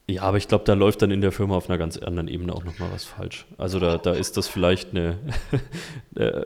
Ja, 0.07 0.21
aber 0.21 0.37
ich 0.37 0.47
glaube, 0.47 0.63
da 0.65 0.73
läuft 0.73 1.01
dann 1.01 1.11
in 1.11 1.21
der 1.21 1.31
Firma 1.31 1.57
auf 1.57 1.67
einer 1.67 1.79
ganz 1.79 1.97
anderen 1.97 2.27
Ebene 2.27 2.53
auch 2.53 2.63
nochmal 2.63 2.89
was 2.93 3.05
falsch. 3.05 3.45
Also 3.57 3.79
da, 3.79 3.97
da 3.97 4.13
ist 4.13 4.37
das 4.37 4.47
vielleicht 4.47 4.91
eine, 4.91 5.17
äh, 6.15 6.45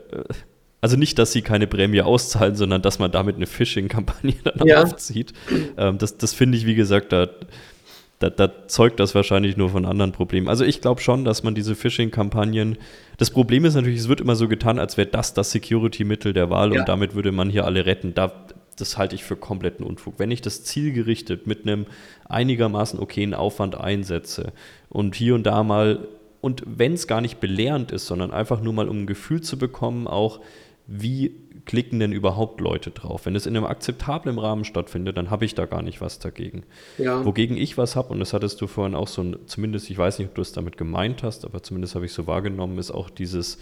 also 0.80 0.96
nicht, 0.96 1.18
dass 1.18 1.32
sie 1.32 1.42
keine 1.42 1.66
Prämie 1.66 2.00
auszahlen, 2.00 2.56
sondern 2.56 2.80
dass 2.82 2.98
man 2.98 3.10
damit 3.10 3.36
eine 3.36 3.46
Phishing-Kampagne 3.46 4.34
dann 4.44 4.66
ja. 4.66 4.82
aufzieht. 4.82 5.32
Ähm, 5.76 5.98
das 5.98 6.16
das 6.16 6.32
finde 6.32 6.56
ich, 6.56 6.66
wie 6.66 6.74
gesagt, 6.74 7.12
da, 7.12 7.28
da, 8.18 8.30
da, 8.30 8.66
zeugt 8.66 9.00
das 9.00 9.14
wahrscheinlich 9.14 9.56
nur 9.56 9.70
von 9.70 9.84
anderen 9.84 10.12
Problemen. 10.12 10.48
Also 10.48 10.64
ich 10.64 10.80
glaube 10.80 11.00
schon, 11.00 11.24
dass 11.24 11.42
man 11.42 11.54
diese 11.54 11.74
Phishing-Kampagnen. 11.74 12.78
Das 13.18 13.30
Problem 13.30 13.64
ist 13.64 13.74
natürlich, 13.74 14.00
es 14.00 14.08
wird 14.08 14.20
immer 14.20 14.36
so 14.36 14.48
getan, 14.48 14.78
als 14.78 14.96
wäre 14.96 15.08
das 15.08 15.34
das 15.34 15.50
Security-Mittel 15.50 16.32
der 16.32 16.50
Wahl 16.50 16.72
ja. 16.72 16.80
und 16.80 16.88
damit 16.88 17.14
würde 17.14 17.32
man 17.32 17.50
hier 17.50 17.64
alle 17.66 17.84
retten. 17.84 18.14
Da, 18.14 18.32
das 18.76 18.96
halte 18.96 19.14
ich 19.14 19.24
für 19.24 19.36
kompletten 19.36 19.84
Unfug. 19.84 20.14
Wenn 20.18 20.30
ich 20.30 20.40
das 20.40 20.64
zielgerichtet 20.64 21.46
mit 21.46 21.66
einem 21.66 21.86
einigermaßen 22.26 22.98
okayen 22.98 23.34
Aufwand 23.34 23.78
einsetze 23.78 24.52
und 24.88 25.14
hier 25.14 25.34
und 25.34 25.44
da 25.44 25.62
mal, 25.62 26.08
und 26.40 26.62
wenn 26.66 26.94
es 26.94 27.06
gar 27.06 27.20
nicht 27.20 27.40
belehrend 27.40 27.92
ist, 27.92 28.06
sondern 28.06 28.30
einfach 28.30 28.62
nur 28.62 28.72
mal 28.72 28.88
um 28.88 29.02
ein 29.02 29.06
Gefühl 29.06 29.42
zu 29.42 29.58
bekommen, 29.58 30.06
auch 30.06 30.40
wie 30.92 31.32
klicken 31.66 32.00
denn 32.00 32.12
überhaupt 32.12 32.60
Leute 32.60 32.90
drauf? 32.90 33.26
Wenn 33.26 33.36
es 33.36 33.46
in 33.46 33.56
einem 33.56 33.64
akzeptablen 33.64 34.38
Rahmen 34.38 34.64
stattfindet, 34.64 35.16
dann 35.16 35.30
habe 35.30 35.44
ich 35.44 35.54
da 35.54 35.66
gar 35.66 35.82
nicht 35.82 36.00
was 36.00 36.18
dagegen. 36.18 36.64
Ja. 36.98 37.24
Wogegen 37.24 37.56
ich 37.56 37.78
was 37.78 37.94
habe, 37.94 38.08
und 38.08 38.18
das 38.18 38.32
hattest 38.32 38.60
du 38.60 38.66
vorhin 38.66 38.96
auch 38.96 39.06
so, 39.06 39.36
zumindest, 39.46 39.88
ich 39.88 39.96
weiß 39.96 40.18
nicht, 40.18 40.28
ob 40.28 40.34
du 40.34 40.42
es 40.42 40.52
damit 40.52 40.76
gemeint 40.76 41.22
hast, 41.22 41.44
aber 41.44 41.62
zumindest 41.62 41.94
habe 41.94 42.06
ich 42.06 42.12
so 42.12 42.26
wahrgenommen, 42.26 42.76
ist 42.78 42.90
auch 42.90 43.08
dieses, 43.08 43.58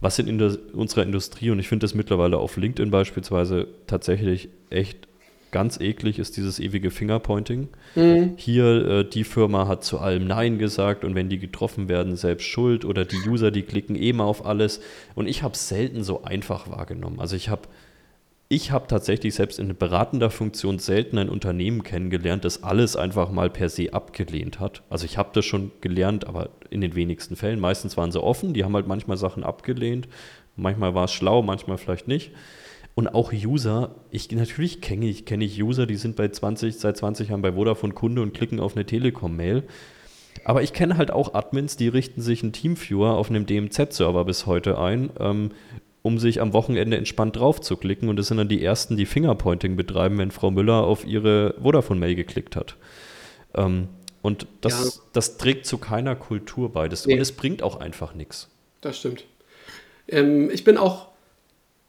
was 0.00 0.18
in 0.18 0.40
unserer 0.74 1.02
Industrie, 1.02 1.50
und 1.50 1.58
ich 1.60 1.68
finde 1.68 1.84
das 1.84 1.94
mittlerweile 1.94 2.36
auf 2.36 2.58
LinkedIn 2.58 2.90
beispielsweise 2.90 3.68
tatsächlich 3.86 4.50
echt 4.68 5.08
Ganz 5.54 5.78
eklig 5.78 6.18
ist 6.18 6.36
dieses 6.36 6.58
ewige 6.58 6.90
Fingerpointing. 6.90 7.68
Mhm. 7.94 8.32
Hier, 8.36 8.86
äh, 8.88 9.08
die 9.08 9.22
Firma 9.22 9.68
hat 9.68 9.84
zu 9.84 10.00
allem 10.00 10.26
Nein 10.26 10.58
gesagt 10.58 11.04
und 11.04 11.14
wenn 11.14 11.28
die 11.28 11.38
getroffen 11.38 11.88
werden, 11.88 12.16
selbst 12.16 12.46
schuld 12.48 12.84
oder 12.84 13.04
die 13.04 13.28
User, 13.28 13.52
die 13.52 13.62
klicken 13.62 13.94
eh 13.94 14.12
mal 14.12 14.24
auf 14.24 14.44
alles. 14.44 14.80
Und 15.14 15.28
ich 15.28 15.44
habe 15.44 15.54
es 15.54 15.68
selten 15.68 16.02
so 16.02 16.24
einfach 16.24 16.68
wahrgenommen. 16.72 17.20
Also 17.20 17.36
ich 17.36 17.50
habe 17.50 17.68
ich 18.48 18.72
habe 18.72 18.88
tatsächlich 18.88 19.36
selbst 19.36 19.60
in 19.60 19.76
beratender 19.76 20.28
Funktion 20.28 20.80
selten 20.80 21.18
ein 21.18 21.28
Unternehmen 21.28 21.84
kennengelernt, 21.84 22.44
das 22.44 22.64
alles 22.64 22.96
einfach 22.96 23.30
mal 23.30 23.48
per 23.48 23.68
se 23.68 23.92
abgelehnt 23.92 24.58
hat. 24.58 24.82
Also 24.90 25.04
ich 25.04 25.18
habe 25.18 25.30
das 25.34 25.44
schon 25.44 25.70
gelernt, 25.80 26.26
aber 26.26 26.48
in 26.68 26.80
den 26.80 26.96
wenigsten 26.96 27.36
Fällen. 27.36 27.60
Meistens 27.60 27.96
waren 27.96 28.10
sie 28.10 28.20
offen, 28.20 28.54
die 28.54 28.64
haben 28.64 28.74
halt 28.74 28.88
manchmal 28.88 29.18
Sachen 29.18 29.44
abgelehnt. 29.44 30.08
Manchmal 30.56 30.96
war 30.96 31.04
es 31.04 31.12
schlau, 31.12 31.42
manchmal 31.42 31.78
vielleicht 31.78 32.08
nicht. 32.08 32.32
Und 32.94 33.08
auch 33.08 33.32
User, 33.32 33.96
ich 34.10 34.30
natürlich 34.30 34.80
kenne 34.80 35.06
ich, 35.06 35.24
kenne 35.24 35.44
ich 35.44 35.60
User, 35.60 35.86
die 35.86 35.96
sind 35.96 36.14
bei 36.14 36.28
20, 36.28 36.76
seit 36.76 36.96
20 36.96 37.30
Jahren 37.30 37.42
bei 37.42 37.52
Vodafone 37.52 37.92
Kunde 37.92 38.22
und 38.22 38.34
klicken 38.34 38.60
auf 38.60 38.76
eine 38.76 38.86
Telekom-Mail. 38.86 39.64
Aber 40.44 40.62
ich 40.62 40.72
kenne 40.72 40.96
halt 40.96 41.10
auch 41.10 41.34
Admins, 41.34 41.76
die 41.76 41.88
richten 41.88 42.20
sich 42.20 42.42
einen 42.42 42.52
Teamviewer 42.52 43.16
auf 43.16 43.30
einem 43.30 43.46
DMZ-Server 43.46 44.24
bis 44.24 44.46
heute 44.46 44.78
ein, 44.78 45.10
ähm, 45.18 45.50
um 46.02 46.18
sich 46.18 46.40
am 46.40 46.52
Wochenende 46.52 46.96
entspannt 46.96 47.36
drauf 47.36 47.60
zu 47.60 47.76
klicken. 47.76 48.08
Und 48.08 48.16
das 48.16 48.28
sind 48.28 48.36
dann 48.36 48.48
die 48.48 48.62
ersten, 48.62 48.96
die 48.96 49.06
Fingerpointing 49.06 49.74
betreiben, 49.74 50.18
wenn 50.18 50.30
Frau 50.30 50.50
Müller 50.50 50.84
auf 50.84 51.04
ihre 51.04 51.54
Vodafone-Mail 51.60 52.14
geklickt 52.14 52.54
hat. 52.54 52.76
Ähm, 53.54 53.88
und 54.22 54.46
das, 54.60 54.96
ja. 54.96 55.02
das 55.12 55.36
trägt 55.36 55.66
zu 55.66 55.78
keiner 55.78 56.14
Kultur 56.14 56.72
bei. 56.72 56.88
Das, 56.88 57.06
nee. 57.06 57.14
Und 57.14 57.20
es 57.20 57.32
bringt 57.32 57.62
auch 57.62 57.80
einfach 57.80 58.14
nichts. 58.14 58.48
Das 58.80 58.98
stimmt. 58.98 59.24
Ähm, 60.08 60.50
ich 60.50 60.64
bin 60.64 60.76
auch 60.76 61.08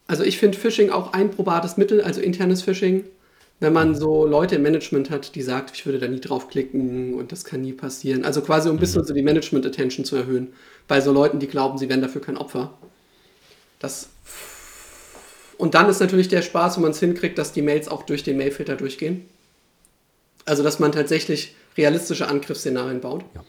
also 0.07 0.23
ich 0.23 0.37
finde 0.37 0.57
Phishing 0.57 0.89
auch 0.89 1.13
ein 1.13 1.31
probates 1.31 1.77
Mittel, 1.77 2.01
also 2.01 2.21
internes 2.21 2.61
Phishing. 2.61 3.05
Wenn 3.61 3.71
man 3.71 3.95
so 3.95 4.25
Leute 4.25 4.55
im 4.55 4.63
Management 4.63 5.09
hat, 5.09 5.33
die 5.33 5.41
sagt, 5.41 5.71
ich 5.75 5.85
würde 5.85 5.97
da 5.97 6.07
nie 6.07 6.19
draufklicken 6.19 7.13
und 7.13 7.31
das 7.31 7.45
kann 7.45 7.61
nie 7.61 7.71
passieren. 7.71 8.25
Also 8.25 8.41
quasi 8.41 8.69
um 8.69 8.75
ein 8.75 8.79
bisschen 8.79 9.01
mhm. 9.01 9.07
so 9.07 9.13
die 9.13 9.21
Management-Attention 9.21 10.03
zu 10.03 10.17
erhöhen. 10.17 10.53
Bei 10.89 10.99
so 10.99 11.13
Leuten, 11.13 11.39
die 11.39 11.47
glauben, 11.47 11.77
sie 11.77 11.87
wären 11.87 12.01
dafür 12.01 12.21
kein 12.21 12.37
Opfer. 12.37 12.73
Das 13.79 14.09
und 15.57 15.73
dann 15.73 15.89
ist 15.89 15.99
natürlich 15.99 16.27
der 16.27 16.41
Spaß, 16.41 16.75
wenn 16.75 16.83
man 16.83 16.91
es 16.91 16.99
hinkriegt, 16.99 17.37
dass 17.37 17.53
die 17.53 17.61
Mails 17.61 17.87
auch 17.87 18.03
durch 18.03 18.23
den 18.23 18.37
Mailfilter 18.37 18.75
durchgehen. 18.75 19.25
Also, 20.45 20.63
dass 20.63 20.79
man 20.79 20.91
tatsächlich 20.91 21.55
realistische 21.77 22.27
Angriffsszenarien 22.27 23.01
baut. 23.01 23.23
Ja. 23.33 23.43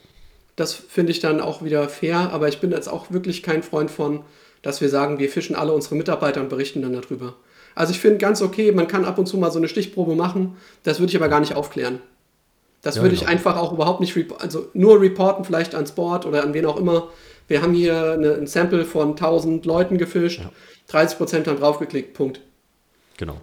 Das 0.54 0.72
finde 0.72 1.12
ich 1.12 1.20
dann 1.20 1.40
auch 1.40 1.62
wieder 1.62 1.88
fair, 1.88 2.32
aber 2.32 2.48
ich 2.48 2.60
bin 2.60 2.70
jetzt 2.70 2.88
auch 2.88 3.10
wirklich 3.10 3.42
kein 3.42 3.62
Freund 3.62 3.90
von, 3.90 4.24
dass 4.66 4.80
wir 4.80 4.88
sagen, 4.88 5.20
wir 5.20 5.28
fischen 5.28 5.54
alle 5.54 5.72
unsere 5.72 5.94
Mitarbeiter 5.94 6.40
und 6.40 6.48
berichten 6.48 6.82
dann 6.82 6.92
darüber. 6.92 7.36
Also 7.76 7.92
ich 7.92 8.00
finde 8.00 8.18
ganz 8.18 8.42
okay, 8.42 8.72
man 8.72 8.88
kann 8.88 9.04
ab 9.04 9.16
und 9.16 9.26
zu 9.26 9.36
mal 9.36 9.52
so 9.52 9.60
eine 9.60 9.68
Stichprobe 9.68 10.16
machen, 10.16 10.56
das 10.82 10.98
würde 10.98 11.10
ich 11.10 11.16
aber 11.16 11.28
gar 11.28 11.38
nicht 11.38 11.54
aufklären. 11.54 12.00
Das 12.82 12.96
ja, 12.96 13.02
würde 13.02 13.14
ich 13.14 13.20
genau. 13.20 13.30
einfach 13.30 13.56
auch 13.58 13.72
überhaupt 13.72 14.00
nicht, 14.00 14.16
also 14.40 14.66
nur 14.72 15.00
reporten 15.00 15.44
vielleicht 15.44 15.76
ans 15.76 15.92
Board 15.92 16.26
oder 16.26 16.42
an 16.42 16.52
wen 16.52 16.66
auch 16.66 16.78
immer. 16.78 17.10
Wir 17.46 17.62
haben 17.62 17.74
hier 17.74 18.14
eine, 18.14 18.34
ein 18.34 18.48
Sample 18.48 18.84
von 18.84 19.10
1000 19.10 19.64
Leuten 19.66 19.98
gefischt, 19.98 20.40
ja. 20.40 20.50
30% 21.00 21.46
haben 21.46 21.60
draufgeklickt, 21.60 22.14
Punkt. 22.14 22.40
Genau. 23.18 23.40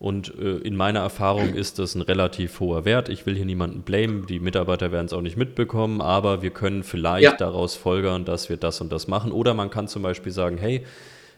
Und 0.00 0.34
äh, 0.38 0.56
in 0.56 0.76
meiner 0.76 1.00
Erfahrung 1.00 1.54
ist 1.54 1.78
das 1.78 1.94
ein 1.94 2.00
relativ 2.00 2.58
hoher 2.58 2.86
Wert. 2.86 3.10
Ich 3.10 3.26
will 3.26 3.36
hier 3.36 3.44
niemanden 3.44 3.82
blamen, 3.82 4.26
die 4.26 4.40
Mitarbeiter 4.40 4.92
werden 4.92 5.04
es 5.04 5.12
auch 5.12 5.20
nicht 5.20 5.36
mitbekommen, 5.36 6.00
aber 6.00 6.40
wir 6.40 6.48
können 6.48 6.84
vielleicht 6.84 7.22
ja. 7.22 7.36
daraus 7.36 7.76
folgern, 7.76 8.24
dass 8.24 8.48
wir 8.48 8.56
das 8.56 8.80
und 8.80 8.90
das 8.90 9.08
machen. 9.08 9.30
Oder 9.30 9.52
man 9.52 9.68
kann 9.68 9.88
zum 9.88 10.00
Beispiel 10.02 10.32
sagen, 10.32 10.56
hey, 10.56 10.86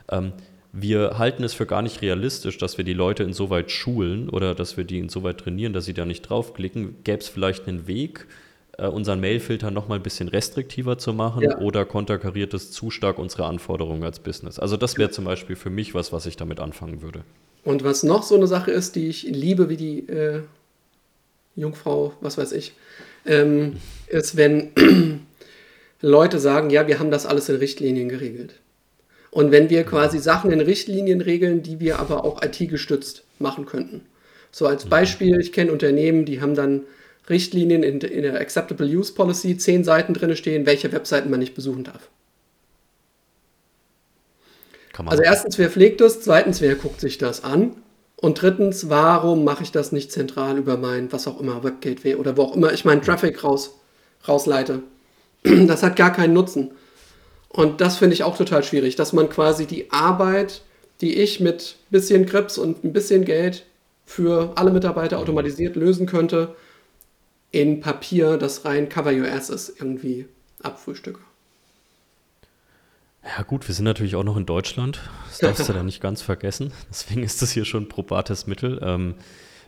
ähm, 0.08 0.32
wir 0.72 1.18
halten 1.18 1.42
es 1.42 1.54
für 1.54 1.66
gar 1.66 1.82
nicht 1.82 2.02
realistisch, 2.02 2.56
dass 2.56 2.78
wir 2.78 2.84
die 2.84 2.92
Leute 2.94 3.24
insoweit 3.24 3.72
schulen 3.72 4.28
oder 4.28 4.54
dass 4.54 4.76
wir 4.76 4.84
die 4.84 5.00
insoweit 5.00 5.38
trainieren, 5.38 5.72
dass 5.72 5.86
sie 5.86 5.94
da 5.94 6.04
nicht 6.04 6.22
draufklicken. 6.22 7.02
Gäbe 7.02 7.18
es 7.18 7.28
vielleicht 7.28 7.66
einen 7.66 7.88
Weg, 7.88 8.28
äh, 8.78 8.86
unseren 8.86 9.20
Mailfilter 9.20 9.72
noch 9.72 9.88
mal 9.88 9.96
ein 9.96 10.04
bisschen 10.04 10.28
restriktiver 10.28 10.98
zu 10.98 11.12
machen 11.12 11.42
ja. 11.42 11.58
oder 11.58 11.84
konterkariert 11.84 12.54
es 12.54 12.70
zu 12.70 12.92
stark 12.92 13.18
unsere 13.18 13.44
Anforderungen 13.46 14.04
als 14.04 14.20
Business. 14.20 14.60
Also 14.60 14.76
das 14.76 14.96
wäre 14.98 15.10
zum 15.10 15.24
Beispiel 15.24 15.56
für 15.56 15.70
mich 15.70 15.96
was, 15.96 16.12
was 16.12 16.26
ich 16.26 16.36
damit 16.36 16.60
anfangen 16.60 17.02
würde. 17.02 17.24
Und 17.64 17.84
was 17.84 18.02
noch 18.02 18.22
so 18.22 18.34
eine 18.34 18.46
Sache 18.46 18.70
ist, 18.70 18.96
die 18.96 19.08
ich 19.08 19.22
liebe, 19.22 19.68
wie 19.68 19.76
die 19.76 20.08
äh, 20.08 20.40
Jungfrau, 21.54 22.14
was 22.20 22.38
weiß 22.38 22.52
ich, 22.52 22.72
ähm, 23.24 23.76
ist, 24.08 24.36
wenn 24.36 24.72
Leute 26.00 26.38
sagen, 26.38 26.70
ja, 26.70 26.88
wir 26.88 26.98
haben 26.98 27.10
das 27.10 27.26
alles 27.26 27.48
in 27.48 27.56
Richtlinien 27.56 28.08
geregelt. 28.08 28.54
Und 29.30 29.50
wenn 29.50 29.70
wir 29.70 29.84
quasi 29.84 30.18
Sachen 30.18 30.50
in 30.50 30.60
Richtlinien 30.60 31.20
regeln, 31.20 31.62
die 31.62 31.80
wir 31.80 31.98
aber 31.98 32.24
auch 32.24 32.42
IT-gestützt 32.42 33.24
machen 33.38 33.64
könnten. 33.64 34.02
So 34.50 34.66
als 34.66 34.84
Beispiel, 34.84 35.40
ich 35.40 35.52
kenne 35.52 35.72
Unternehmen, 35.72 36.26
die 36.26 36.42
haben 36.42 36.54
dann 36.54 36.82
Richtlinien 37.30 37.82
in, 37.82 38.00
in 38.00 38.22
der 38.22 38.40
Acceptable 38.40 38.86
Use 38.86 39.14
Policy, 39.14 39.56
zehn 39.56 39.84
Seiten 39.84 40.12
drin 40.12 40.36
stehen, 40.36 40.66
welche 40.66 40.92
Webseiten 40.92 41.30
man 41.30 41.40
nicht 41.40 41.54
besuchen 41.54 41.84
darf. 41.84 42.10
Also 45.06 45.22
erstens, 45.22 45.58
wer 45.58 45.70
pflegt 45.70 46.00
das? 46.00 46.20
Zweitens, 46.20 46.60
wer 46.60 46.74
guckt 46.74 47.00
sich 47.00 47.18
das 47.18 47.44
an? 47.44 47.76
Und 48.16 48.40
drittens, 48.40 48.88
warum 48.88 49.42
mache 49.44 49.64
ich 49.64 49.72
das 49.72 49.90
nicht 49.90 50.12
zentral 50.12 50.56
über 50.56 50.76
mein, 50.76 51.12
was 51.12 51.26
auch 51.26 51.40
immer, 51.40 51.64
Webgateway 51.64 52.14
oder 52.14 52.36
wo 52.36 52.42
auch 52.42 52.56
immer 52.56 52.72
ich 52.72 52.84
meinen 52.84 53.02
Traffic 53.02 53.42
raus, 53.42 53.78
rausleite? 54.26 54.82
Das 55.66 55.82
hat 55.82 55.96
gar 55.96 56.12
keinen 56.12 56.34
Nutzen. 56.34 56.70
Und 57.48 57.80
das 57.80 57.96
finde 57.96 58.14
ich 58.14 58.22
auch 58.22 58.36
total 58.36 58.62
schwierig, 58.62 58.94
dass 58.94 59.12
man 59.12 59.28
quasi 59.28 59.66
die 59.66 59.90
Arbeit, 59.90 60.62
die 61.00 61.16
ich 61.16 61.40
mit 61.40 61.76
bisschen 61.90 62.24
Grips 62.26 62.58
und 62.58 62.84
ein 62.84 62.92
bisschen 62.92 63.24
Geld 63.24 63.66
für 64.06 64.52
alle 64.54 64.70
Mitarbeiter 64.70 65.18
automatisiert 65.18 65.74
lösen 65.74 66.06
könnte, 66.06 66.54
in 67.50 67.80
Papier, 67.80 68.38
das 68.38 68.64
rein 68.64 68.88
Cover 68.88 69.12
Your 69.12 69.26
Asses 69.26 69.68
irgendwie 69.68 70.26
abfrühstücke. 70.62 71.20
Ja 73.24 73.42
gut, 73.44 73.68
wir 73.68 73.74
sind 73.74 73.84
natürlich 73.84 74.16
auch 74.16 74.24
noch 74.24 74.36
in 74.36 74.46
Deutschland. 74.46 75.00
Das 75.28 75.38
darfst 75.38 75.68
du 75.68 75.72
da 75.72 75.82
nicht 75.82 76.00
ganz 76.00 76.22
vergessen. 76.22 76.72
Deswegen 76.90 77.22
ist 77.22 77.40
das 77.40 77.52
hier 77.52 77.64
schon 77.64 77.84
ein 77.84 77.88
probates 77.88 78.46
Mittel. 78.46 78.80
Ähm, 78.82 79.14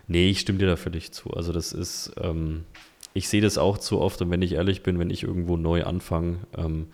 nee, 0.09 0.29
ich 0.29 0.41
stimme 0.41 0.59
dir 0.59 0.67
da 0.67 0.77
völlig 0.77 1.13
zu. 1.13 1.31
Also 1.31 1.53
das 1.53 1.73
ist, 1.73 2.13
ähm, 2.21 2.65
ich 3.13 3.29
sehe 3.29 3.41
das 3.41 3.57
auch 3.57 3.79
zu 3.79 4.01
oft 4.01 4.21
und 4.23 4.31
wenn 4.31 4.43
ich 4.43 4.53
ehrlich 4.53 4.83
bin, 4.83 4.99
wenn 4.99 5.11
ich 5.11 5.23
irgendwo 5.23 5.57
neu 5.57 5.85
anfange 5.85 6.39
ähm, 6.57 6.89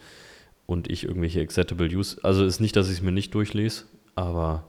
und 0.66 0.90
ich 0.90 1.04
irgendwelche 1.04 1.40
Acceptable 1.40 1.88
Use, 1.88 2.18
also 2.22 2.44
ist 2.44 2.60
nicht, 2.60 2.76
dass 2.76 2.88
ich 2.88 2.98
es 2.98 3.02
mir 3.02 3.12
nicht 3.12 3.34
durchlese, 3.34 3.84
aber 4.14 4.64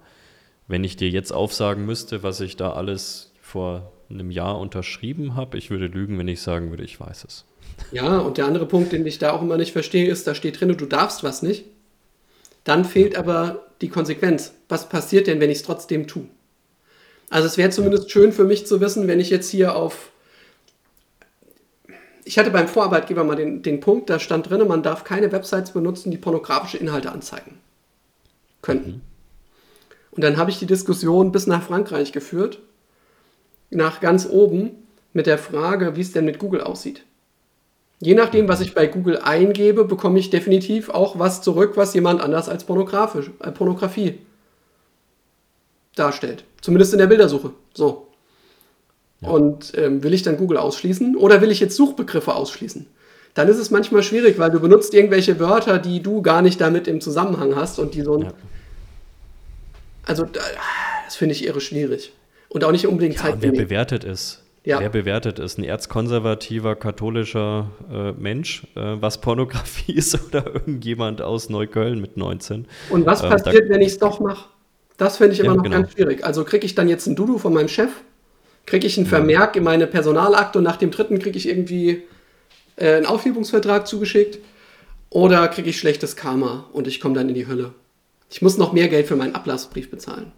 wenn 0.67 0.85
ich 0.85 0.95
dir 0.95 1.09
jetzt 1.09 1.33
aufsagen 1.33 1.85
müsste, 1.85 2.23
was 2.23 2.39
ich 2.39 2.55
da 2.55 2.71
alles 2.71 3.33
vor 3.41 3.91
einem 4.09 4.31
Jahr 4.31 4.57
unterschrieben 4.59 5.35
habe, 5.35 5.57
ich 5.57 5.69
würde 5.69 5.87
lügen, 5.87 6.17
wenn 6.17 6.29
ich 6.29 6.41
sagen 6.41 6.69
würde, 6.69 6.83
ich 6.83 6.99
weiß 6.99 7.25
es. 7.25 7.45
Ja, 7.91 8.19
und 8.19 8.37
der 8.37 8.45
andere 8.45 8.65
Punkt, 8.65 8.93
den 8.93 9.05
ich 9.05 9.19
da 9.19 9.31
auch 9.31 9.41
immer 9.41 9.57
nicht 9.57 9.73
verstehe, 9.73 10.09
ist, 10.09 10.27
da 10.27 10.35
steht 10.35 10.59
drin, 10.59 10.75
du 10.77 10.85
darfst 10.85 11.23
was 11.23 11.41
nicht. 11.41 11.65
Dann 12.63 12.85
fehlt 12.85 13.15
aber 13.15 13.67
die 13.81 13.89
Konsequenz. 13.89 14.53
Was 14.69 14.89
passiert 14.89 15.27
denn, 15.27 15.39
wenn 15.39 15.49
ich 15.49 15.59
es 15.59 15.63
trotzdem 15.63 16.07
tue? 16.07 16.27
Also 17.29 17.47
es 17.47 17.57
wäre 17.57 17.69
zumindest 17.69 18.11
schön 18.11 18.33
für 18.33 18.43
mich 18.43 18.67
zu 18.67 18.81
wissen, 18.81 19.07
wenn 19.07 19.19
ich 19.19 19.29
jetzt 19.29 19.49
hier 19.49 19.75
auf... 19.75 20.11
Ich 22.23 22.37
hatte 22.37 22.51
beim 22.51 22.67
Vorarbeitgeber 22.67 23.23
mal 23.23 23.35
den, 23.35 23.63
den 23.63 23.79
Punkt, 23.79 24.09
da 24.09 24.19
stand 24.19 24.49
drin, 24.49 24.67
man 24.67 24.83
darf 24.83 25.03
keine 25.03 25.31
Websites 25.31 25.71
benutzen, 25.71 26.11
die 26.11 26.17
pornografische 26.17 26.77
Inhalte 26.77 27.11
anzeigen 27.11 27.57
könnten. 28.61 28.91
Mhm. 28.91 29.01
Und 30.11 30.23
dann 30.23 30.37
habe 30.37 30.51
ich 30.51 30.59
die 30.59 30.65
Diskussion 30.65 31.31
bis 31.31 31.47
nach 31.47 31.63
Frankreich 31.63 32.11
geführt, 32.11 32.59
nach 33.69 34.01
ganz 34.01 34.27
oben, 34.29 34.71
mit 35.13 35.25
der 35.25 35.37
Frage, 35.37 35.95
wie 35.95 36.01
es 36.01 36.11
denn 36.11 36.25
mit 36.25 36.39
Google 36.39 36.61
aussieht. 36.61 37.03
Je 38.01 38.15
nachdem, 38.15 38.47
was 38.47 38.61
ich 38.61 38.73
bei 38.73 38.87
Google 38.87 39.19
eingebe, 39.19 39.85
bekomme 39.85 40.17
ich 40.17 40.31
definitiv 40.31 40.89
auch 40.89 41.19
was 41.19 41.43
zurück, 41.43 41.73
was 41.75 41.93
jemand 41.93 42.19
anders 42.19 42.49
als 42.49 42.63
pornografisch, 42.63 43.29
äh, 43.39 43.51
Pornografie 43.51 44.17
darstellt. 45.95 46.43
Zumindest 46.61 46.93
in 46.93 46.99
der 46.99 47.05
Bildersuche. 47.05 47.51
So. 47.75 48.07
Ja. 49.21 49.29
Und 49.29 49.73
ähm, 49.77 50.01
will 50.01 50.15
ich 50.15 50.23
dann 50.23 50.37
Google 50.37 50.57
ausschließen 50.57 51.15
oder 51.15 51.41
will 51.41 51.51
ich 51.51 51.59
jetzt 51.59 51.75
Suchbegriffe 51.75 52.33
ausschließen? 52.33 52.87
Dann 53.35 53.47
ist 53.47 53.57
es 53.57 53.69
manchmal 53.69 54.01
schwierig, 54.01 54.39
weil 54.39 54.49
du 54.49 54.59
benutzt 54.59 54.95
irgendwelche 54.95 55.39
Wörter, 55.39 55.77
die 55.77 56.01
du 56.01 56.23
gar 56.23 56.41
nicht 56.41 56.59
damit 56.59 56.87
im 56.87 57.01
Zusammenhang 57.01 57.55
hast 57.55 57.77
und 57.77 57.93
die 57.93 58.01
so 58.01 58.17
ein. 58.17 58.23
Ja. 58.23 58.33
Also, 60.07 60.25
das 61.05 61.15
finde 61.15 61.35
ich 61.35 61.45
irre 61.45 61.61
schwierig. 61.61 62.13
Und 62.49 62.63
auch 62.63 62.71
nicht 62.71 62.87
unbedingt 62.87 63.15
ja, 63.15 63.21
Zeit. 63.21 63.35
Wer 63.39 63.51
bewertet 63.51 64.03
es? 64.03 64.41
Ja. 64.63 64.79
Wer 64.79 64.89
bewertet 64.89 65.39
es? 65.39 65.57
Ein 65.57 65.63
erzkonservativer, 65.63 66.75
katholischer 66.75 67.71
äh, 67.91 68.11
Mensch, 68.11 68.63
äh, 68.75 68.97
was 68.99 69.19
Pornografie 69.19 69.93
ist, 69.95 70.27
oder 70.27 70.45
irgendjemand 70.45 71.21
aus 71.21 71.49
Neukölln 71.49 71.99
mit 71.99 72.15
19? 72.15 72.67
Und 72.89 73.05
was 73.05 73.23
ähm, 73.23 73.29
passiert, 73.29 73.69
wenn 73.69 73.81
ich 73.81 73.93
es 73.93 73.97
doch 73.97 74.19
mache? 74.19 74.45
Das 74.97 75.17
finde 75.17 75.33
ich 75.33 75.39
immer 75.39 75.49
ja, 75.49 75.55
noch 75.55 75.63
genau. 75.63 75.77
ganz 75.77 75.93
schwierig. 75.93 76.23
Also 76.23 76.43
kriege 76.43 76.65
ich 76.65 76.75
dann 76.75 76.87
jetzt 76.87 77.07
ein 77.07 77.15
Dudu 77.15 77.39
von 77.39 77.53
meinem 77.53 77.69
Chef? 77.69 77.89
Kriege 78.67 78.85
ich 78.85 78.97
einen 78.97 79.07
Vermerk 79.07 79.55
in 79.55 79.63
meine 79.63 79.87
Personalakte 79.87 80.59
und 80.59 80.63
nach 80.63 80.77
dem 80.77 80.91
dritten 80.91 81.17
kriege 81.17 81.37
ich 81.37 81.49
irgendwie 81.49 82.03
äh, 82.75 82.97
einen 82.97 83.07
Aufhebungsvertrag 83.07 83.87
zugeschickt? 83.87 84.37
Oder 85.09 85.47
kriege 85.47 85.71
ich 85.71 85.79
schlechtes 85.79 86.15
Karma 86.15 86.69
und 86.71 86.87
ich 86.87 87.01
komme 87.01 87.15
dann 87.15 87.27
in 87.29 87.35
die 87.35 87.47
Hölle? 87.47 87.73
Ich 88.29 88.43
muss 88.43 88.59
noch 88.59 88.73
mehr 88.73 88.89
Geld 88.89 89.07
für 89.07 89.15
meinen 89.15 89.33
Ablassbrief 89.33 89.89
bezahlen. 89.89 90.31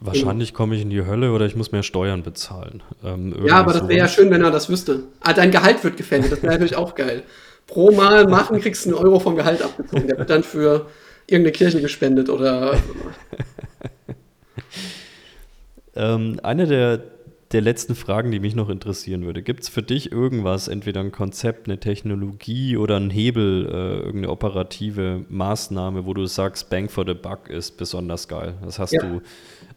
Wahrscheinlich 0.00 0.52
komme 0.52 0.74
ich 0.74 0.82
in 0.82 0.90
die 0.90 1.04
Hölle 1.06 1.32
oder 1.32 1.46
ich 1.46 1.54
muss 1.54 1.70
mehr 1.70 1.84
Steuern 1.84 2.22
bezahlen. 2.22 2.82
Ähm, 3.04 3.34
ja, 3.46 3.56
aber 3.56 3.72
das 3.72 3.86
wäre 3.86 3.98
ja 3.98 4.08
schön, 4.08 4.30
wenn 4.30 4.42
er 4.42 4.50
das 4.50 4.68
wüsste. 4.68 5.04
Ah, 5.20 5.32
dein 5.32 5.50
Gehalt 5.52 5.84
wird 5.84 5.96
gefällt, 5.96 6.30
das 6.30 6.42
wäre 6.42 6.52
natürlich 6.52 6.76
auch 6.76 6.94
geil. 6.94 7.22
Pro 7.66 7.92
Mal 7.92 8.26
machen 8.26 8.60
kriegst 8.60 8.84
du 8.84 8.90
einen 8.90 8.98
Euro 8.98 9.20
vom 9.20 9.36
Gehalt 9.36 9.62
abgezogen. 9.62 10.08
Der 10.08 10.18
wird 10.18 10.30
dann 10.30 10.42
für 10.42 10.86
irgendeine 11.26 11.52
Kirche 11.52 11.80
gespendet 11.80 12.28
oder. 12.28 12.76
ähm, 15.94 16.40
eine 16.42 16.66
der, 16.66 17.00
der 17.52 17.60
letzten 17.60 17.94
Fragen, 17.94 18.30
die 18.30 18.40
mich 18.40 18.54
noch 18.54 18.68
interessieren 18.68 19.24
würde. 19.24 19.42
Gibt 19.42 19.62
es 19.62 19.68
für 19.68 19.82
dich 19.82 20.10
irgendwas, 20.10 20.68
entweder 20.68 21.00
ein 21.00 21.12
Konzept, 21.12 21.68
eine 21.68 21.78
Technologie 21.78 22.76
oder 22.76 22.96
ein 22.96 23.10
Hebel, 23.10 23.66
äh, 23.66 23.96
irgendeine 23.98 24.30
operative 24.30 25.24
Maßnahme, 25.28 26.06
wo 26.06 26.14
du 26.14 26.26
sagst, 26.26 26.70
Bang 26.70 26.88
for 26.88 27.06
the 27.06 27.14
Buck 27.14 27.48
ist 27.48 27.76
besonders 27.76 28.26
geil? 28.26 28.54
Das 28.64 28.78
hast 28.78 28.92
ja. 28.92 29.02
du 29.02 29.22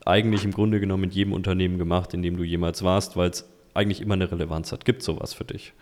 eigentlich 0.05 0.45
im 0.45 0.51
Grunde 0.51 0.79
genommen 0.79 1.05
in 1.05 1.11
jedem 1.11 1.33
Unternehmen 1.33 1.77
gemacht, 1.77 2.13
in 2.13 2.21
dem 2.21 2.37
du 2.37 2.43
jemals 2.43 2.83
warst, 2.83 3.17
weil 3.17 3.29
es 3.31 3.45
eigentlich 3.73 4.01
immer 4.01 4.13
eine 4.13 4.31
Relevanz 4.31 4.71
hat. 4.71 4.85
Gibt 4.85 5.01
es 5.01 5.05
sowas 5.05 5.33
für 5.33 5.45
dich? 5.45 5.73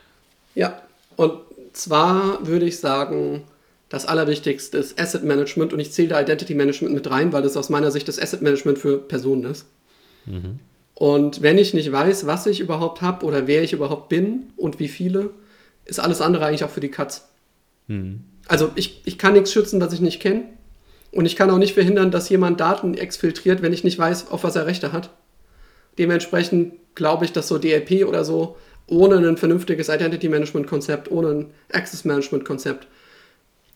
Ja, 0.55 0.81
und 1.15 1.33
zwar 1.73 2.45
würde 2.47 2.65
ich 2.65 2.79
sagen, 2.79 3.43
das 3.89 4.05
Allerwichtigste 4.05 4.77
ist 4.77 4.99
Asset 4.99 5.23
Management 5.23 5.73
und 5.73 5.79
ich 5.79 5.91
zähle 5.91 6.09
da 6.09 6.21
Identity 6.21 6.55
Management 6.55 6.95
mit 6.95 7.09
rein, 7.09 7.31
weil 7.33 7.43
das 7.43 7.57
aus 7.57 7.69
meiner 7.69 7.91
Sicht 7.91 8.07
das 8.07 8.19
Asset 8.19 8.41
Management 8.41 8.79
für 8.79 8.97
Personen 8.97 9.43
ist. 9.45 9.67
Mhm. 10.25 10.59
Und 10.95 11.41
wenn 11.41 11.57
ich 11.57 11.73
nicht 11.73 11.91
weiß, 11.91 12.25
was 12.25 12.45
ich 12.45 12.59
überhaupt 12.59 13.01
habe 13.01 13.25
oder 13.25 13.45
wer 13.45 13.63
ich 13.63 13.73
überhaupt 13.73 14.09
bin 14.09 14.51
und 14.57 14.79
wie 14.79 14.87
viele, 14.87 15.31
ist 15.85 15.99
alles 15.99 16.21
andere 16.21 16.45
eigentlich 16.45 16.63
auch 16.63 16.69
für 16.69 16.79
die 16.79 16.91
Katz. 16.91 17.29
Mhm. 17.87 18.23
Also 18.47 18.71
ich, 18.75 19.01
ich 19.05 19.17
kann 19.17 19.33
nichts 19.33 19.51
schützen, 19.51 19.79
das 19.79 19.93
ich 19.93 20.01
nicht 20.01 20.21
kenne. 20.21 20.45
Und 21.13 21.25
ich 21.25 21.35
kann 21.35 21.51
auch 21.51 21.59
nicht 21.59 21.75
verhindern, 21.75 22.09
dass 22.09 22.29
jemand 22.29 22.59
Daten 22.59 22.95
exfiltriert, 22.95 23.61
wenn 23.61 23.71
ich 23.71 23.83
nicht 23.83 23.99
weiß, 23.99 24.31
auf 24.31 24.43
was 24.43 24.55
er 24.55 24.65
Rechte 24.65 24.91
hat. 24.91 25.11
Dementsprechend 25.99 26.73
glaube 26.95 27.25
ich, 27.25 27.31
dass 27.31 27.47
so 27.47 27.59
DLP 27.59 28.07
oder 28.07 28.25
so 28.25 28.57
ohne 28.87 29.17
ein 29.17 29.37
vernünftiges 29.37 29.89
Identity 29.89 30.27
Management 30.27 30.67
Konzept, 30.67 31.11
ohne 31.11 31.29
ein 31.29 31.45
Access 31.71 32.03
Management 32.03 32.45
Konzept 32.45 32.87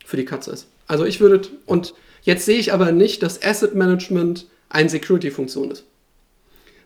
für 0.04 0.18
die 0.18 0.26
Katze 0.26 0.52
ist. 0.52 0.68
Also 0.88 1.06
ich 1.06 1.20
würde, 1.20 1.48
und 1.66 1.94
jetzt 2.24 2.46
sehe 2.46 2.58
ich 2.58 2.74
aber 2.74 2.92
nicht, 2.92 3.22
dass 3.22 3.42
Asset 3.44 3.76
Management 3.76 4.48
eine 4.70 4.90
Security-Funktion 4.90 5.72
ist. 5.72 5.86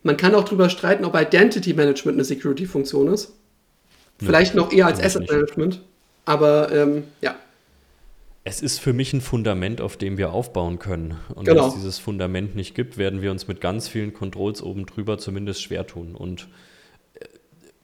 Man 0.04 0.18
kann 0.18 0.36
auch 0.36 0.44
darüber 0.44 0.70
streiten, 0.70 1.06
ob 1.06 1.16
Identity 1.16 1.74
Management 1.74 2.18
eine 2.18 2.26
Security-Funktion 2.26 3.08
ist. 3.08 3.34
Vielleicht 4.20 4.54
ja, 4.54 4.62
noch 4.62 4.72
eher 4.72 4.88
als 4.88 5.02
Asset 5.02 5.30
Management. 5.30 5.82
Aber 6.26 6.72
ähm, 6.72 7.04
ja, 7.22 7.36
es 8.44 8.62
ist 8.62 8.80
für 8.80 8.94
mich 8.94 9.14
ein 9.14 9.22
Fundament, 9.22 9.82
auf 9.82 9.98
dem 9.98 10.18
wir 10.18 10.34
aufbauen 10.34 10.80
können. 10.80 11.18
Und 11.36 11.46
genau. 11.46 11.62
wenn 11.62 11.70
es 11.70 11.76
dieses 11.76 12.00
Fundament 12.00 12.56
nicht 12.56 12.74
gibt, 12.74 12.98
werden 12.98 13.22
wir 13.22 13.32
uns 13.32 13.48
mit 13.48 13.62
ganz 13.62 13.88
vielen 13.88 14.14
Controls 14.14 14.64
oben 14.64 14.86
drüber 14.88 15.20
zumindest 15.20 15.62
schwer 15.62 15.86
tun. 15.86 16.16
Und 16.16 16.48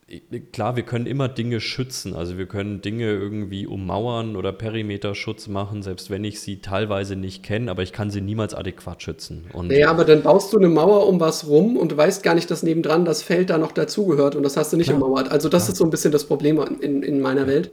äh, 0.07 0.39
klar, 0.39 0.75
wir 0.75 0.81
können 0.81 1.05
immer 1.05 1.29
Dinge 1.29 1.61
schützen. 1.61 2.15
Also 2.15 2.39
wir 2.39 2.47
können 2.47 2.81
Dinge 2.81 3.05
irgendwie 3.05 3.67
ummauern 3.67 4.35
oder 4.35 4.51
Perimeterschutz 4.51 5.47
machen, 5.47 5.83
selbst 5.83 6.09
wenn 6.09 6.23
ich 6.23 6.39
sie 6.39 6.59
teilweise 6.59 7.15
nicht 7.15 7.43
kenne, 7.43 7.69
aber 7.69 7.83
ich 7.83 7.93
kann 7.93 8.09
sie 8.09 8.21
niemals 8.21 8.55
adäquat 8.55 9.03
schützen. 9.03 9.45
Und 9.53 9.67
naja, 9.67 9.91
aber 9.91 10.05
dann 10.05 10.23
baust 10.23 10.51
du 10.53 10.57
eine 10.57 10.69
Mauer 10.69 11.05
um 11.05 11.19
was 11.19 11.45
rum 11.45 11.77
und 11.77 11.95
weißt 11.95 12.23
gar 12.23 12.33
nicht, 12.33 12.49
dass 12.49 12.63
nebendran 12.63 13.05
das 13.05 13.21
Feld 13.21 13.51
da 13.51 13.59
noch 13.59 13.73
dazugehört 13.73 14.35
und 14.35 14.41
das 14.41 14.57
hast 14.57 14.73
du 14.73 14.77
nicht 14.77 14.89
ja. 14.89 14.95
ummauert. 14.95 15.29
Also 15.29 15.49
das 15.49 15.67
ja. 15.67 15.73
ist 15.73 15.77
so 15.77 15.83
ein 15.83 15.91
bisschen 15.91 16.11
das 16.11 16.25
Problem 16.25 16.59
in, 16.81 17.03
in 17.03 17.21
meiner 17.21 17.41
ja. 17.41 17.47
Welt. 17.47 17.71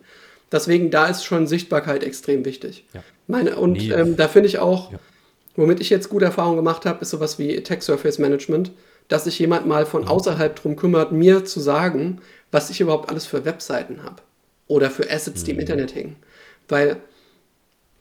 Deswegen, 0.52 0.90
da 0.90 1.06
ist 1.06 1.24
schon 1.24 1.46
Sichtbarkeit 1.46 2.04
extrem 2.04 2.44
wichtig. 2.44 2.84
Ja. 2.92 3.02
Meine, 3.26 3.56
und 3.56 3.72
nee. 3.72 3.92
ähm, 3.92 4.16
da 4.16 4.28
finde 4.28 4.48
ich 4.48 4.58
auch, 4.58 4.92
ja. 4.92 4.98
womit 5.56 5.80
ich 5.80 5.90
jetzt 5.90 6.08
gute 6.08 6.26
Erfahrungen 6.26 6.56
gemacht 6.56 6.86
habe, 6.86 7.00
ist 7.02 7.10
sowas 7.10 7.38
wie 7.38 7.62
Tech 7.62 7.82
Surface 7.82 8.18
Management, 8.18 8.70
dass 9.08 9.24
sich 9.24 9.38
jemand 9.38 9.66
mal 9.66 9.86
von 9.86 10.02
mhm. 10.02 10.08
außerhalb 10.08 10.54
drum 10.56 10.76
kümmert, 10.76 11.12
mir 11.12 11.44
zu 11.44 11.60
sagen, 11.60 12.20
was 12.50 12.70
ich 12.70 12.80
überhaupt 12.80 13.10
alles 13.10 13.26
für 13.26 13.44
Webseiten 13.44 14.02
habe. 14.02 14.22
oder 14.66 14.90
für 14.90 15.10
Assets, 15.10 15.44
die 15.44 15.50
im 15.50 15.60
Internet 15.60 15.94
hängen. 15.94 16.16
Weil 16.68 16.96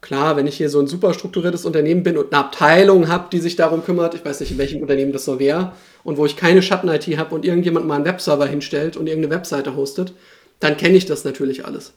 klar, 0.01 0.37
wenn 0.37 0.47
ich 0.47 0.57
hier 0.57 0.69
so 0.69 0.79
ein 0.79 0.87
super 0.87 1.13
strukturiertes 1.13 1.65
Unternehmen 1.65 2.03
bin 2.03 2.17
und 2.17 2.31
eine 2.33 2.43
Abteilung 2.43 3.07
habe, 3.07 3.29
die 3.31 3.39
sich 3.39 3.55
darum 3.55 3.83
kümmert, 3.83 4.13
ich 4.15 4.23
weiß 4.23 4.39
nicht, 4.39 4.51
in 4.51 4.57
welchem 4.57 4.81
Unternehmen 4.81 5.11
das 5.11 5.25
so 5.25 5.39
wäre, 5.39 5.73
und 6.03 6.17
wo 6.17 6.25
ich 6.25 6.35
keine 6.35 6.61
Schatten-IT 6.61 7.17
habe 7.17 7.33
und 7.33 7.45
irgendjemand 7.45 7.87
mal 7.87 7.95
einen 7.95 8.05
Webserver 8.05 8.45
hinstellt 8.45 8.97
und 8.97 9.07
irgendeine 9.07 9.33
Webseite 9.35 9.75
hostet, 9.75 10.13
dann 10.59 10.77
kenne 10.77 10.97
ich 10.97 11.05
das 11.05 11.23
natürlich 11.23 11.65
alles. 11.65 11.93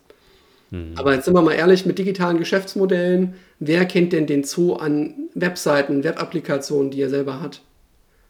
Mhm. 0.71 0.93
Aber 0.97 1.15
jetzt 1.15 1.25
sind 1.25 1.35
wir 1.35 1.43
mal 1.43 1.53
ehrlich, 1.53 1.87
mit 1.87 1.99
digitalen 1.99 2.39
Geschäftsmodellen, 2.39 3.35
wer 3.59 3.85
kennt 3.85 4.13
denn 4.13 4.27
den 4.27 4.45
Zoo 4.45 4.75
an 4.75 5.15
Webseiten, 5.35 6.05
Web-Applikationen, 6.05 6.91
die 6.91 7.01
er 7.01 7.11
selber 7.11 7.41
hat? 7.41 7.63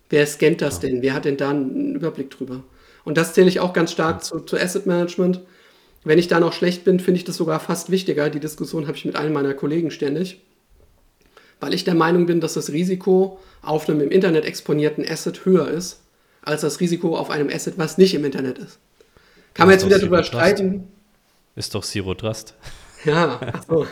Wer 0.08 0.26
scannt 0.26 0.60
das 0.62 0.82
ja. 0.82 0.88
denn? 0.88 1.02
Wer 1.02 1.14
hat 1.14 1.24
denn 1.24 1.36
da 1.36 1.50
einen 1.50 1.94
Überblick 1.94 2.30
drüber? 2.30 2.62
Und 3.04 3.16
das 3.16 3.34
zähle 3.34 3.48
ich 3.48 3.60
auch 3.60 3.72
ganz 3.72 3.92
stark 3.92 4.24
zu, 4.24 4.40
zu 4.40 4.56
Asset 4.56 4.86
Management. 4.86 5.40
Wenn 6.04 6.18
ich 6.18 6.28
da 6.28 6.38
noch 6.40 6.52
schlecht 6.52 6.84
bin, 6.84 7.00
finde 7.00 7.18
ich 7.18 7.24
das 7.24 7.36
sogar 7.36 7.60
fast 7.60 7.90
wichtiger. 7.90 8.30
Die 8.30 8.40
Diskussion 8.40 8.86
habe 8.86 8.96
ich 8.96 9.04
mit 9.04 9.16
allen 9.16 9.32
meiner 9.32 9.54
Kollegen 9.54 9.90
ständig. 9.90 10.40
Weil 11.58 11.74
ich 11.74 11.84
der 11.84 11.94
Meinung 11.94 12.26
bin, 12.26 12.40
dass 12.40 12.54
das 12.54 12.70
Risiko 12.70 13.40
auf 13.62 13.88
einem 13.88 14.00
im 14.00 14.10
Internet 14.10 14.44
exponierten 14.44 15.04
Asset 15.08 15.44
höher 15.44 15.68
ist, 15.68 16.00
als 16.42 16.60
das 16.60 16.80
Risiko 16.80 17.16
auf 17.16 17.30
einem 17.30 17.48
Asset, 17.48 17.74
was 17.78 17.98
nicht 17.98 18.14
im 18.14 18.24
Internet 18.24 18.58
ist. 18.58 18.78
Kann 19.54 19.66
man 19.66 19.74
jetzt 19.74 19.86
wieder 19.86 19.98
darüber 19.98 20.22
streiten. 20.22 20.88
Ist 21.56 21.74
doch 21.74 21.82
Zero 21.82 22.14
Trust. 22.14 22.54
Ja, 23.04 23.40
ach 23.52 23.62
so. 23.66 23.86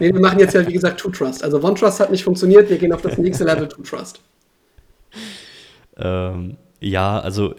nee, 0.00 0.12
wir 0.12 0.20
machen 0.20 0.40
jetzt 0.40 0.54
ja, 0.54 0.66
wie 0.66 0.72
gesagt, 0.72 1.00
Two 1.00 1.10
Trust. 1.10 1.42
Also 1.44 1.62
One 1.62 1.74
Trust 1.74 2.00
hat 2.00 2.10
nicht 2.10 2.24
funktioniert, 2.24 2.68
wir 2.68 2.76
gehen 2.76 2.92
auf 2.92 3.02
das 3.02 3.16
nächste 3.16 3.44
Level 3.44 3.68
Two 3.68 3.82
Trust. 3.82 4.20
Ähm, 5.96 6.56
ja, 6.80 7.20
also 7.20 7.54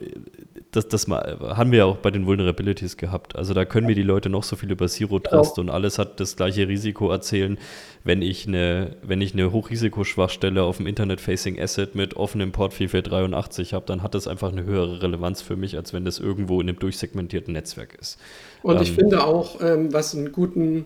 das, 0.71 0.87
das 0.87 1.07
haben 1.07 1.71
wir 1.71 1.79
ja 1.79 1.85
auch 1.85 1.97
bei 1.97 2.11
den 2.11 2.25
Vulnerabilities 2.25 2.95
gehabt. 2.95 3.35
Also 3.35 3.53
da 3.53 3.65
können 3.65 3.89
wir 3.89 3.95
die 3.95 4.03
Leute 4.03 4.29
noch 4.29 4.43
so 4.43 4.55
viel 4.55 4.71
über 4.71 4.87
Zero 4.87 5.19
Trust 5.19 5.55
genau. 5.55 5.67
und 5.67 5.75
alles 5.75 5.99
hat 5.99 6.19
das 6.21 6.37
gleiche 6.37 6.67
Risiko 6.67 7.11
erzählen. 7.11 7.57
Wenn 8.05 8.21
ich 8.21 8.47
eine, 8.47 8.95
wenn 9.03 9.19
ich 9.19 9.33
eine 9.33 9.51
Hochrisikoschwachstelle 9.51 10.63
auf 10.63 10.77
dem 10.77 10.87
Internet-Facing 10.87 11.59
Asset 11.59 11.93
mit 11.93 12.15
offenem 12.15 12.53
Port 12.53 12.73
4483 12.73 13.73
habe, 13.73 13.85
dann 13.85 14.01
hat 14.01 14.15
das 14.15 14.27
einfach 14.27 14.51
eine 14.51 14.63
höhere 14.63 15.01
Relevanz 15.01 15.41
für 15.41 15.57
mich, 15.57 15.75
als 15.75 15.93
wenn 15.93 16.05
das 16.05 16.19
irgendwo 16.19 16.61
in 16.61 16.69
einem 16.69 16.79
durchsegmentierten 16.79 17.53
Netzwerk 17.53 17.97
ist. 17.99 18.17
Und 18.63 18.77
ähm, 18.77 18.81
ich 18.81 18.93
finde 18.93 19.25
auch, 19.25 19.61
ähm, 19.61 19.91
was 19.91 20.15
einen 20.15 20.31
guten 20.31 20.85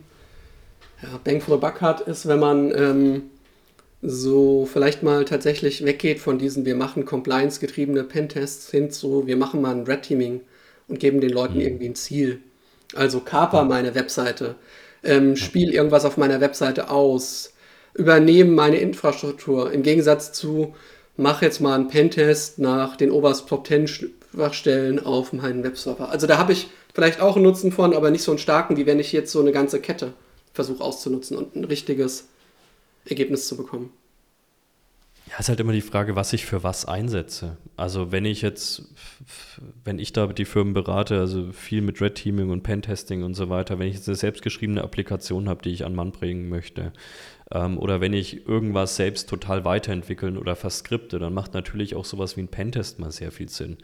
ja, 1.03 1.10
Bang 1.24 1.41
for 1.41 1.56
the 1.56 1.62
Buck 1.62 1.82
hat, 1.82 2.02
ist, 2.02 2.28
wenn 2.28 2.40
man 2.40 2.72
ähm, 2.76 3.24
so 4.07 4.68
vielleicht 4.72 5.03
mal 5.03 5.26
tatsächlich 5.26 5.84
weggeht 5.84 6.19
von 6.19 6.38
diesen, 6.38 6.65
wir 6.65 6.76
machen 6.76 7.06
Compliance-getriebene 7.06 8.03
Pentests 8.03 8.69
hin 8.69 8.91
zu, 8.91 9.26
wir 9.26 9.38
machen 9.38 9.61
mal 9.61 9.76
ein 9.76 9.84
Red 9.84 10.03
Teaming 10.03 10.41
und 10.88 10.99
geben 10.99 11.22
den 11.22 11.32
Leuten 11.32 11.56
mhm. 11.56 11.61
irgendwie 11.61 11.90
ein 11.90 11.95
Ziel. 11.95 12.40
Also 12.94 13.19
kaper 13.19 13.65
meine 13.65 13.95
Webseite, 13.95 14.56
ähm, 15.03 15.36
spiel 15.36 15.73
irgendwas 15.73 16.06
auf 16.06 16.18
meiner 16.18 16.40
Webseite 16.40 16.90
aus, 16.90 17.53
übernehmen 17.94 18.53
meine 18.53 18.77
Infrastruktur. 18.77 19.72
Im 19.72 19.82
Gegensatz 19.82 20.32
zu, 20.34 20.76
mach 21.18 21.41
jetzt 21.41 21.61
mal 21.61 21.76
einen 21.76 21.88
Pentest 21.88 22.60
nach 22.60 22.95
den 22.95 23.11
oberst 23.11 23.48
Top 23.48 23.65
10 23.65 23.88
Schwachstellen 23.88 25.03
auf 25.03 25.34
meinen 25.34 25.64
Webserver. 25.64 26.10
Also 26.10 26.27
da 26.27 26.38
habe 26.38 26.53
ich 26.53 26.69
vielleicht 26.94 27.22
auch 27.22 27.36
einen 27.36 27.45
Nutzen 27.45 27.72
von, 27.72 27.94
aber 27.94 28.11
nicht 28.11 28.23
so 28.23 28.32
einen 28.32 28.40
starken, 28.40 28.77
wie 28.77 28.86
wenn 28.86 28.99
ich 28.99 29.11
jetzt 29.11 29.32
so 29.32 29.40
eine 29.40 29.52
ganze 29.52 29.80
Kette 29.80 30.14
versuche 30.53 30.84
auszunutzen 30.84 31.38
und 31.38 31.56
ein 31.56 31.64
richtiges 31.64 32.27
Ergebnis 33.06 33.48
zu 33.48 33.57
bekommen. 33.57 33.91
Ja, 35.27 35.40
ist 35.40 35.49
halt 35.49 35.60
immer 35.60 35.73
die 35.73 35.82
Frage, 35.82 36.15
was 36.15 36.34
ich 36.34 36.45
für 36.45 36.64
was 36.64 36.86
einsetze. 36.86 37.57
Also 37.77 38.11
wenn 38.11 38.26
ich 38.26 38.44
jetzt, 38.44 38.84
wenn 39.84 39.98
ich 39.98 40.14
da 40.14 40.27
die 40.27 40.45
Firmen 40.45 40.76
berate, 40.76 41.19
also 41.19 41.52
viel 41.52 41.82
mit 41.82 41.99
Red 41.99 42.15
Teaming 42.15 42.52
und 42.52 42.61
Pentesting 42.61 43.23
und 43.23 43.34
so 43.34 43.49
weiter, 43.49 43.80
wenn 43.80 43.88
ich 43.88 43.95
jetzt 43.95 44.07
eine 44.07 44.15
selbstgeschriebene 44.15 44.84
Applikation 44.84 45.49
habe, 45.49 45.64
die 45.64 45.72
ich 45.72 45.84
an 45.84 45.95
Mann 45.95 46.11
bringen 46.11 46.48
möchte, 46.48 46.94
ähm, 47.52 47.80
oder 47.80 48.02
wenn 48.02 48.14
ich 48.14 48.48
irgendwas 48.48 48.98
selbst 48.98 49.27
total 49.27 49.65
weiterentwickeln 49.65 50.38
oder 50.38 50.56
verskripte, 50.56 51.18
dann 51.18 51.34
macht 51.34 51.56
natürlich 51.56 51.95
auch 51.95 52.06
sowas 52.06 52.38
wie 52.38 52.41
ein 52.41 52.48
Pentest 52.48 52.99
mal 52.99 53.11
sehr 53.11 53.32
viel 53.32 53.49
Sinn. 53.49 53.77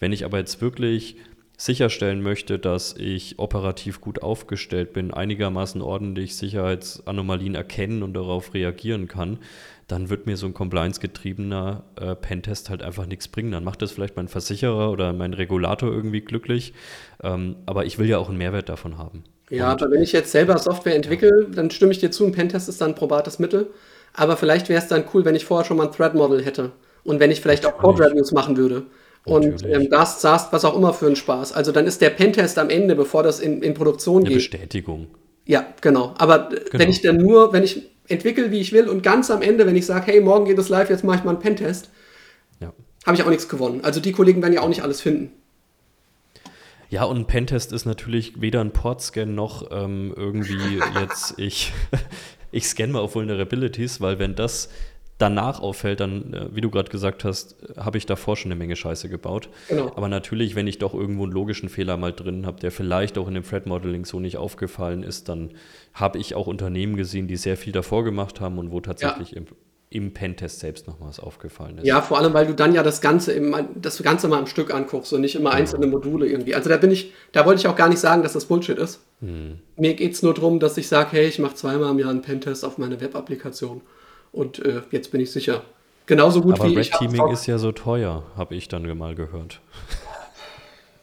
Wenn 0.00 0.12
ich 0.12 0.24
aber 0.24 0.38
jetzt 0.38 0.60
wirklich 0.60 1.16
sicherstellen 1.60 2.22
möchte, 2.22 2.58
dass 2.58 2.94
ich 2.96 3.40
operativ 3.40 4.00
gut 4.00 4.22
aufgestellt 4.22 4.92
bin, 4.92 5.12
einigermaßen 5.12 5.82
ordentlich 5.82 6.36
Sicherheitsanomalien 6.36 7.56
erkennen 7.56 8.04
und 8.04 8.14
darauf 8.14 8.54
reagieren 8.54 9.08
kann, 9.08 9.40
dann 9.88 10.08
wird 10.08 10.26
mir 10.26 10.36
so 10.36 10.46
ein 10.46 10.54
compliance-getriebener 10.54 11.82
äh, 12.00 12.14
Pentest 12.14 12.70
halt 12.70 12.84
einfach 12.84 13.06
nichts 13.06 13.26
bringen. 13.26 13.50
Dann 13.50 13.64
macht 13.64 13.82
das 13.82 13.90
vielleicht 13.90 14.16
mein 14.16 14.28
Versicherer 14.28 14.92
oder 14.92 15.12
mein 15.12 15.34
Regulator 15.34 15.90
irgendwie 15.90 16.20
glücklich, 16.20 16.74
ähm, 17.24 17.56
aber 17.66 17.86
ich 17.86 17.98
will 17.98 18.08
ja 18.08 18.18
auch 18.18 18.28
einen 18.28 18.38
Mehrwert 18.38 18.68
davon 18.68 18.96
haben. 18.96 19.24
Ja, 19.50 19.72
und, 19.72 19.82
aber 19.82 19.90
wenn 19.90 20.02
ich 20.02 20.12
jetzt 20.12 20.30
selber 20.30 20.58
Software 20.58 20.94
entwickle, 20.94 21.48
dann 21.52 21.72
stimme 21.72 21.90
ich 21.90 21.98
dir 21.98 22.12
zu, 22.12 22.24
ein 22.24 22.32
Pentest 22.32 22.68
ist 22.68 22.80
dann 22.80 22.90
ein 22.90 22.94
probates 22.94 23.40
Mittel. 23.40 23.70
Aber 24.14 24.36
vielleicht 24.36 24.68
wäre 24.68 24.80
es 24.80 24.88
dann 24.88 25.04
cool, 25.12 25.24
wenn 25.24 25.34
ich 25.34 25.44
vorher 25.44 25.64
schon 25.64 25.76
mal 25.76 25.86
ein 25.86 25.92
Thread-Model 25.92 26.44
hätte 26.44 26.70
und 27.02 27.18
wenn 27.18 27.32
ich 27.32 27.40
vielleicht 27.40 27.66
auch 27.66 27.78
Code-Reviews 27.78 28.30
machen 28.30 28.56
würde 28.56 28.86
und 29.28 29.64
ähm, 29.64 29.90
das, 29.90 30.20
das, 30.20 30.52
was 30.52 30.64
auch 30.64 30.76
immer 30.76 30.94
für 30.94 31.06
ein 31.06 31.16
Spaß. 31.16 31.52
Also 31.52 31.72
dann 31.72 31.86
ist 31.86 32.00
der 32.00 32.10
Pentest 32.10 32.58
am 32.58 32.70
Ende, 32.70 32.94
bevor 32.94 33.22
das 33.22 33.40
in, 33.40 33.62
in 33.62 33.74
Produktion 33.74 34.22
Eine 34.22 34.28
geht. 34.28 34.38
Bestätigung. 34.38 35.08
Ja, 35.44 35.66
genau. 35.80 36.14
Aber 36.18 36.48
genau. 36.48 36.60
wenn 36.72 36.90
ich 36.90 37.00
dann 37.00 37.16
nur, 37.16 37.52
wenn 37.52 37.62
ich 37.62 37.88
entwickle, 38.08 38.50
wie 38.50 38.60
ich 38.60 38.72
will 38.72 38.88
und 38.88 39.02
ganz 39.02 39.30
am 39.30 39.42
Ende, 39.42 39.66
wenn 39.66 39.76
ich 39.76 39.86
sage, 39.86 40.12
hey, 40.12 40.20
morgen 40.20 40.46
geht 40.46 40.58
es 40.58 40.68
live, 40.68 40.90
jetzt 40.90 41.04
mache 41.04 41.18
ich 41.18 41.24
mal 41.24 41.30
einen 41.30 41.40
Pentest, 41.40 41.90
ja. 42.60 42.72
habe 43.06 43.16
ich 43.16 43.22
auch 43.22 43.28
nichts 43.28 43.48
gewonnen. 43.48 43.80
Also 43.82 44.00
die 44.00 44.12
Kollegen 44.12 44.42
werden 44.42 44.54
ja 44.54 44.62
auch 44.62 44.68
nicht 44.68 44.82
alles 44.82 45.00
finden. 45.00 45.32
Ja, 46.90 47.04
und 47.04 47.18
ein 47.18 47.26
Pentest 47.26 47.72
ist 47.72 47.84
natürlich 47.84 48.40
weder 48.40 48.62
ein 48.62 48.72
Portscan 48.72 49.34
noch 49.34 49.70
ähm, 49.70 50.12
irgendwie 50.16 50.80
jetzt 51.00 51.34
ich, 51.36 51.72
ich 52.50 52.66
scanne 52.66 52.94
mal 52.94 53.00
auf 53.00 53.14
Vulnerabilities, 53.14 54.00
weil 54.00 54.18
wenn 54.18 54.34
das 54.34 54.70
danach 55.18 55.60
auffällt, 55.60 56.00
dann, 56.00 56.32
äh, 56.32 56.46
wie 56.54 56.60
du 56.60 56.70
gerade 56.70 56.90
gesagt 56.90 57.24
hast, 57.24 57.56
habe 57.76 57.98
ich 57.98 58.06
davor 58.06 58.36
schon 58.36 58.50
eine 58.50 58.58
Menge 58.58 58.76
Scheiße 58.76 59.08
gebaut. 59.08 59.48
Genau. 59.68 59.92
Aber 59.94 60.08
natürlich, 60.08 60.54
wenn 60.54 60.66
ich 60.66 60.78
doch 60.78 60.94
irgendwo 60.94 61.24
einen 61.24 61.32
logischen 61.32 61.68
Fehler 61.68 61.96
mal 61.96 62.12
drin 62.12 62.46
habe, 62.46 62.60
der 62.60 62.70
vielleicht 62.70 63.18
auch 63.18 63.28
in 63.28 63.34
dem 63.34 63.44
Thread 63.44 63.66
Modeling 63.66 64.04
so 64.04 64.20
nicht 64.20 64.36
aufgefallen 64.36 65.02
ist, 65.02 65.28
dann 65.28 65.50
habe 65.92 66.18
ich 66.18 66.34
auch 66.34 66.46
Unternehmen 66.46 66.96
gesehen, 66.96 67.26
die 67.26 67.36
sehr 67.36 67.56
viel 67.56 67.72
davor 67.72 68.04
gemacht 68.04 68.40
haben 68.40 68.58
und 68.58 68.70
wo 68.70 68.80
tatsächlich 68.80 69.32
ja. 69.32 69.38
im, 69.38 69.46
im 69.90 70.14
Pentest 70.14 70.60
selbst 70.60 70.86
noch 70.86 71.00
was 71.00 71.18
aufgefallen 71.18 71.78
ist. 71.78 71.86
Ja, 71.86 72.00
vor 72.00 72.18
allem, 72.18 72.32
weil 72.32 72.46
du 72.46 72.54
dann 72.54 72.72
ja 72.72 72.84
das 72.84 73.00
Ganze, 73.00 73.32
im, 73.32 73.56
das 73.74 74.00
Ganze 74.02 74.28
mal 74.28 74.38
am 74.38 74.46
Stück 74.46 74.72
anguckst 74.72 75.12
und 75.12 75.22
nicht 75.22 75.34
immer 75.34 75.50
genau. 75.50 75.60
einzelne 75.60 75.88
Module 75.88 76.28
irgendwie. 76.28 76.54
Also 76.54 76.68
da 76.68 76.76
bin 76.76 76.92
ich, 76.92 77.12
da 77.32 77.44
wollte 77.44 77.58
ich 77.58 77.66
auch 77.66 77.76
gar 77.76 77.88
nicht 77.88 77.98
sagen, 77.98 78.22
dass 78.22 78.34
das 78.34 78.44
Bullshit 78.44 78.78
ist. 78.78 79.00
Hm. 79.20 79.58
Mir 79.76 79.94
geht 79.94 80.12
es 80.12 80.22
nur 80.22 80.34
darum, 80.34 80.60
dass 80.60 80.76
ich 80.76 80.86
sage, 80.86 81.08
hey, 81.12 81.26
ich 81.26 81.40
mache 81.40 81.56
zweimal 81.56 81.90
im 81.90 81.98
Jahr 81.98 82.10
einen 82.10 82.22
Pentest 82.22 82.64
auf 82.64 82.78
meine 82.78 83.00
Web-Applikation. 83.00 83.80
Und 84.38 84.64
äh, 84.64 84.82
jetzt 84.92 85.10
bin 85.10 85.20
ich 85.20 85.32
sicher. 85.32 85.62
Genauso 86.06 86.40
gut 86.40 86.60
Aber 86.60 86.70
wie 86.70 86.76
Red 86.76 86.86
ich. 86.86 86.90
Teaming 86.92 87.26
ist 87.32 87.46
ja 87.46 87.58
so 87.58 87.72
teuer, 87.72 88.22
habe 88.36 88.54
ich 88.54 88.68
dann 88.68 88.86
mal 88.96 89.16
gehört. 89.16 89.60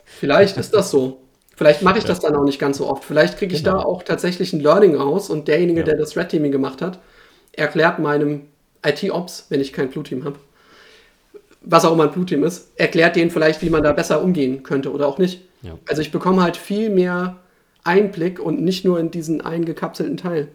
Vielleicht 0.05 0.55
ist 0.55 0.73
das 0.73 0.89
so. 0.89 1.19
Vielleicht 1.57 1.81
mache 1.81 1.97
ich 1.97 2.05
ja. 2.05 2.07
das 2.07 2.21
dann 2.21 2.33
auch 2.33 2.45
nicht 2.45 2.59
ganz 2.59 2.77
so 2.77 2.87
oft. 2.87 3.03
Vielleicht 3.03 3.37
kriege 3.37 3.53
ich 3.53 3.65
genau. 3.65 3.79
da 3.79 3.83
auch 3.83 4.03
tatsächlich 4.03 4.53
ein 4.53 4.61
Learning 4.61 4.95
raus 4.95 5.29
und 5.29 5.49
derjenige, 5.49 5.81
ja. 5.81 5.85
der 5.85 5.97
das 5.97 6.15
Red 6.15 6.29
Teaming 6.29 6.53
gemacht 6.53 6.81
hat, 6.81 6.99
erklärt 7.51 7.99
meinem 7.99 8.43
IT-Ops, 8.85 9.47
wenn 9.49 9.59
ich 9.59 9.73
kein 9.73 9.89
Blue-Team 9.89 10.23
habe, 10.23 10.37
was 11.59 11.83
auch 11.83 11.91
immer 11.91 12.03
ein 12.03 12.11
Blue-Team 12.11 12.41
ist, 12.45 12.71
erklärt 12.77 13.17
denen 13.17 13.31
vielleicht, 13.31 13.61
wie 13.61 13.69
man 13.69 13.83
da 13.83 13.91
besser 13.91 14.23
umgehen 14.23 14.63
könnte 14.63 14.93
oder 14.93 15.07
auch 15.07 15.17
nicht. 15.17 15.41
Ja. 15.61 15.77
Also 15.89 16.01
ich 16.01 16.11
bekomme 16.13 16.41
halt 16.41 16.55
viel 16.55 16.89
mehr 16.89 17.35
Einblick 17.83 18.39
und 18.39 18.61
nicht 18.61 18.85
nur 18.85 18.97
in 18.97 19.11
diesen 19.11 19.41
eingekapselten 19.41 20.15
Teil. 20.15 20.47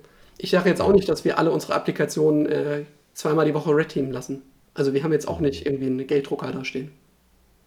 Ich 0.43 0.51
sage 0.51 0.71
jetzt 0.71 0.81
auch 0.81 0.93
nicht, 0.93 1.09
dass 1.09 1.25
wir 1.25 1.39
alle 1.39 1.51
unsere 1.51 1.75
Applikationen 1.75 2.47
äh, 2.47 2.85
zweimal 3.12 3.45
die 3.45 3.55
Woche 3.55 3.71
Red 3.75 3.91
Team 3.91 4.11
lassen. 4.11 4.43
Also 4.73 4.95
wir 4.95 5.05
haben 5.05 5.12
jetzt 5.12 5.29
auch 5.29 5.41
nicht 5.41 5.67
irgendwie 5.67 5.87
einen 5.87 6.07
Gelddrucker 6.07 6.51
da 6.51 6.65
stehen. 6.65 6.93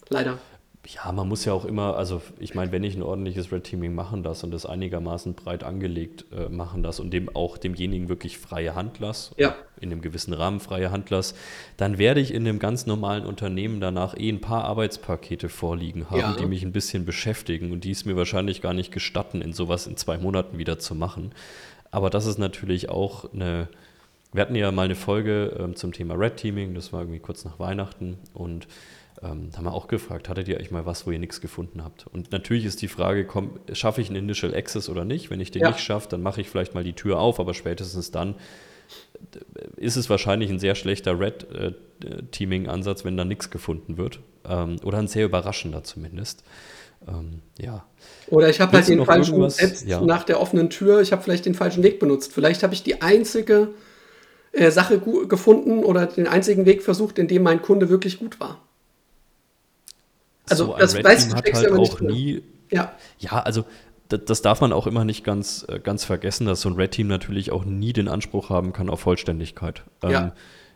Leider. 0.09 0.39
Ja, 0.85 1.11
man 1.13 1.29
muss 1.29 1.45
ja 1.45 1.53
auch 1.53 1.63
immer, 1.63 1.95
also 1.95 2.21
ich 2.39 2.55
meine, 2.55 2.73
wenn 2.73 2.83
ich 2.83 2.95
ein 2.95 3.03
ordentliches 3.03 3.53
Red 3.53 3.63
Teaming 3.63 3.95
machen 3.95 4.21
das 4.21 4.43
und 4.43 4.51
das 4.51 4.65
einigermaßen 4.65 5.33
breit 5.33 5.63
angelegt 5.63 6.25
äh, 6.33 6.49
machen 6.49 6.83
das 6.83 6.99
und 6.99 7.11
dem 7.11 7.33
auch 7.33 7.57
demjenigen 7.57 8.09
wirklich 8.09 8.37
freie 8.37 8.75
Hand 8.75 8.99
lasse, 8.99 9.33
ja. 9.37 9.55
in 9.79 9.93
einem 9.93 10.01
gewissen 10.01 10.33
Rahmen 10.33 10.59
freie 10.59 10.91
Hand 10.91 11.09
lasse, 11.09 11.35
dann 11.77 11.99
werde 11.99 12.19
ich 12.19 12.33
in 12.33 12.45
einem 12.45 12.59
ganz 12.59 12.85
normalen 12.85 13.25
Unternehmen 13.25 13.79
danach 13.79 14.17
eh 14.17 14.27
ein 14.27 14.41
paar 14.41 14.65
Arbeitspakete 14.65 15.47
vorliegen 15.47 16.09
haben, 16.09 16.19
ja. 16.19 16.35
die 16.37 16.47
mich 16.47 16.63
ein 16.63 16.73
bisschen 16.73 17.05
beschäftigen 17.05 17.71
und 17.71 17.85
die 17.85 17.91
es 17.91 18.03
mir 18.03 18.17
wahrscheinlich 18.17 18.61
gar 18.61 18.73
nicht 18.73 18.91
gestatten, 18.91 19.41
in 19.41 19.53
sowas 19.53 19.87
in 19.87 19.95
zwei 19.95 20.17
Monaten 20.17 20.57
wieder 20.57 20.79
zu 20.79 20.95
machen. 20.95 21.31
Aber 21.93 22.09
das 22.09 22.25
ist 22.25 22.39
natürlich 22.39 22.89
auch 22.89 23.31
eine. 23.33 23.69
Wir 24.33 24.41
hatten 24.41 24.55
ja 24.55 24.71
mal 24.71 24.85
eine 24.85 24.95
Folge 24.95 25.55
ähm, 25.59 25.75
zum 25.75 25.91
Thema 25.91 26.15
Red 26.15 26.37
Teaming, 26.37 26.73
das 26.73 26.91
war 26.91 27.01
irgendwie 27.01 27.19
kurz 27.19 27.45
nach 27.45 27.59
Weihnachten 27.59 28.17
und 28.33 28.67
ähm, 29.21 29.49
da 29.51 29.57
haben 29.57 29.65
wir 29.65 29.73
auch 29.73 29.87
gefragt, 29.87 30.27
hattet 30.27 30.47
ihr 30.47 30.59
euch 30.59 30.71
mal 30.71 30.87
was, 30.87 31.05
wo 31.05 31.11
ihr 31.11 31.19
nichts 31.19 31.39
gefunden 31.39 31.83
habt? 31.83 32.07
Und 32.07 32.31
natürlich 32.31 32.65
ist 32.65 32.81
die 32.81 32.87
Frage, 32.87 33.27
komm, 33.27 33.59
schaffe 33.73 34.01
ich 34.01 34.07
einen 34.07 34.15
Initial 34.15 34.55
Access 34.55 34.89
oder 34.89 35.05
nicht? 35.05 35.29
Wenn 35.29 35.39
ich 35.39 35.51
den 35.51 35.61
ja. 35.61 35.67
nicht 35.67 35.81
schaffe, 35.81 36.09
dann 36.09 36.23
mache 36.23 36.41
ich 36.41 36.49
vielleicht 36.49 36.73
mal 36.73 36.83
die 36.83 36.93
Tür 36.93 37.19
auf, 37.19 37.39
aber 37.39 37.53
spätestens 37.53 38.09
dann 38.09 38.33
ist 39.77 39.95
es 39.95 40.09
wahrscheinlich 40.09 40.49
ein 40.49 40.59
sehr 40.59 40.75
schlechter 40.75 41.19
Red 41.19 41.47
äh, 41.51 41.73
Teaming-Ansatz, 42.31 43.05
wenn 43.05 43.17
da 43.17 43.25
nichts 43.25 43.49
gefunden 43.49 43.97
wird. 43.97 44.19
ähm, 44.47 44.77
oder 44.83 44.99
ein 44.99 45.07
sehr 45.07 45.25
überraschender 45.25 45.83
zumindest. 45.83 46.43
Ähm, 47.07 47.41
ja. 47.59 47.85
Oder 48.27 48.49
ich 48.49 48.61
habe 48.61 48.73
halt 48.73 48.87
den 48.87 49.05
falschen, 49.05 49.49
selbst 49.49 49.85
ja. 49.87 50.01
nach 50.01 50.23
der 50.23 50.39
offenen 50.39 50.69
Tür, 50.69 51.01
ich 51.01 51.11
habe 51.11 51.21
vielleicht 51.21 51.45
den 51.45 51.55
falschen 51.55 51.83
Weg 51.83 51.99
benutzt. 51.99 52.33
Vielleicht 52.33 52.63
habe 52.63 52.73
ich 52.73 52.83
die 52.83 53.01
einzige 53.01 53.69
äh, 54.51 54.71
Sache 54.71 54.99
gefunden 55.27 55.83
oder 55.83 56.05
den 56.05 56.27
einzigen 56.27 56.65
Weg 56.65 56.81
versucht, 56.83 57.19
in 57.19 57.27
dem 57.27 57.43
mein 57.43 57.61
Kunde 57.61 57.89
wirklich 57.89 58.19
gut 58.19 58.39
war. 58.39 58.61
Also 60.49 60.67
so 60.67 60.75
das 60.77 61.01
weißt 61.01 61.31
du 61.31 61.35
hat 61.35 61.53
halt 61.53 61.71
auch 61.71 62.01
nie. 62.01 62.43
Ja. 62.69 62.95
ja, 63.19 63.39
also 63.39 63.65
das 64.17 64.41
darf 64.41 64.61
man 64.61 64.73
auch 64.73 64.87
immer 64.87 65.05
nicht 65.05 65.23
ganz, 65.23 65.65
äh, 65.67 65.79
ganz 65.79 66.05
vergessen, 66.05 66.45
dass 66.45 66.61
so 66.61 66.69
ein 66.69 66.75
Red 66.75 66.91
Team 66.91 67.07
natürlich 67.07 67.51
auch 67.51 67.65
nie 67.65 67.93
den 67.93 68.07
Anspruch 68.07 68.49
haben 68.49 68.73
kann 68.73 68.89
auf 68.89 69.01
Vollständigkeit. 69.01 69.83
Ja. 70.03 70.25
Ähm, 70.25 70.31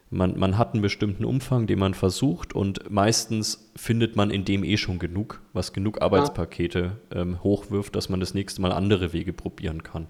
man, 0.09 0.39
man 0.39 0.57
hat 0.57 0.73
einen 0.73 0.81
bestimmten 0.81 1.26
Umfang, 1.26 1.68
den 1.68 1.80
man 1.80 1.93
versucht 1.93 2.53
und 2.53 2.89
meistens 2.89 3.72
findet 3.76 4.15
man 4.15 4.31
in 4.31 4.45
dem 4.45 4.64
eh 4.64 4.77
schon 4.77 4.99
genug, 4.99 5.41
was 5.53 5.73
genug 5.73 6.01
Arbeitspakete 6.01 6.97
ähm, 7.11 7.43
hochwirft, 7.43 7.95
dass 7.95 8.07
man 8.07 8.19
das 8.19 8.34
nächste 8.34 8.61
Mal 8.61 8.72
andere 8.72 9.11
Wege 9.11 9.34
probieren 9.34 9.84
kann. 9.84 10.07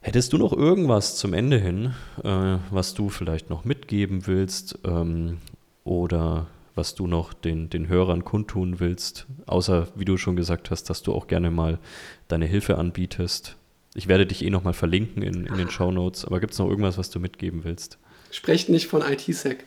Hättest 0.00 0.32
du 0.32 0.38
noch 0.38 0.52
irgendwas 0.52 1.16
zum 1.16 1.34
Ende 1.34 1.58
hin, 1.58 1.94
äh, 2.24 2.56
was 2.70 2.94
du 2.94 3.08
vielleicht 3.10 3.50
noch 3.50 3.64
mitgeben 3.64 4.26
willst 4.26 4.78
ähm, 4.84 5.38
oder 5.84 6.46
was 6.80 6.94
du 6.94 7.06
noch 7.06 7.34
den, 7.34 7.68
den 7.68 7.88
Hörern 7.88 8.24
kundtun 8.24 8.80
willst, 8.80 9.26
außer 9.44 9.88
wie 9.94 10.06
du 10.06 10.16
schon 10.16 10.34
gesagt 10.34 10.70
hast, 10.70 10.88
dass 10.88 11.02
du 11.02 11.12
auch 11.12 11.26
gerne 11.26 11.50
mal 11.50 11.78
deine 12.26 12.46
Hilfe 12.46 12.78
anbietest? 12.78 13.56
Ich 13.94 14.08
werde 14.08 14.24
dich 14.24 14.42
eh 14.42 14.48
nochmal 14.48 14.72
verlinken 14.72 15.22
in, 15.22 15.44
in 15.44 15.58
den 15.58 15.70
Show 15.70 15.90
Notes, 15.90 16.24
aber 16.24 16.40
gibt 16.40 16.54
es 16.54 16.58
noch 16.58 16.70
irgendwas, 16.70 16.96
was 16.96 17.10
du 17.10 17.20
mitgeben 17.20 17.64
willst? 17.64 17.98
Sprecht 18.30 18.70
nicht 18.70 18.86
von 18.86 19.02
IT-Sec. 19.02 19.64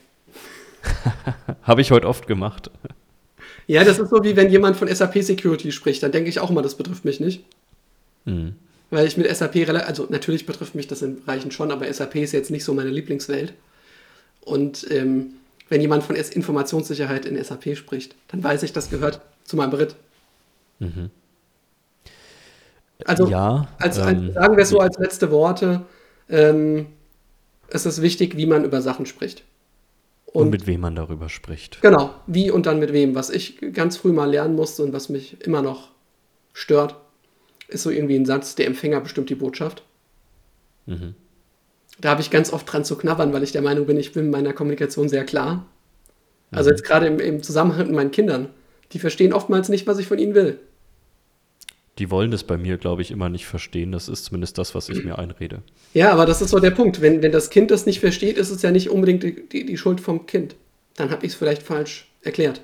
Habe 1.62 1.82
ich 1.82 1.92
heute 1.92 2.08
oft 2.08 2.26
gemacht. 2.26 2.72
Ja, 3.68 3.84
das 3.84 4.00
ist 4.00 4.10
so 4.10 4.24
wie 4.24 4.36
wenn 4.36 4.50
jemand 4.50 4.76
von 4.76 4.88
SAP 4.88 5.22
Security 5.22 5.72
spricht, 5.72 6.02
dann 6.02 6.12
denke 6.12 6.32
ich 6.32 6.40
auch 6.40 6.50
immer, 6.50 6.64
das 6.64 6.76
betrifft 6.76 7.06
mich 7.06 7.20
nicht. 7.20 7.44
Mhm. 8.26 8.56
Weil 8.90 9.06
ich 9.06 9.18
mit 9.18 9.34
SAP, 9.34 9.70
also 9.70 10.08
natürlich 10.10 10.48
betrifft 10.48 10.74
mich 10.74 10.88
das 10.88 11.04
in 11.04 11.24
Bereichen 11.24 11.52
schon, 11.52 11.72
aber 11.72 11.92
SAP 11.94 12.16
ist 12.16 12.32
jetzt 12.32 12.50
nicht 12.50 12.64
so 12.64 12.74
meine 12.74 12.90
Lieblingswelt. 12.90 13.54
Und 14.42 14.88
ähm, 14.90 15.36
wenn 15.74 15.82
jemand 15.82 16.04
von 16.04 16.16
Informationssicherheit 16.16 17.26
in 17.26 17.44
SAP 17.44 17.76
spricht, 17.76 18.16
dann 18.28 18.44
weiß 18.44 18.62
ich, 18.62 18.74
das 18.74 18.92
gehört 18.92 19.22
zu 19.44 19.56
meinem 19.56 19.72
Beritt. 19.72 19.96
Mhm. 20.78 21.10
Also, 23.06 23.28
ja, 23.28 23.68
als, 23.80 23.98
ähm, 23.98 24.34
sagen 24.34 24.56
wir 24.56 24.62
es 24.62 24.70
so 24.70 24.80
als 24.80 25.00
letzte 25.00 25.32
Worte, 25.32 25.82
ähm, 26.30 26.86
es 27.70 27.88
ist 27.88 28.04
wichtig, 28.04 28.38
wie 28.38 28.46
man 28.46 28.64
über 28.66 28.84
Sachen 28.84 29.08
spricht. 29.08 29.46
Und, 30.28 30.44
und, 30.44 30.50
mit 30.52 30.68
wem 30.68 30.82
man 30.82 30.96
darüber 30.96 31.28
spricht. 31.28 31.82
Genau, 31.82 32.14
wie 32.28 32.52
und 32.52 32.68
dann 32.68 32.78
mit 32.78 32.94
wem. 32.94 33.16
Was 33.16 33.32
ich 33.32 33.60
ganz 33.74 33.98
früh 33.98 34.12
mal 34.12 34.30
lernen 34.30 34.56
musste 34.56 34.84
und 34.84 34.94
was 34.94 35.10
mich 35.10 35.42
immer 35.42 35.64
noch 35.64 35.90
stört, 36.54 36.98
ist 37.68 37.82
so 37.82 37.90
irgendwie 37.90 38.16
ein 38.16 38.28
Satz, 38.28 38.54
der 38.54 38.68
Empfänger 38.68 39.02
bestimmt 39.02 39.32
die 39.32 39.36
Botschaft. 39.36 39.84
Mhm. 40.86 41.16
Da 42.00 42.10
habe 42.10 42.22
ich 42.22 42.32
ganz 42.32 42.52
oft 42.52 42.72
dran 42.72 42.86
zu 42.86 42.98
knabbern, 42.98 43.34
weil 43.34 43.44
ich 43.44 43.52
der 43.52 43.62
Meinung 43.62 43.86
bin, 43.86 43.98
ich 43.98 44.14
bin 44.14 44.26
in 44.26 44.32
meiner 44.32 44.54
Kommunikation 44.54 45.10
sehr 45.10 45.26
klar. 45.26 45.66
Also 46.52 46.70
mhm. 46.70 46.76
jetzt 46.76 46.86
gerade 46.86 47.08
im, 47.08 47.20
im 47.20 47.44
Zusammenhang 47.44 47.88
mit 47.88 47.96
meinen 47.96 48.12
Kindern. 48.12 48.50
Die 48.92 49.00
verstehen 49.00 49.34
oftmals 49.34 49.70
nicht, 49.70 49.88
was 49.88 50.00
ich 50.00 50.08
von 50.08 50.20
ihnen 50.20 50.36
will 50.36 50.60
die 52.00 52.10
wollen 52.10 52.32
das 52.32 52.44
bei 52.44 52.58
mir, 52.58 52.78
glaube 52.78 53.02
ich, 53.02 53.12
immer 53.12 53.30
nicht 53.30 53.46
verstehen. 53.46 53.92
Das 53.92 54.10
ist 54.10 54.26
zumindest 54.26 54.58
das, 54.58 54.74
was 54.74 54.90
ich 54.90 55.04
mir 55.04 55.20
einrede. 55.20 55.62
Ja, 55.94 56.12
aber 56.12 56.26
das 56.26 56.42
ist 56.42 56.50
so 56.50 56.60
der 56.60 56.72
Punkt. 56.72 57.02
Wenn, 57.02 57.22
wenn 57.22 57.32
das 57.32 57.52
Kind 57.52 57.70
das 57.70 57.86
nicht 57.86 58.00
versteht, 58.00 58.38
ist 58.38 58.50
es 58.50 58.62
ja 58.64 58.72
nicht 58.72 58.90
unbedingt 58.90 59.22
die, 59.22 59.48
die, 59.48 59.66
die 59.66 59.78
Schuld 59.78 60.02
vom 60.02 60.26
Kind. 60.26 60.56
Dann 60.96 61.12
habe 61.12 61.26
ich 61.26 61.34
es 61.34 61.38
vielleicht 61.38 61.62
falsch 61.62 62.12
erklärt. 62.24 62.62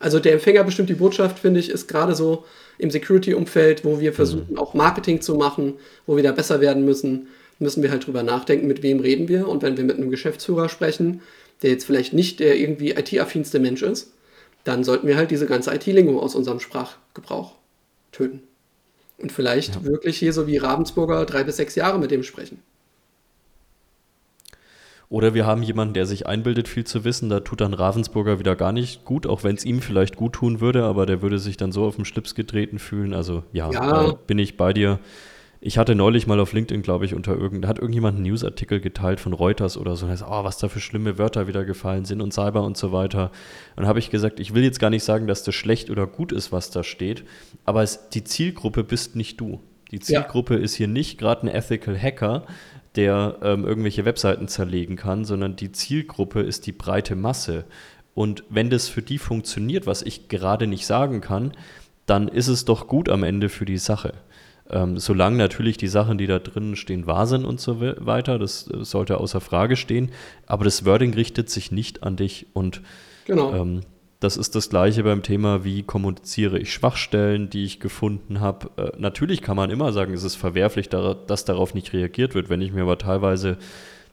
Also 0.00 0.18
der 0.18 0.32
Empfänger 0.32 0.64
bestimmt 0.64 0.88
die 0.88 0.94
Botschaft, 0.94 1.38
finde 1.38 1.60
ich, 1.60 1.70
ist 1.70 1.86
gerade 1.86 2.16
so 2.16 2.44
im 2.78 2.90
Security-Umfeld, 2.90 3.84
wo 3.84 4.00
wir 4.00 4.12
versuchen, 4.12 4.50
mhm. 4.50 4.58
auch 4.58 4.74
Marketing 4.74 5.20
zu 5.20 5.36
machen, 5.36 5.74
wo 6.06 6.16
wir 6.16 6.24
da 6.24 6.32
besser 6.32 6.60
werden 6.60 6.84
müssen, 6.84 7.28
müssen 7.58 7.82
wir 7.82 7.90
halt 7.90 8.06
drüber 8.06 8.22
nachdenken, 8.22 8.66
mit 8.66 8.82
wem 8.82 9.00
reden 9.00 9.28
wir. 9.28 9.48
Und 9.48 9.62
wenn 9.62 9.76
wir 9.76 9.84
mit 9.84 9.96
einem 9.96 10.10
Geschäftsführer 10.10 10.68
sprechen, 10.68 11.22
der 11.62 11.70
jetzt 11.70 11.84
vielleicht 11.84 12.12
nicht 12.12 12.40
der 12.40 12.56
irgendwie 12.58 12.92
IT-affinste 12.92 13.58
Mensch 13.58 13.82
ist, 13.82 14.12
dann 14.64 14.82
sollten 14.82 15.06
wir 15.06 15.16
halt 15.16 15.30
diese 15.30 15.46
ganze 15.46 15.74
IT-Lingo 15.74 16.18
aus 16.18 16.34
unserem 16.34 16.60
Sprachgebrauch 16.60 17.52
töten. 18.12 18.42
Und 19.18 19.30
vielleicht 19.30 19.76
ja. 19.76 19.84
wirklich 19.84 20.18
hier 20.18 20.32
so 20.32 20.46
wie 20.46 20.56
Ravensburger 20.56 21.24
drei 21.26 21.44
bis 21.44 21.56
sechs 21.56 21.74
Jahre 21.74 21.98
mit 21.98 22.10
dem 22.10 22.22
sprechen. 22.22 22.58
Oder 25.08 25.34
wir 25.34 25.46
haben 25.46 25.62
jemanden, 25.62 25.94
der 25.94 26.06
sich 26.06 26.26
einbildet, 26.26 26.66
viel 26.66 26.84
zu 26.84 27.04
wissen, 27.04 27.28
da 27.28 27.40
tut 27.40 27.60
dann 27.60 27.74
Ravensburger 27.74 28.38
wieder 28.38 28.56
gar 28.56 28.72
nicht 28.72 29.04
gut, 29.04 29.26
auch 29.26 29.44
wenn 29.44 29.54
es 29.54 29.64
ihm 29.64 29.80
vielleicht 29.80 30.16
gut 30.16 30.32
tun 30.32 30.60
würde, 30.60 30.84
aber 30.84 31.06
der 31.06 31.22
würde 31.22 31.38
sich 31.38 31.56
dann 31.56 31.72
so 31.72 31.84
auf 31.84 31.96
den 31.96 32.04
Schlips 32.04 32.34
getreten 32.34 32.78
fühlen. 32.78 33.14
Also 33.14 33.44
ja, 33.52 33.70
ja. 33.70 34.12
bin 34.26 34.38
ich 34.38 34.56
bei 34.56 34.72
dir. 34.72 34.98
Ich 35.66 35.78
hatte 35.78 35.94
neulich 35.94 36.26
mal 36.26 36.40
auf 36.40 36.52
LinkedIn, 36.52 36.82
glaube 36.82 37.06
ich, 37.06 37.14
unter 37.14 37.34
irgend, 37.34 37.66
hat 37.66 37.78
irgendjemand 37.78 38.16
einen 38.16 38.26
Newsartikel 38.26 38.82
geteilt 38.82 39.18
von 39.18 39.32
Reuters 39.32 39.78
oder 39.78 39.96
so, 39.96 40.04
und 40.04 40.12
heißt, 40.12 40.22
oh, 40.28 40.44
was 40.44 40.58
da 40.58 40.68
für 40.68 40.78
schlimme 40.78 41.16
Wörter 41.16 41.46
wieder 41.46 41.64
gefallen 41.64 42.04
sind 42.04 42.20
und 42.20 42.34
Cyber 42.34 42.62
und 42.64 42.76
so 42.76 42.92
weiter. 42.92 43.30
Und 43.74 43.86
habe 43.86 43.98
ich 43.98 44.10
gesagt, 44.10 44.40
ich 44.40 44.52
will 44.52 44.62
jetzt 44.62 44.78
gar 44.78 44.90
nicht 44.90 45.04
sagen, 45.04 45.26
dass 45.26 45.42
das 45.42 45.54
schlecht 45.54 45.88
oder 45.88 46.06
gut 46.06 46.32
ist, 46.32 46.52
was 46.52 46.68
da 46.68 46.82
steht, 46.82 47.24
aber 47.64 47.82
es, 47.82 48.10
die 48.10 48.24
Zielgruppe 48.24 48.84
bist 48.84 49.16
nicht 49.16 49.40
du. 49.40 49.58
Die 49.90 50.00
Zielgruppe 50.00 50.58
ja. 50.58 50.60
ist 50.60 50.74
hier 50.74 50.86
nicht 50.86 51.16
gerade 51.16 51.46
ein 51.46 51.48
Ethical 51.48 51.98
Hacker, 51.98 52.44
der 52.94 53.38
ähm, 53.40 53.64
irgendwelche 53.64 54.04
Webseiten 54.04 54.48
zerlegen 54.48 54.96
kann, 54.96 55.24
sondern 55.24 55.56
die 55.56 55.72
Zielgruppe 55.72 56.42
ist 56.42 56.66
die 56.66 56.72
breite 56.72 57.16
Masse. 57.16 57.64
Und 58.12 58.44
wenn 58.50 58.68
das 58.68 58.90
für 58.90 59.00
die 59.00 59.16
funktioniert, 59.16 59.86
was 59.86 60.02
ich 60.02 60.28
gerade 60.28 60.66
nicht 60.66 60.84
sagen 60.84 61.22
kann, 61.22 61.52
dann 62.04 62.28
ist 62.28 62.48
es 62.48 62.66
doch 62.66 62.86
gut 62.86 63.08
am 63.08 63.22
Ende 63.22 63.48
für 63.48 63.64
die 63.64 63.78
Sache. 63.78 64.12
Ähm, 64.70 64.98
solange 64.98 65.36
natürlich 65.36 65.76
die 65.76 65.88
Sachen, 65.88 66.16
die 66.16 66.26
da 66.26 66.38
drin 66.38 66.74
stehen, 66.76 67.06
wahr 67.06 67.26
sind 67.26 67.44
und 67.44 67.60
so 67.60 67.80
weiter, 67.80 68.38
das 68.38 68.70
äh, 68.70 68.82
sollte 68.84 69.18
außer 69.18 69.40
Frage 69.40 69.76
stehen. 69.76 70.10
Aber 70.46 70.64
das 70.64 70.84
Wording 70.86 71.12
richtet 71.12 71.50
sich 71.50 71.70
nicht 71.70 72.02
an 72.02 72.16
dich. 72.16 72.46
Und 72.54 72.80
genau. 73.26 73.54
ähm, 73.54 73.80
das 74.20 74.38
ist 74.38 74.54
das 74.54 74.70
Gleiche 74.70 75.02
beim 75.04 75.22
Thema, 75.22 75.64
wie 75.64 75.82
kommuniziere 75.82 76.58
ich 76.58 76.72
Schwachstellen, 76.72 77.50
die 77.50 77.64
ich 77.64 77.78
gefunden 77.78 78.40
habe. 78.40 78.70
Äh, 78.76 78.92
natürlich 78.98 79.42
kann 79.42 79.56
man 79.56 79.68
immer 79.68 79.92
sagen, 79.92 80.14
es 80.14 80.24
ist 80.24 80.36
verwerflich, 80.36 80.88
dass 80.88 81.44
darauf 81.44 81.74
nicht 81.74 81.92
reagiert 81.92 82.34
wird. 82.34 82.48
Wenn 82.48 82.62
ich 82.62 82.72
mir 82.72 82.82
aber 82.82 82.96
teilweise 82.96 83.58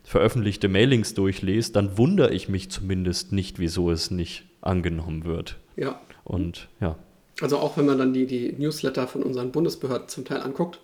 veröffentlichte 0.03 0.67
Mailings 0.67 1.13
durchlese, 1.13 1.71
dann 1.71 1.97
wundere 1.97 2.33
ich 2.33 2.49
mich 2.49 2.69
zumindest 2.69 3.31
nicht, 3.31 3.59
wieso 3.59 3.89
es 3.89 4.11
nicht 4.11 4.43
angenommen 4.59 5.23
wird. 5.23 5.57
Ja. 5.77 6.01
Und 6.25 6.67
ja. 6.81 6.97
Also 7.39 7.57
auch 7.57 7.77
wenn 7.77 7.85
man 7.85 7.97
dann 7.97 8.13
die, 8.13 8.25
die 8.25 8.53
Newsletter 8.57 9.07
von 9.07 9.23
unseren 9.23 9.51
Bundesbehörden 9.51 10.07
zum 10.07 10.25
Teil 10.25 10.41
anguckt, 10.41 10.79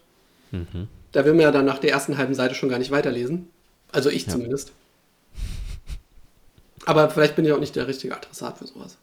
mhm. 0.51 0.87
da 1.11 1.25
will 1.25 1.33
man 1.33 1.41
ja 1.41 1.51
dann 1.51 1.65
nach 1.65 1.79
der 1.79 1.91
ersten 1.91 2.17
halben 2.17 2.33
Seite 2.33 2.55
schon 2.55 2.69
gar 2.69 2.79
nicht 2.79 2.91
weiterlesen. 2.91 3.49
Also 3.91 4.09
ich 4.09 4.25
ja. 4.25 4.33
zumindest. 4.33 4.71
Aber 6.85 7.09
vielleicht 7.09 7.35
bin 7.35 7.45
ich 7.45 7.51
auch 7.51 7.59
nicht 7.59 7.75
der 7.75 7.87
richtige 7.87 8.15
Adressat 8.15 8.57
für 8.57 8.67
sowas. 8.67 8.97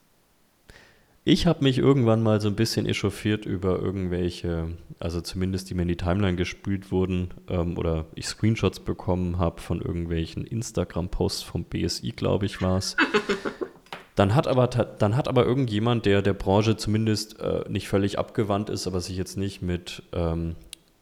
Ich 1.27 1.47
habe 1.47 1.65
mich 1.65 1.79
irgendwann 1.79 2.23
mal 2.23 2.41
so 2.41 2.49
ein 2.49 2.55
bisschen 2.55 2.85
echauffiert 2.85 3.47
über 3.47 3.81
irgendwelche, 3.81 4.69
also 5.01 5.23
zumindest 5.23 5.71
die 5.71 5.75
mir 5.75 5.83
in 5.83 5.89
die 5.89 5.97
Timeline 5.97 6.37
gespült 6.37 6.93
wurden 6.93 7.31
ähm, 7.49 7.79
oder 7.79 8.05
ich 8.15 8.27
Screenshots 8.27 8.81
bekommen 8.81 9.39
habe 9.39 9.61
von 9.61 9.81
irgendwelchen 9.81 10.47
Instagram-Posts 10.47 11.43
vom 11.43 11.65
BSI, 11.65 12.12
glaube 12.12 12.45
ich, 12.45 12.61
war 12.61 12.77
es. 12.77 12.97
Dann 14.15 14.35
hat 14.35 14.47
aber, 14.47 14.69
dann 14.69 15.16
hat 15.16 15.28
aber 15.28 15.45
irgendjemand, 15.45 16.07
der 16.07 16.23
der 16.23 16.35
Branche 16.35 16.77
zumindest 16.77 17.41
äh, 17.41 17.65
nicht 17.69 17.89
völlig 17.89 18.19
abgewandt 18.19 18.70
ist, 18.70 18.86
aber 18.86 19.01
sich 19.01 19.16
jetzt 19.16 19.36
nicht 19.36 19.61
mit, 19.61 20.03
ähm, 20.12 20.55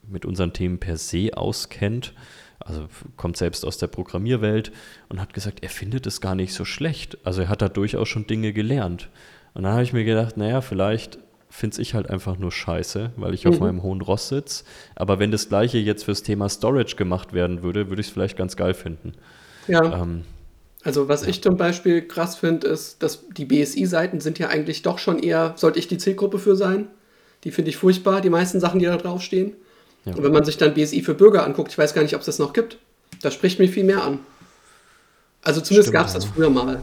mit 0.08 0.24
unseren 0.24 0.52
Themen 0.52 0.78
per 0.78 0.96
se 0.96 1.30
auskennt, 1.34 2.14
also 2.60 2.86
kommt 3.16 3.36
selbst 3.36 3.64
aus 3.64 3.76
der 3.78 3.88
Programmierwelt 3.88 4.72
und 5.08 5.20
hat 5.20 5.34
gesagt, 5.34 5.62
er 5.62 5.68
findet 5.68 6.06
es 6.06 6.20
gar 6.20 6.34
nicht 6.34 6.54
so 6.54 6.64
schlecht. 6.64 7.18
Also 7.24 7.42
er 7.42 7.48
hat 7.48 7.60
da 7.60 7.68
durchaus 7.68 8.08
schon 8.08 8.26
Dinge 8.26 8.52
gelernt. 8.52 9.08
Und 9.54 9.64
dann 9.64 9.72
habe 9.72 9.82
ich 9.82 9.92
mir 9.92 10.04
gedacht, 10.04 10.36
naja, 10.36 10.60
vielleicht 10.60 11.18
finde 11.50 11.82
ich 11.82 11.94
halt 11.94 12.08
einfach 12.08 12.38
nur 12.38 12.50
scheiße, 12.50 13.10
weil 13.16 13.34
ich 13.34 13.44
mhm. 13.44 13.50
auf 13.50 13.60
meinem 13.60 13.82
hohen 13.82 14.00
Ross 14.00 14.28
sitze. 14.28 14.64
Aber 14.94 15.18
wenn 15.18 15.30
das 15.30 15.48
gleiche 15.48 15.78
jetzt 15.78 16.04
fürs 16.04 16.22
Thema 16.22 16.48
Storage 16.48 16.96
gemacht 16.96 17.34
werden 17.34 17.62
würde, 17.62 17.90
würde 17.90 18.00
ich 18.00 18.06
es 18.06 18.12
vielleicht 18.12 18.38
ganz 18.38 18.56
geil 18.56 18.72
finden. 18.72 19.12
Ja. 19.68 20.02
Ähm, 20.02 20.24
also 20.84 21.08
was 21.08 21.22
ja. 21.22 21.28
ich 21.28 21.42
zum 21.42 21.56
Beispiel 21.56 22.02
krass 22.02 22.36
finde, 22.36 22.66
ist, 22.68 23.02
dass 23.02 23.24
die 23.36 23.44
BSI-Seiten 23.44 24.20
sind 24.20 24.38
ja 24.38 24.48
eigentlich 24.48 24.82
doch 24.82 24.98
schon 24.98 25.18
eher, 25.18 25.54
sollte 25.56 25.78
ich 25.78 25.88
die 25.88 25.98
Zielgruppe 25.98 26.38
für 26.38 26.56
sein? 26.56 26.88
Die 27.44 27.50
finde 27.50 27.70
ich 27.70 27.76
furchtbar, 27.76 28.20
die 28.20 28.30
meisten 28.30 28.60
Sachen, 28.60 28.78
die 28.80 28.86
da 28.86 28.96
draufstehen. 28.96 29.54
Ja. 30.04 30.14
Und 30.14 30.22
wenn 30.22 30.32
man 30.32 30.44
sich 30.44 30.58
dann 30.58 30.74
BSI 30.74 31.02
für 31.02 31.14
Bürger 31.14 31.44
anguckt, 31.44 31.70
ich 31.70 31.78
weiß 31.78 31.94
gar 31.94 32.02
nicht, 32.02 32.14
ob 32.14 32.20
es 32.20 32.26
das 32.26 32.38
noch 32.38 32.52
gibt, 32.52 32.78
das 33.20 33.34
spricht 33.34 33.58
mich 33.58 33.70
viel 33.70 33.84
mehr 33.84 34.02
an. 34.02 34.18
Also 35.42 35.60
zumindest 35.60 35.92
gab 35.92 36.06
es 36.06 36.14
das 36.14 36.24
früher 36.24 36.50
mal. 36.50 36.82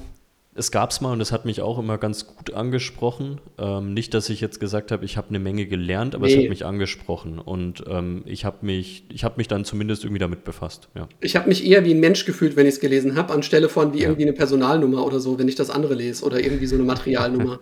Es 0.56 0.72
gab 0.72 0.90
es 0.90 1.00
mal 1.00 1.14
und 1.14 1.22
es 1.22 1.32
hat 1.32 1.46
mich 1.46 1.62
auch 1.62 1.78
immer 1.78 1.98
ganz 1.98 2.26
gut 2.26 2.54
angesprochen. 2.54 3.40
Ähm, 3.60 3.94
nicht, 3.94 4.14
dass 4.14 4.30
ich 4.30 4.42
jetzt 4.42 4.60
gesagt 4.60 4.92
habe, 4.92 5.06
ich 5.06 5.16
habe 5.16 5.30
eine 5.30 5.40
Menge 5.40 5.68
gelernt, 5.68 6.16
aber 6.16 6.26
nee. 6.26 6.34
es 6.34 6.44
hat 6.44 6.50
mich 6.50 6.66
angesprochen 6.66 7.38
und 7.38 7.84
ähm, 7.88 8.24
ich 8.26 8.46
habe 8.46 8.66
mich, 8.66 9.04
hab 9.20 9.38
mich 9.38 9.48
dann 9.48 9.64
zumindest 9.64 10.04
irgendwie 10.04 10.20
damit 10.20 10.44
befasst. 10.44 10.90
Ja. 10.96 11.08
Ich 11.22 11.36
habe 11.36 11.48
mich 11.48 11.66
eher 11.66 11.86
wie 11.86 11.94
ein 11.94 12.00
Mensch 12.00 12.26
gefühlt, 12.26 12.56
wenn 12.56 12.66
ich 12.66 12.76
es 12.76 12.80
gelesen 12.80 13.16
habe, 13.16 13.34
anstelle 13.34 13.70
von 13.70 13.94
wie 13.94 14.00
ja. 14.00 14.06
irgendwie 14.06 14.24
eine 14.24 14.34
Personalnummer 14.34 15.06
oder 15.06 15.20
so, 15.20 15.38
wenn 15.38 15.48
ich 15.48 15.56
das 15.56 15.70
andere 15.70 15.94
lese 15.94 16.26
oder 16.26 16.40
irgendwie 16.40 16.66
so 16.66 16.76
eine 16.76 16.84
Materialnummer. 16.84 17.60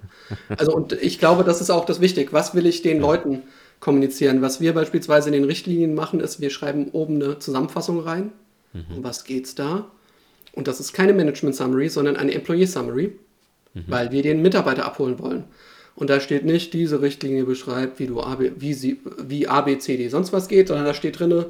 also 0.57 0.73
und 0.73 0.93
ich 0.93 1.19
glaube, 1.19 1.43
das 1.43 1.59
ist 1.59 1.69
auch 1.69 1.85
das 1.85 1.99
Wichtig. 1.99 2.31
Was 2.31 2.55
will 2.55 2.65
ich 2.65 2.83
den 2.83 2.97
ja. 2.97 3.01
Leuten 3.01 3.43
kommunizieren? 3.81 4.41
Was 4.41 4.61
wir 4.61 4.73
beispielsweise 4.73 5.27
in 5.27 5.33
den 5.33 5.43
Richtlinien 5.43 5.93
machen, 5.93 6.21
ist, 6.21 6.39
wir 6.39 6.49
schreiben 6.49 6.87
oben 6.93 7.21
eine 7.21 7.37
Zusammenfassung 7.39 7.99
rein. 7.99 8.31
Mhm. 8.73 8.97
Um 8.97 9.03
was 9.03 9.25
geht's 9.25 9.55
da? 9.55 9.91
Und 10.57 10.67
das 10.67 10.79
ist 10.79 10.91
keine 10.91 11.13
Management 11.13 11.55
Summary, 11.55 11.87
sondern 11.87 12.17
eine 12.17 12.33
Employee 12.33 12.65
Summary, 12.65 13.11
mhm. 13.75 13.83
weil 13.85 14.11
wir 14.11 14.23
den 14.23 14.41
Mitarbeiter 14.41 14.85
abholen 14.85 15.19
wollen. 15.19 15.43
Und 15.95 16.09
da 16.09 16.19
steht 16.19 16.45
nicht, 16.45 16.73
diese 16.73 16.99
Richtlinie 16.99 17.43
beschreibt, 17.43 17.99
wie 17.99 18.07
du 18.07 18.19
AB, 18.19 18.53
wie, 18.57 18.73
sie, 18.73 18.99
wie 19.23 19.47
A, 19.47 19.61
B, 19.61 19.77
C, 19.77 19.97
D 19.97 20.09
sonst 20.09 20.33
was 20.33 20.47
geht, 20.47 20.69
sondern 20.69 20.85
da 20.85 20.95
steht 20.95 21.19
drin, 21.19 21.45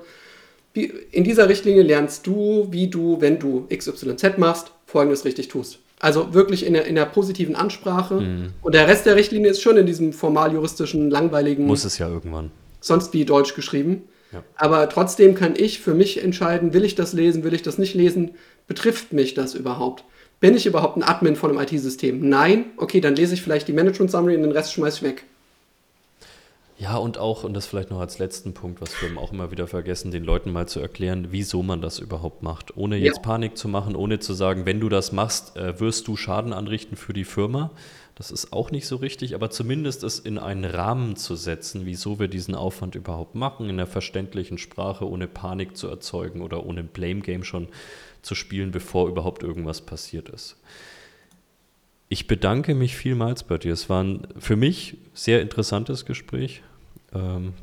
in 0.73 1.23
dieser 1.23 1.47
Richtlinie 1.47 1.83
lernst 1.83 2.27
du, 2.27 2.67
wie 2.69 2.89
du, 2.89 3.21
wenn 3.21 3.39
du 3.39 3.65
XYZ 3.73 4.37
machst, 4.37 4.71
folgendes 4.85 5.23
richtig 5.23 5.47
tust. 5.47 5.79
Also 5.99 6.33
wirklich 6.33 6.65
in 6.65 6.73
der, 6.73 6.85
in 6.85 6.95
der 6.95 7.05
positiven 7.05 7.55
Ansprache. 7.55 8.15
Mhm. 8.15 8.49
Und 8.61 8.75
der 8.75 8.89
Rest 8.89 9.05
der 9.05 9.15
Richtlinie 9.15 9.51
ist 9.51 9.61
schon 9.61 9.77
in 9.77 9.85
diesem 9.85 10.11
formal 10.11 10.51
juristischen, 10.51 11.09
langweiligen. 11.09 11.65
Muss 11.65 11.85
es 11.85 11.97
ja 11.97 12.09
irgendwann. 12.09 12.51
Sonst 12.81 13.13
wie 13.13 13.23
Deutsch 13.23 13.55
geschrieben. 13.55 14.03
Ja. 14.33 14.43
Aber 14.55 14.89
trotzdem 14.89 15.33
kann 15.33 15.53
ich 15.55 15.79
für 15.79 15.93
mich 15.93 16.21
entscheiden, 16.21 16.73
will 16.73 16.83
ich 16.83 16.95
das 16.95 17.13
lesen, 17.13 17.45
will 17.45 17.53
ich 17.53 17.61
das 17.61 17.77
nicht 17.77 17.95
lesen, 17.95 18.31
betrifft 18.67 19.13
mich 19.13 19.33
das 19.33 19.53
überhaupt? 19.53 20.03
Bin 20.39 20.55
ich 20.55 20.65
überhaupt 20.65 20.97
ein 20.97 21.03
Admin 21.03 21.35
von 21.35 21.49
einem 21.49 21.59
IT-System? 21.59 22.27
Nein? 22.29 22.65
Okay, 22.77 23.01
dann 23.01 23.15
lese 23.15 23.33
ich 23.33 23.41
vielleicht 23.41 23.67
die 23.67 23.73
Management 23.73 24.11
Summary 24.11 24.35
und 24.35 24.43
den 24.43 24.51
Rest 24.51 24.73
schmeiße 24.73 24.97
ich 24.97 25.03
weg. 25.03 25.23
Ja, 26.79 26.97
und 26.97 27.17
auch, 27.17 27.43
und 27.43 27.55
das 27.55 27.65
vielleicht 27.65 27.89
noch 27.89 27.99
als 27.99 28.19
letzten 28.19 28.53
Punkt, 28.53 28.81
was 28.81 29.01
wir 29.01 29.19
auch 29.19 29.33
immer 29.33 29.49
wieder 29.49 29.65
vergessen, 29.65 30.11
den 30.11 30.23
Leuten 30.23 30.51
mal 30.51 30.67
zu 30.67 30.79
erklären, 30.79 31.29
wieso 31.31 31.63
man 31.63 31.81
das 31.81 31.97
überhaupt 31.97 32.43
macht. 32.43 32.77
Ohne 32.77 32.97
jetzt 32.97 33.17
ja. 33.17 33.21
Panik 33.23 33.57
zu 33.57 33.67
machen, 33.67 33.95
ohne 33.95 34.19
zu 34.19 34.35
sagen, 34.35 34.67
wenn 34.67 34.79
du 34.79 34.87
das 34.87 35.11
machst, 35.11 35.57
äh, 35.57 35.79
wirst 35.79 36.07
du 36.07 36.15
Schaden 36.15 36.53
anrichten 36.53 36.95
für 36.95 37.13
die 37.13 37.23
Firma. 37.23 37.71
Das 38.13 38.29
ist 38.29 38.53
auch 38.53 38.69
nicht 38.69 38.85
so 38.85 38.97
richtig, 38.97 39.33
aber 39.33 39.49
zumindest 39.49 40.03
es 40.03 40.19
in 40.19 40.37
einen 40.37 40.65
Rahmen 40.65 41.15
zu 41.15 41.35
setzen, 41.35 41.85
wieso 41.85 42.19
wir 42.19 42.27
diesen 42.27 42.53
Aufwand 42.53 42.93
überhaupt 42.93 43.33
machen, 43.33 43.65
in 43.65 43.71
einer 43.71 43.87
verständlichen 43.87 44.59
Sprache, 44.59 45.07
ohne 45.07 45.27
Panik 45.27 45.77
zu 45.77 45.87
erzeugen 45.87 46.41
oder 46.41 46.63
ohne 46.63 46.83
Blame 46.83 47.21
Game 47.21 47.43
schon 47.43 47.69
zu 48.27 48.35
spielen, 48.35 48.71
bevor 48.71 49.07
überhaupt 49.07 49.41
irgendwas 49.41 49.81
passiert 49.81 50.29
ist. 50.29 50.57
Ich 52.09 52.27
bedanke 52.27 52.75
mich 52.75 52.95
vielmals 52.95 53.43
bei 53.43 53.57
dir. 53.57 53.73
Es 53.73 53.89
war 53.89 54.03
ein 54.03 54.27
für 54.37 54.55
mich 54.55 54.97
sehr 55.13 55.41
interessantes 55.41 56.05
Gespräch. 56.05 56.61
Ähm, 57.13 57.53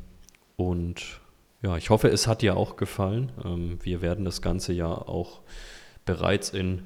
und 0.55 1.21
ja, 1.61 1.77
ich 1.77 1.89
hoffe, 1.89 2.09
es 2.09 2.27
hat 2.27 2.41
dir 2.41 2.57
auch 2.57 2.75
gefallen. 2.75 3.31
Ähm, 3.43 3.79
wir 3.81 4.01
werden 4.01 4.25
das 4.25 4.41
Ganze 4.41 4.73
ja 4.73 4.87
auch 4.87 5.41
bereits 6.05 6.49
in 6.49 6.83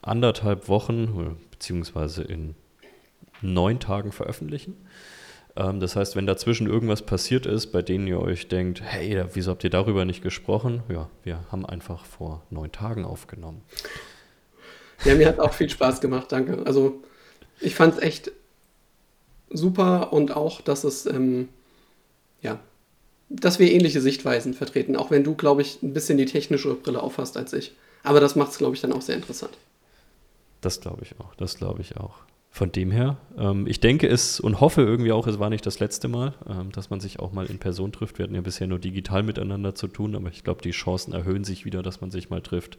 anderthalb 0.00 0.68
Wochen 0.68 1.36
beziehungsweise 1.50 2.22
in 2.22 2.54
neun 3.42 3.78
Tagen 3.78 4.12
veröffentlichen. 4.12 4.76
Ähm, 5.56 5.80
das 5.80 5.96
heißt, 5.96 6.16
wenn 6.16 6.26
dazwischen 6.26 6.66
irgendwas 6.66 7.02
passiert 7.02 7.46
ist, 7.46 7.68
bei 7.68 7.82
denen 7.82 8.06
ihr 8.06 8.20
euch 8.20 8.48
denkt, 8.48 8.82
hey, 8.82 9.24
wieso 9.32 9.50
habt 9.50 9.64
ihr 9.64 9.70
darüber 9.70 10.04
nicht 10.04 10.22
gesprochen? 10.22 10.82
Ja, 10.88 11.08
wir 11.24 11.40
haben 11.50 11.66
einfach 11.66 12.04
vor 12.04 12.42
neun 12.50 12.72
Tagen 12.72 13.04
aufgenommen. 13.04 13.62
Ja, 15.04 15.14
mir 15.14 15.26
hat 15.26 15.40
auch 15.40 15.52
viel 15.52 15.68
Spaß 15.68 16.00
gemacht, 16.00 16.30
danke. 16.30 16.64
Also 16.64 17.02
ich 17.60 17.74
fand 17.74 17.94
es 17.94 18.02
echt 18.02 18.32
super 19.50 20.12
und 20.12 20.34
auch, 20.34 20.60
dass 20.60 20.84
es, 20.84 21.06
ähm, 21.06 21.48
ja, 22.40 22.60
dass 23.28 23.58
wir 23.58 23.70
ähnliche 23.70 24.00
Sichtweisen 24.00 24.54
vertreten, 24.54 24.96
auch 24.96 25.10
wenn 25.10 25.24
du, 25.24 25.34
glaube 25.34 25.62
ich, 25.62 25.82
ein 25.82 25.92
bisschen 25.92 26.18
die 26.18 26.26
technische 26.26 26.74
Brille 26.74 27.02
aufhast 27.02 27.36
als 27.36 27.52
ich. 27.52 27.72
Aber 28.02 28.20
das 28.20 28.36
macht 28.36 28.52
es, 28.52 28.58
glaube 28.58 28.74
ich, 28.74 28.80
dann 28.80 28.92
auch 28.92 29.02
sehr 29.02 29.16
interessant. 29.16 29.56
Das 30.60 30.80
glaube 30.80 31.02
ich 31.02 31.18
auch, 31.18 31.34
das 31.34 31.56
glaube 31.56 31.82
ich 31.82 31.96
auch. 31.96 32.14
Von 32.54 32.70
dem 32.70 32.90
her, 32.90 33.16
ähm, 33.38 33.66
ich 33.66 33.80
denke 33.80 34.06
es 34.06 34.38
und 34.38 34.60
hoffe 34.60 34.82
irgendwie 34.82 35.10
auch, 35.12 35.26
es 35.26 35.38
war 35.38 35.48
nicht 35.48 35.64
das 35.64 35.80
letzte 35.80 36.06
Mal, 36.08 36.34
ähm, 36.46 36.70
dass 36.70 36.90
man 36.90 37.00
sich 37.00 37.18
auch 37.18 37.32
mal 37.32 37.46
in 37.46 37.58
Person 37.58 37.92
trifft. 37.92 38.18
Wir 38.18 38.24
hatten 38.24 38.34
ja 38.34 38.42
bisher 38.42 38.66
nur 38.66 38.78
digital 38.78 39.22
miteinander 39.22 39.74
zu 39.74 39.88
tun, 39.88 40.14
aber 40.14 40.28
ich 40.28 40.44
glaube, 40.44 40.60
die 40.60 40.72
Chancen 40.72 41.14
erhöhen 41.14 41.44
sich 41.44 41.64
wieder, 41.64 41.82
dass 41.82 42.02
man 42.02 42.10
sich 42.10 42.28
mal 42.28 42.42
trifft. 42.42 42.76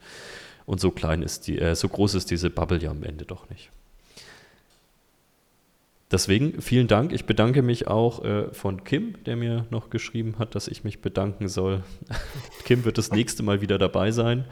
Und 0.68 0.80
so 0.80 0.92
klein 0.92 1.24
ist 1.24 1.48
die, 1.48 1.58
äh, 1.58 1.74
so 1.74 1.90
groß 1.90 2.14
ist 2.14 2.30
diese 2.30 2.52
Bubble 2.52 2.78
ja 2.78 2.92
am 2.92 3.02
Ende 3.02 3.26
doch 3.26 3.50
nicht. 3.50 3.72
Deswegen 6.12 6.62
vielen 6.62 6.88
Dank. 6.88 7.12
Ich 7.12 7.26
bedanke 7.26 7.64
mich 7.64 7.88
auch 7.88 8.24
äh, 8.24 8.54
von 8.54 8.84
Kim, 8.84 9.16
der 9.26 9.36
mir 9.36 9.66
noch 9.72 9.90
geschrieben 9.90 10.36
hat, 10.38 10.54
dass 10.54 10.68
ich 10.68 10.84
mich 10.84 11.02
bedanken 11.02 11.48
soll. 11.48 11.84
Kim 12.66 12.86
wird 12.86 13.00
das 13.00 13.12
nächste 13.12 13.42
Mal 13.42 13.62
wieder 13.62 13.80
dabei 13.80 14.12
sein. 14.12 14.46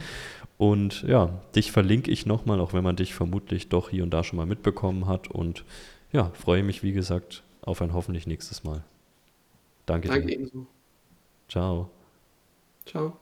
Und 0.61 1.01
ja, 1.07 1.41
dich 1.55 1.71
verlinke 1.71 2.11
ich 2.11 2.27
nochmal, 2.27 2.59
auch 2.59 2.71
wenn 2.71 2.83
man 2.83 2.95
dich 2.95 3.15
vermutlich 3.15 3.69
doch 3.69 3.89
hier 3.89 4.03
und 4.03 4.11
da 4.11 4.23
schon 4.23 4.37
mal 4.37 4.45
mitbekommen 4.45 5.07
hat. 5.07 5.27
Und 5.27 5.65
ja, 6.11 6.29
freue 6.35 6.61
mich, 6.61 6.83
wie 6.83 6.91
gesagt, 6.91 7.41
auf 7.63 7.81
ein 7.81 7.93
hoffentlich 7.93 8.27
nächstes 8.27 8.63
Mal. 8.63 8.83
Danke, 9.87 10.09
Danke 10.09 10.27
dir. 10.27 10.33
Ebenso. 10.35 10.67
Ciao. 11.47 11.89
Ciao. 12.85 13.17